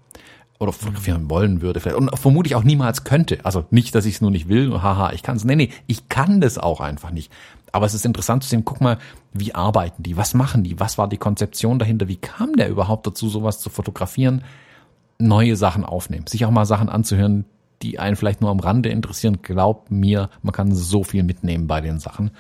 Oder 0.61 0.73
fotografieren 0.73 1.29
wollen 1.29 1.63
würde. 1.63 1.81
Vielleicht. 1.81 1.99
Und 1.99 2.17
vermutlich 2.17 2.55
auch 2.55 2.63
niemals 2.63 3.03
könnte. 3.03 3.45
Also 3.45 3.65
nicht, 3.71 3.93
dass 3.95 4.07
ich 4.07 4.15
es 4.15 4.21
nur 4.21 4.31
nicht 4.31 4.49
will, 4.49 4.81
haha, 4.81 5.13
ich 5.13 5.25
kann 5.25 5.37
es. 5.37 5.45
Nee, 5.45 5.57
nee, 5.57 5.71
ich 5.89 6.09
kann 6.09 6.41
das 6.41 6.59
auch 6.59 6.81
einfach 6.81 7.11
nicht. 7.11 7.33
Aber 7.73 7.87
es 7.87 7.95
ist 7.95 8.07
interessant 8.07 8.45
zu 8.45 8.49
sehen, 8.49 8.65
guck 8.65 8.81
mal, 8.81 8.99
wie 9.33 9.53
arbeiten 9.53 10.05
die, 10.05 10.17
was 10.17 10.33
machen 10.33 10.63
die, 10.63 10.79
was 10.79 10.97
war 10.97 11.09
die 11.09 11.17
Konzeption 11.17 11.81
dahinter, 11.81 12.07
wie 12.07 12.17
kam 12.17 12.55
der 12.55 12.69
überhaupt 12.69 13.05
dazu, 13.05 13.29
sowas 13.29 13.59
zu 13.59 13.69
fotografieren, 13.69 14.45
neue 15.19 15.57
Sachen 15.57 15.85
aufnehmen, 15.85 16.29
sich 16.29 16.45
auch 16.45 16.53
mal 16.53 16.67
Sachen 16.67 16.89
anzuhören, 16.89 17.47
die 17.85 17.99
einen 17.99 18.17
vielleicht 18.17 18.41
nur 18.41 18.51
am 18.51 18.61
Rande 18.61 18.89
interessieren, 18.89 19.43
glaubt 19.43 19.91
mir, 19.91 20.31
man 20.43 20.53
kann 20.53 20.75
so 20.75 21.05
viel 21.05 21.23
mitnehmen 21.23 21.67
bei 21.67 21.81
den 21.81 22.01
Sachen. 22.01 22.31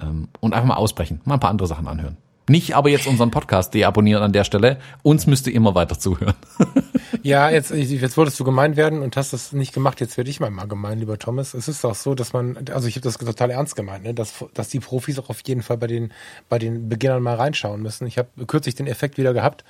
Ähm, 0.00 0.28
und 0.40 0.54
einfach 0.54 0.68
mal 0.68 0.76
ausbrechen, 0.76 1.20
mal 1.24 1.34
ein 1.34 1.40
paar 1.40 1.50
andere 1.50 1.66
Sachen 1.66 1.88
anhören. 1.88 2.16
Nicht 2.48 2.74
aber 2.74 2.88
jetzt 2.90 3.06
unseren 3.06 3.30
Podcast 3.30 3.72
deabonnieren 3.72 4.22
an 4.22 4.32
der 4.32 4.42
Stelle. 4.42 4.78
Uns 5.02 5.28
müsst 5.28 5.46
ihr 5.46 5.54
immer 5.54 5.76
weiter 5.76 5.96
zuhören. 5.96 6.34
ja, 7.22 7.48
jetzt, 7.48 7.70
jetzt 7.70 8.16
wolltest 8.16 8.38
du 8.40 8.44
gemein 8.44 8.76
werden 8.76 9.00
und 9.00 9.16
hast 9.16 9.32
das 9.32 9.52
nicht 9.52 9.72
gemacht. 9.72 10.00
Jetzt 10.00 10.16
werde 10.16 10.28
ich 10.28 10.40
mal, 10.40 10.50
mal 10.50 10.66
gemein, 10.66 10.98
lieber 10.98 11.18
Thomas. 11.18 11.54
Es 11.54 11.68
ist 11.68 11.84
auch 11.84 11.94
so, 11.94 12.16
dass 12.16 12.32
man, 12.32 12.58
also 12.72 12.88
ich 12.88 12.96
habe 12.96 13.04
das 13.04 13.16
total 13.16 13.50
ernst 13.50 13.76
gemeint, 13.76 14.02
ne? 14.02 14.12
dass, 14.12 14.44
dass 14.54 14.68
die 14.68 14.80
Profis 14.80 15.20
auch 15.20 15.30
auf 15.30 15.40
jeden 15.46 15.62
Fall 15.62 15.78
bei 15.78 15.86
den, 15.86 16.12
bei 16.48 16.58
den 16.58 16.88
Beginnern 16.88 17.22
mal 17.22 17.36
reinschauen 17.36 17.80
müssen. 17.80 18.08
Ich 18.08 18.18
habe 18.18 18.28
kürzlich 18.46 18.74
den 18.74 18.88
Effekt 18.88 19.18
wieder 19.18 19.32
gehabt. 19.32 19.64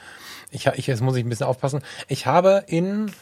Ich, 0.50 0.66
ich, 0.66 0.86
jetzt 0.86 1.02
muss 1.02 1.16
ich 1.16 1.24
ein 1.24 1.28
bisschen 1.28 1.46
aufpassen. 1.46 1.82
Ich 2.08 2.26
habe 2.26 2.64
in 2.66 3.12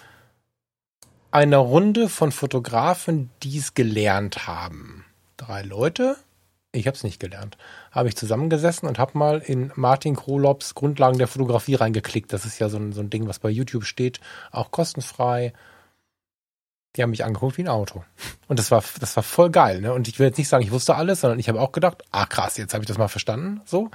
einer 1.30 1.58
Runde 1.58 2.08
von 2.08 2.32
Fotografen, 2.32 3.30
die 3.42 3.58
es 3.58 3.74
gelernt 3.74 4.46
haben. 4.46 5.04
Drei 5.36 5.62
Leute, 5.62 6.16
ich 6.72 6.86
habe 6.86 6.96
es 6.96 7.04
nicht 7.04 7.20
gelernt, 7.20 7.56
habe 7.90 8.08
ich 8.08 8.16
zusammengesessen 8.16 8.88
und 8.88 8.98
habe 8.98 9.18
mal 9.18 9.38
in 9.38 9.72
Martin 9.74 10.16
Krolops 10.16 10.74
Grundlagen 10.74 11.18
der 11.18 11.28
Fotografie 11.28 11.74
reingeklickt. 11.74 12.32
Das 12.32 12.44
ist 12.44 12.58
ja 12.58 12.68
so 12.68 12.78
ein, 12.78 12.92
so 12.92 13.00
ein 13.00 13.10
Ding, 13.10 13.26
was 13.26 13.38
bei 13.38 13.50
YouTube 13.50 13.84
steht, 13.84 14.20
auch 14.50 14.70
kostenfrei. 14.70 15.52
Die 16.96 17.02
haben 17.02 17.10
mich 17.10 17.24
angeguckt 17.24 17.56
wie 17.56 17.62
ein 17.62 17.68
Auto. 17.68 18.04
Und 18.48 18.58
das 18.58 18.70
war, 18.70 18.82
das 18.98 19.14
war 19.14 19.22
voll 19.22 19.50
geil. 19.50 19.80
Ne? 19.80 19.92
Und 19.92 20.08
ich 20.08 20.18
will 20.18 20.26
jetzt 20.26 20.38
nicht 20.38 20.48
sagen, 20.48 20.64
ich 20.64 20.72
wusste 20.72 20.96
alles, 20.96 21.20
sondern 21.20 21.38
ich 21.38 21.48
habe 21.48 21.60
auch 21.60 21.72
gedacht, 21.72 22.02
ah 22.10 22.26
krass, 22.26 22.56
jetzt 22.56 22.74
habe 22.74 22.82
ich 22.82 22.88
das 22.88 22.98
mal 22.98 23.08
verstanden. 23.08 23.60
So. 23.64 23.90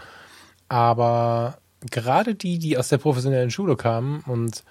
Aber 0.69 1.57
gerade 1.91 2.35
die, 2.35 2.57
die 2.57 2.77
aus 2.77 2.87
der 2.87 2.97
professionellen 2.97 3.51
Schule 3.51 3.75
kamen 3.75 4.21
und 4.21 4.63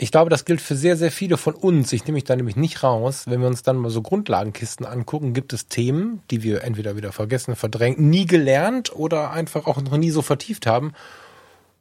ich 0.00 0.12
glaube, 0.12 0.30
das 0.30 0.44
gilt 0.44 0.60
für 0.60 0.76
sehr, 0.76 0.96
sehr 0.96 1.10
viele 1.10 1.36
von 1.36 1.54
uns. 1.54 1.92
Ich 1.92 2.04
nehme 2.04 2.14
mich 2.14 2.24
da 2.24 2.36
nämlich 2.36 2.54
nicht 2.54 2.84
raus. 2.84 3.24
Wenn 3.26 3.40
wir 3.40 3.48
uns 3.48 3.64
dann 3.64 3.76
mal 3.76 3.90
so 3.90 4.00
Grundlagenkisten 4.00 4.86
angucken, 4.86 5.34
gibt 5.34 5.52
es 5.52 5.66
Themen, 5.66 6.22
die 6.30 6.44
wir 6.44 6.62
entweder 6.62 6.96
wieder 6.96 7.10
vergessen, 7.10 7.56
verdrängt, 7.56 7.98
nie 7.98 8.24
gelernt 8.24 8.94
oder 8.94 9.32
einfach 9.32 9.66
auch 9.66 9.82
noch 9.82 9.96
nie 9.96 10.10
so 10.10 10.22
vertieft 10.22 10.66
haben, 10.68 10.92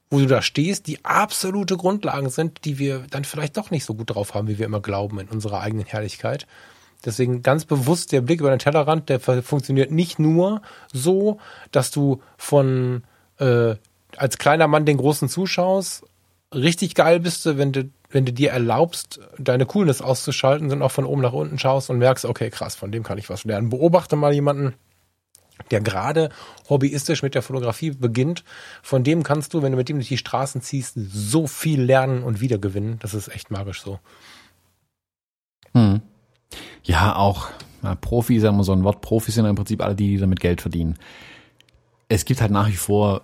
wo 0.10 0.18
du 0.18 0.26
da 0.26 0.42
stehst, 0.42 0.88
die 0.88 1.06
absolute 1.06 1.78
Grundlagen 1.78 2.32
sind, 2.32 2.66
die 2.66 2.80
wir 2.80 3.06
dann 3.12 3.24
vielleicht 3.24 3.56
doch 3.56 3.70
nicht 3.70 3.86
so 3.86 3.94
gut 3.94 4.10
drauf 4.10 4.34
haben, 4.34 4.48
wie 4.48 4.58
wir 4.58 4.66
immer 4.66 4.82
glauben 4.82 5.20
in 5.20 5.28
unserer 5.28 5.62
eigenen 5.62 5.86
Herrlichkeit. 5.86 6.48
Deswegen 7.06 7.44
ganz 7.44 7.66
bewusst 7.66 8.12
der 8.12 8.22
Blick 8.22 8.40
über 8.40 8.50
den 8.50 8.58
Tellerrand, 8.58 9.10
der 9.10 9.20
funktioniert 9.20 9.92
nicht 9.92 10.18
nur 10.18 10.64
so, 10.92 11.38
dass 11.72 11.92
du 11.92 12.24
von 12.38 13.04
äh, 13.38 13.76
als 14.16 14.40
kleiner 14.40 14.68
Mann 14.68 14.88
den 14.88 14.98
großen 14.98 15.30
zuschaust. 15.30 16.04
Richtig 16.52 16.96
geil 16.96 17.20
bist 17.20 17.46
du, 17.46 17.58
wenn 17.58 17.72
du 17.72 17.92
wenn 18.10 18.26
du 18.26 18.34
dir 18.34 18.52
erlaubst, 18.52 19.20
deine 19.38 19.66
Coolness 19.66 20.02
auszuschalten, 20.02 20.72
und 20.72 20.82
auch 20.82 20.92
von 20.92 21.06
oben 21.06 21.22
nach 21.22 21.34
unten 21.34 21.60
schaust 21.60 21.90
und 21.90 21.98
merkst, 21.98 22.26
okay, 22.26 22.50
krass, 22.50 22.76
von 22.76 22.92
dem 22.92 23.04
kann 23.04 23.18
ich 23.18 23.30
was 23.30 23.44
lernen. 23.44 23.70
Beobachte 23.70 24.16
mal 24.16 24.34
jemanden, 24.34 24.74
der 25.72 25.82
gerade 25.82 26.30
hobbyistisch 26.70 27.24
mit 27.24 27.36
der 27.36 27.42
Fotografie 27.42 27.92
beginnt. 27.92 28.44
Von 28.82 29.04
dem 29.04 29.24
kannst 29.24 29.54
du, 29.54 29.62
wenn 29.62 29.72
du 29.72 29.78
mit 29.78 29.90
ihm 29.90 29.98
durch 29.98 30.08
die 30.08 30.18
Straßen 30.18 30.62
ziehst, 30.62 30.94
so 30.96 31.48
viel 31.48 31.82
lernen 31.82 32.24
und 32.24 32.40
wiedergewinnen. 32.40 33.00
Das 33.00 33.14
ist 33.14 33.28
echt 33.28 33.52
magisch 33.52 33.82
so. 33.82 34.00
Hm. 35.74 36.02
Ja, 36.84 37.16
auch 37.16 37.50
ja, 37.84 37.96
Profis, 37.96 38.42
sagen 38.42 38.58
wir 38.58 38.64
so 38.64 38.72
ein 38.72 38.84
Wort, 38.84 39.02
Profis 39.02 39.36
sind 39.36 39.46
im 39.46 39.56
Prinzip 39.56 39.82
alle 39.82 39.96
die 39.96 40.18
damit 40.18 40.40
Geld 40.40 40.62
verdienen. 40.62 40.98
Es 42.08 42.24
gibt 42.24 42.42
halt 42.42 42.52
nach 42.52 42.68
wie 42.70 42.76
vor 42.76 43.22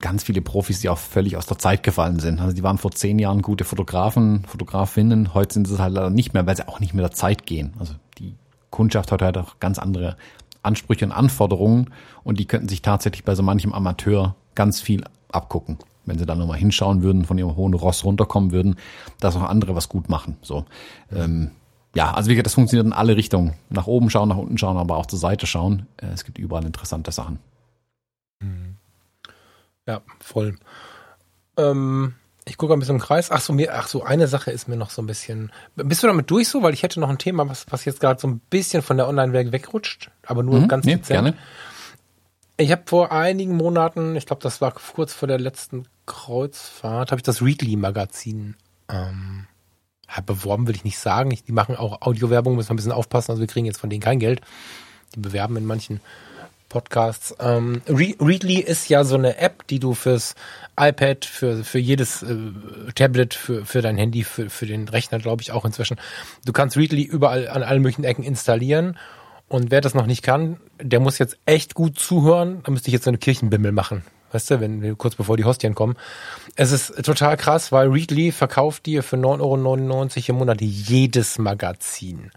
ganz 0.00 0.24
viele 0.24 0.42
Profis, 0.42 0.80
die 0.80 0.88
auch 0.88 0.98
völlig 0.98 1.36
aus 1.36 1.46
der 1.46 1.58
Zeit 1.58 1.82
gefallen 1.82 2.20
sind. 2.20 2.40
Also 2.40 2.54
die 2.54 2.62
waren 2.62 2.78
vor 2.78 2.90
zehn 2.90 3.18
Jahren 3.18 3.42
gute 3.42 3.64
Fotografen, 3.64 4.44
Fotografinnen. 4.46 5.32
Heute 5.34 5.54
sind 5.54 5.66
sie 5.66 5.78
halt 5.78 5.94
leider 5.94 6.10
nicht 6.10 6.34
mehr, 6.34 6.46
weil 6.46 6.56
sie 6.56 6.68
auch 6.68 6.80
nicht 6.80 6.94
mehr 6.94 7.04
der 7.04 7.16
Zeit 7.16 7.46
gehen. 7.46 7.72
Also 7.78 7.94
die 8.18 8.34
Kundschaft 8.70 9.10
hat 9.10 9.22
halt 9.22 9.38
auch 9.38 9.58
ganz 9.58 9.78
andere 9.78 10.16
Ansprüche 10.62 11.04
und 11.06 11.12
Anforderungen 11.12 11.90
und 12.24 12.38
die 12.38 12.44
könnten 12.44 12.68
sich 12.68 12.82
tatsächlich 12.82 13.24
bei 13.24 13.34
so 13.34 13.42
manchem 13.42 13.72
Amateur 13.72 14.34
ganz 14.54 14.80
viel 14.80 15.04
abgucken. 15.32 15.78
Wenn 16.04 16.18
sie 16.18 16.26
da 16.26 16.34
nochmal 16.34 16.58
hinschauen 16.58 17.02
würden, 17.02 17.24
von 17.24 17.38
ihrem 17.38 17.56
hohen 17.56 17.74
Ross 17.74 18.04
runterkommen 18.04 18.52
würden, 18.52 18.76
dass 19.18 19.36
auch 19.36 19.42
andere 19.42 19.74
was 19.74 19.88
gut 19.88 20.08
machen. 20.08 20.36
So. 20.42 20.64
Ähm, 21.12 21.50
ja, 21.94 22.12
also 22.12 22.28
wie 22.28 22.34
gesagt, 22.34 22.46
das 22.46 22.54
funktioniert 22.54 22.86
in 22.86 22.92
alle 22.92 23.16
Richtungen. 23.16 23.54
Nach 23.70 23.86
oben 23.86 24.10
schauen, 24.10 24.28
nach 24.28 24.36
unten 24.36 24.58
schauen, 24.58 24.76
aber 24.76 24.98
auch 24.98 25.06
zur 25.06 25.18
Seite 25.18 25.46
schauen. 25.46 25.86
Äh, 25.96 26.08
es 26.08 26.24
gibt 26.24 26.38
überall 26.38 26.64
interessante 26.64 27.10
Sachen. 27.10 27.38
Ja, 29.86 30.02
voll. 30.20 30.56
Ähm, 31.56 32.14
ich 32.44 32.56
gucke 32.56 32.72
ein 32.72 32.78
bisschen 32.78 32.96
im 32.96 33.00
Kreis. 33.00 33.30
Ach 33.30 33.40
so, 33.40 33.52
mir, 33.52 33.74
ach 33.74 33.88
so, 33.88 34.02
eine 34.02 34.28
Sache 34.28 34.50
ist 34.50 34.68
mir 34.68 34.76
noch 34.76 34.90
so 34.90 35.02
ein 35.02 35.06
bisschen. 35.06 35.50
Bist 35.74 36.02
du 36.02 36.06
damit 36.06 36.30
durch 36.30 36.48
so? 36.48 36.62
Weil 36.62 36.74
ich 36.74 36.82
hätte 36.82 37.00
noch 37.00 37.08
ein 37.08 37.18
Thema, 37.18 37.48
was, 37.48 37.66
was 37.70 37.84
jetzt 37.84 38.00
gerade 38.00 38.20
so 38.20 38.28
ein 38.28 38.38
bisschen 38.50 38.82
von 38.82 38.96
der 38.96 39.08
Online-Welt 39.08 39.52
wegrutscht, 39.52 40.10
aber 40.24 40.42
nur 40.42 40.60
mhm, 40.60 40.68
ganz 40.68 40.84
nee, 40.84 40.96
gerne. 40.96 41.34
Ich 42.56 42.72
habe 42.72 42.82
vor 42.86 43.12
einigen 43.12 43.56
Monaten, 43.56 44.16
ich 44.16 44.26
glaube, 44.26 44.42
das 44.42 44.60
war 44.60 44.72
kurz 44.72 45.12
vor 45.12 45.28
der 45.28 45.38
letzten 45.38 45.88
Kreuzfahrt, 46.06 47.10
habe 47.10 47.18
ich 47.18 47.24
das 47.24 47.42
Readly-Magazin 47.42 48.56
ähm, 48.88 49.46
beworben, 50.24 50.66
will 50.66 50.76
ich 50.76 50.84
nicht 50.84 50.98
sagen. 50.98 51.30
Ich, 51.32 51.44
die 51.44 51.52
machen 51.52 51.76
auch 51.76 52.00
Audiowerbung, 52.02 52.56
müssen 52.56 52.70
wir 52.70 52.74
ein 52.74 52.76
bisschen 52.76 52.92
aufpassen. 52.92 53.32
Also 53.32 53.40
wir 53.40 53.48
kriegen 53.48 53.66
jetzt 53.66 53.80
von 53.80 53.90
denen 53.90 54.02
kein 54.02 54.20
Geld. 54.20 54.40
Die 55.14 55.20
bewerben 55.20 55.56
in 55.56 55.66
manchen 55.66 56.00
Podcasts. 56.68 57.34
Ähm, 57.40 57.82
Readly 57.88 58.56
ist 58.56 58.88
ja 58.88 59.04
so 59.04 59.16
eine 59.16 59.38
App, 59.38 59.66
die 59.68 59.78
du 59.78 59.94
fürs 59.94 60.34
iPad, 60.78 61.24
für, 61.24 61.64
für 61.64 61.78
jedes 61.78 62.22
äh, 62.22 62.36
Tablet, 62.94 63.34
für, 63.34 63.64
für 63.64 63.82
dein 63.82 63.96
Handy, 63.96 64.24
für, 64.24 64.50
für 64.50 64.66
den 64.66 64.88
Rechner, 64.88 65.18
glaube 65.18 65.42
ich, 65.42 65.52
auch 65.52 65.64
inzwischen. 65.64 65.96
Du 66.44 66.52
kannst 66.52 66.76
Readly 66.76 67.02
überall 67.02 67.48
an 67.48 67.62
allen 67.62 67.82
möglichen 67.82 68.04
Ecken 68.04 68.24
installieren. 68.24 68.98
Und 69.48 69.70
wer 69.70 69.80
das 69.80 69.94
noch 69.94 70.06
nicht 70.06 70.22
kann, 70.22 70.58
der 70.80 71.00
muss 71.00 71.18
jetzt 71.18 71.38
echt 71.46 71.74
gut 71.74 71.98
zuhören. 71.98 72.62
Da 72.64 72.72
müsste 72.72 72.88
ich 72.88 72.94
jetzt 72.94 73.04
so 73.04 73.10
eine 73.10 73.18
Kirchenbimmel 73.18 73.72
machen. 73.72 74.02
Weißt 74.32 74.50
du, 74.50 74.60
wenn 74.60 74.98
kurz 74.98 75.14
bevor 75.14 75.36
die 75.36 75.44
Hostien 75.44 75.74
kommen. 75.74 75.96
Es 76.56 76.72
ist 76.72 77.04
total 77.04 77.36
krass, 77.36 77.70
weil 77.70 77.88
Readly 77.88 78.32
verkauft 78.32 78.86
dir 78.86 79.02
für 79.02 79.16
9,99 79.16 79.40
Euro 79.40 80.10
im 80.28 80.34
Monat 80.36 80.60
jedes 80.60 81.38
Magazin. 81.38 82.32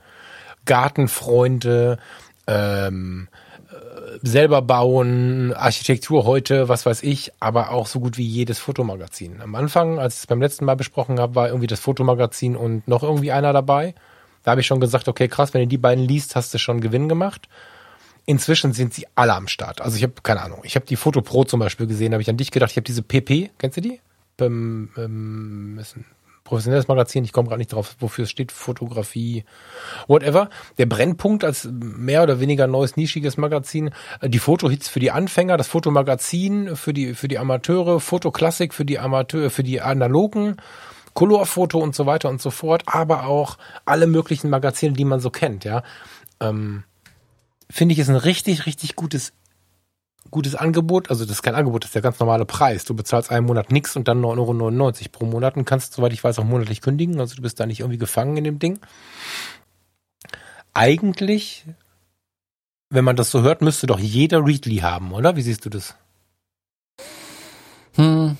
Gartenfreunde, 0.66 1.98
ähm, 2.46 3.28
selber 4.22 4.62
bauen, 4.62 5.54
Architektur 5.54 6.26
heute, 6.26 6.68
was 6.70 6.86
weiß 6.86 7.04
ich, 7.04 7.32
aber 7.40 7.72
auch 7.72 7.88
so 7.88 8.00
gut 8.00 8.18
wie 8.18 8.26
jedes 8.26 8.60
Fotomagazin. 8.60 9.42
Am 9.42 9.56
Anfang, 9.56 10.00
als 10.00 10.16
ich 10.16 10.22
es 10.22 10.28
beim 10.28 10.42
letzten 10.42 10.66
Mal 10.66 10.76
besprochen 10.76 11.20
habe, 11.20 11.36
war 11.36 11.48
irgendwie 11.48 11.68
das 11.68 11.80
Fotomagazin 11.80 12.56
und 12.56 12.88
noch 12.88 13.04
irgendwie 13.04 13.32
einer 13.32 13.54
dabei. 13.54 13.96
Da 14.44 14.52
habe 14.52 14.62
ich 14.62 14.68
schon 14.68 14.80
gesagt, 14.80 15.08
okay, 15.08 15.28
krass, 15.28 15.54
wenn 15.54 15.62
du 15.62 15.68
die 15.68 15.78
beiden 15.78 16.04
liest, 16.04 16.36
hast 16.36 16.54
du 16.54 16.58
schon 16.58 16.82
Gewinn 16.82 17.10
gemacht. 17.10 17.48
Inzwischen 18.26 18.74
sind 18.74 18.94
sie 18.94 19.08
alle 19.16 19.34
am 19.34 19.48
Start. 19.48 19.82
Also 19.82 19.98
ich 19.98 20.04
habe 20.04 20.14
keine 20.22 20.42
Ahnung. 20.42 20.62
Ich 20.64 20.76
habe 20.76 20.86
die 20.86 20.96
Foto 20.96 21.22
Pro 21.22 21.46
zum 21.46 21.60
Beispiel 21.60 21.88
gesehen, 21.88 22.14
habe 22.14 22.22
ich 22.22 22.30
an 22.30 22.38
dich 22.38 22.52
gedacht. 22.52 22.72
Ich 22.72 22.78
habe 22.78 22.86
diese 22.86 23.02
PP, 23.02 23.52
kennst 23.58 23.78
du 23.78 23.82
die? 23.82 24.00
Ähm, 24.40 24.90
ähm, 24.98 25.80
professionelles 26.50 26.88
Magazin, 26.88 27.24
ich 27.24 27.32
komme 27.32 27.48
gerade 27.48 27.60
nicht 27.60 27.72
drauf, 27.72 27.96
wofür 28.00 28.24
es 28.24 28.32
steht, 28.32 28.52
Fotografie, 28.52 29.46
whatever. 30.08 30.50
Der 30.80 30.88
Brennpunkt 30.88 31.44
als 31.44 31.70
mehr 31.72 32.24
oder 32.24 32.40
weniger 32.40 32.66
neues, 32.66 32.98
nischiges 32.98 33.38
Magazin, 33.38 33.92
äh, 34.20 34.30
die 34.30 34.40
Fotohits 34.40 34.90
für 34.90 35.00
die 35.00 35.12
Anfänger, 35.12 35.58
das 35.58 35.68
Fotomagazin 35.68 36.76
für 36.76 36.92
die, 36.92 37.14
für 37.14 37.28
die 37.28 37.38
Amateure, 37.38 38.00
Fotoklassik 38.00 38.74
für 38.74 38.86
die 38.86 38.98
Amateure, 38.98 39.52
für 39.52 39.64
die 39.64 39.80
Analogen, 39.80 40.58
Colorfoto 41.14 41.78
und 41.78 41.96
so 41.96 42.08
weiter 42.08 42.30
und 42.30 42.42
so 42.42 42.50
fort, 42.50 42.84
aber 42.88 43.26
auch 43.26 43.58
alle 43.86 44.08
möglichen 44.08 44.50
Magazine, 44.50 44.94
die 44.94 45.06
man 45.06 45.20
so 45.20 45.30
kennt, 45.30 45.64
ja. 45.64 45.84
Ähm, 46.40 46.84
Finde 47.72 47.94
ich 47.94 48.00
ist 48.00 48.10
ein 48.10 48.16
richtig, 48.16 48.66
richtig 48.66 48.96
gutes 48.96 49.34
gutes 50.32 50.56
Angebot. 50.56 51.10
Also 51.10 51.26
das 51.26 51.38
ist 51.38 51.42
kein 51.42 51.56
Angebot, 51.56 51.84
das 51.84 51.90
ist 51.90 51.96
der 51.96 52.02
ganz 52.02 52.20
normale 52.20 52.46
Preis. 52.46 52.86
Du 52.86 52.94
bezahlst 52.94 53.32
einen 53.32 53.46
Monat 53.46 53.72
nichts 53.72 53.96
und 53.96 54.08
dann 54.08 54.22
9,99 54.24 54.26
Euro 54.38 55.10
pro 55.12 55.26
Monat 55.26 55.58
und 55.58 55.66
kannst, 55.66 55.94
soweit 55.94 56.14
ich 56.14 56.24
weiß, 56.24 56.40
auch 56.40 56.44
monatlich 56.44 56.82
kündigen. 56.82 57.20
Also 57.20 57.36
du 57.36 57.42
bist 57.42 57.60
da 57.60 57.66
nicht 57.66 57.80
irgendwie 57.80 57.98
gefangen 57.98 58.38
in 58.38 58.44
dem 58.44 58.60
Ding. 58.60 58.80
Eigentlich, 60.74 61.66
wenn 62.90 63.04
man 63.04 63.16
das 63.16 63.32
so 63.32 63.42
hört, 63.42 63.62
müsste 63.62 63.88
doch 63.88 64.00
jeder 64.00 64.46
Readly 64.46 64.78
haben, 64.78 65.12
oder? 65.12 65.36
Wie 65.36 65.42
siehst 65.42 65.66
du 65.66 65.70
das? 65.70 65.96
Hm. 67.96 68.38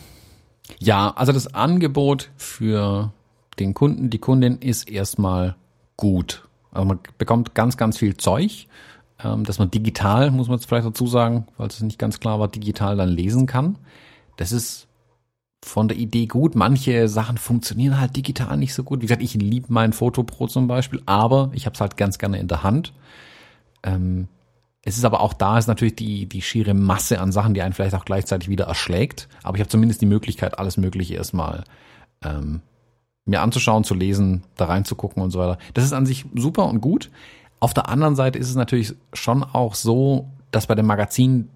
Ja, 0.78 1.12
also 1.16 1.32
das 1.32 1.54
Angebot 1.54 2.30
für 2.38 3.12
den 3.60 3.74
Kunden, 3.74 4.10
die 4.10 4.20
Kundin 4.20 4.60
ist 4.60 4.90
erstmal 4.90 5.56
gut. 5.98 6.48
Also 6.72 6.88
man 6.88 7.00
bekommt 7.18 7.56
ganz, 7.56 7.76
ganz 7.76 7.98
viel 7.98 8.16
Zeug, 8.16 8.68
ähm, 9.24 9.44
dass 9.44 9.60
man 9.60 9.72
digital, 9.72 10.32
muss 10.32 10.48
man 10.48 10.58
jetzt 10.58 10.68
vielleicht 10.68 10.88
dazu 10.88 11.08
sagen, 11.08 11.48
falls 11.58 11.76
es 11.76 11.82
nicht 11.82 12.00
ganz 12.00 12.20
klar 12.20 12.40
war, 12.40 12.48
digital 12.48 12.98
dann 12.98 13.10
lesen 13.10 13.46
kann. 13.46 13.78
Das 14.38 14.52
ist 14.52 14.88
von 15.64 15.88
der 15.88 15.98
Idee 15.98 16.26
gut. 16.26 16.56
Manche 16.56 17.08
Sachen 17.10 17.38
funktionieren 17.38 18.00
halt 18.00 18.16
digital 18.16 18.56
nicht 18.58 18.74
so 18.74 18.84
gut. 18.84 19.02
Wie 19.02 19.06
gesagt, 19.06 19.22
ich 19.22 19.34
liebe 19.34 19.68
mein 19.70 19.94
Foto 19.94 20.24
Pro 20.24 20.48
zum 20.48 20.68
Beispiel, 20.68 21.02
aber 21.06 21.52
ich 21.54 21.66
habe 21.66 21.74
es 21.74 21.82
halt 21.82 21.98
ganz 21.98 22.18
gerne 22.18 22.40
in 22.40 22.48
der 22.48 22.64
Hand. 22.64 22.94
Ähm, 23.84 24.30
es 24.84 24.98
ist 24.98 25.04
aber 25.04 25.20
auch 25.20 25.34
da 25.34 25.58
ist 25.58 25.68
natürlich 25.68 25.96
die, 25.96 26.26
die 26.26 26.42
schiere 26.42 26.74
Masse 26.74 27.20
an 27.20 27.34
Sachen, 27.34 27.54
die 27.54 27.62
einen 27.62 27.74
vielleicht 27.74 27.96
auch 27.96 28.06
gleichzeitig 28.06 28.48
wieder 28.48 28.66
erschlägt. 28.66 29.28
Aber 29.44 29.58
ich 29.58 29.62
habe 29.62 29.70
zumindest 29.70 30.02
die 30.02 30.06
Möglichkeit, 30.06 30.58
alles 30.58 30.78
Mögliche 30.78 31.16
erstmal 31.16 31.66
ähm, 32.24 32.62
mir 33.26 33.42
anzuschauen, 33.42 33.84
zu 33.84 33.94
lesen, 33.94 34.44
da 34.56 34.66
reinzugucken 34.66 35.22
und 35.22 35.32
so 35.32 35.40
weiter. 35.40 35.58
Das 35.74 35.84
ist 35.84 35.94
an 35.94 36.06
sich 36.06 36.26
super 36.34 36.66
und 36.66 36.80
gut. 36.80 37.12
Auf 37.60 37.74
der 37.74 37.90
anderen 37.90 38.16
Seite 38.16 38.40
ist 38.40 38.50
es 38.50 38.56
natürlich 38.56 38.96
schon 39.14 39.44
auch 39.44 39.76
so, 39.76 40.30
dass 40.52 40.68
bei 40.68 40.76
dem 40.76 40.86
Magazin 40.86 41.50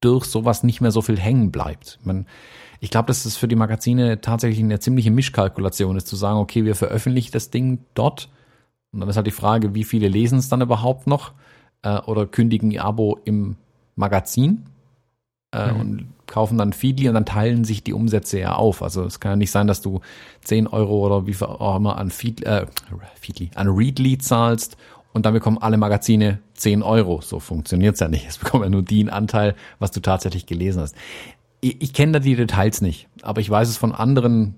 durch 0.00 0.26
sowas 0.26 0.62
nicht 0.62 0.80
mehr 0.80 0.90
so 0.90 1.02
viel 1.02 1.18
hängen 1.18 1.50
bleibt. 1.50 1.98
Man, 2.04 2.26
ich 2.80 2.90
glaube, 2.90 3.06
dass 3.06 3.24
es 3.24 3.36
für 3.36 3.48
die 3.48 3.56
Magazine 3.56 4.20
tatsächlich 4.20 4.62
eine 4.62 4.78
ziemliche 4.78 5.10
Mischkalkulation 5.10 5.96
ist, 5.96 6.06
zu 6.06 6.16
sagen, 6.16 6.38
okay, 6.38 6.64
wir 6.64 6.74
veröffentlichen 6.74 7.32
das 7.32 7.50
Ding 7.50 7.78
dort. 7.94 8.28
Und 8.92 9.00
dann 9.00 9.08
ist 9.08 9.16
halt 9.16 9.26
die 9.26 9.32
Frage, 9.32 9.74
wie 9.74 9.84
viele 9.84 10.08
lesen 10.08 10.38
es 10.38 10.48
dann 10.48 10.60
überhaupt 10.60 11.06
noch 11.06 11.32
äh, 11.82 11.98
oder 12.00 12.26
kündigen 12.26 12.70
ihr 12.70 12.84
Abo 12.84 13.18
im 13.24 13.56
Magazin 13.96 14.66
äh, 15.52 15.72
mhm. 15.72 15.80
und 15.80 16.08
kaufen 16.26 16.58
dann 16.58 16.72
Feedly 16.72 17.08
und 17.08 17.14
dann 17.14 17.26
teilen 17.26 17.64
sich 17.64 17.82
die 17.82 17.92
Umsätze 17.92 18.38
ja 18.38 18.54
auf. 18.54 18.82
Also 18.82 19.04
es 19.04 19.20
kann 19.20 19.32
ja 19.32 19.36
nicht 19.36 19.50
sein, 19.50 19.66
dass 19.66 19.82
du 19.82 20.00
10 20.42 20.66
Euro 20.66 21.06
oder 21.06 21.26
wie 21.26 21.34
viel 21.34 21.46
auch 21.46 21.76
immer 21.76 21.96
an 21.96 22.10
Feed, 22.10 22.42
äh, 22.44 22.66
Feedly, 23.20 23.50
an 23.54 23.68
Readly 23.68 24.18
zahlst 24.18 24.76
und 25.14 25.24
dann 25.24 25.32
bekommen 25.32 25.58
alle 25.58 25.78
Magazine 25.78 26.40
10 26.54 26.82
Euro. 26.82 27.20
So 27.22 27.40
funktioniert's 27.40 28.00
ja 28.00 28.08
nicht. 28.08 28.26
Es 28.28 28.36
bekommen 28.38 28.64
ja 28.64 28.68
nur 28.68 28.82
den 28.82 29.08
Anteil, 29.08 29.54
was 29.78 29.92
du 29.92 30.00
tatsächlich 30.00 30.44
gelesen 30.44 30.82
hast. 30.82 30.94
Ich, 31.60 31.80
ich 31.80 31.92
kenne 31.94 32.12
da 32.12 32.18
die 32.18 32.36
Details 32.36 32.82
nicht, 32.82 33.08
aber 33.22 33.40
ich 33.40 33.48
weiß 33.48 33.68
es 33.68 33.78
von 33.78 33.94
anderen 33.94 34.56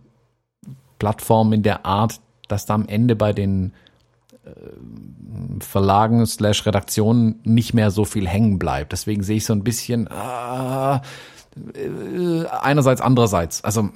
Plattformen 0.98 1.52
in 1.52 1.62
der 1.62 1.84
Art, 1.84 2.20
dass 2.48 2.64
da 2.66 2.74
am 2.74 2.88
Ende 2.88 3.16
bei 3.16 3.32
den 3.34 3.74
äh, 4.44 4.50
Verlagen 5.60 6.24
slash 6.26 6.64
Redaktionen 6.64 7.40
nicht 7.44 7.74
mehr 7.74 7.90
so 7.90 8.06
viel 8.06 8.26
hängen 8.26 8.58
bleibt. 8.58 8.92
Deswegen 8.92 9.22
sehe 9.22 9.36
ich 9.36 9.44
so 9.44 9.52
ein 9.52 9.62
bisschen 9.62 10.08
ah, 10.10 11.02
äh, 11.74 12.46
einerseits, 12.46 13.02
andererseits. 13.02 13.62
Also 13.62 13.90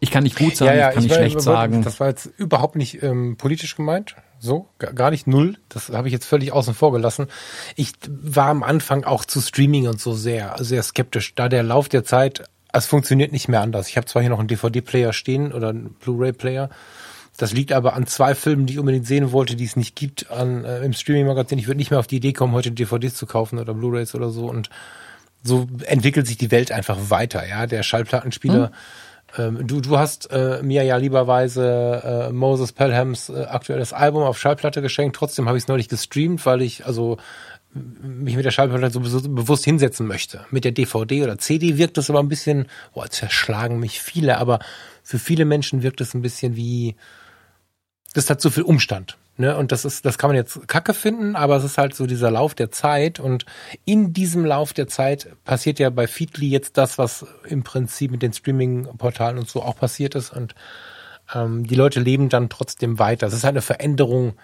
ich 0.00 0.10
kann 0.10 0.24
nicht 0.24 0.36
gut 0.36 0.56
sagen, 0.56 0.72
ja, 0.72 0.76
ja, 0.76 0.88
ich 0.88 0.94
kann 0.94 1.04
ich 1.04 1.10
nicht 1.10 1.18
schlecht 1.18 1.40
sagen. 1.40 1.82
Das 1.82 2.00
war 2.00 2.08
jetzt 2.08 2.26
überhaupt 2.36 2.74
nicht 2.74 3.00
ähm, 3.04 3.36
politisch 3.36 3.76
gemeint. 3.76 4.16
So, 4.42 4.68
gar 4.78 5.10
nicht 5.10 5.26
null. 5.26 5.58
Das 5.68 5.90
habe 5.90 6.08
ich 6.08 6.12
jetzt 6.12 6.24
völlig 6.24 6.52
außen 6.52 6.72
vor 6.72 6.92
gelassen. 6.92 7.26
Ich 7.76 7.92
war 8.08 8.48
am 8.48 8.62
Anfang 8.62 9.04
auch 9.04 9.26
zu 9.26 9.38
Streaming 9.40 9.86
und 9.86 10.00
so 10.00 10.14
sehr, 10.14 10.56
sehr 10.58 10.82
skeptisch, 10.82 11.34
da 11.34 11.50
der 11.50 11.62
Lauf 11.62 11.90
der 11.90 12.04
Zeit, 12.04 12.44
es 12.72 12.86
funktioniert 12.86 13.32
nicht 13.32 13.48
mehr 13.48 13.60
anders. 13.60 13.88
Ich 13.88 13.98
habe 13.98 14.06
zwar 14.06 14.22
hier 14.22 14.30
noch 14.30 14.38
einen 14.38 14.48
DVD-Player 14.48 15.12
stehen 15.12 15.52
oder 15.52 15.68
einen 15.68 15.94
Blu-ray-Player. 15.94 16.70
Das 17.36 17.52
liegt 17.52 17.72
aber 17.72 17.94
an 17.94 18.06
zwei 18.06 18.34
Filmen, 18.34 18.64
die 18.64 18.74
ich 18.74 18.78
unbedingt 18.78 19.06
sehen 19.06 19.32
wollte, 19.32 19.56
die 19.56 19.64
es 19.64 19.76
nicht 19.76 19.94
gibt 19.94 20.30
an, 20.30 20.64
äh, 20.64 20.84
im 20.84 20.94
Streaming-Magazin. 20.94 21.58
Ich 21.58 21.66
würde 21.66 21.78
nicht 21.78 21.90
mehr 21.90 22.00
auf 22.00 22.06
die 22.06 22.16
Idee 22.16 22.32
kommen, 22.32 22.54
heute 22.54 22.70
DVDs 22.70 23.14
zu 23.14 23.26
kaufen 23.26 23.58
oder 23.58 23.74
Blu-rays 23.74 24.14
oder 24.14 24.30
so. 24.30 24.46
Und 24.46 24.70
so 25.42 25.68
entwickelt 25.84 26.26
sich 26.26 26.38
die 26.38 26.50
Welt 26.50 26.72
einfach 26.72 27.10
weiter. 27.10 27.46
Ja, 27.46 27.66
der 27.66 27.82
Schallplattenspieler. 27.82 28.68
Hm 28.68 28.74
ähm, 29.38 29.66
du, 29.66 29.80
du 29.80 29.98
hast 29.98 30.30
äh, 30.30 30.62
mir 30.62 30.82
ja 30.82 30.96
lieberweise 30.96 32.28
äh, 32.28 32.32
Moses 32.32 32.72
Pelhams 32.72 33.28
äh, 33.28 33.44
aktuelles 33.44 33.92
Album 33.92 34.22
auf 34.22 34.38
Schallplatte 34.38 34.82
geschenkt. 34.82 35.16
Trotzdem 35.16 35.46
habe 35.46 35.58
ich 35.58 35.64
es 35.64 35.68
neulich 35.68 35.88
gestreamt, 35.88 36.44
weil 36.46 36.62
ich 36.62 36.86
also 36.86 37.18
mich 37.72 38.34
mit 38.34 38.44
der 38.44 38.50
Schallplatte 38.50 38.90
so, 38.90 39.02
so 39.04 39.28
bewusst 39.28 39.64
hinsetzen 39.64 40.06
möchte. 40.06 40.44
Mit 40.50 40.64
der 40.64 40.72
DVD 40.72 41.22
oder 41.22 41.38
CD 41.38 41.78
wirkt 41.78 41.96
das 41.96 42.10
aber 42.10 42.18
ein 42.18 42.28
bisschen, 42.28 42.66
boah, 42.94 43.08
zerschlagen 43.08 43.78
mich 43.78 44.00
viele, 44.00 44.38
aber 44.38 44.58
für 45.02 45.18
viele 45.18 45.44
Menschen 45.44 45.82
wirkt 45.82 46.00
es 46.00 46.14
ein 46.14 46.22
bisschen 46.22 46.56
wie, 46.56 46.96
das 48.12 48.28
hat 48.28 48.40
zu 48.40 48.50
viel 48.50 48.64
Umstand. 48.64 49.16
Ne? 49.40 49.56
Und 49.56 49.72
das 49.72 49.86
ist, 49.86 50.04
das 50.04 50.18
kann 50.18 50.28
man 50.28 50.36
jetzt 50.36 50.68
kacke 50.68 50.92
finden, 50.92 51.34
aber 51.34 51.56
es 51.56 51.64
ist 51.64 51.78
halt 51.78 51.94
so 51.94 52.06
dieser 52.06 52.30
Lauf 52.30 52.54
der 52.54 52.70
Zeit. 52.70 53.18
Und 53.18 53.46
in 53.86 54.12
diesem 54.12 54.44
Lauf 54.44 54.74
der 54.74 54.86
Zeit 54.86 55.28
passiert 55.44 55.78
ja 55.78 55.88
bei 55.88 56.06
Feedly 56.06 56.48
jetzt 56.48 56.76
das, 56.76 56.98
was 56.98 57.26
im 57.48 57.62
Prinzip 57.64 58.10
mit 58.10 58.22
den 58.22 58.34
Streaming-Portalen 58.34 59.38
und 59.38 59.48
so 59.48 59.62
auch 59.62 59.76
passiert 59.76 60.14
ist. 60.14 60.30
Und 60.30 60.54
ähm, 61.34 61.66
die 61.66 61.74
Leute 61.74 62.00
leben 62.00 62.28
dann 62.28 62.50
trotzdem 62.50 62.98
weiter. 62.98 63.26
Es 63.26 63.32
ist 63.32 63.44
halt 63.44 63.54
eine 63.54 63.62
Veränderung, 63.62 64.34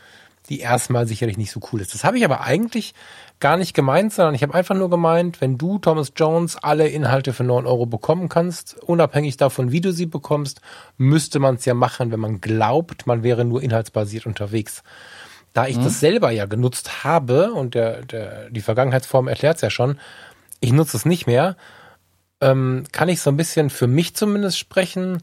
die 0.46 0.60
erstmal 0.60 1.06
sicherlich 1.06 1.36
nicht 1.36 1.50
so 1.50 1.60
cool 1.72 1.80
ist. 1.80 1.94
Das 1.94 2.04
habe 2.04 2.18
ich 2.18 2.24
aber 2.24 2.42
eigentlich 2.42 2.94
gar 3.40 3.56
nicht 3.56 3.74
gemeint, 3.74 4.12
sondern 4.12 4.34
ich 4.34 4.42
habe 4.42 4.54
einfach 4.54 4.74
nur 4.74 4.88
gemeint, 4.88 5.40
wenn 5.40 5.58
du, 5.58 5.78
Thomas 5.78 6.12
Jones, 6.16 6.56
alle 6.56 6.88
Inhalte 6.88 7.32
für 7.32 7.44
9 7.44 7.66
Euro 7.66 7.86
bekommen 7.86 8.28
kannst, 8.28 8.76
unabhängig 8.82 9.36
davon, 9.36 9.72
wie 9.72 9.80
du 9.80 9.92
sie 9.92 10.06
bekommst, 10.06 10.60
müsste 10.96 11.38
man 11.38 11.56
es 11.56 11.64
ja 11.64 11.74
machen, 11.74 12.12
wenn 12.12 12.20
man 12.20 12.40
glaubt, 12.40 13.06
man 13.06 13.22
wäre 13.22 13.44
nur 13.44 13.62
inhaltsbasiert 13.62 14.26
unterwegs. 14.26 14.82
Da 15.52 15.66
ich 15.66 15.76
mhm. 15.76 15.84
das 15.84 16.00
selber 16.00 16.30
ja 16.30 16.46
genutzt 16.46 17.04
habe, 17.04 17.52
und 17.52 17.74
der, 17.74 18.02
der, 18.02 18.50
die 18.50 18.60
Vergangenheitsform 18.60 19.28
erklärt 19.28 19.56
es 19.56 19.62
ja 19.62 19.70
schon, 19.70 19.98
ich 20.60 20.72
nutze 20.72 20.96
es 20.96 21.04
nicht 21.04 21.26
mehr, 21.26 21.56
ähm, 22.40 22.84
kann 22.92 23.08
ich 23.08 23.20
so 23.20 23.30
ein 23.30 23.36
bisschen 23.36 23.70
für 23.70 23.86
mich 23.86 24.14
zumindest 24.14 24.58
sprechen 24.58 25.22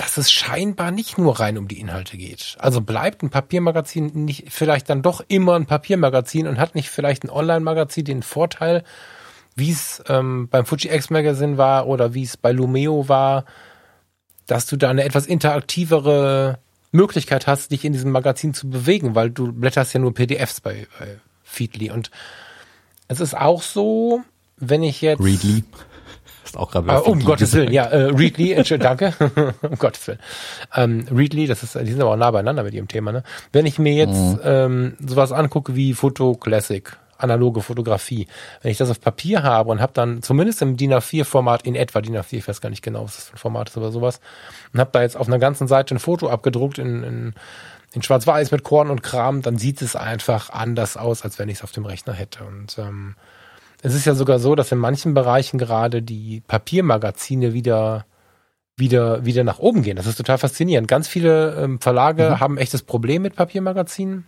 dass 0.00 0.16
es 0.16 0.32
scheinbar 0.32 0.92
nicht 0.92 1.18
nur 1.18 1.40
rein 1.40 1.58
um 1.58 1.68
die 1.68 1.78
Inhalte 1.78 2.16
geht. 2.16 2.56
Also 2.58 2.80
bleibt 2.80 3.22
ein 3.22 3.28
Papiermagazin 3.28 4.24
nicht 4.24 4.46
vielleicht 4.48 4.88
dann 4.88 5.02
doch 5.02 5.22
immer 5.28 5.56
ein 5.56 5.66
Papiermagazin 5.66 6.46
und 6.46 6.58
hat 6.58 6.74
nicht 6.74 6.88
vielleicht 6.88 7.22
ein 7.22 7.28
Online-Magazin 7.28 8.06
den 8.06 8.22
Vorteil, 8.22 8.82
wie 9.56 9.70
es 9.70 10.02
ähm, 10.08 10.48
beim 10.48 10.64
Fuji 10.64 10.90
X 10.90 11.10
Magazine 11.10 11.58
war 11.58 11.86
oder 11.86 12.14
wie 12.14 12.22
es 12.22 12.38
bei 12.38 12.50
Lumeo 12.50 13.10
war, 13.10 13.44
dass 14.46 14.64
du 14.64 14.78
da 14.78 14.88
eine 14.88 15.04
etwas 15.04 15.26
interaktivere 15.26 16.58
Möglichkeit 16.92 17.46
hast, 17.46 17.70
dich 17.70 17.84
in 17.84 17.92
diesem 17.92 18.10
Magazin 18.10 18.54
zu 18.54 18.70
bewegen, 18.70 19.14
weil 19.14 19.28
du 19.28 19.52
blätterst 19.52 19.92
ja 19.92 20.00
nur 20.00 20.14
PDFs 20.14 20.62
bei, 20.62 20.86
bei 20.98 21.20
Feedly. 21.44 21.90
Und 21.90 22.10
es 23.06 23.20
ist 23.20 23.36
auch 23.36 23.60
so, 23.60 24.22
wenn 24.56 24.82
ich 24.82 25.02
jetzt. 25.02 25.20
Readly. 25.20 25.62
Ist 26.50 26.56
auch 26.56 26.72
gerade 26.72 26.88
uh, 26.88 27.08
Um 27.08 27.24
Gottes 27.24 27.52
Willen, 27.54 27.72
ja, 27.72 27.84
äh, 27.84 28.06
Readly, 28.06 28.60
danke. 28.80 29.14
um 29.62 29.78
Gottes 29.78 30.08
Willen. 30.08 30.18
Ähm, 30.74 31.06
Readly, 31.08 31.46
das 31.46 31.62
ist, 31.62 31.76
die 31.76 31.92
sind 31.92 32.00
aber 32.00 32.10
auch 32.10 32.16
nah 32.16 32.32
beieinander 32.32 32.64
mit 32.64 32.74
ihrem 32.74 32.88
Thema, 32.88 33.12
ne? 33.12 33.22
Wenn 33.52 33.66
ich 33.66 33.78
mir 33.78 33.92
jetzt 33.92 34.18
mhm. 34.18 34.40
ähm, 34.42 34.96
sowas 34.98 35.30
angucke 35.30 35.76
wie 35.76 35.94
Foto 35.94 36.34
Classic, 36.34 36.90
analoge 37.18 37.60
Fotografie, 37.60 38.26
wenn 38.62 38.72
ich 38.72 38.78
das 38.78 38.90
auf 38.90 39.00
Papier 39.00 39.44
habe 39.44 39.70
und 39.70 39.80
habe 39.80 39.92
dann 39.94 40.24
zumindest 40.24 40.60
im 40.60 40.76
DIN 40.76 40.92
A4-Format, 40.92 41.62
in 41.62 41.76
etwa 41.76 42.00
DIN 42.00 42.16
A4, 42.16 42.38
ich 42.38 42.48
weiß 42.48 42.60
gar 42.60 42.70
nicht 42.70 42.82
genau, 42.82 43.04
was 43.04 43.14
das 43.14 43.24
für 43.26 43.34
ein 43.34 43.38
Format 43.38 43.68
ist 43.68 43.76
oder 43.76 43.92
sowas, 43.92 44.20
und 44.72 44.80
habe 44.80 44.90
da 44.92 45.02
jetzt 45.02 45.16
auf 45.16 45.28
einer 45.28 45.38
ganzen 45.38 45.68
Seite 45.68 45.94
ein 45.94 46.00
Foto 46.00 46.28
abgedruckt 46.28 46.78
in, 46.78 47.04
in, 47.04 47.34
in 47.92 48.02
Schwarz-Weiß 48.02 48.50
mit 48.50 48.64
Korn 48.64 48.90
und 48.90 49.04
Kram, 49.04 49.42
dann 49.42 49.56
sieht 49.56 49.82
es 49.82 49.94
einfach 49.94 50.50
anders 50.50 50.96
aus, 50.96 51.22
als 51.22 51.38
wenn 51.38 51.48
ich 51.48 51.58
es 51.58 51.62
auf 51.62 51.70
dem 51.70 51.86
Rechner 51.86 52.12
hätte. 52.12 52.42
Und 52.42 52.76
ähm, 52.76 53.14
es 53.82 53.94
ist 53.94 54.04
ja 54.04 54.14
sogar 54.14 54.38
so, 54.38 54.54
dass 54.54 54.72
in 54.72 54.78
manchen 54.78 55.14
Bereichen 55.14 55.58
gerade 55.58 56.02
die 56.02 56.40
Papiermagazine 56.46 57.52
wieder 57.52 58.06
wieder 58.76 59.24
wieder 59.24 59.44
nach 59.44 59.58
oben 59.58 59.82
gehen. 59.82 59.96
Das 59.96 60.06
ist 60.06 60.16
total 60.16 60.38
faszinierend. 60.38 60.88
Ganz 60.88 61.06
viele 61.08 61.54
ähm, 61.56 61.80
Verlage 61.80 62.30
mhm. 62.30 62.40
haben 62.40 62.58
echtes 62.58 62.82
Problem 62.82 63.22
mit 63.22 63.36
Papiermagazinen. 63.36 64.26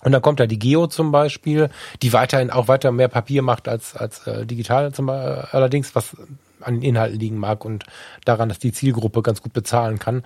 Und 0.00 0.12
dann 0.12 0.22
kommt 0.22 0.38
da 0.38 0.46
die 0.46 0.58
Geo 0.58 0.86
zum 0.86 1.10
Beispiel, 1.10 1.70
die 2.02 2.12
weiterhin 2.12 2.50
auch 2.50 2.68
weiter 2.68 2.92
mehr 2.92 3.08
Papier 3.08 3.42
macht 3.42 3.68
als 3.68 3.96
als 3.96 4.26
äh, 4.26 4.46
digital 4.46 4.92
zum 4.92 5.06
Beispiel, 5.06 5.48
allerdings, 5.52 5.94
was 5.94 6.16
an 6.60 6.74
den 6.74 6.82
Inhalten 6.82 7.18
liegen 7.18 7.38
mag 7.38 7.64
und 7.64 7.84
daran, 8.24 8.48
dass 8.48 8.58
die 8.58 8.72
Zielgruppe 8.72 9.22
ganz 9.22 9.42
gut 9.42 9.52
bezahlen 9.52 9.98
kann. 9.98 10.24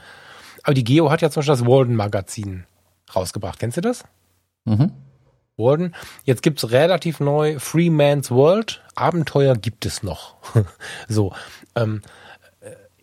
Aber 0.62 0.74
die 0.74 0.84
Geo 0.84 1.11
hat 1.11 1.22
ja 1.22 1.30
zum 1.30 1.41
Beispiel 1.41 1.54
das 1.54 1.67
Walden 1.67 1.96
Magazin 1.96 2.64
rausgebracht. 3.14 3.58
Kennst 3.58 3.76
du 3.76 3.80
das? 3.80 4.04
Mhm 4.64 4.92
wurden. 5.63 5.95
Jetzt 6.25 6.43
gibt's 6.43 6.71
relativ 6.71 7.21
neu 7.21 7.59
Free 7.59 7.89
Man's 7.89 8.30
World. 8.30 8.83
Abenteuer 8.95 9.55
gibt 9.55 9.87
es 9.87 10.03
noch. 10.03 10.34
so. 11.09 11.33
Ähm, 11.75 12.03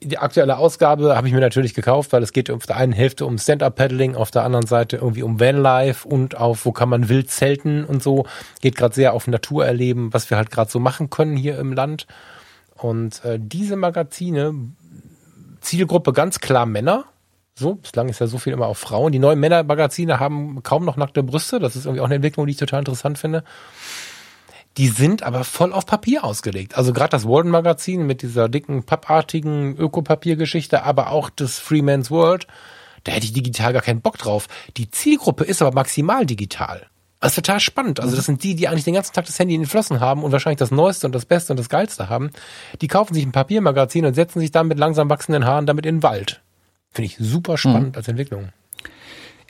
die 0.01 0.17
aktuelle 0.17 0.57
Ausgabe 0.57 1.15
habe 1.15 1.27
ich 1.27 1.33
mir 1.33 1.39
natürlich 1.39 1.73
gekauft, 1.73 2.13
weil 2.13 2.23
es 2.23 2.31
geht 2.31 2.49
auf 2.49 2.65
der 2.65 2.77
einen 2.77 2.93
Hälfte 2.93 3.25
um 3.25 3.37
Stand-Up-Paddling, 3.37 4.15
auf 4.15 4.31
der 4.31 4.43
anderen 4.43 4.65
Seite 4.65 4.97
irgendwie 4.97 5.23
um 5.23 5.39
Vanlife 5.39 6.07
und 6.07 6.37
auf 6.37 6.65
wo 6.65 6.71
kann 6.71 6.89
man 6.89 7.09
wild 7.09 7.29
zelten 7.29 7.83
und 7.83 8.01
so. 8.01 8.25
Geht 8.61 8.75
gerade 8.75 8.95
sehr 8.95 9.13
auf 9.13 9.27
Natur 9.27 9.65
erleben, 9.65 10.13
was 10.13 10.29
wir 10.29 10.37
halt 10.37 10.51
gerade 10.51 10.71
so 10.71 10.79
machen 10.79 11.09
können 11.09 11.35
hier 11.35 11.57
im 11.59 11.73
Land. 11.73 12.07
Und 12.75 13.23
äh, 13.25 13.39
diese 13.41 13.75
Magazine, 13.75 14.53
Zielgruppe 15.61 16.13
ganz 16.13 16.39
klar 16.39 16.65
Männer, 16.65 17.05
so, 17.59 17.75
bislang 17.75 18.09
ist 18.09 18.19
ja 18.19 18.27
so 18.27 18.37
viel 18.37 18.53
immer 18.53 18.67
auf 18.67 18.77
Frauen. 18.77 19.11
Die 19.11 19.19
neuen 19.19 19.39
Männermagazine 19.39 20.19
haben 20.19 20.63
kaum 20.63 20.85
noch 20.85 20.97
nackte 20.97 21.23
Brüste. 21.23 21.59
Das 21.59 21.75
ist 21.75 21.85
irgendwie 21.85 22.01
auch 22.01 22.05
eine 22.05 22.15
Entwicklung, 22.15 22.45
die 22.45 22.51
ich 22.51 22.57
total 22.57 22.79
interessant 22.79 23.19
finde. 23.19 23.43
Die 24.77 24.87
sind 24.87 25.23
aber 25.23 25.43
voll 25.43 25.73
auf 25.73 25.85
Papier 25.85 26.23
ausgelegt. 26.23 26.77
Also 26.77 26.93
gerade 26.93 27.09
das 27.09 27.25
Walden 27.27 27.51
Magazin 27.51 28.05
mit 28.05 28.21
dieser 28.21 28.47
dicken, 28.47 28.83
pappartigen 28.83 29.75
Ökopapiergeschichte, 29.75 30.83
aber 30.83 31.11
auch 31.11 31.29
das 31.29 31.59
Freeman's 31.59 32.09
World, 32.09 32.47
da 33.03 33.11
hätte 33.11 33.25
ich 33.25 33.33
digital 33.33 33.73
gar 33.73 33.81
keinen 33.81 34.01
Bock 34.01 34.17
drauf. 34.17 34.47
Die 34.77 34.89
Zielgruppe 34.89 35.43
ist 35.43 35.61
aber 35.61 35.73
maximal 35.73 36.25
digital. 36.25 36.87
Das 37.19 37.31
ist 37.31 37.35
total 37.35 37.59
spannend. 37.59 37.99
Also 37.99 38.15
das 38.15 38.25
sind 38.25 38.43
die, 38.43 38.55
die 38.55 38.69
eigentlich 38.69 38.85
den 38.85 38.93
ganzen 38.93 39.13
Tag 39.13 39.25
das 39.25 39.37
Handy 39.37 39.53
in 39.55 39.61
den 39.61 39.67
Flossen 39.67 39.99
haben 39.99 40.23
und 40.23 40.31
wahrscheinlich 40.31 40.59
das 40.59 40.71
Neueste 40.71 41.05
und 41.05 41.13
das 41.13 41.25
Beste 41.25 41.51
und 41.51 41.57
das 41.57 41.67
Geilste 41.67 42.07
haben. 42.07 42.31
Die 42.79 42.87
kaufen 42.87 43.13
sich 43.13 43.25
ein 43.25 43.33
Papiermagazin 43.33 44.05
und 44.05 44.13
setzen 44.13 44.39
sich 44.39 44.51
dann 44.51 44.67
mit 44.67 44.79
langsam 44.79 45.09
wachsenden 45.09 45.45
Haaren 45.45 45.65
damit 45.65 45.85
in 45.85 45.97
den 45.97 46.03
Wald. 46.03 46.41
Finde 46.91 47.05
ich 47.05 47.17
super 47.17 47.57
spannend 47.57 47.93
mhm. 47.93 47.97
als 47.97 48.07
Entwicklung. 48.07 48.49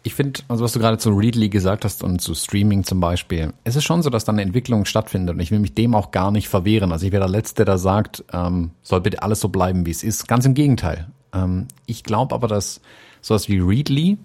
Ich 0.03 0.13
finde, 0.13 0.41
also 0.47 0.63
was 0.63 0.71
du 0.71 0.79
gerade 0.79 0.97
zu 0.97 1.09
Readly 1.09 1.49
gesagt 1.49 1.83
hast 1.83 2.03
und 2.03 2.21
zu 2.21 2.33
Streaming 2.33 2.83
zum 2.85 3.01
Beispiel, 3.01 3.53
es 3.65 3.75
ist 3.75 3.83
schon 3.83 4.01
so, 4.01 4.09
dass 4.09 4.23
da 4.23 4.31
eine 4.31 4.41
Entwicklung 4.41 4.85
stattfindet 4.85 5.35
und 5.35 5.41
ich 5.41 5.51
will 5.51 5.59
mich 5.59 5.73
dem 5.73 5.93
auch 5.93 6.11
gar 6.11 6.31
nicht 6.31 6.47
verwehren. 6.47 6.91
Also 6.91 7.05
ich 7.05 7.11
wäre 7.11 7.23
der 7.23 7.31
Letzte, 7.31 7.65
der 7.65 7.77
sagt, 7.77 8.23
ähm, 8.31 8.71
soll 8.81 9.01
bitte 9.01 9.21
alles 9.21 9.41
so 9.41 9.49
bleiben, 9.49 9.85
wie 9.85 9.91
es 9.91 10.03
ist. 10.03 10.27
Ganz 10.27 10.45
im 10.45 10.53
Gegenteil. 10.53 11.09
Ähm, 11.33 11.67
ich 11.85 12.03
glaube 12.03 12.33
aber, 12.33 12.47
dass 12.47 12.79
sowas 13.21 13.49
wie 13.49 13.59
Readly, 13.59 14.17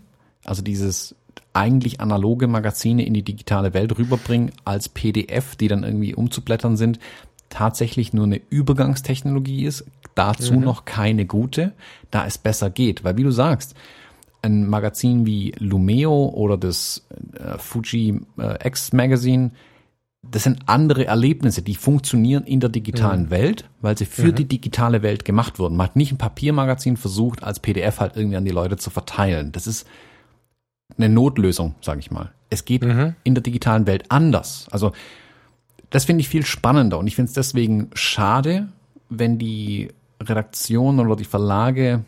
also 0.44 0.62
dieses 0.62 1.16
eigentlich 1.52 2.00
analoge 2.00 2.46
Magazine 2.46 3.04
in 3.04 3.14
die 3.14 3.22
digitale 3.22 3.74
Welt 3.74 3.96
rüberbringen 3.96 4.52
als 4.64 4.88
PDF, 4.88 5.56
die 5.56 5.68
dann 5.68 5.84
irgendwie 5.84 6.14
umzublättern 6.14 6.76
sind, 6.76 6.98
tatsächlich 7.48 8.12
nur 8.12 8.24
eine 8.24 8.40
Übergangstechnologie 8.50 9.64
ist, 9.64 9.84
dazu 10.14 10.54
mhm. 10.54 10.60
noch 10.60 10.84
keine 10.84 11.26
gute, 11.26 11.72
da 12.10 12.26
es 12.26 12.38
besser 12.38 12.70
geht. 12.70 13.04
Weil 13.04 13.16
wie 13.16 13.22
du 13.22 13.30
sagst, 13.30 13.74
ein 14.42 14.68
Magazin 14.68 15.26
wie 15.26 15.52
Lumeo 15.58 16.26
oder 16.26 16.56
das 16.56 17.06
äh, 17.32 17.58
Fuji 17.58 18.20
äh, 18.38 18.66
X 18.66 18.92
Magazine, 18.92 19.52
das 20.22 20.44
sind 20.44 20.60
andere 20.66 21.06
Erlebnisse, 21.06 21.62
die 21.62 21.74
funktionieren 21.74 22.44
in 22.44 22.60
der 22.60 22.70
digitalen 22.70 23.24
mhm. 23.24 23.30
Welt, 23.30 23.68
weil 23.80 23.96
sie 23.96 24.06
für 24.06 24.28
mhm. 24.28 24.34
die 24.36 24.44
digitale 24.46 25.02
Welt 25.02 25.24
gemacht 25.24 25.58
wurden. 25.58 25.76
Man 25.76 25.88
hat 25.88 25.96
nicht 25.96 26.12
ein 26.12 26.18
Papiermagazin 26.18 26.96
versucht, 26.96 27.42
als 27.42 27.60
PDF 27.60 28.00
halt 28.00 28.16
irgendwie 28.16 28.36
an 28.36 28.44
die 28.44 28.50
Leute 28.50 28.76
zu 28.76 28.90
verteilen. 28.90 29.52
Das 29.52 29.66
ist 29.66 29.86
eine 30.96 31.08
Notlösung, 31.08 31.74
sage 31.80 32.00
ich 32.00 32.10
mal. 32.10 32.32
Es 32.50 32.64
geht 32.64 32.84
mhm. 32.84 33.16
in 33.24 33.34
der 33.34 33.42
digitalen 33.42 33.86
Welt 33.86 34.04
anders. 34.10 34.68
Also 34.70 34.92
das 35.94 36.06
finde 36.06 36.22
ich 36.22 36.28
viel 36.28 36.44
spannender 36.44 36.98
und 36.98 37.06
ich 37.06 37.14
finde 37.14 37.28
es 37.28 37.34
deswegen 37.34 37.88
schade, 37.94 38.66
wenn 39.10 39.38
die 39.38 39.90
Redaktion 40.20 40.98
oder 40.98 41.14
die 41.14 41.24
Verlage 41.24 42.04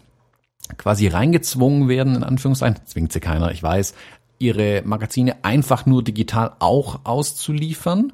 quasi 0.77 1.07
reingezwungen 1.07 1.89
werden, 1.89 2.17
in 2.17 2.25
Anführungszeichen, 2.25 2.85
zwingt 2.85 3.13
sie 3.13 3.21
keiner, 3.21 3.53
ich 3.53 3.63
weiß, 3.63 3.95
ihre 4.41 4.83
Magazine 4.85 5.37
einfach 5.45 5.87
nur 5.87 6.03
digital 6.03 6.55
auch 6.59 6.99
auszuliefern. 7.05 8.13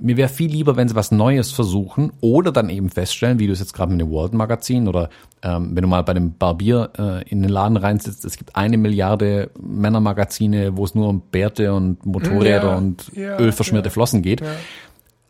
Mir 0.00 0.16
wäre 0.16 0.28
viel 0.28 0.50
lieber, 0.50 0.74
wenn 0.74 0.88
sie 0.88 0.96
was 0.96 1.12
Neues 1.12 1.52
versuchen 1.52 2.12
oder 2.20 2.50
dann 2.50 2.68
eben 2.68 2.90
feststellen, 2.90 3.38
wie 3.38 3.46
du 3.46 3.52
es 3.52 3.60
jetzt 3.60 3.72
gerade 3.72 3.92
mit 3.92 4.00
dem 4.00 4.10
World 4.10 4.32
Magazin 4.32 4.88
oder 4.88 5.10
ähm, 5.42 5.76
wenn 5.76 5.82
du 5.82 5.88
mal 5.88 6.02
bei 6.02 6.14
dem 6.14 6.32
Barbier 6.36 6.90
äh, 6.98 7.28
in 7.28 7.40
den 7.40 7.50
Laden 7.50 7.76
reinsitzt, 7.76 8.24
es 8.24 8.36
gibt 8.36 8.56
eine 8.56 8.78
Milliarde 8.78 9.52
Männermagazine, 9.62 10.76
wo 10.76 10.84
es 10.84 10.96
nur 10.96 11.08
um 11.08 11.20
Bärte 11.20 11.72
und 11.72 12.04
Motorräder 12.04 12.70
ja, 12.70 12.76
und 12.76 13.12
ja, 13.14 13.38
ölverschmierte 13.38 13.90
ja, 13.90 13.92
Flossen 13.92 14.22
geht. 14.22 14.42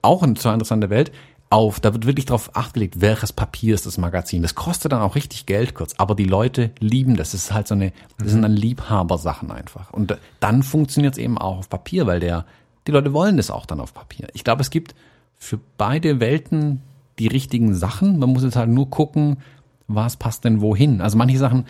Auch 0.04 0.22
eine 0.22 0.34
total 0.34 0.54
interessante 0.54 0.90
Welt 0.90 1.12
auf, 1.50 1.78
da 1.78 1.92
wird 1.92 2.06
wirklich 2.06 2.26
darauf 2.26 2.56
acht 2.56 2.74
gelegt, 2.74 3.00
welches 3.00 3.32
Papier 3.32 3.74
ist 3.74 3.86
das 3.86 3.96
Magazin. 3.96 4.42
Das 4.42 4.56
kostet 4.56 4.90
dann 4.92 5.02
auch 5.02 5.14
richtig 5.14 5.46
Geld 5.46 5.74
kurz, 5.74 5.94
aber 5.98 6.16
die 6.16 6.24
Leute 6.24 6.72
lieben 6.80 7.16
das. 7.16 7.30
Das 7.30 7.44
ist 7.44 7.52
halt 7.52 7.68
so 7.68 7.74
eine, 7.74 7.92
das 8.18 8.30
sind 8.30 8.38
mhm. 8.38 8.42
dann 8.42 8.56
Liebhabersachen 8.56 9.52
einfach. 9.52 9.92
Und 9.92 10.18
dann 10.40 10.62
funktioniert 10.64 11.14
es 11.14 11.18
eben 11.18 11.38
auch 11.38 11.58
auf 11.58 11.68
Papier, 11.68 12.06
weil 12.06 12.18
der, 12.18 12.44
die 12.86 12.92
Leute 12.92 13.12
wollen 13.12 13.36
das 13.36 13.50
auch 13.50 13.66
dann 13.66 13.80
auf 13.80 13.94
Papier. 13.94 14.26
Ich 14.34 14.42
glaube, 14.42 14.62
es 14.62 14.70
gibt 14.70 14.96
für 15.36 15.60
beide 15.78 16.18
Welten 16.18 16.82
die 17.20 17.28
richtigen 17.28 17.74
Sachen. 17.74 18.18
Man 18.18 18.30
muss 18.30 18.42
jetzt 18.42 18.56
halt 18.56 18.70
nur 18.70 18.90
gucken, 18.90 19.36
was 19.86 20.16
passt 20.16 20.44
denn 20.44 20.60
wohin. 20.60 21.00
Also 21.00 21.16
manche 21.16 21.38
Sachen 21.38 21.66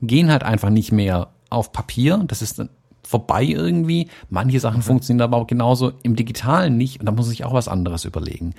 gehen 0.00 0.30
halt 0.30 0.44
einfach 0.44 0.70
nicht 0.70 0.92
mehr 0.92 1.28
auf 1.50 1.72
Papier. 1.72 2.24
Das 2.26 2.40
ist 2.40 2.58
dann 2.58 2.70
vorbei 3.06 3.44
irgendwie. 3.44 4.08
Manche 4.28 4.60
Sachen 4.60 4.78
mhm. 4.78 4.82
funktionieren 4.82 5.22
aber 5.22 5.36
auch 5.36 5.46
genauso 5.46 5.92
im 6.02 6.16
Digitalen 6.16 6.76
nicht. 6.76 7.00
Und 7.00 7.06
da 7.06 7.12
muss 7.12 7.28
sich 7.28 7.44
auch 7.44 7.54
was 7.54 7.68
anderes 7.68 8.04
überlegen. 8.04 8.54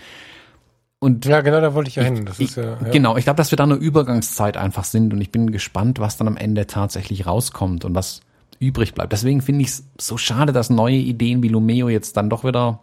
Und 1.00 1.26
ja, 1.26 1.42
genau, 1.42 1.62
da 1.62 1.74
wollte 1.76 1.90
ich 1.90 1.96
ja 1.96 2.04
hin. 2.04 2.26
Das 2.26 2.40
ist 2.40 2.56
ja, 2.56 2.64
ja. 2.64 2.90
Genau, 2.92 3.18
ich 3.18 3.26
glaube, 3.26 3.38
dass 3.38 3.52
wir 3.52 3.56
da 3.58 3.66
eine 3.66 3.76
Übergangszeit 3.76 4.58
einfach 4.58 4.84
sind 4.84 5.14
und 5.14 5.22
ich 5.22 5.32
bin 5.32 5.52
gespannt, 5.52 6.00
was 6.00 6.18
dann 6.18 6.28
am 6.28 6.38
Ende 6.38 6.66
tatsächlich 6.66 7.28
rauskommt 7.28 7.86
und 7.86 7.94
was 7.94 8.22
übrig 8.60 8.96
bleibt. 8.96 9.14
Deswegen 9.14 9.42
finde 9.42 9.62
ich 9.62 9.68
es 9.68 9.84
so 10.00 10.18
schade, 10.18 10.54
dass 10.54 10.72
neue 10.72 10.96
Ideen 10.96 11.44
wie 11.44 11.50
Lumeo 11.50 11.90
jetzt 11.90 12.18
dann 12.18 12.32
doch 12.32 12.44
wieder 12.44 12.80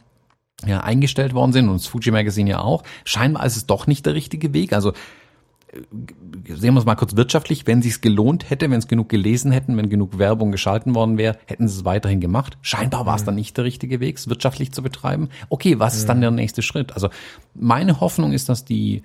ja, 0.64 0.80
eingestellt 0.80 1.34
worden 1.34 1.52
sind 1.52 1.68
und 1.68 1.80
das 1.80 1.88
Fuji 1.88 2.12
Magazine 2.12 2.50
ja 2.50 2.60
auch. 2.60 2.84
Scheinbar 3.04 3.44
ist 3.46 3.56
es 3.56 3.66
doch 3.66 3.88
nicht 3.88 4.06
der 4.06 4.14
richtige 4.14 4.54
Weg. 4.54 4.72
Also 4.72 4.92
sehen 6.48 6.74
wir 6.74 6.80
es 6.80 6.84
mal 6.84 6.94
kurz 6.94 7.16
wirtschaftlich, 7.16 7.66
wenn 7.66 7.82
sich's 7.82 8.00
gelohnt 8.00 8.50
hätte, 8.50 8.70
wenn 8.70 8.78
es 8.78 8.88
genug 8.88 9.08
gelesen 9.08 9.52
hätten, 9.52 9.76
wenn 9.76 9.88
genug 9.88 10.18
Werbung 10.18 10.52
geschalten 10.52 10.94
worden 10.94 11.18
wäre, 11.18 11.36
hätten 11.46 11.68
sie 11.68 11.78
es 11.78 11.84
weiterhin 11.84 12.20
gemacht. 12.20 12.58
Scheinbar 12.62 13.06
war 13.06 13.16
es 13.16 13.22
mhm. 13.22 13.26
dann 13.26 13.34
nicht 13.36 13.56
der 13.56 13.64
richtige 13.64 14.00
Weg, 14.00 14.16
es 14.16 14.28
wirtschaftlich 14.28 14.72
zu 14.72 14.82
betreiben. 14.82 15.28
Okay, 15.48 15.78
was 15.78 15.96
ist 15.96 16.08
dann 16.08 16.18
mhm. 16.18 16.22
der 16.22 16.30
nächste 16.32 16.62
Schritt? 16.62 16.92
Also 16.92 17.08
meine 17.54 18.00
Hoffnung 18.00 18.32
ist, 18.32 18.48
dass 18.48 18.64
die 18.64 19.02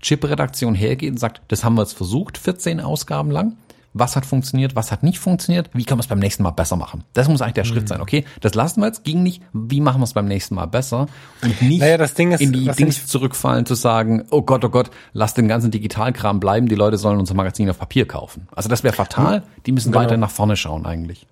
Chip-Redaktion 0.00 0.74
hergeht 0.74 1.12
und 1.12 1.18
sagt, 1.18 1.42
das 1.48 1.64
haben 1.64 1.74
wir 1.74 1.82
jetzt 1.82 1.96
versucht, 1.96 2.38
14 2.38 2.80
Ausgaben 2.80 3.30
lang 3.30 3.56
was 3.94 4.16
hat 4.16 4.26
funktioniert, 4.26 4.74
was 4.76 4.92
hat 4.92 5.02
nicht 5.02 5.18
funktioniert, 5.18 5.70
wie 5.72 5.84
kann 5.84 5.98
man 5.98 6.02
es 6.02 6.08
beim 6.08 6.18
nächsten 6.18 6.42
Mal 6.42 6.50
besser 6.50 6.76
machen. 6.76 7.04
Das 7.12 7.28
muss 7.28 7.42
eigentlich 7.42 7.54
der 7.54 7.64
mhm. 7.64 7.68
Schritt 7.68 7.88
sein, 7.88 8.00
okay? 8.00 8.24
Das 8.40 8.54
lassen 8.54 8.80
wir 8.80 8.86
jetzt, 8.86 9.04
ging 9.04 9.22
nicht, 9.22 9.42
wie 9.52 9.80
machen 9.80 10.00
wir 10.00 10.04
es 10.04 10.12
beim 10.12 10.26
nächsten 10.26 10.54
Mal 10.54 10.66
besser 10.66 11.06
und 11.42 11.62
nicht 11.62 11.80
naja, 11.80 11.98
das 11.98 12.14
Ding 12.14 12.32
ist, 12.32 12.40
in 12.40 12.52
die 12.52 12.66
Dings 12.68 13.06
zurückfallen 13.06 13.66
zu 13.66 13.74
sagen, 13.74 14.24
oh 14.30 14.42
Gott, 14.42 14.64
oh 14.64 14.70
Gott, 14.70 14.90
lass 15.12 15.34
den 15.34 15.48
ganzen 15.48 15.70
Digitalkram 15.70 16.40
bleiben, 16.40 16.68
die 16.68 16.74
Leute 16.74 16.98
sollen 16.98 17.18
unser 17.18 17.34
Magazin 17.34 17.68
auf 17.70 17.78
Papier 17.78 18.06
kaufen. 18.06 18.48
Also 18.54 18.68
das 18.68 18.82
wäre 18.82 18.94
fatal, 18.94 19.42
die 19.66 19.72
müssen 19.72 19.92
genau. 19.92 20.04
weiter 20.04 20.16
nach 20.16 20.30
vorne 20.30 20.56
schauen 20.56 20.86
eigentlich. 20.86 21.26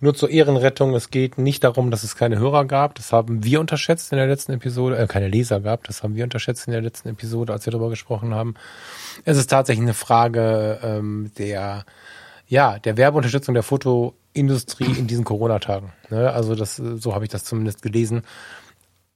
Nur 0.00 0.14
zur 0.14 0.30
Ehrenrettung, 0.30 0.94
es 0.94 1.10
geht 1.10 1.38
nicht 1.38 1.64
darum, 1.64 1.90
dass 1.90 2.02
es 2.04 2.16
keine 2.16 2.38
Hörer 2.38 2.64
gab. 2.64 2.94
Das 2.94 3.12
haben 3.12 3.44
wir 3.44 3.60
unterschätzt 3.60 4.12
in 4.12 4.18
der 4.18 4.26
letzten 4.26 4.52
Episode, 4.52 4.98
äh, 4.98 5.06
keine 5.06 5.28
Leser 5.28 5.60
gab, 5.60 5.84
das 5.84 6.02
haben 6.02 6.14
wir 6.14 6.24
unterschätzt 6.24 6.66
in 6.66 6.72
der 6.72 6.82
letzten 6.82 7.08
Episode, 7.08 7.52
als 7.52 7.66
wir 7.66 7.70
darüber 7.70 7.90
gesprochen 7.90 8.34
haben. 8.34 8.54
Es 9.24 9.36
ist 9.36 9.48
tatsächlich 9.48 9.84
eine 9.84 9.94
Frage 9.94 10.80
ähm, 10.82 11.30
der, 11.38 11.84
ja, 12.46 12.78
der 12.78 12.96
Werbeunterstützung 12.96 13.54
der 13.54 13.62
Fotoindustrie 13.62 14.98
in 14.98 15.06
diesen 15.06 15.24
Corona-Tagen. 15.24 15.92
Ne? 16.10 16.30
Also 16.32 16.54
das, 16.54 16.76
so 16.76 17.14
habe 17.14 17.24
ich 17.24 17.30
das 17.30 17.44
zumindest 17.44 17.82
gelesen. 17.82 18.22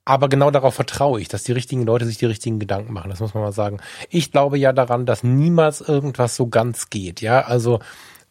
Aber 0.05 0.29
genau 0.29 0.51
darauf 0.51 0.75
vertraue 0.75 1.21
ich, 1.21 1.29
dass 1.29 1.45
die 1.45 1.53
richtigen 1.53 1.85
Leute 1.85 2.07
sich 2.07 2.19
die 2.19 2.27
richtigen 2.27 2.59
Gedanken 2.59 2.93
machen. 2.93 3.11
Das 3.11 3.21
muss 3.21 3.35
man 3.35 3.43
mal 3.45 3.53
sagen. 3.53 3.79
Ich 4.11 4.33
glaube 4.33 4.59
ja 4.59 4.73
daran, 4.73 5.07
dass 5.07 5.23
niemals 5.23 5.81
irgendwas 5.81 6.35
so 6.35 6.49
ganz 6.49 6.91
geht. 6.91 7.21
Ja, 7.21 7.43
also 7.43 7.79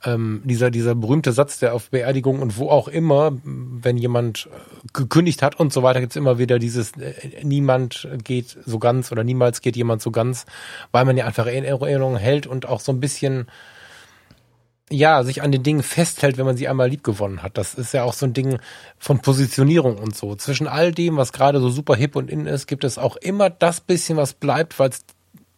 ähm, 0.03 0.41
dieser, 0.45 0.71
dieser 0.71 0.95
berühmte 0.95 1.31
Satz, 1.31 1.59
der 1.59 1.73
auf 1.73 1.89
Beerdigung 1.89 2.39
und 2.39 2.57
wo 2.57 2.69
auch 2.69 2.87
immer, 2.87 3.33
wenn 3.43 3.97
jemand 3.97 4.49
äh, 4.51 4.87
gekündigt 4.93 5.41
hat 5.41 5.59
und 5.59 5.71
so 5.71 5.83
weiter, 5.83 5.99
gibt's 5.99 6.15
immer 6.15 6.39
wieder 6.39 6.59
dieses, 6.59 6.93
äh, 6.97 7.43
niemand 7.43 8.07
geht 8.23 8.57
so 8.65 8.79
ganz 8.79 9.11
oder 9.11 9.23
niemals 9.23 9.61
geht 9.61 9.75
jemand 9.75 10.01
so 10.01 10.11
ganz, 10.11 10.45
weil 10.91 11.05
man 11.05 11.17
ja 11.17 11.25
einfach 11.25 11.45
Erinnerungen 11.45 12.17
hält 12.17 12.47
und 12.47 12.67
auch 12.67 12.79
so 12.79 12.91
ein 12.91 12.99
bisschen, 12.99 13.47
ja, 14.89 15.23
sich 15.23 15.41
an 15.43 15.51
den 15.51 15.63
Dingen 15.63 15.83
festhält, 15.83 16.37
wenn 16.37 16.45
man 16.45 16.57
sie 16.57 16.67
einmal 16.67 16.89
lieb 16.89 17.03
gewonnen 17.03 17.43
hat. 17.43 17.57
Das 17.57 17.75
ist 17.75 17.93
ja 17.93 18.03
auch 18.03 18.13
so 18.13 18.25
ein 18.25 18.33
Ding 18.33 18.59
von 18.97 19.19
Positionierung 19.19 19.97
und 19.97 20.15
so. 20.15 20.35
Zwischen 20.35 20.67
all 20.67 20.91
dem, 20.91 21.15
was 21.15 21.31
gerade 21.31 21.61
so 21.61 21.69
super 21.69 21.95
hip 21.95 22.15
und 22.15 22.29
in 22.29 22.47
ist, 22.47 22.67
gibt 22.67 22.83
es 22.83 22.97
auch 22.97 23.15
immer 23.17 23.49
das 23.49 23.81
bisschen, 23.81 24.17
was 24.17 24.33
bleibt, 24.33 24.79
weil 24.79 24.89
es 24.89 25.05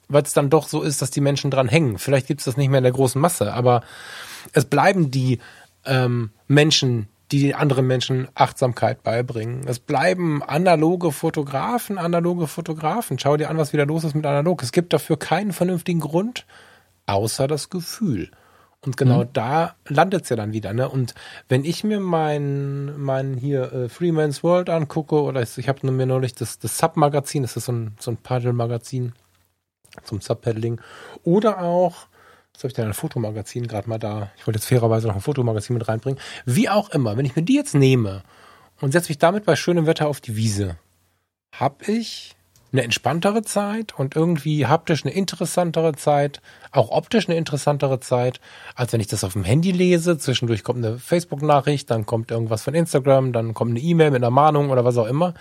weil 0.10 0.24
es 0.24 0.34
dann 0.34 0.50
doch 0.50 0.68
so 0.68 0.82
ist, 0.84 1.02
dass 1.02 1.12
die 1.12 1.22
Menschen 1.22 1.50
dran 1.50 1.68
hängen. 1.68 1.98
Vielleicht 1.98 2.28
gibt's 2.28 2.44
das 2.44 2.58
nicht 2.58 2.70
mehr 2.70 2.78
in 2.78 2.84
der 2.84 2.94
großen 2.94 3.20
Masse, 3.20 3.54
aber 3.54 3.82
es 4.52 4.66
bleiben 4.66 5.12
die 5.12 5.40
ähm, 5.86 6.32
Menschen, 6.48 7.08
die 7.32 7.56
anderen 7.56 7.88
Menschen 7.88 8.28
Achtsamkeit 8.36 9.04
beibringen. 9.04 9.62
Es 9.68 9.80
bleiben 9.80 10.44
analoge 10.44 11.12
Fotografen, 11.12 11.98
analoge 11.98 12.48
Fotografen. 12.48 13.18
Schau 13.18 13.38
dir 13.38 13.50
an, 13.50 13.58
was 13.58 13.74
wieder 13.74 13.86
los 13.86 14.04
ist 14.04 14.16
mit 14.16 14.26
analog. 14.26 14.62
Es 14.62 14.72
gibt 14.72 14.94
dafür 14.94 15.18
keinen 15.18 15.52
vernünftigen 15.52 16.00
Grund, 16.00 16.46
außer 17.06 17.48
das 17.48 17.70
Gefühl. 17.70 18.30
Und 18.86 18.98
genau 18.98 19.24
mhm. 19.24 19.30
da 19.34 19.76
landet 19.88 20.24
es 20.24 20.30
ja 20.30 20.36
dann 20.36 20.54
wieder. 20.54 20.74
Ne? 20.74 20.90
Und 20.90 21.16
wenn 21.48 21.64
ich 21.64 21.84
mir 21.84 22.00
mein, 22.00 23.00
mein 23.02 23.36
hier 23.36 23.72
äh, 23.72 23.90
Freeman's 23.90 24.44
World 24.44 24.70
angucke, 24.70 25.22
oder 25.22 25.42
ich, 25.42 25.58
ich 25.58 25.70
habe 25.70 25.90
mir 25.90 26.06
neulich 26.06 26.36
das, 26.36 26.60
das 26.60 26.78
Sub-Magazin, 26.78 27.44
das 27.44 27.56
ist 27.56 27.66
so 27.66 27.72
ein, 27.72 27.96
so 28.00 28.12
ein 28.12 28.18
Paddle-Magazin 28.18 29.14
zum 30.04 30.20
Sub-Paddling, 30.20 30.82
oder 31.24 31.62
auch 31.62 32.08
Jetzt 32.54 32.64
habe 32.64 32.68
ich 32.68 32.74
denn 32.74 32.86
ein 32.86 32.94
Fotomagazin 32.94 33.68
gerade 33.68 33.90
mal 33.90 33.98
da. 33.98 34.32
Ich 34.38 34.46
wollte 34.46 34.60
jetzt 34.60 34.68
fairerweise 34.68 35.08
noch 35.08 35.16
ein 35.16 35.22
Fotomagazin 35.22 35.76
mit 35.76 35.88
reinbringen. 35.88 36.20
Wie 36.46 36.70
auch 36.70 36.90
immer, 36.90 37.18
wenn 37.18 37.26
ich 37.26 37.36
mir 37.36 37.44
die 37.44 37.56
jetzt 37.56 37.74
nehme 37.74 38.24
und 38.80 38.92
setze 38.92 39.10
mich 39.10 39.18
damit 39.18 39.46
bei 39.46 39.56
schönem 39.56 39.86
Wetter 39.86 40.08
auf 40.08 40.22
die 40.22 40.36
Wiese, 40.36 40.78
habe 41.52 41.92
ich 41.92 42.36
eine 42.74 42.84
entspanntere 42.84 43.44
Zeit 43.44 43.98
und 43.98 44.16
irgendwie 44.16 44.66
haptisch 44.66 45.06
eine 45.06 45.14
interessantere 45.14 45.94
Zeit, 45.94 46.42
auch 46.72 46.90
optisch 46.90 47.30
eine 47.30 47.38
interessantere 47.38 48.00
Zeit, 48.00 48.40
als 48.76 48.92
wenn 48.94 49.00
ich 49.00 49.08
das 49.08 49.24
auf 49.24 49.34
dem 49.34 49.44
Handy 49.44 49.72
lese. 49.72 50.18
Zwischendurch 50.18 50.64
kommt 50.64 50.84
eine 50.84 50.98
Facebook-Nachricht, 50.98 51.90
dann 51.92 52.06
kommt 52.06 52.32
irgendwas 52.32 52.64
von 52.64 52.74
Instagram, 52.74 53.32
dann 53.32 53.54
kommt 53.54 53.72
eine 53.72 53.80
E-Mail 53.80 54.12
mit 54.12 54.24
einer 54.24 54.32
Mahnung 54.32 54.72
oder 54.72 54.84
was 54.84 54.98
auch 54.98 55.06
immer. 55.06 55.36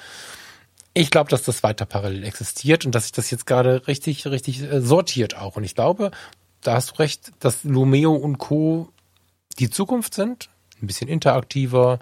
Ich 0.94 1.10
glaube, 1.10 1.30
dass 1.30 1.42
das 1.42 1.62
weiter 1.62 1.86
parallel 1.86 2.22
existiert 2.24 2.84
und 2.84 2.94
dass 2.94 3.04
sich 3.04 3.12
das 3.12 3.30
jetzt 3.30 3.46
gerade 3.46 3.86
richtig, 3.88 4.26
richtig 4.26 4.62
äh, 4.62 4.82
sortiert 4.82 5.38
auch. 5.38 5.56
Und 5.56 5.64
ich 5.64 5.74
glaube, 5.74 6.10
da 6.62 6.74
hast 6.74 6.92
du 6.92 6.94
recht, 6.96 7.32
dass 7.40 7.64
Lumeo 7.64 8.14
und 8.14 8.38
Co. 8.38 8.88
die 9.58 9.70
Zukunft 9.70 10.14
sind. 10.14 10.48
Ein 10.80 10.86
bisschen 10.86 11.08
interaktiver, 11.08 11.98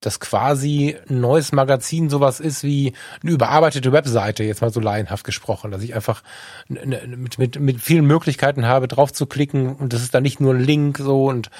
dass 0.00 0.20
quasi 0.20 0.96
ein 1.08 1.20
neues 1.20 1.52
Magazin 1.52 2.08
sowas 2.08 2.40
ist 2.40 2.64
wie 2.64 2.94
eine 3.22 3.32
überarbeitete 3.32 3.92
Webseite, 3.92 4.44
jetzt 4.44 4.62
mal 4.62 4.72
so 4.72 4.80
laienhaft 4.80 5.24
gesprochen, 5.24 5.70
dass 5.70 5.82
ich 5.82 5.94
einfach 5.94 6.22
mit, 6.68 7.38
mit, 7.38 7.60
mit 7.60 7.80
vielen 7.80 8.06
Möglichkeiten 8.06 8.66
habe, 8.66 8.88
drauf 8.88 9.12
zu 9.12 9.26
klicken 9.26 9.74
und 9.74 9.92
das 9.92 10.02
ist 10.02 10.14
dann 10.14 10.22
nicht 10.22 10.40
nur 10.40 10.54
ein 10.54 10.60
Link 10.60 10.98
so 10.98 11.26
und 11.26 11.50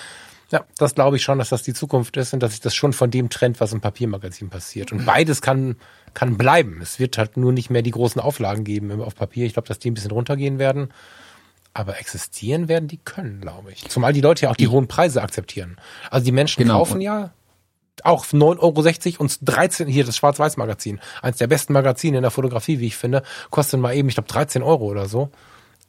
ja, 0.50 0.64
das 0.78 0.94
glaube 0.94 1.16
ich 1.16 1.22
schon, 1.22 1.38
dass 1.38 1.50
das 1.50 1.62
die 1.62 1.74
Zukunft 1.74 2.16
ist 2.16 2.32
und 2.32 2.42
dass 2.42 2.52
sich 2.52 2.60
das 2.60 2.74
schon 2.74 2.92
von 2.92 3.10
dem 3.10 3.28
trennt, 3.30 3.60
was 3.60 3.72
im 3.72 3.80
Papiermagazin 3.80 4.50
passiert. 4.50 4.90
Und 4.90 5.04
beides 5.06 5.42
kann, 5.42 5.76
kann 6.12 6.36
bleiben. 6.36 6.80
Es 6.82 6.98
wird 6.98 7.18
halt 7.18 7.36
nur 7.36 7.52
nicht 7.52 7.70
mehr 7.70 7.82
die 7.82 7.92
großen 7.92 8.20
Auflagen 8.20 8.64
geben 8.64 9.00
auf 9.00 9.14
Papier. 9.14 9.46
Ich 9.46 9.52
glaube, 9.52 9.68
dass 9.68 9.78
die 9.78 9.92
ein 9.92 9.94
bisschen 9.94 10.10
runtergehen 10.10 10.58
werden. 10.58 10.88
Aber 11.72 11.98
existieren 11.98 12.68
werden 12.68 12.88
die 12.88 12.98
können, 12.98 13.40
glaube 13.40 13.72
ich. 13.72 13.88
Zumal 13.88 14.12
die 14.12 14.20
Leute 14.20 14.42
ja 14.42 14.50
auch 14.50 14.56
die, 14.56 14.64
die 14.64 14.68
hohen 14.68 14.88
Preise 14.88 15.22
akzeptieren. 15.22 15.76
Also 16.10 16.24
die 16.24 16.32
Menschen 16.32 16.62
genau. 16.62 16.78
kaufen 16.78 17.00
ja 17.00 17.30
auch 18.04 18.24
9,60 18.24 19.12
Euro 19.12 19.22
und 19.22 19.38
13, 19.42 19.86
hier 19.88 20.04
das 20.04 20.16
Schwarz-Weiß-Magazin, 20.16 21.00
eins 21.22 21.38
der 21.38 21.46
besten 21.46 21.72
Magazine 21.72 22.16
in 22.16 22.22
der 22.22 22.30
Fotografie, 22.30 22.80
wie 22.80 22.86
ich 22.86 22.96
finde, 22.96 23.22
kostet 23.50 23.80
mal 23.80 23.94
eben, 23.94 24.08
ich 24.08 24.14
glaube, 24.14 24.28
13 24.28 24.62
Euro 24.62 24.86
oder 24.86 25.08
so. 25.08 25.30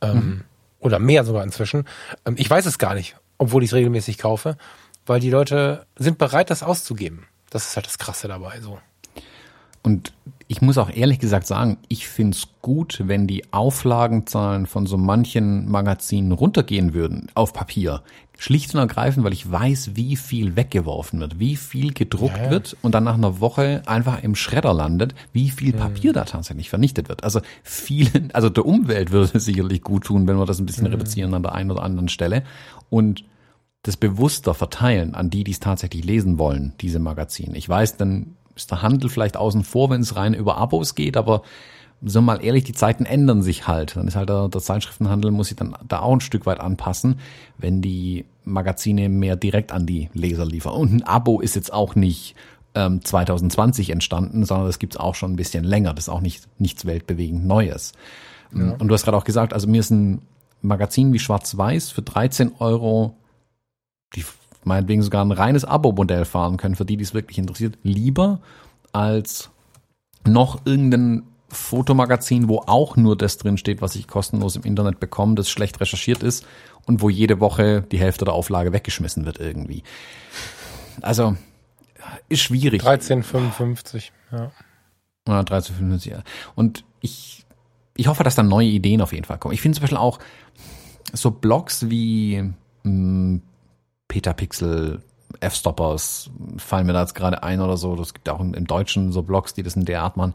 Ähm, 0.01 0.15
mhm. 0.15 0.43
Oder 0.79 0.99
mehr 0.99 1.23
sogar 1.23 1.43
inzwischen. 1.43 1.87
Ähm, 2.25 2.35
ich 2.37 2.49
weiß 2.49 2.65
es 2.65 2.77
gar 2.77 2.95
nicht, 2.95 3.15
obwohl 3.37 3.63
ich 3.63 3.69
es 3.69 3.75
regelmäßig 3.75 4.17
kaufe, 4.17 4.57
weil 5.05 5.19
die 5.19 5.29
Leute 5.29 5.85
sind 5.95 6.17
bereit, 6.17 6.49
das 6.49 6.63
auszugeben. 6.63 7.27
Das 7.49 7.67
ist 7.67 7.75
halt 7.75 7.85
das 7.85 7.97
Krasse 7.97 8.27
dabei, 8.27 8.59
so. 8.61 8.79
Und 9.83 10.13
ich 10.51 10.61
muss 10.61 10.77
auch 10.77 10.89
ehrlich 10.93 11.19
gesagt 11.19 11.47
sagen, 11.47 11.77
ich 11.87 12.09
find's 12.09 12.49
gut, 12.61 13.03
wenn 13.05 13.25
die 13.25 13.53
Auflagenzahlen 13.53 14.65
von 14.65 14.85
so 14.85 14.97
manchen 14.97 15.71
Magazinen 15.71 16.33
runtergehen 16.33 16.93
würden 16.93 17.29
auf 17.35 17.53
Papier. 17.53 18.01
Schlicht 18.37 18.75
und 18.75 18.81
ergreifend, 18.81 19.23
weil 19.23 19.31
ich 19.31 19.49
weiß, 19.49 19.91
wie 19.95 20.17
viel 20.17 20.57
weggeworfen 20.57 21.21
wird, 21.21 21.39
wie 21.39 21.55
viel 21.55 21.93
gedruckt 21.93 22.35
ja, 22.35 22.43
ja. 22.43 22.49
wird 22.49 22.75
und 22.81 22.93
dann 22.93 23.05
nach 23.05 23.13
einer 23.13 23.39
Woche 23.39 23.83
einfach 23.85 24.23
im 24.23 24.35
Schredder 24.35 24.73
landet, 24.73 25.15
wie 25.31 25.51
viel 25.51 25.71
Papier 25.71 26.11
mhm. 26.11 26.15
da 26.15 26.25
tatsächlich 26.25 26.69
vernichtet 26.69 27.07
wird. 27.07 27.23
Also 27.23 27.39
vielen, 27.63 28.31
also 28.33 28.49
der 28.49 28.65
Umwelt 28.65 29.11
würde 29.11 29.31
es 29.37 29.45
sicherlich 29.45 29.81
gut 29.81 30.03
tun, 30.03 30.27
wenn 30.27 30.37
wir 30.37 30.45
das 30.45 30.59
ein 30.59 30.65
bisschen 30.65 30.87
mhm. 30.87 30.95
reduzieren 30.95 31.33
an 31.33 31.43
der 31.43 31.53
einen 31.53 31.71
oder 31.71 31.83
anderen 31.83 32.09
Stelle. 32.09 32.43
Und 32.89 33.23
das 33.83 33.95
bewusster 33.95 34.53
verteilen 34.53 35.15
an 35.15 35.29
die, 35.29 35.45
die 35.45 35.51
es 35.51 35.61
tatsächlich 35.61 36.03
lesen 36.03 36.37
wollen, 36.37 36.73
diese 36.81 36.99
Magazine. 36.99 37.55
Ich 37.55 37.69
weiß, 37.69 37.95
dann 37.95 38.35
ist 38.55 38.71
der 38.71 38.81
Handel 38.81 39.09
vielleicht 39.09 39.37
außen 39.37 39.63
vor, 39.63 39.89
wenn 39.89 40.01
es 40.01 40.15
rein 40.15 40.33
über 40.33 40.57
Abos 40.57 40.95
geht, 40.95 41.17
aber 41.17 41.43
wir 42.01 42.21
mal 42.21 42.43
ehrlich, 42.43 42.63
die 42.63 42.73
Zeiten 42.73 43.05
ändern 43.05 43.43
sich 43.43 43.67
halt. 43.67 43.95
Dann 43.95 44.07
ist 44.07 44.15
halt 44.15 44.29
der, 44.29 44.49
der 44.49 44.61
Zeitschriftenhandel 44.61 45.29
muss 45.29 45.49
sich 45.49 45.57
dann 45.57 45.75
da 45.87 45.99
auch 45.99 46.13
ein 46.13 46.21
Stück 46.21 46.47
weit 46.47 46.59
anpassen, 46.59 47.19
wenn 47.57 47.81
die 47.81 48.25
Magazine 48.43 49.07
mehr 49.07 49.35
direkt 49.35 49.71
an 49.71 49.85
die 49.85 50.09
Leser 50.13 50.45
liefern. 50.45 50.73
Und 50.73 50.93
ein 50.93 51.03
Abo 51.03 51.39
ist 51.39 51.55
jetzt 51.55 51.71
auch 51.71 51.93
nicht 51.93 52.35
ähm, 52.73 53.05
2020 53.05 53.91
entstanden, 53.91 54.45
sondern 54.45 54.65
das 54.65 54.79
gibt's 54.79 54.97
auch 54.97 55.13
schon 55.13 55.33
ein 55.33 55.35
bisschen 55.35 55.63
länger. 55.63 55.93
Das 55.93 56.05
ist 56.05 56.09
auch 56.09 56.21
nicht 56.21 56.47
nichts 56.59 56.85
weltbewegend 56.85 57.45
Neues. 57.45 57.93
Ja. 58.53 58.71
Und 58.71 58.87
du 58.87 58.93
hast 58.93 59.03
gerade 59.03 59.17
auch 59.17 59.23
gesagt, 59.23 59.53
also 59.53 59.67
mir 59.67 59.79
ist 59.79 59.91
ein 59.91 60.23
Magazin 60.61 61.13
wie 61.13 61.19
Schwarz-Weiß 61.19 61.91
für 61.91 62.01
13 62.01 62.53
Euro, 62.59 63.15
die 64.15 64.25
meinetwegen 64.63 65.01
sogar 65.01 65.23
ein 65.23 65.31
reines 65.31 65.65
Abo-Modell 65.65 66.25
fahren 66.25 66.57
können, 66.57 66.75
für 66.75 66.85
die, 66.85 66.97
die 66.97 67.03
es 67.03 67.13
wirklich 67.13 67.37
interessiert, 67.37 67.77
lieber 67.83 68.39
als 68.91 69.49
noch 70.25 70.65
irgendein 70.65 71.23
Fotomagazin, 71.49 72.47
wo 72.47 72.59
auch 72.65 72.95
nur 72.95 73.17
das 73.17 73.37
drin 73.37 73.57
steht, 73.57 73.81
was 73.81 73.95
ich 73.95 74.07
kostenlos 74.07 74.55
im 74.55 74.63
Internet 74.63 74.99
bekomme, 74.99 75.35
das 75.35 75.49
schlecht 75.49 75.79
recherchiert 75.81 76.23
ist 76.23 76.45
und 76.85 77.01
wo 77.01 77.09
jede 77.09 77.39
Woche 77.39 77.81
die 77.91 77.99
Hälfte 77.99 78.25
der 78.25 78.33
Auflage 78.33 78.71
weggeschmissen 78.71 79.25
wird 79.25 79.39
irgendwie. 79.39 79.83
Also 81.01 81.35
ist 82.29 82.41
schwierig. 82.41 82.81
13,55, 82.83 84.11
ja. 84.31 84.51
Ja, 85.27 85.41
13,55, 85.41 86.09
ja. 86.09 86.23
Und 86.55 86.83
ich, 87.01 87.45
ich 87.95 88.07
hoffe, 88.07 88.23
dass 88.23 88.35
da 88.35 88.43
neue 88.43 88.67
Ideen 88.67 89.01
auf 89.01 89.13
jeden 89.13 89.25
Fall 89.25 89.37
kommen. 89.37 89.53
Ich 89.53 89.61
finde 89.61 89.75
zum 89.75 89.83
Beispiel 89.83 89.97
auch 89.97 90.19
so 91.13 91.31
Blogs 91.31 91.89
wie 91.89 92.41
mh, 92.41 92.53
hm, 92.83 93.41
Peter 94.11 94.33
Pixel, 94.33 95.01
F-Stoppers 95.39 96.29
fallen 96.57 96.85
mir 96.85 96.91
da 96.91 96.99
jetzt 96.99 97.15
gerade 97.15 97.43
ein 97.43 97.61
oder 97.61 97.77
so. 97.77 97.95
Das 97.95 98.13
gibt 98.13 98.27
auch 98.27 98.41
im, 98.41 98.67
Deutschen 98.67 99.13
so 99.13 99.21
Blogs, 99.21 99.53
die 99.53 99.63
das 99.63 99.77
in 99.77 99.85
der 99.85 100.03
Art 100.03 100.17
machen. 100.17 100.33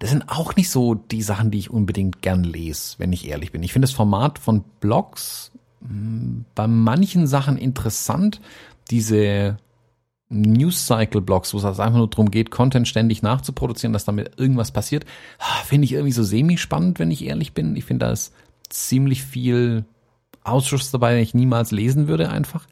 Das 0.00 0.10
sind 0.10 0.28
auch 0.28 0.56
nicht 0.56 0.70
so 0.70 0.96
die 0.96 1.22
Sachen, 1.22 1.52
die 1.52 1.60
ich 1.60 1.70
unbedingt 1.70 2.20
gern 2.20 2.42
lese, 2.42 2.96
wenn 2.98 3.12
ich 3.12 3.28
ehrlich 3.28 3.52
bin. 3.52 3.62
Ich 3.62 3.72
finde 3.72 3.86
das 3.86 3.94
Format 3.94 4.40
von 4.40 4.64
Blogs 4.80 5.52
hm, 5.86 6.46
bei 6.56 6.66
manchen 6.66 7.28
Sachen 7.28 7.56
interessant. 7.56 8.40
Diese 8.90 9.56
News 10.28 10.84
Cycle 10.84 11.20
Blogs, 11.20 11.54
wo 11.54 11.58
es 11.58 11.64
also 11.64 11.82
einfach 11.82 11.98
nur 11.98 12.10
darum 12.10 12.32
geht, 12.32 12.50
Content 12.50 12.88
ständig 12.88 13.22
nachzuproduzieren, 13.22 13.92
dass 13.92 14.04
damit 14.04 14.32
irgendwas 14.36 14.72
passiert, 14.72 15.06
ah, 15.38 15.62
finde 15.64 15.84
ich 15.84 15.92
irgendwie 15.92 16.10
so 16.10 16.24
semi-spannend, 16.24 16.98
wenn 16.98 17.12
ich 17.12 17.24
ehrlich 17.24 17.52
bin. 17.52 17.76
Ich 17.76 17.84
finde, 17.84 18.06
da 18.06 18.12
ist 18.12 18.34
ziemlich 18.68 19.22
viel 19.22 19.84
Ausschuss 20.44 20.90
dabei, 20.90 21.14
den 21.14 21.22
ich 21.22 21.34
niemals 21.34 21.70
lesen 21.70 22.08
würde 22.08 22.30
einfach. 22.30 22.66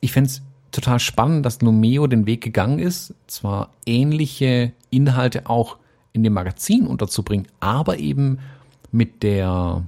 Ich 0.00 0.12
fände 0.12 0.30
es 0.30 0.42
total 0.70 1.00
spannend, 1.00 1.44
dass 1.44 1.62
Numeo 1.62 2.06
den 2.06 2.26
Weg 2.26 2.42
gegangen 2.42 2.78
ist, 2.78 3.14
zwar 3.26 3.70
ähnliche 3.86 4.72
Inhalte 4.90 5.48
auch 5.48 5.78
in 6.12 6.22
dem 6.22 6.32
Magazin 6.32 6.86
unterzubringen, 6.86 7.48
aber 7.60 7.98
eben 7.98 8.38
mit 8.90 9.22
der 9.22 9.82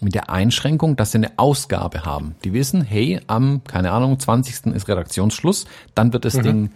mit 0.00 0.14
der 0.14 0.28
Einschränkung, 0.28 0.96
dass 0.96 1.12
sie 1.12 1.18
eine 1.18 1.38
Ausgabe 1.38 2.04
haben. 2.04 2.34
Die 2.42 2.52
wissen, 2.52 2.82
hey, 2.82 3.20
am, 3.28 3.62
keine 3.64 3.92
Ahnung, 3.92 4.18
20. 4.18 4.74
ist 4.74 4.88
Redaktionsschluss, 4.88 5.66
dann 5.94 6.12
wird 6.12 6.24
das 6.24 6.34
mhm. 6.34 6.42
Ding 6.42 6.70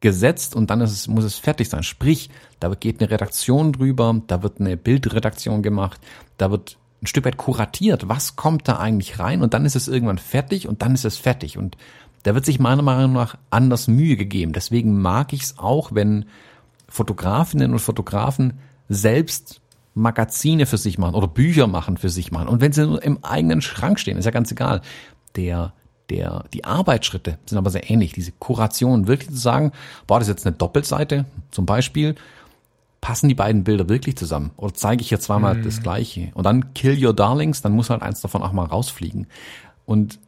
gesetzt 0.00 0.56
und 0.56 0.70
dann 0.70 0.80
ist 0.80 0.90
es, 0.92 1.08
muss 1.08 1.24
es 1.24 1.36
fertig 1.36 1.68
sein. 1.68 1.82
Sprich, 1.82 2.30
da 2.60 2.68
geht 2.74 3.00
eine 3.00 3.10
Redaktion 3.10 3.72
drüber, 3.72 4.20
da 4.26 4.42
wird 4.42 4.60
eine 4.60 4.76
Bildredaktion 4.76 5.62
gemacht, 5.62 6.00
da 6.36 6.50
wird 6.50 6.76
ein 7.04 7.06
Stück 7.06 7.24
weit 7.24 7.36
kuratiert, 7.36 8.08
was 8.08 8.36
kommt 8.36 8.66
da 8.66 8.78
eigentlich 8.78 9.18
rein 9.18 9.42
und 9.42 9.54
dann 9.54 9.64
ist 9.64 9.76
es 9.76 9.88
irgendwann 9.88 10.18
fertig 10.18 10.66
und 10.66 10.82
dann 10.82 10.94
ist 10.94 11.04
es 11.04 11.16
fertig 11.16 11.56
und 11.58 11.76
da 12.22 12.34
wird 12.34 12.44
sich 12.44 12.58
meiner 12.58 12.82
Meinung 12.82 13.12
nach 13.12 13.36
anders 13.50 13.86
Mühe 13.86 14.16
gegeben. 14.16 14.54
Deswegen 14.54 15.00
mag 15.00 15.32
ich 15.34 15.42
es 15.42 15.58
auch, 15.58 15.94
wenn 15.94 16.24
Fotografinnen 16.88 17.72
und 17.72 17.80
Fotografen 17.80 18.54
selbst 18.88 19.60
Magazine 19.94 20.66
für 20.66 20.78
sich 20.78 20.98
machen 20.98 21.14
oder 21.14 21.28
Bücher 21.28 21.66
machen 21.66 21.98
für 21.98 22.08
sich 22.08 22.32
machen 22.32 22.48
und 22.48 22.60
wenn 22.60 22.72
sie 22.72 22.86
nur 22.86 23.02
im 23.02 23.22
eigenen 23.22 23.60
Schrank 23.60 24.00
stehen, 24.00 24.18
ist 24.18 24.24
ja 24.24 24.30
ganz 24.30 24.50
egal. 24.50 24.80
Der 25.36 25.72
der, 26.10 26.44
die 26.52 26.64
Arbeitsschritte 26.64 27.38
sind 27.46 27.56
aber 27.56 27.70
sehr 27.70 27.90
ähnlich. 27.90 28.12
Diese 28.12 28.32
Kuration, 28.32 29.06
wirklich 29.06 29.30
zu 29.30 29.36
sagen, 29.36 29.72
boah, 30.06 30.18
das 30.18 30.28
ist 30.28 30.34
jetzt 30.34 30.46
eine 30.46 30.56
Doppelseite 30.56 31.24
zum 31.50 31.64
Beispiel 31.64 32.14
passen 33.04 33.28
die 33.28 33.34
beiden 33.34 33.64
Bilder 33.64 33.90
wirklich 33.90 34.16
zusammen? 34.16 34.52
Oder 34.56 34.72
zeige 34.72 35.02
ich 35.02 35.10
hier 35.10 35.20
zweimal 35.20 35.56
mhm. 35.56 35.62
das 35.62 35.82
gleiche? 35.82 36.30
Und 36.32 36.46
dann 36.46 36.72
Kill 36.72 37.04
Your 37.04 37.12
Darlings, 37.12 37.60
dann 37.60 37.72
muss 37.72 37.90
halt 37.90 38.00
eins 38.00 38.22
davon 38.22 38.42
auch 38.42 38.52
mal 38.52 38.64
rausfliegen. 38.64 39.26
Und 39.84 40.18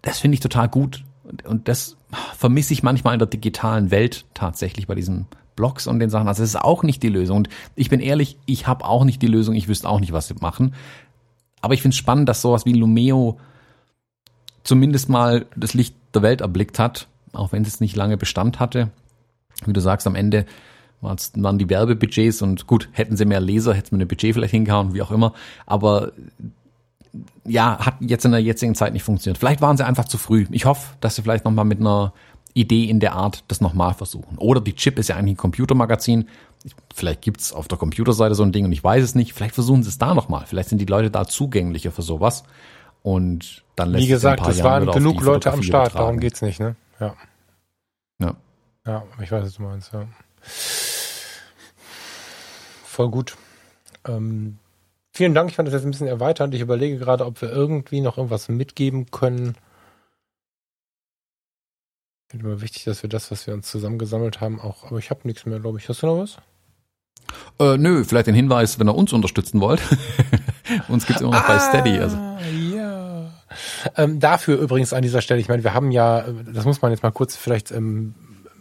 das 0.00 0.20
finde 0.20 0.36
ich 0.36 0.40
total 0.40 0.68
gut. 0.68 1.02
Und 1.44 1.66
das 1.66 1.96
vermisse 2.36 2.72
ich 2.72 2.84
manchmal 2.84 3.14
in 3.14 3.18
der 3.18 3.26
digitalen 3.26 3.90
Welt 3.90 4.26
tatsächlich 4.32 4.86
bei 4.86 4.94
diesen 4.94 5.26
Blogs 5.56 5.88
und 5.88 5.98
den 5.98 6.08
Sachen. 6.08 6.28
Also 6.28 6.44
es 6.44 6.50
ist 6.50 6.60
auch 6.60 6.84
nicht 6.84 7.02
die 7.02 7.08
Lösung. 7.08 7.38
Und 7.38 7.48
ich 7.74 7.90
bin 7.90 7.98
ehrlich, 7.98 8.38
ich 8.46 8.68
habe 8.68 8.84
auch 8.84 9.02
nicht 9.02 9.20
die 9.20 9.26
Lösung. 9.26 9.56
Ich 9.56 9.66
wüsste 9.66 9.88
auch 9.88 9.98
nicht, 9.98 10.12
was 10.12 10.28
sie 10.28 10.34
machen. 10.34 10.76
Aber 11.62 11.74
ich 11.74 11.82
finde 11.82 11.94
es 11.94 11.98
spannend, 11.98 12.28
dass 12.28 12.42
sowas 12.42 12.64
wie 12.64 12.74
Lumeo 12.74 13.40
zumindest 14.62 15.08
mal 15.08 15.46
das 15.56 15.74
Licht 15.74 15.96
der 16.14 16.22
Welt 16.22 16.42
erblickt 16.42 16.78
hat, 16.78 17.08
auch 17.32 17.50
wenn 17.50 17.64
es 17.64 17.80
nicht 17.80 17.96
lange 17.96 18.16
Bestand 18.16 18.60
hatte. 18.60 18.90
Wie 19.66 19.72
du 19.72 19.80
sagst, 19.80 20.06
am 20.06 20.14
Ende 20.14 20.46
waren 21.04 21.58
die 21.58 21.68
Werbebudgets 21.68 22.42
und 22.42 22.66
gut, 22.66 22.88
hätten 22.92 23.16
sie 23.16 23.24
mehr 23.24 23.40
Leser, 23.40 23.74
hätten 23.74 23.96
sie 23.96 24.02
ein 24.02 24.08
Budget 24.08 24.34
vielleicht 24.34 24.52
hingehauen, 24.52 24.94
wie 24.94 25.02
auch 25.02 25.10
immer. 25.10 25.34
Aber 25.66 26.12
ja, 27.44 27.78
hat 27.78 27.96
jetzt 28.00 28.24
in 28.24 28.32
der 28.32 28.42
jetzigen 28.42 28.74
Zeit 28.74 28.92
nicht 28.92 29.02
funktioniert. 29.02 29.38
Vielleicht 29.38 29.60
waren 29.60 29.76
sie 29.76 29.86
einfach 29.86 30.06
zu 30.06 30.18
früh. 30.18 30.46
Ich 30.50 30.64
hoffe, 30.64 30.94
dass 31.00 31.16
sie 31.16 31.22
vielleicht 31.22 31.44
nochmal 31.44 31.64
mit 31.64 31.80
einer 31.80 32.12
Idee 32.54 32.84
in 32.84 33.00
der 33.00 33.14
Art 33.14 33.44
das 33.48 33.60
nochmal 33.60 33.94
versuchen. 33.94 34.38
Oder 34.38 34.60
die 34.60 34.74
Chip 34.74 34.98
ist 34.98 35.08
ja 35.08 35.16
eigentlich 35.16 35.34
ein 35.34 35.38
Computermagazin. 35.38 36.28
Vielleicht 36.94 37.22
gibt's 37.22 37.52
auf 37.52 37.68
der 37.68 37.78
Computerseite 37.78 38.34
so 38.34 38.42
ein 38.42 38.52
Ding 38.52 38.64
und 38.64 38.72
ich 38.72 38.82
weiß 38.82 39.02
es 39.04 39.14
nicht. 39.14 39.34
Vielleicht 39.34 39.54
versuchen 39.54 39.82
sie 39.82 39.90
es 39.90 39.98
da 39.98 40.14
nochmal. 40.14 40.46
Vielleicht 40.46 40.70
sind 40.70 40.78
die 40.78 40.86
Leute 40.86 41.10
da 41.10 41.26
zugänglicher 41.26 41.92
für 41.92 42.02
sowas. 42.02 42.44
Und 43.02 43.62
dann 43.76 43.90
lässt 43.90 44.04
Wie 44.04 44.08
gesagt, 44.08 44.46
es 44.48 44.62
waren 44.62 44.90
genug 44.90 45.20
Leute 45.20 45.52
am 45.52 45.62
Start, 45.62 45.88
übertragen. 45.88 46.04
darum 46.04 46.20
geht's 46.20 46.40
nicht, 46.40 46.58
ne? 46.58 46.74
Ja. 47.00 47.14
Ja. 48.20 48.36
Ja, 48.86 49.02
ich 49.22 49.30
weiß, 49.30 49.44
was 49.44 49.54
du 49.54 49.62
meinst, 49.62 49.92
ja 49.92 50.06
voll 52.94 53.10
gut. 53.10 53.36
Ähm, 54.06 54.58
vielen 55.12 55.34
Dank, 55.34 55.50
ich 55.50 55.56
fand 55.56 55.66
das 55.66 55.74
jetzt 55.74 55.84
ein 55.84 55.90
bisschen 55.90 56.06
erweiternd. 56.06 56.54
Ich 56.54 56.60
überlege 56.60 56.98
gerade, 56.98 57.26
ob 57.26 57.42
wir 57.42 57.50
irgendwie 57.50 58.00
noch 58.00 58.16
irgendwas 58.16 58.48
mitgeben 58.48 59.10
können. 59.10 59.56
Ich 62.26 62.32
finde 62.32 62.46
immer 62.46 62.60
wichtig, 62.62 62.84
dass 62.84 63.02
wir 63.02 63.10
das, 63.10 63.30
was 63.30 63.46
wir 63.46 63.54
uns 63.54 63.70
zusammengesammelt 63.70 64.40
haben, 64.40 64.60
auch. 64.60 64.84
Aber 64.84 64.98
ich 64.98 65.10
habe 65.10 65.20
nichts 65.24 65.44
mehr, 65.46 65.60
glaube 65.60 65.78
ich. 65.78 65.88
Hast 65.88 66.02
du 66.02 66.06
noch 66.06 66.18
was? 66.18 66.38
Äh, 67.58 67.78
nö, 67.78 68.04
vielleicht 68.04 68.26
den 68.26 68.34
Hinweis, 68.34 68.78
wenn 68.78 68.88
ihr 68.88 68.94
uns 68.94 69.12
unterstützen 69.12 69.60
wollt. 69.60 69.80
uns 70.88 71.06
gibt's 71.06 71.22
immer 71.22 71.32
noch 71.32 71.46
bei 71.46 71.58
Steady. 71.58 71.98
Also. 71.98 72.16
Ja. 72.74 73.30
Ähm, 73.96 74.18
dafür 74.18 74.58
übrigens 74.58 74.92
an 74.92 75.02
dieser 75.02 75.20
Stelle, 75.20 75.40
ich 75.40 75.48
meine, 75.48 75.62
wir 75.62 75.74
haben 75.74 75.90
ja, 75.90 76.24
das 76.52 76.64
muss 76.64 76.82
man 76.82 76.90
jetzt 76.90 77.02
mal 77.02 77.12
kurz 77.12 77.36
vielleicht 77.36 77.70
ähm, 77.70 78.14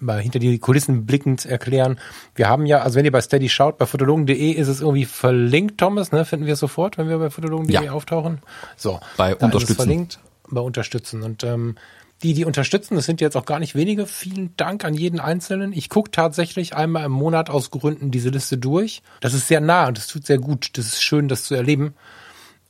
mal 0.03 0.19
hinter 0.19 0.39
die 0.39 0.59
Kulissen 0.59 1.05
blickend 1.05 1.45
erklären. 1.45 1.99
Wir 2.35 2.49
haben 2.49 2.65
ja, 2.65 2.81
also 2.81 2.97
wenn 2.97 3.05
ihr 3.05 3.11
bei 3.11 3.21
Steady 3.21 3.49
schaut, 3.49 3.77
bei 3.77 3.85
fotologen.de 3.85 4.51
ist 4.51 4.67
es 4.67 4.81
irgendwie 4.81 5.05
verlinkt, 5.05 5.79
Thomas, 5.79 6.11
ne? 6.11 6.25
Finden 6.25 6.45
wir 6.45 6.53
es 6.53 6.59
sofort, 6.59 6.97
wenn 6.97 7.09
wir 7.09 7.17
bei 7.17 7.29
fotologen.de 7.29 7.85
ja. 7.85 7.91
auftauchen? 7.91 8.39
So. 8.75 8.99
Bei 9.17 9.35
unterstützen. 9.35 9.75
verlinkt, 9.75 10.19
bei 10.49 10.61
unterstützen. 10.61 11.23
Und 11.23 11.43
ähm, 11.43 11.75
die, 12.23 12.33
die 12.33 12.45
unterstützen, 12.45 12.95
das 12.95 13.05
sind 13.05 13.21
jetzt 13.21 13.35
auch 13.35 13.45
gar 13.45 13.59
nicht 13.59 13.75
wenige. 13.75 14.07
Vielen 14.07 14.55
Dank 14.55 14.85
an 14.85 14.93
jeden 14.93 15.19
Einzelnen. 15.19 15.73
Ich 15.73 15.89
gucke 15.89 16.11
tatsächlich 16.11 16.75
einmal 16.75 17.05
im 17.05 17.11
Monat 17.11 17.49
aus 17.49 17.69
Gründen 17.69 18.11
diese 18.11 18.29
Liste 18.29 18.57
durch. 18.57 19.01
Das 19.19 19.33
ist 19.33 19.47
sehr 19.47 19.59
nah 19.59 19.87
und 19.87 19.97
das 19.97 20.07
tut 20.07 20.25
sehr 20.25 20.37
gut. 20.37 20.77
Das 20.77 20.85
ist 20.85 21.03
schön, 21.03 21.27
das 21.27 21.43
zu 21.43 21.55
erleben. 21.55 21.95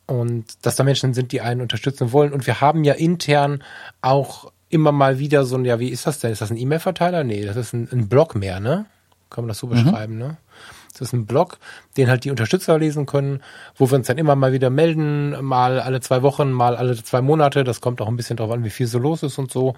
Und 0.06 0.66
dass 0.66 0.76
da 0.76 0.84
Menschen 0.84 1.14
sind, 1.14 1.32
die 1.32 1.42
einen 1.42 1.62
unterstützen 1.62 2.12
wollen. 2.12 2.34
Und 2.34 2.48
wir 2.48 2.62
haben 2.62 2.84
ja 2.84 2.94
intern 2.94 3.64
auch 4.02 4.52
immer 4.74 4.92
mal 4.92 5.20
wieder 5.20 5.46
so 5.46 5.56
ein, 5.56 5.66
ja, 5.66 5.80
wie 5.80 5.90
ist 5.90 6.08
das 6.08 6.20
denn? 6.20 6.32
Ist 6.32 6.42
das 6.42 6.52
ein 6.52 6.58
E-Mail-Verteiler? 6.58 7.24
Nee, 7.24 7.46
das 7.46 7.56
ist 7.56 7.74
ein, 7.74 7.88
ein 7.92 8.10
Blog 8.10 8.36
mehr, 8.36 8.60
ne? 8.60 8.86
Kann 9.30 9.46
man 9.46 9.50
das 9.50 9.60
so 9.60 9.68
mhm. 9.68 9.72
beschreiben, 9.72 10.18
ne? 10.18 10.38
Das 10.94 11.02
ist 11.02 11.14
ein 11.14 11.26
Blog, 11.26 11.58
den 11.98 12.08
halt 12.08 12.24
die 12.24 12.30
Unterstützer 12.30 12.78
lesen 12.78 13.08
können, 13.08 13.42
wo 13.76 13.90
wir 13.90 13.96
uns 13.96 14.08
dann 14.08 14.20
immer 14.20 14.36
mal 14.36 14.54
wieder 14.54 14.70
melden, 14.70 15.44
mal 15.44 15.80
alle 15.80 16.02
zwei 16.02 16.22
Wochen, 16.22 16.52
mal 16.52 16.76
alle 16.76 17.02
zwei 17.04 17.22
Monate. 17.22 17.64
Das 17.64 17.82
kommt 17.82 18.00
auch 18.00 18.08
ein 18.08 18.16
bisschen 18.16 18.38
drauf 18.38 18.52
an, 18.52 18.64
wie 18.64 18.70
viel 18.70 18.86
so 18.86 19.00
los 19.00 19.24
ist 19.24 19.40
und 19.40 19.52
so. 19.52 19.76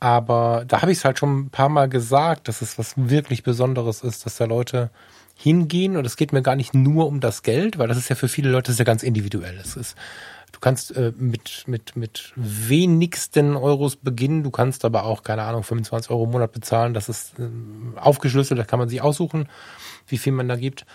Aber 0.00 0.64
da 0.68 0.82
habe 0.82 0.92
ich 0.92 0.98
es 0.98 1.04
halt 1.06 1.18
schon 1.18 1.38
ein 1.38 1.50
paar 1.50 1.70
Mal 1.70 1.88
gesagt, 1.88 2.48
dass 2.48 2.60
es 2.60 2.78
was 2.78 2.92
wirklich 2.96 3.42
Besonderes 3.42 4.02
ist, 4.02 4.26
dass 4.26 4.36
da 4.36 4.44
Leute 4.44 4.90
hingehen 5.34 5.96
und 5.96 6.04
es 6.04 6.16
geht 6.16 6.32
mir 6.32 6.42
gar 6.42 6.56
nicht 6.56 6.74
nur 6.74 7.06
um 7.06 7.20
das 7.20 7.42
Geld, 7.42 7.78
weil 7.78 7.88
das 7.88 7.96
ist 7.96 8.10
ja 8.10 8.16
für 8.16 8.28
viele 8.28 8.50
Leute 8.50 8.72
sehr 8.72 8.84
ganz 8.84 9.02
individuell. 9.02 9.58
Es 9.58 9.76
ist 9.76 9.96
Du 10.54 10.60
kannst 10.60 10.96
äh, 10.96 11.12
mit, 11.18 11.64
mit, 11.66 11.96
mit 11.96 12.32
wenigsten 12.36 13.56
Euros 13.56 13.96
beginnen. 13.96 14.44
Du 14.44 14.52
kannst 14.52 14.84
aber 14.84 15.04
auch, 15.04 15.24
keine 15.24 15.42
Ahnung, 15.42 15.64
25 15.64 16.12
Euro 16.12 16.24
im 16.24 16.30
Monat 16.30 16.52
bezahlen. 16.52 16.94
Das 16.94 17.08
ist 17.08 17.36
äh, 17.40 17.48
aufgeschlüsselt, 17.98 18.60
da 18.60 18.62
kann 18.62 18.78
man 18.78 18.88
sich 18.88 19.02
aussuchen, 19.02 19.48
wie 20.06 20.16
viel 20.16 20.32
man 20.32 20.48
da 20.48 20.54
gibt. 20.54 20.86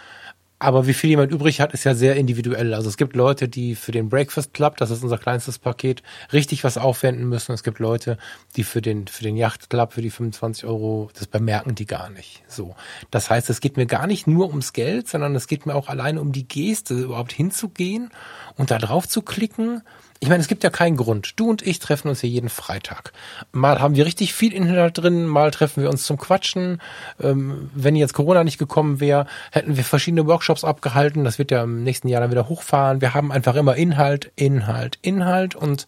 Aber 0.62 0.88
wie 0.88 0.94
viel 0.94 1.10
jemand 1.10 1.32
übrig 1.32 1.62
hat, 1.62 1.74
ist 1.74 1.86
ja 1.86 1.96
sehr 1.96 2.18
individuell. 2.18 2.74
Also 2.74 2.90
es 2.90 2.98
gibt 2.98 3.16
Leute, 3.16 3.48
die 3.48 3.76
für 3.76 3.94
den 3.94 4.10
Breakfast 4.10 4.54
Club, 4.54 4.76
das 4.76 4.92
ist 4.92 5.02
unser 5.02 5.18
kleinstes 5.18 5.58
Paket, 5.58 6.04
richtig 6.34 6.66
was 6.66 6.78
aufwenden 6.78 7.30
müssen. 7.30 7.54
Es 7.54 7.64
gibt 7.64 7.80
Leute, 7.80 8.18
die 8.58 8.66
für 8.66 8.82
den, 8.82 9.08
für 9.08 9.24
den 9.24 9.38
Yacht 9.38 9.70
Club, 9.70 9.94
für 9.94 10.02
die 10.02 10.10
25 10.10 10.66
Euro, 10.66 11.10
das 11.18 11.28
bemerken 11.28 11.76
die 11.76 11.86
gar 11.86 12.10
nicht. 12.10 12.44
So. 12.50 12.76
Das 13.10 13.30
heißt, 13.30 13.50
es 13.50 13.62
geht 13.62 13.78
mir 13.78 13.86
gar 13.86 14.06
nicht 14.06 14.28
nur 14.28 14.50
ums 14.50 14.74
Geld, 14.74 15.08
sondern 15.08 15.34
es 15.34 15.48
geht 15.48 15.66
mir 15.66 15.76
auch 15.76 15.88
alleine 15.88 16.20
um 16.20 16.34
die 16.34 16.48
Geste, 16.48 16.94
überhaupt 16.94 17.32
hinzugehen 17.32 18.12
und 18.58 18.70
da 18.70 18.80
drauf 18.80 19.08
zu 19.08 19.22
klicken 19.22 19.82
ich 20.22 20.28
meine, 20.28 20.42
es 20.42 20.50
gibt 20.50 20.64
ja 20.66 20.70
keinen 20.70 20.98
Grund. 20.98 21.40
Du 21.40 21.50
und 21.50 21.66
ich 21.66 21.80
treffen 21.80 22.10
uns 22.10 22.20
hier 22.20 22.30
jeden 22.30 22.50
Freitag. 22.50 23.14
Mal 23.54 23.80
haben 23.80 23.96
wir 23.96 24.06
richtig 24.06 24.34
viel 24.34 24.54
Inhalt 24.54 24.98
drin, 24.98 25.26
mal 25.26 25.52
treffen 25.52 25.82
wir 25.82 25.90
uns 25.90 26.04
zum 26.04 26.18
Quatschen. 26.18 26.82
Ähm, 27.22 27.70
wenn 27.74 27.96
jetzt 27.96 28.14
Corona 28.14 28.44
nicht 28.44 28.58
gekommen 28.58 29.00
wäre, 29.00 29.28
hätten 29.52 29.78
wir 29.78 29.84
verschiedene 29.86 30.28
Workshops 30.28 30.66
abgehalten. 30.66 31.24
Das 31.24 31.40
wird 31.40 31.52
ja 31.52 31.64
im 31.64 31.84
nächsten 31.84 32.10
Jahr 32.10 32.20
dann 32.20 32.32
wieder 32.32 32.50
hochfahren. 32.50 33.00
Wir 33.00 33.14
haben 33.14 33.32
einfach 33.32 33.56
immer 33.56 33.78
Inhalt, 33.78 34.32
Inhalt, 34.36 35.00
Inhalt 35.02 35.56
und 35.56 35.88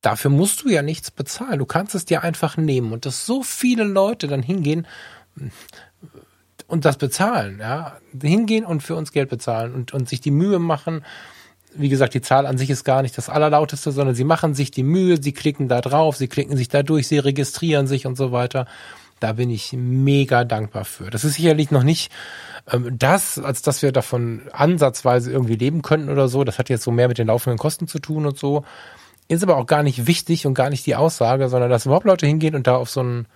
dafür 0.00 0.30
musst 0.30 0.64
du 0.64 0.70
ja 0.70 0.80
nichts 0.80 1.10
bezahlen. 1.10 1.58
Du 1.58 1.66
kannst 1.66 1.94
es 1.94 2.06
dir 2.06 2.22
einfach 2.22 2.56
nehmen 2.56 2.92
und 2.92 3.04
dass 3.04 3.26
so 3.26 3.42
viele 3.42 3.84
Leute 3.84 4.28
dann 4.28 4.42
hingehen 4.42 4.86
und 6.68 6.86
das 6.86 6.96
bezahlen, 6.96 7.58
ja, 7.60 7.98
hingehen 8.18 8.64
und 8.64 8.82
für 8.82 8.96
uns 8.96 9.12
Geld 9.12 9.28
bezahlen 9.28 9.74
und, 9.74 9.92
und 9.92 10.08
sich 10.08 10.22
die 10.22 10.30
Mühe 10.30 10.58
machen 10.58 11.04
wie 11.74 11.88
gesagt, 11.88 12.14
die 12.14 12.20
Zahl 12.20 12.46
an 12.46 12.58
sich 12.58 12.70
ist 12.70 12.84
gar 12.84 13.02
nicht 13.02 13.16
das 13.16 13.28
Allerlauteste, 13.28 13.92
sondern 13.92 14.14
sie 14.14 14.24
machen 14.24 14.54
sich 14.54 14.70
die 14.70 14.82
Mühe, 14.82 15.20
sie 15.20 15.32
klicken 15.32 15.68
da 15.68 15.80
drauf, 15.80 16.16
sie 16.16 16.28
klicken 16.28 16.56
sich 16.56 16.68
da 16.68 16.82
durch, 16.82 17.08
sie 17.08 17.18
registrieren 17.18 17.86
sich 17.86 18.06
und 18.06 18.16
so 18.16 18.32
weiter. 18.32 18.66
Da 19.20 19.34
bin 19.34 19.50
ich 19.50 19.72
mega 19.72 20.44
dankbar 20.44 20.84
für. 20.84 21.08
Das 21.10 21.24
ist 21.24 21.34
sicherlich 21.34 21.70
noch 21.70 21.84
nicht 21.84 22.10
ähm, 22.70 22.96
das, 22.98 23.38
als 23.38 23.62
dass 23.62 23.82
wir 23.82 23.92
davon 23.92 24.42
ansatzweise 24.52 25.30
irgendwie 25.30 25.54
leben 25.54 25.82
könnten 25.82 26.10
oder 26.10 26.28
so. 26.28 26.42
Das 26.44 26.58
hat 26.58 26.68
jetzt 26.68 26.82
so 26.82 26.90
mehr 26.90 27.08
mit 27.08 27.18
den 27.18 27.28
laufenden 27.28 27.58
Kosten 27.58 27.86
zu 27.86 28.00
tun 28.00 28.26
und 28.26 28.38
so. 28.38 28.64
Ist 29.28 29.42
aber 29.42 29.56
auch 29.56 29.66
gar 29.66 29.82
nicht 29.82 30.06
wichtig 30.06 30.46
und 30.46 30.54
gar 30.54 30.70
nicht 30.70 30.84
die 30.86 30.96
Aussage, 30.96 31.48
sondern 31.48 31.70
dass 31.70 31.86
überhaupt 31.86 32.06
Leute 32.06 32.26
hingehen 32.26 32.54
und 32.54 32.66
da 32.66 32.76
auf 32.76 32.90
so 32.90 33.00
einen 33.00 33.26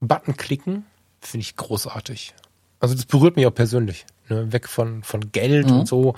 Button 0.00 0.36
klicken, 0.36 0.84
finde 1.20 1.42
ich 1.42 1.56
großartig. 1.56 2.34
Also 2.78 2.94
das 2.94 3.06
berührt 3.06 3.36
mich 3.36 3.46
auch 3.46 3.54
persönlich. 3.54 4.06
Ne? 4.28 4.52
Weg 4.52 4.68
von, 4.68 5.02
von 5.02 5.32
Geld 5.32 5.70
mhm. 5.70 5.80
und 5.80 5.88
so. 5.88 6.14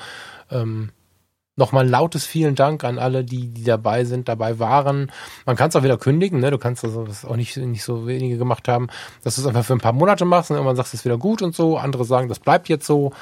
Ähm, 0.51 0.90
Nochmal 1.56 1.89
lautes 1.89 2.26
vielen 2.26 2.56
Dank 2.56 2.82
an 2.82 2.98
alle, 2.98 3.24
die, 3.24 3.48
die 3.48 3.62
dabei 3.62 4.05
sind, 4.05 4.28
dabei 4.28 4.59
waren. 4.59 5.12
Man 5.47 5.55
kann 5.55 5.68
es 5.68 5.76
auch 5.76 5.85
wieder 5.85 5.98
kündigen, 5.98 6.40
ne? 6.40 6.51
Du 6.51 6.59
kannst 6.59 6.85
also 6.85 7.05
das 7.05 7.24
auch 7.24 7.36
nicht, 7.36 7.56
nicht 7.56 7.85
so 7.85 8.09
wenige 8.09 8.39
gemacht 8.39 8.66
haben, 8.66 8.89
dass 9.22 9.36
du 9.36 9.43
es 9.43 9.47
einfach 9.47 9.64
für 9.64 9.74
ein 9.74 9.81
paar 9.81 9.93
Monate 9.93 10.24
machst 10.24 10.51
und 10.51 10.56
irgendwann 10.56 10.74
sagst, 10.74 10.94
es 10.94 11.01
ist 11.01 11.05
wieder 11.05 11.16
gut 11.16 11.43
und 11.43 11.55
so. 11.55 11.78
Andere 11.78 12.05
sagen, 12.05 12.28
das 12.28 12.40
bleibt 12.40 12.68
jetzt 12.68 12.86
so. 12.86 13.12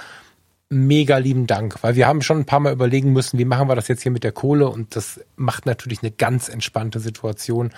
Mega 0.75 1.19
lieben 1.19 1.47
Dank, 1.47 1.83
weil 1.83 1.97
wir 1.97 2.07
haben 2.07 2.23
schon 2.23 2.39
ein 2.39 2.47
paar 2.47 2.61
Mal 2.61 2.73
überlegen 2.73 3.13
müssen, 3.13 3.39
wie 3.39 3.45
machen 3.45 3.69
wir 3.69 3.75
das 3.75 3.89
jetzt 3.89 4.03
hier 4.03 4.11
mit 4.11 4.25
der 4.25 4.33
Kohle 4.33 4.71
und 4.71 4.97
das 4.97 5.21
macht 5.37 5.67
natürlich 5.67 6.03
eine 6.03 6.11
ganz 6.11 6.49
entspannte 6.49 6.99
Situation 6.99 7.73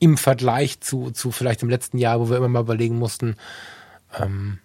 im 0.00 0.16
Vergleich 0.16 0.80
zu, 0.80 1.12
zu 1.12 1.30
vielleicht 1.30 1.62
im 1.62 1.70
letzten 1.70 1.98
Jahr, 1.98 2.18
wo 2.18 2.28
wir 2.28 2.36
immer 2.36 2.48
mal 2.48 2.62
überlegen 2.62 2.98
mussten, 2.98 3.36
ähm, 4.18 4.58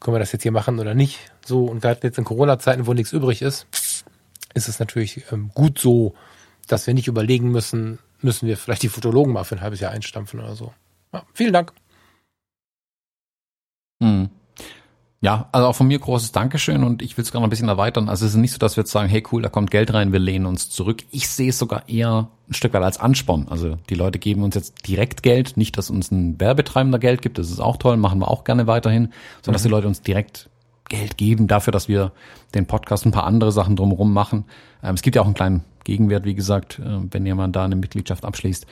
können 0.00 0.14
wir 0.14 0.20
das 0.20 0.32
jetzt 0.32 0.42
hier 0.42 0.52
machen 0.52 0.78
oder 0.78 0.94
nicht. 0.94 1.18
So, 1.44 1.66
und 1.66 1.82
gerade 1.82 2.00
jetzt 2.02 2.16
in 2.16 2.24
Corona-Zeiten, 2.24 2.86
wo 2.86 2.94
nichts 2.94 3.12
übrig 3.12 3.42
ist, 3.42 3.66
ist 4.54 4.68
es 4.68 4.78
natürlich 4.78 5.24
ähm, 5.32 5.50
gut 5.54 5.78
so, 5.78 6.14
dass 6.66 6.86
wir 6.86 6.94
nicht 6.94 7.08
überlegen 7.08 7.50
müssen, 7.50 7.98
müssen 8.20 8.46
wir 8.46 8.56
vielleicht 8.56 8.82
die 8.82 8.88
Fotologen 8.88 9.32
mal 9.32 9.44
für 9.44 9.56
ein 9.56 9.60
halbes 9.60 9.80
Jahr 9.80 9.92
einstampfen 9.92 10.40
oder 10.40 10.54
so. 10.54 10.72
Ja, 11.12 11.22
vielen 11.32 11.52
Dank. 11.52 11.72
Hm. 14.02 14.30
Ja, 15.20 15.48
also 15.50 15.66
auch 15.66 15.74
von 15.74 15.88
mir 15.88 15.98
großes 15.98 16.30
Dankeschön 16.30 16.84
und 16.84 17.02
ich 17.02 17.16
will 17.16 17.24
es 17.24 17.32
gerne 17.32 17.44
ein 17.44 17.50
bisschen 17.50 17.68
erweitern. 17.68 18.08
Also 18.08 18.24
es 18.24 18.32
ist 18.32 18.36
nicht 18.36 18.52
so, 18.52 18.58
dass 18.58 18.76
wir 18.76 18.82
jetzt 18.82 18.92
sagen, 18.92 19.08
hey 19.08 19.24
cool, 19.32 19.42
da 19.42 19.48
kommt 19.48 19.72
Geld 19.72 19.92
rein, 19.92 20.12
wir 20.12 20.20
lehnen 20.20 20.46
uns 20.46 20.70
zurück. 20.70 21.02
Ich 21.10 21.28
sehe 21.28 21.48
es 21.48 21.58
sogar 21.58 21.88
eher 21.88 22.28
ein 22.48 22.54
Stück 22.54 22.72
weit 22.72 22.84
als 22.84 22.98
Ansporn. 22.98 23.48
Also 23.50 23.78
die 23.90 23.96
Leute 23.96 24.20
geben 24.20 24.44
uns 24.44 24.54
jetzt 24.54 24.86
direkt 24.86 25.24
Geld, 25.24 25.56
nicht, 25.56 25.76
dass 25.76 25.90
uns 25.90 26.12
ein 26.12 26.38
Werbetreibender 26.38 27.00
Geld 27.00 27.20
gibt, 27.20 27.38
das 27.38 27.50
ist 27.50 27.58
auch 27.58 27.78
toll, 27.78 27.96
machen 27.96 28.20
wir 28.20 28.28
auch 28.28 28.44
gerne 28.44 28.68
weiterhin, 28.68 29.12
sondern 29.42 29.50
mhm. 29.50 29.52
dass 29.54 29.62
die 29.62 29.68
Leute 29.68 29.88
uns 29.88 30.02
direkt 30.02 30.50
Geld 30.88 31.16
geben 31.16 31.46
dafür, 31.46 31.72
dass 31.72 31.88
wir 31.88 32.12
den 32.54 32.66
Podcast 32.66 33.06
ein 33.06 33.12
paar 33.12 33.24
andere 33.24 33.52
Sachen 33.52 33.76
drumherum 33.76 34.12
machen. 34.12 34.44
Ähm, 34.82 34.94
es 34.94 35.02
gibt 35.02 35.16
ja 35.16 35.22
auch 35.22 35.26
einen 35.26 35.34
kleinen 35.34 35.64
Gegenwert, 35.84 36.24
wie 36.24 36.34
gesagt, 36.34 36.78
äh, 36.78 36.98
wenn 37.10 37.26
jemand 37.26 37.56
da 37.56 37.64
eine 37.64 37.76
Mitgliedschaft 37.76 38.24
abschließt. 38.24 38.66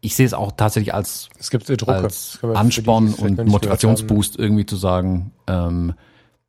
Ich 0.00 0.14
sehe 0.14 0.26
es 0.26 0.34
auch 0.34 0.52
tatsächlich 0.52 0.94
als, 0.94 1.30
es 1.38 1.50
gibt 1.50 1.68
als 1.88 2.38
Ansporn 2.42 3.14
und 3.14 3.46
Motivationsboost 3.46 4.38
irgendwie 4.38 4.66
zu 4.66 4.76
sagen, 4.76 5.32
ähm, 5.46 5.94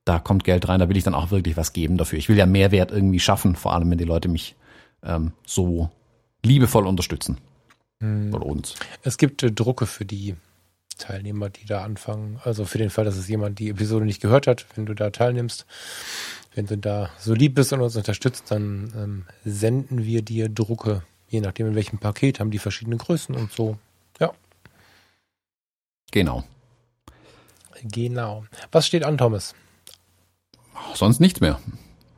da 0.05 0.19
kommt 0.19 0.43
Geld 0.43 0.67
rein, 0.69 0.79
da 0.79 0.89
will 0.89 0.97
ich 0.97 1.03
dann 1.03 1.15
auch 1.15 1.31
wirklich 1.31 1.57
was 1.57 1.73
geben 1.73 1.97
dafür. 1.97 2.19
Ich 2.19 2.29
will 2.29 2.37
ja 2.37 2.45
Mehrwert 2.45 2.91
irgendwie 2.91 3.19
schaffen, 3.19 3.55
vor 3.55 3.73
allem 3.73 3.89
wenn 3.89 3.97
die 3.97 4.03
Leute 4.03 4.29
mich 4.29 4.55
ähm, 5.03 5.31
so 5.45 5.89
liebevoll 6.43 6.85
unterstützen. 6.85 7.37
Hm. 7.99 8.31
Von 8.31 8.41
uns. 8.41 8.75
Es 9.03 9.17
gibt 9.17 9.43
äh, 9.43 9.51
Drucke 9.51 9.85
für 9.85 10.05
die 10.05 10.35
Teilnehmer, 10.97 11.49
die 11.49 11.65
da 11.65 11.83
anfangen. 11.83 12.39
Also 12.43 12.65
für 12.65 12.77
den 12.77 12.89
Fall, 12.89 13.05
dass 13.05 13.17
es 13.17 13.27
jemand 13.27 13.59
die 13.59 13.69
Episode 13.69 14.05
nicht 14.05 14.21
gehört 14.21 14.47
hat, 14.47 14.65
wenn 14.75 14.85
du 14.85 14.93
da 14.93 15.09
teilnimmst, 15.09 15.65
wenn 16.55 16.65
du 16.65 16.77
da 16.77 17.09
so 17.19 17.33
lieb 17.33 17.55
bist 17.55 17.73
und 17.73 17.81
uns 17.81 17.95
unterstützt, 17.95 18.45
dann 18.49 18.93
ähm, 18.95 19.25
senden 19.45 20.03
wir 20.03 20.21
dir 20.21 20.49
Drucke, 20.49 21.03
je 21.29 21.41
nachdem 21.41 21.67
in 21.67 21.75
welchem 21.75 21.99
Paket, 21.99 22.39
haben 22.39 22.51
die 22.51 22.59
verschiedene 22.59 22.97
Größen 22.97 23.35
und 23.35 23.51
so. 23.51 23.77
Ja. 24.19 24.31
Genau. 26.11 26.43
Genau. 27.83 28.45
Was 28.71 28.87
steht 28.87 29.03
an, 29.03 29.17
Thomas? 29.17 29.53
Sonst 30.93 31.19
nichts 31.19 31.41
mehr. 31.41 31.59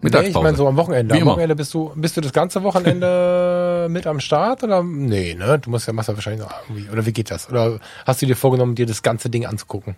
Mittagspause. 0.01 0.31
Nee, 0.31 0.37
ich 0.37 0.43
meine 0.43 0.57
so 0.57 0.67
am 0.67 0.77
Wochenende. 0.77 1.15
Wie 1.15 1.21
am 1.21 1.27
Wochenende 1.27 1.55
bist 1.55 1.73
du, 1.73 1.91
bist 1.95 2.15
du 2.15 2.21
das 2.21 2.31
ganze 2.31 2.63
Wochenende 2.63 3.87
mit 3.91 4.07
am 4.07 4.19
Start 4.19 4.63
oder? 4.63 4.83
Nee, 4.83 5.35
ne? 5.35 5.59
Du 5.59 5.69
musst 5.69 5.87
ja, 5.87 5.93
machst 5.93 6.09
ja 6.09 6.15
wahrscheinlich 6.15 6.41
noch 6.41 6.53
irgendwie, 6.67 6.89
oder 6.89 7.05
wie 7.05 7.11
geht 7.11 7.31
das? 7.31 7.49
Oder 7.49 7.79
hast 8.05 8.21
du 8.21 8.25
dir 8.25 8.35
vorgenommen, 8.35 8.75
dir 8.75 8.85
das 8.85 9.03
ganze 9.03 9.29
Ding 9.29 9.45
anzugucken 9.45 9.95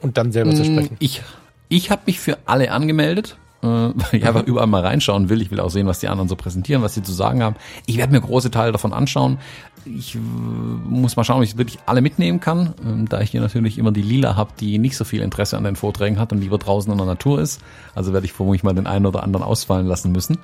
und 0.00 0.18
dann 0.18 0.30
selber 0.32 0.52
mm, 0.52 0.56
zu 0.56 0.64
sprechen? 0.64 0.96
Ich, 1.00 1.22
ich 1.68 1.90
habe 1.90 2.02
mich 2.06 2.20
für 2.20 2.38
alle 2.46 2.70
angemeldet, 2.70 3.36
weil 3.60 3.94
ich 4.12 4.26
einfach 4.26 4.44
überall 4.44 4.66
mal 4.66 4.84
reinschauen 4.84 5.28
will. 5.28 5.40
Ich 5.42 5.50
will 5.50 5.60
auch 5.60 5.70
sehen, 5.70 5.86
was 5.86 6.00
die 6.00 6.08
anderen 6.08 6.28
so 6.28 6.36
präsentieren, 6.36 6.82
was 6.82 6.94
sie 6.94 7.02
zu 7.02 7.12
sagen 7.12 7.42
haben. 7.42 7.56
Ich 7.86 7.96
werde 7.96 8.12
mir 8.12 8.20
große 8.20 8.50
Teile 8.50 8.72
davon 8.72 8.92
anschauen 8.92 9.38
ich 9.84 10.16
muss 10.16 11.16
mal 11.16 11.24
schauen, 11.24 11.38
ob 11.38 11.42
ich 11.42 11.56
wirklich 11.56 11.78
alle 11.86 12.02
mitnehmen 12.02 12.40
kann, 12.40 12.74
ähm, 12.84 13.08
da 13.08 13.20
ich 13.20 13.30
hier 13.30 13.40
natürlich 13.40 13.78
immer 13.78 13.92
die 13.92 14.02
Lila 14.02 14.36
habe, 14.36 14.50
die 14.58 14.78
nicht 14.78 14.96
so 14.96 15.04
viel 15.04 15.22
Interesse 15.22 15.56
an 15.56 15.64
den 15.64 15.76
Vorträgen 15.76 16.18
hat 16.18 16.32
und 16.32 16.40
lieber 16.40 16.58
draußen 16.58 16.90
in 16.90 16.98
der 16.98 17.06
Natur 17.06 17.40
ist. 17.40 17.60
Also 17.94 18.12
werde 18.12 18.26
ich 18.26 18.32
vermutlich 18.32 18.62
mal 18.62 18.74
den 18.74 18.86
einen 18.86 19.06
oder 19.06 19.22
anderen 19.22 19.44
ausfallen 19.44 19.86
lassen 19.86 20.12
müssen. 20.12 20.38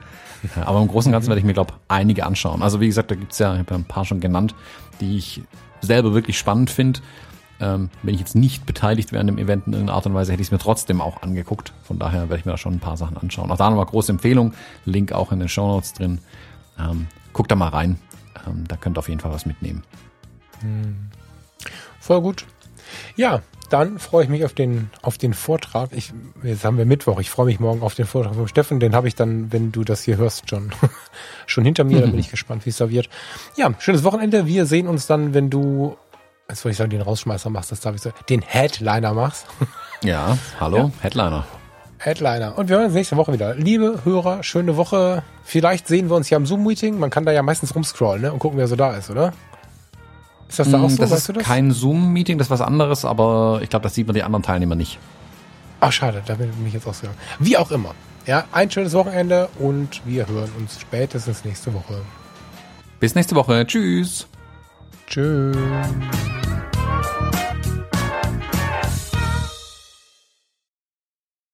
Aber 0.65 0.81
im 0.81 0.89
Großen 0.89 1.11
und 1.11 1.13
Ganzen 1.13 1.29
werde 1.29 1.41
ich 1.41 1.47
mir, 1.47 1.55
glaube 1.55 1.75
einige 1.89 2.25
anschauen. 2.25 2.63
Also 2.63 2.81
wie 2.81 2.87
gesagt, 2.87 3.11
da 3.11 3.15
gibt's 3.15 3.39
ja, 3.39 3.53
ich 3.55 3.61
habe 3.61 3.71
ja 3.71 3.77
ein 3.77 3.85
paar 3.85 4.05
schon 4.05 4.21
genannt, 4.21 4.55
die 5.01 5.17
ich 5.17 5.43
selber 5.81 6.15
wirklich 6.15 6.39
spannend 6.39 6.71
finde. 6.71 7.01
Ähm, 7.59 7.91
wenn 8.03 8.15
ich 8.15 8.21
jetzt 8.21 8.35
nicht 8.35 8.67
beteiligt 8.67 9.13
wäre 9.13 9.21
an 9.21 9.27
dem 9.27 9.39
Event 9.39 9.67
in 9.67 9.73
irgendeiner 9.73 9.97
Art 9.97 10.07
und 10.07 10.15
Weise, 10.15 10.33
hätte 10.33 10.43
ich 10.43 10.49
es 10.49 10.53
mir 10.53 10.59
trotzdem 10.59 11.01
auch 11.01 11.23
angeguckt. 11.23 11.73
Von 11.83 11.99
daher 11.99 12.29
werde 12.29 12.39
ich 12.39 12.45
mir 12.45 12.53
da 12.53 12.59
schon 12.59 12.75
ein 12.75 12.81
paar 12.81 12.97
Sachen 12.97 13.17
anschauen. 13.17 13.51
Auch 13.51 13.57
da 13.57 13.71
nochmal 13.71 13.87
große 13.87 14.13
Empfehlung. 14.13 14.53
Link 14.85 15.13
auch 15.13 15.33
in 15.33 15.39
den 15.39 15.49
Show 15.49 15.67
Notes 15.67 15.95
drin. 15.95 16.19
Ähm, 16.79 17.07
guckt 17.33 17.51
da 17.51 17.57
mal 17.57 17.69
rein. 17.69 17.99
Ähm, 18.47 18.65
da 18.69 18.77
könnt 18.77 18.97
ihr 18.97 19.01
auf 19.01 19.09
jeden 19.09 19.21
Fall 19.21 19.33
was 19.33 19.47
mitnehmen. 19.47 19.83
Hm. 20.61 21.09
Voll 22.01 22.21
gut. 22.21 22.45
Ja, 23.17 23.43
dann 23.71 23.99
freue 23.99 24.25
ich 24.25 24.31
mich 24.31 24.45
auf 24.45 24.53
den, 24.53 24.91
auf 25.03 25.19
den 25.19 25.35
Vortrag. 25.35 25.91
Ich, 25.93 26.13
jetzt 26.43 26.65
haben 26.65 26.79
wir 26.79 26.87
Mittwoch. 26.87 27.19
Ich 27.19 27.31
freue 27.31 27.47
mich 27.47 27.59
morgen 27.59 27.83
auf 27.83 27.95
den 27.95 28.07
Vortrag 28.07 28.35
von 28.35 28.47
Steffen. 28.49 28.79
Den 28.79 28.95
habe 28.95 29.09
ich 29.09 29.15
dann, 29.15 29.53
wenn 29.53 29.73
du 29.73 29.83
das 29.83 30.03
hier 30.03 30.17
hörst, 30.17 30.49
schon, 30.49 30.71
schon 31.47 31.65
hinter 31.65 31.85
mir. 31.85 32.01
Da 32.01 32.07
bin 32.07 32.19
ich 32.19 32.31
gespannt, 32.31 32.65
wie 32.65 32.71
es 32.71 32.77
da 32.77 32.91
wird. 32.91 33.09
Ja, 33.57 33.73
schönes 33.79 34.05
Wochenende. 34.05 34.47
Wir 34.47 34.67
sehen 34.67 34.87
uns 34.87 35.07
dann, 35.07 35.35
wenn 35.35 35.51
du, 35.51 35.97
jetzt 36.49 36.65
wollte 36.65 36.73
ich 36.73 36.79
sagen, 36.79 36.91
den 36.91 37.03
Rausschmeißer 37.03 37.51
machst, 37.51 37.73
das 37.73 37.81
darf 37.81 37.95
ich 37.95 38.03
sagen, 38.03 38.17
den 38.29 38.43
Headliner 38.43 39.15
machst. 39.15 39.47
Ja, 40.03 40.37
hallo, 40.61 40.77
ja. 40.77 40.91
Headliner. 41.01 41.47
Headliner. 41.99 42.59
Und 42.59 42.69
wir 42.69 42.77
hören 42.77 42.85
uns 42.87 42.95
nächste 42.95 43.17
Woche 43.17 43.33
wieder. 43.33 43.55
Liebe 43.55 44.01
Hörer, 44.05 44.43
schöne 44.43 44.77
Woche. 44.77 45.23
Vielleicht 45.43 45.89
sehen 45.89 46.11
wir 46.11 46.17
uns 46.17 46.29
ja 46.29 46.37
am 46.37 46.45
Zoom-Meeting. 46.45 46.99
Man 46.99 47.09
kann 47.09 47.25
da 47.25 47.33
ja 47.33 47.43
meistens 47.43 47.75
rumscrollen 47.75 48.21
ne? 48.21 48.33
und 48.33 48.39
gucken, 48.39 48.59
wer 48.59 48.69
so 48.69 48.77
da 48.77 48.95
ist, 48.95 49.09
oder? 49.09 49.33
Ist 50.51 50.59
das 50.59 50.71
da 50.71 50.79
auch 50.83 50.89
mm, 50.89 50.91
so? 50.91 50.97
Das 50.99 51.11
weißt 51.13 51.31
ist 51.31 51.37
das? 51.39 51.45
kein 51.45 51.73
Zoom-Meeting, 51.73 52.37
das 52.37 52.49
ist 52.49 52.51
was 52.51 52.61
anderes, 52.61 53.07
aber 53.07 53.61
ich 53.63 53.71
glaube, 53.71 53.85
das 53.85 53.95
sieht 53.95 54.07
man 54.07 54.15
die 54.15 54.23
anderen 54.23 54.43
Teilnehmer 54.43 54.75
nicht. 54.75 54.99
Ach, 55.81 55.91
schade, 55.91 56.23
da 56.27 56.35
bin 56.35 56.53
ich 56.67 56.75
jetzt 56.75 56.87
ausgegangen. 56.87 57.19
Wie 57.39 57.57
auch 57.57 57.71
immer. 57.71 57.95
Ja, 58.27 58.45
ein 58.53 58.71
schönes 58.71 58.93
Wochenende 58.93 59.49
und 59.59 60.03
wir 60.05 60.29
hören 60.29 60.53
uns 60.59 60.79
spätestens 60.79 61.43
nächste 61.45 61.73
Woche. 61.73 62.03
Bis 63.01 63.15
nächste 63.15 63.35
Woche. 63.35 63.67
Tschüss. 63.67 64.29
Tschüss. 65.07 65.57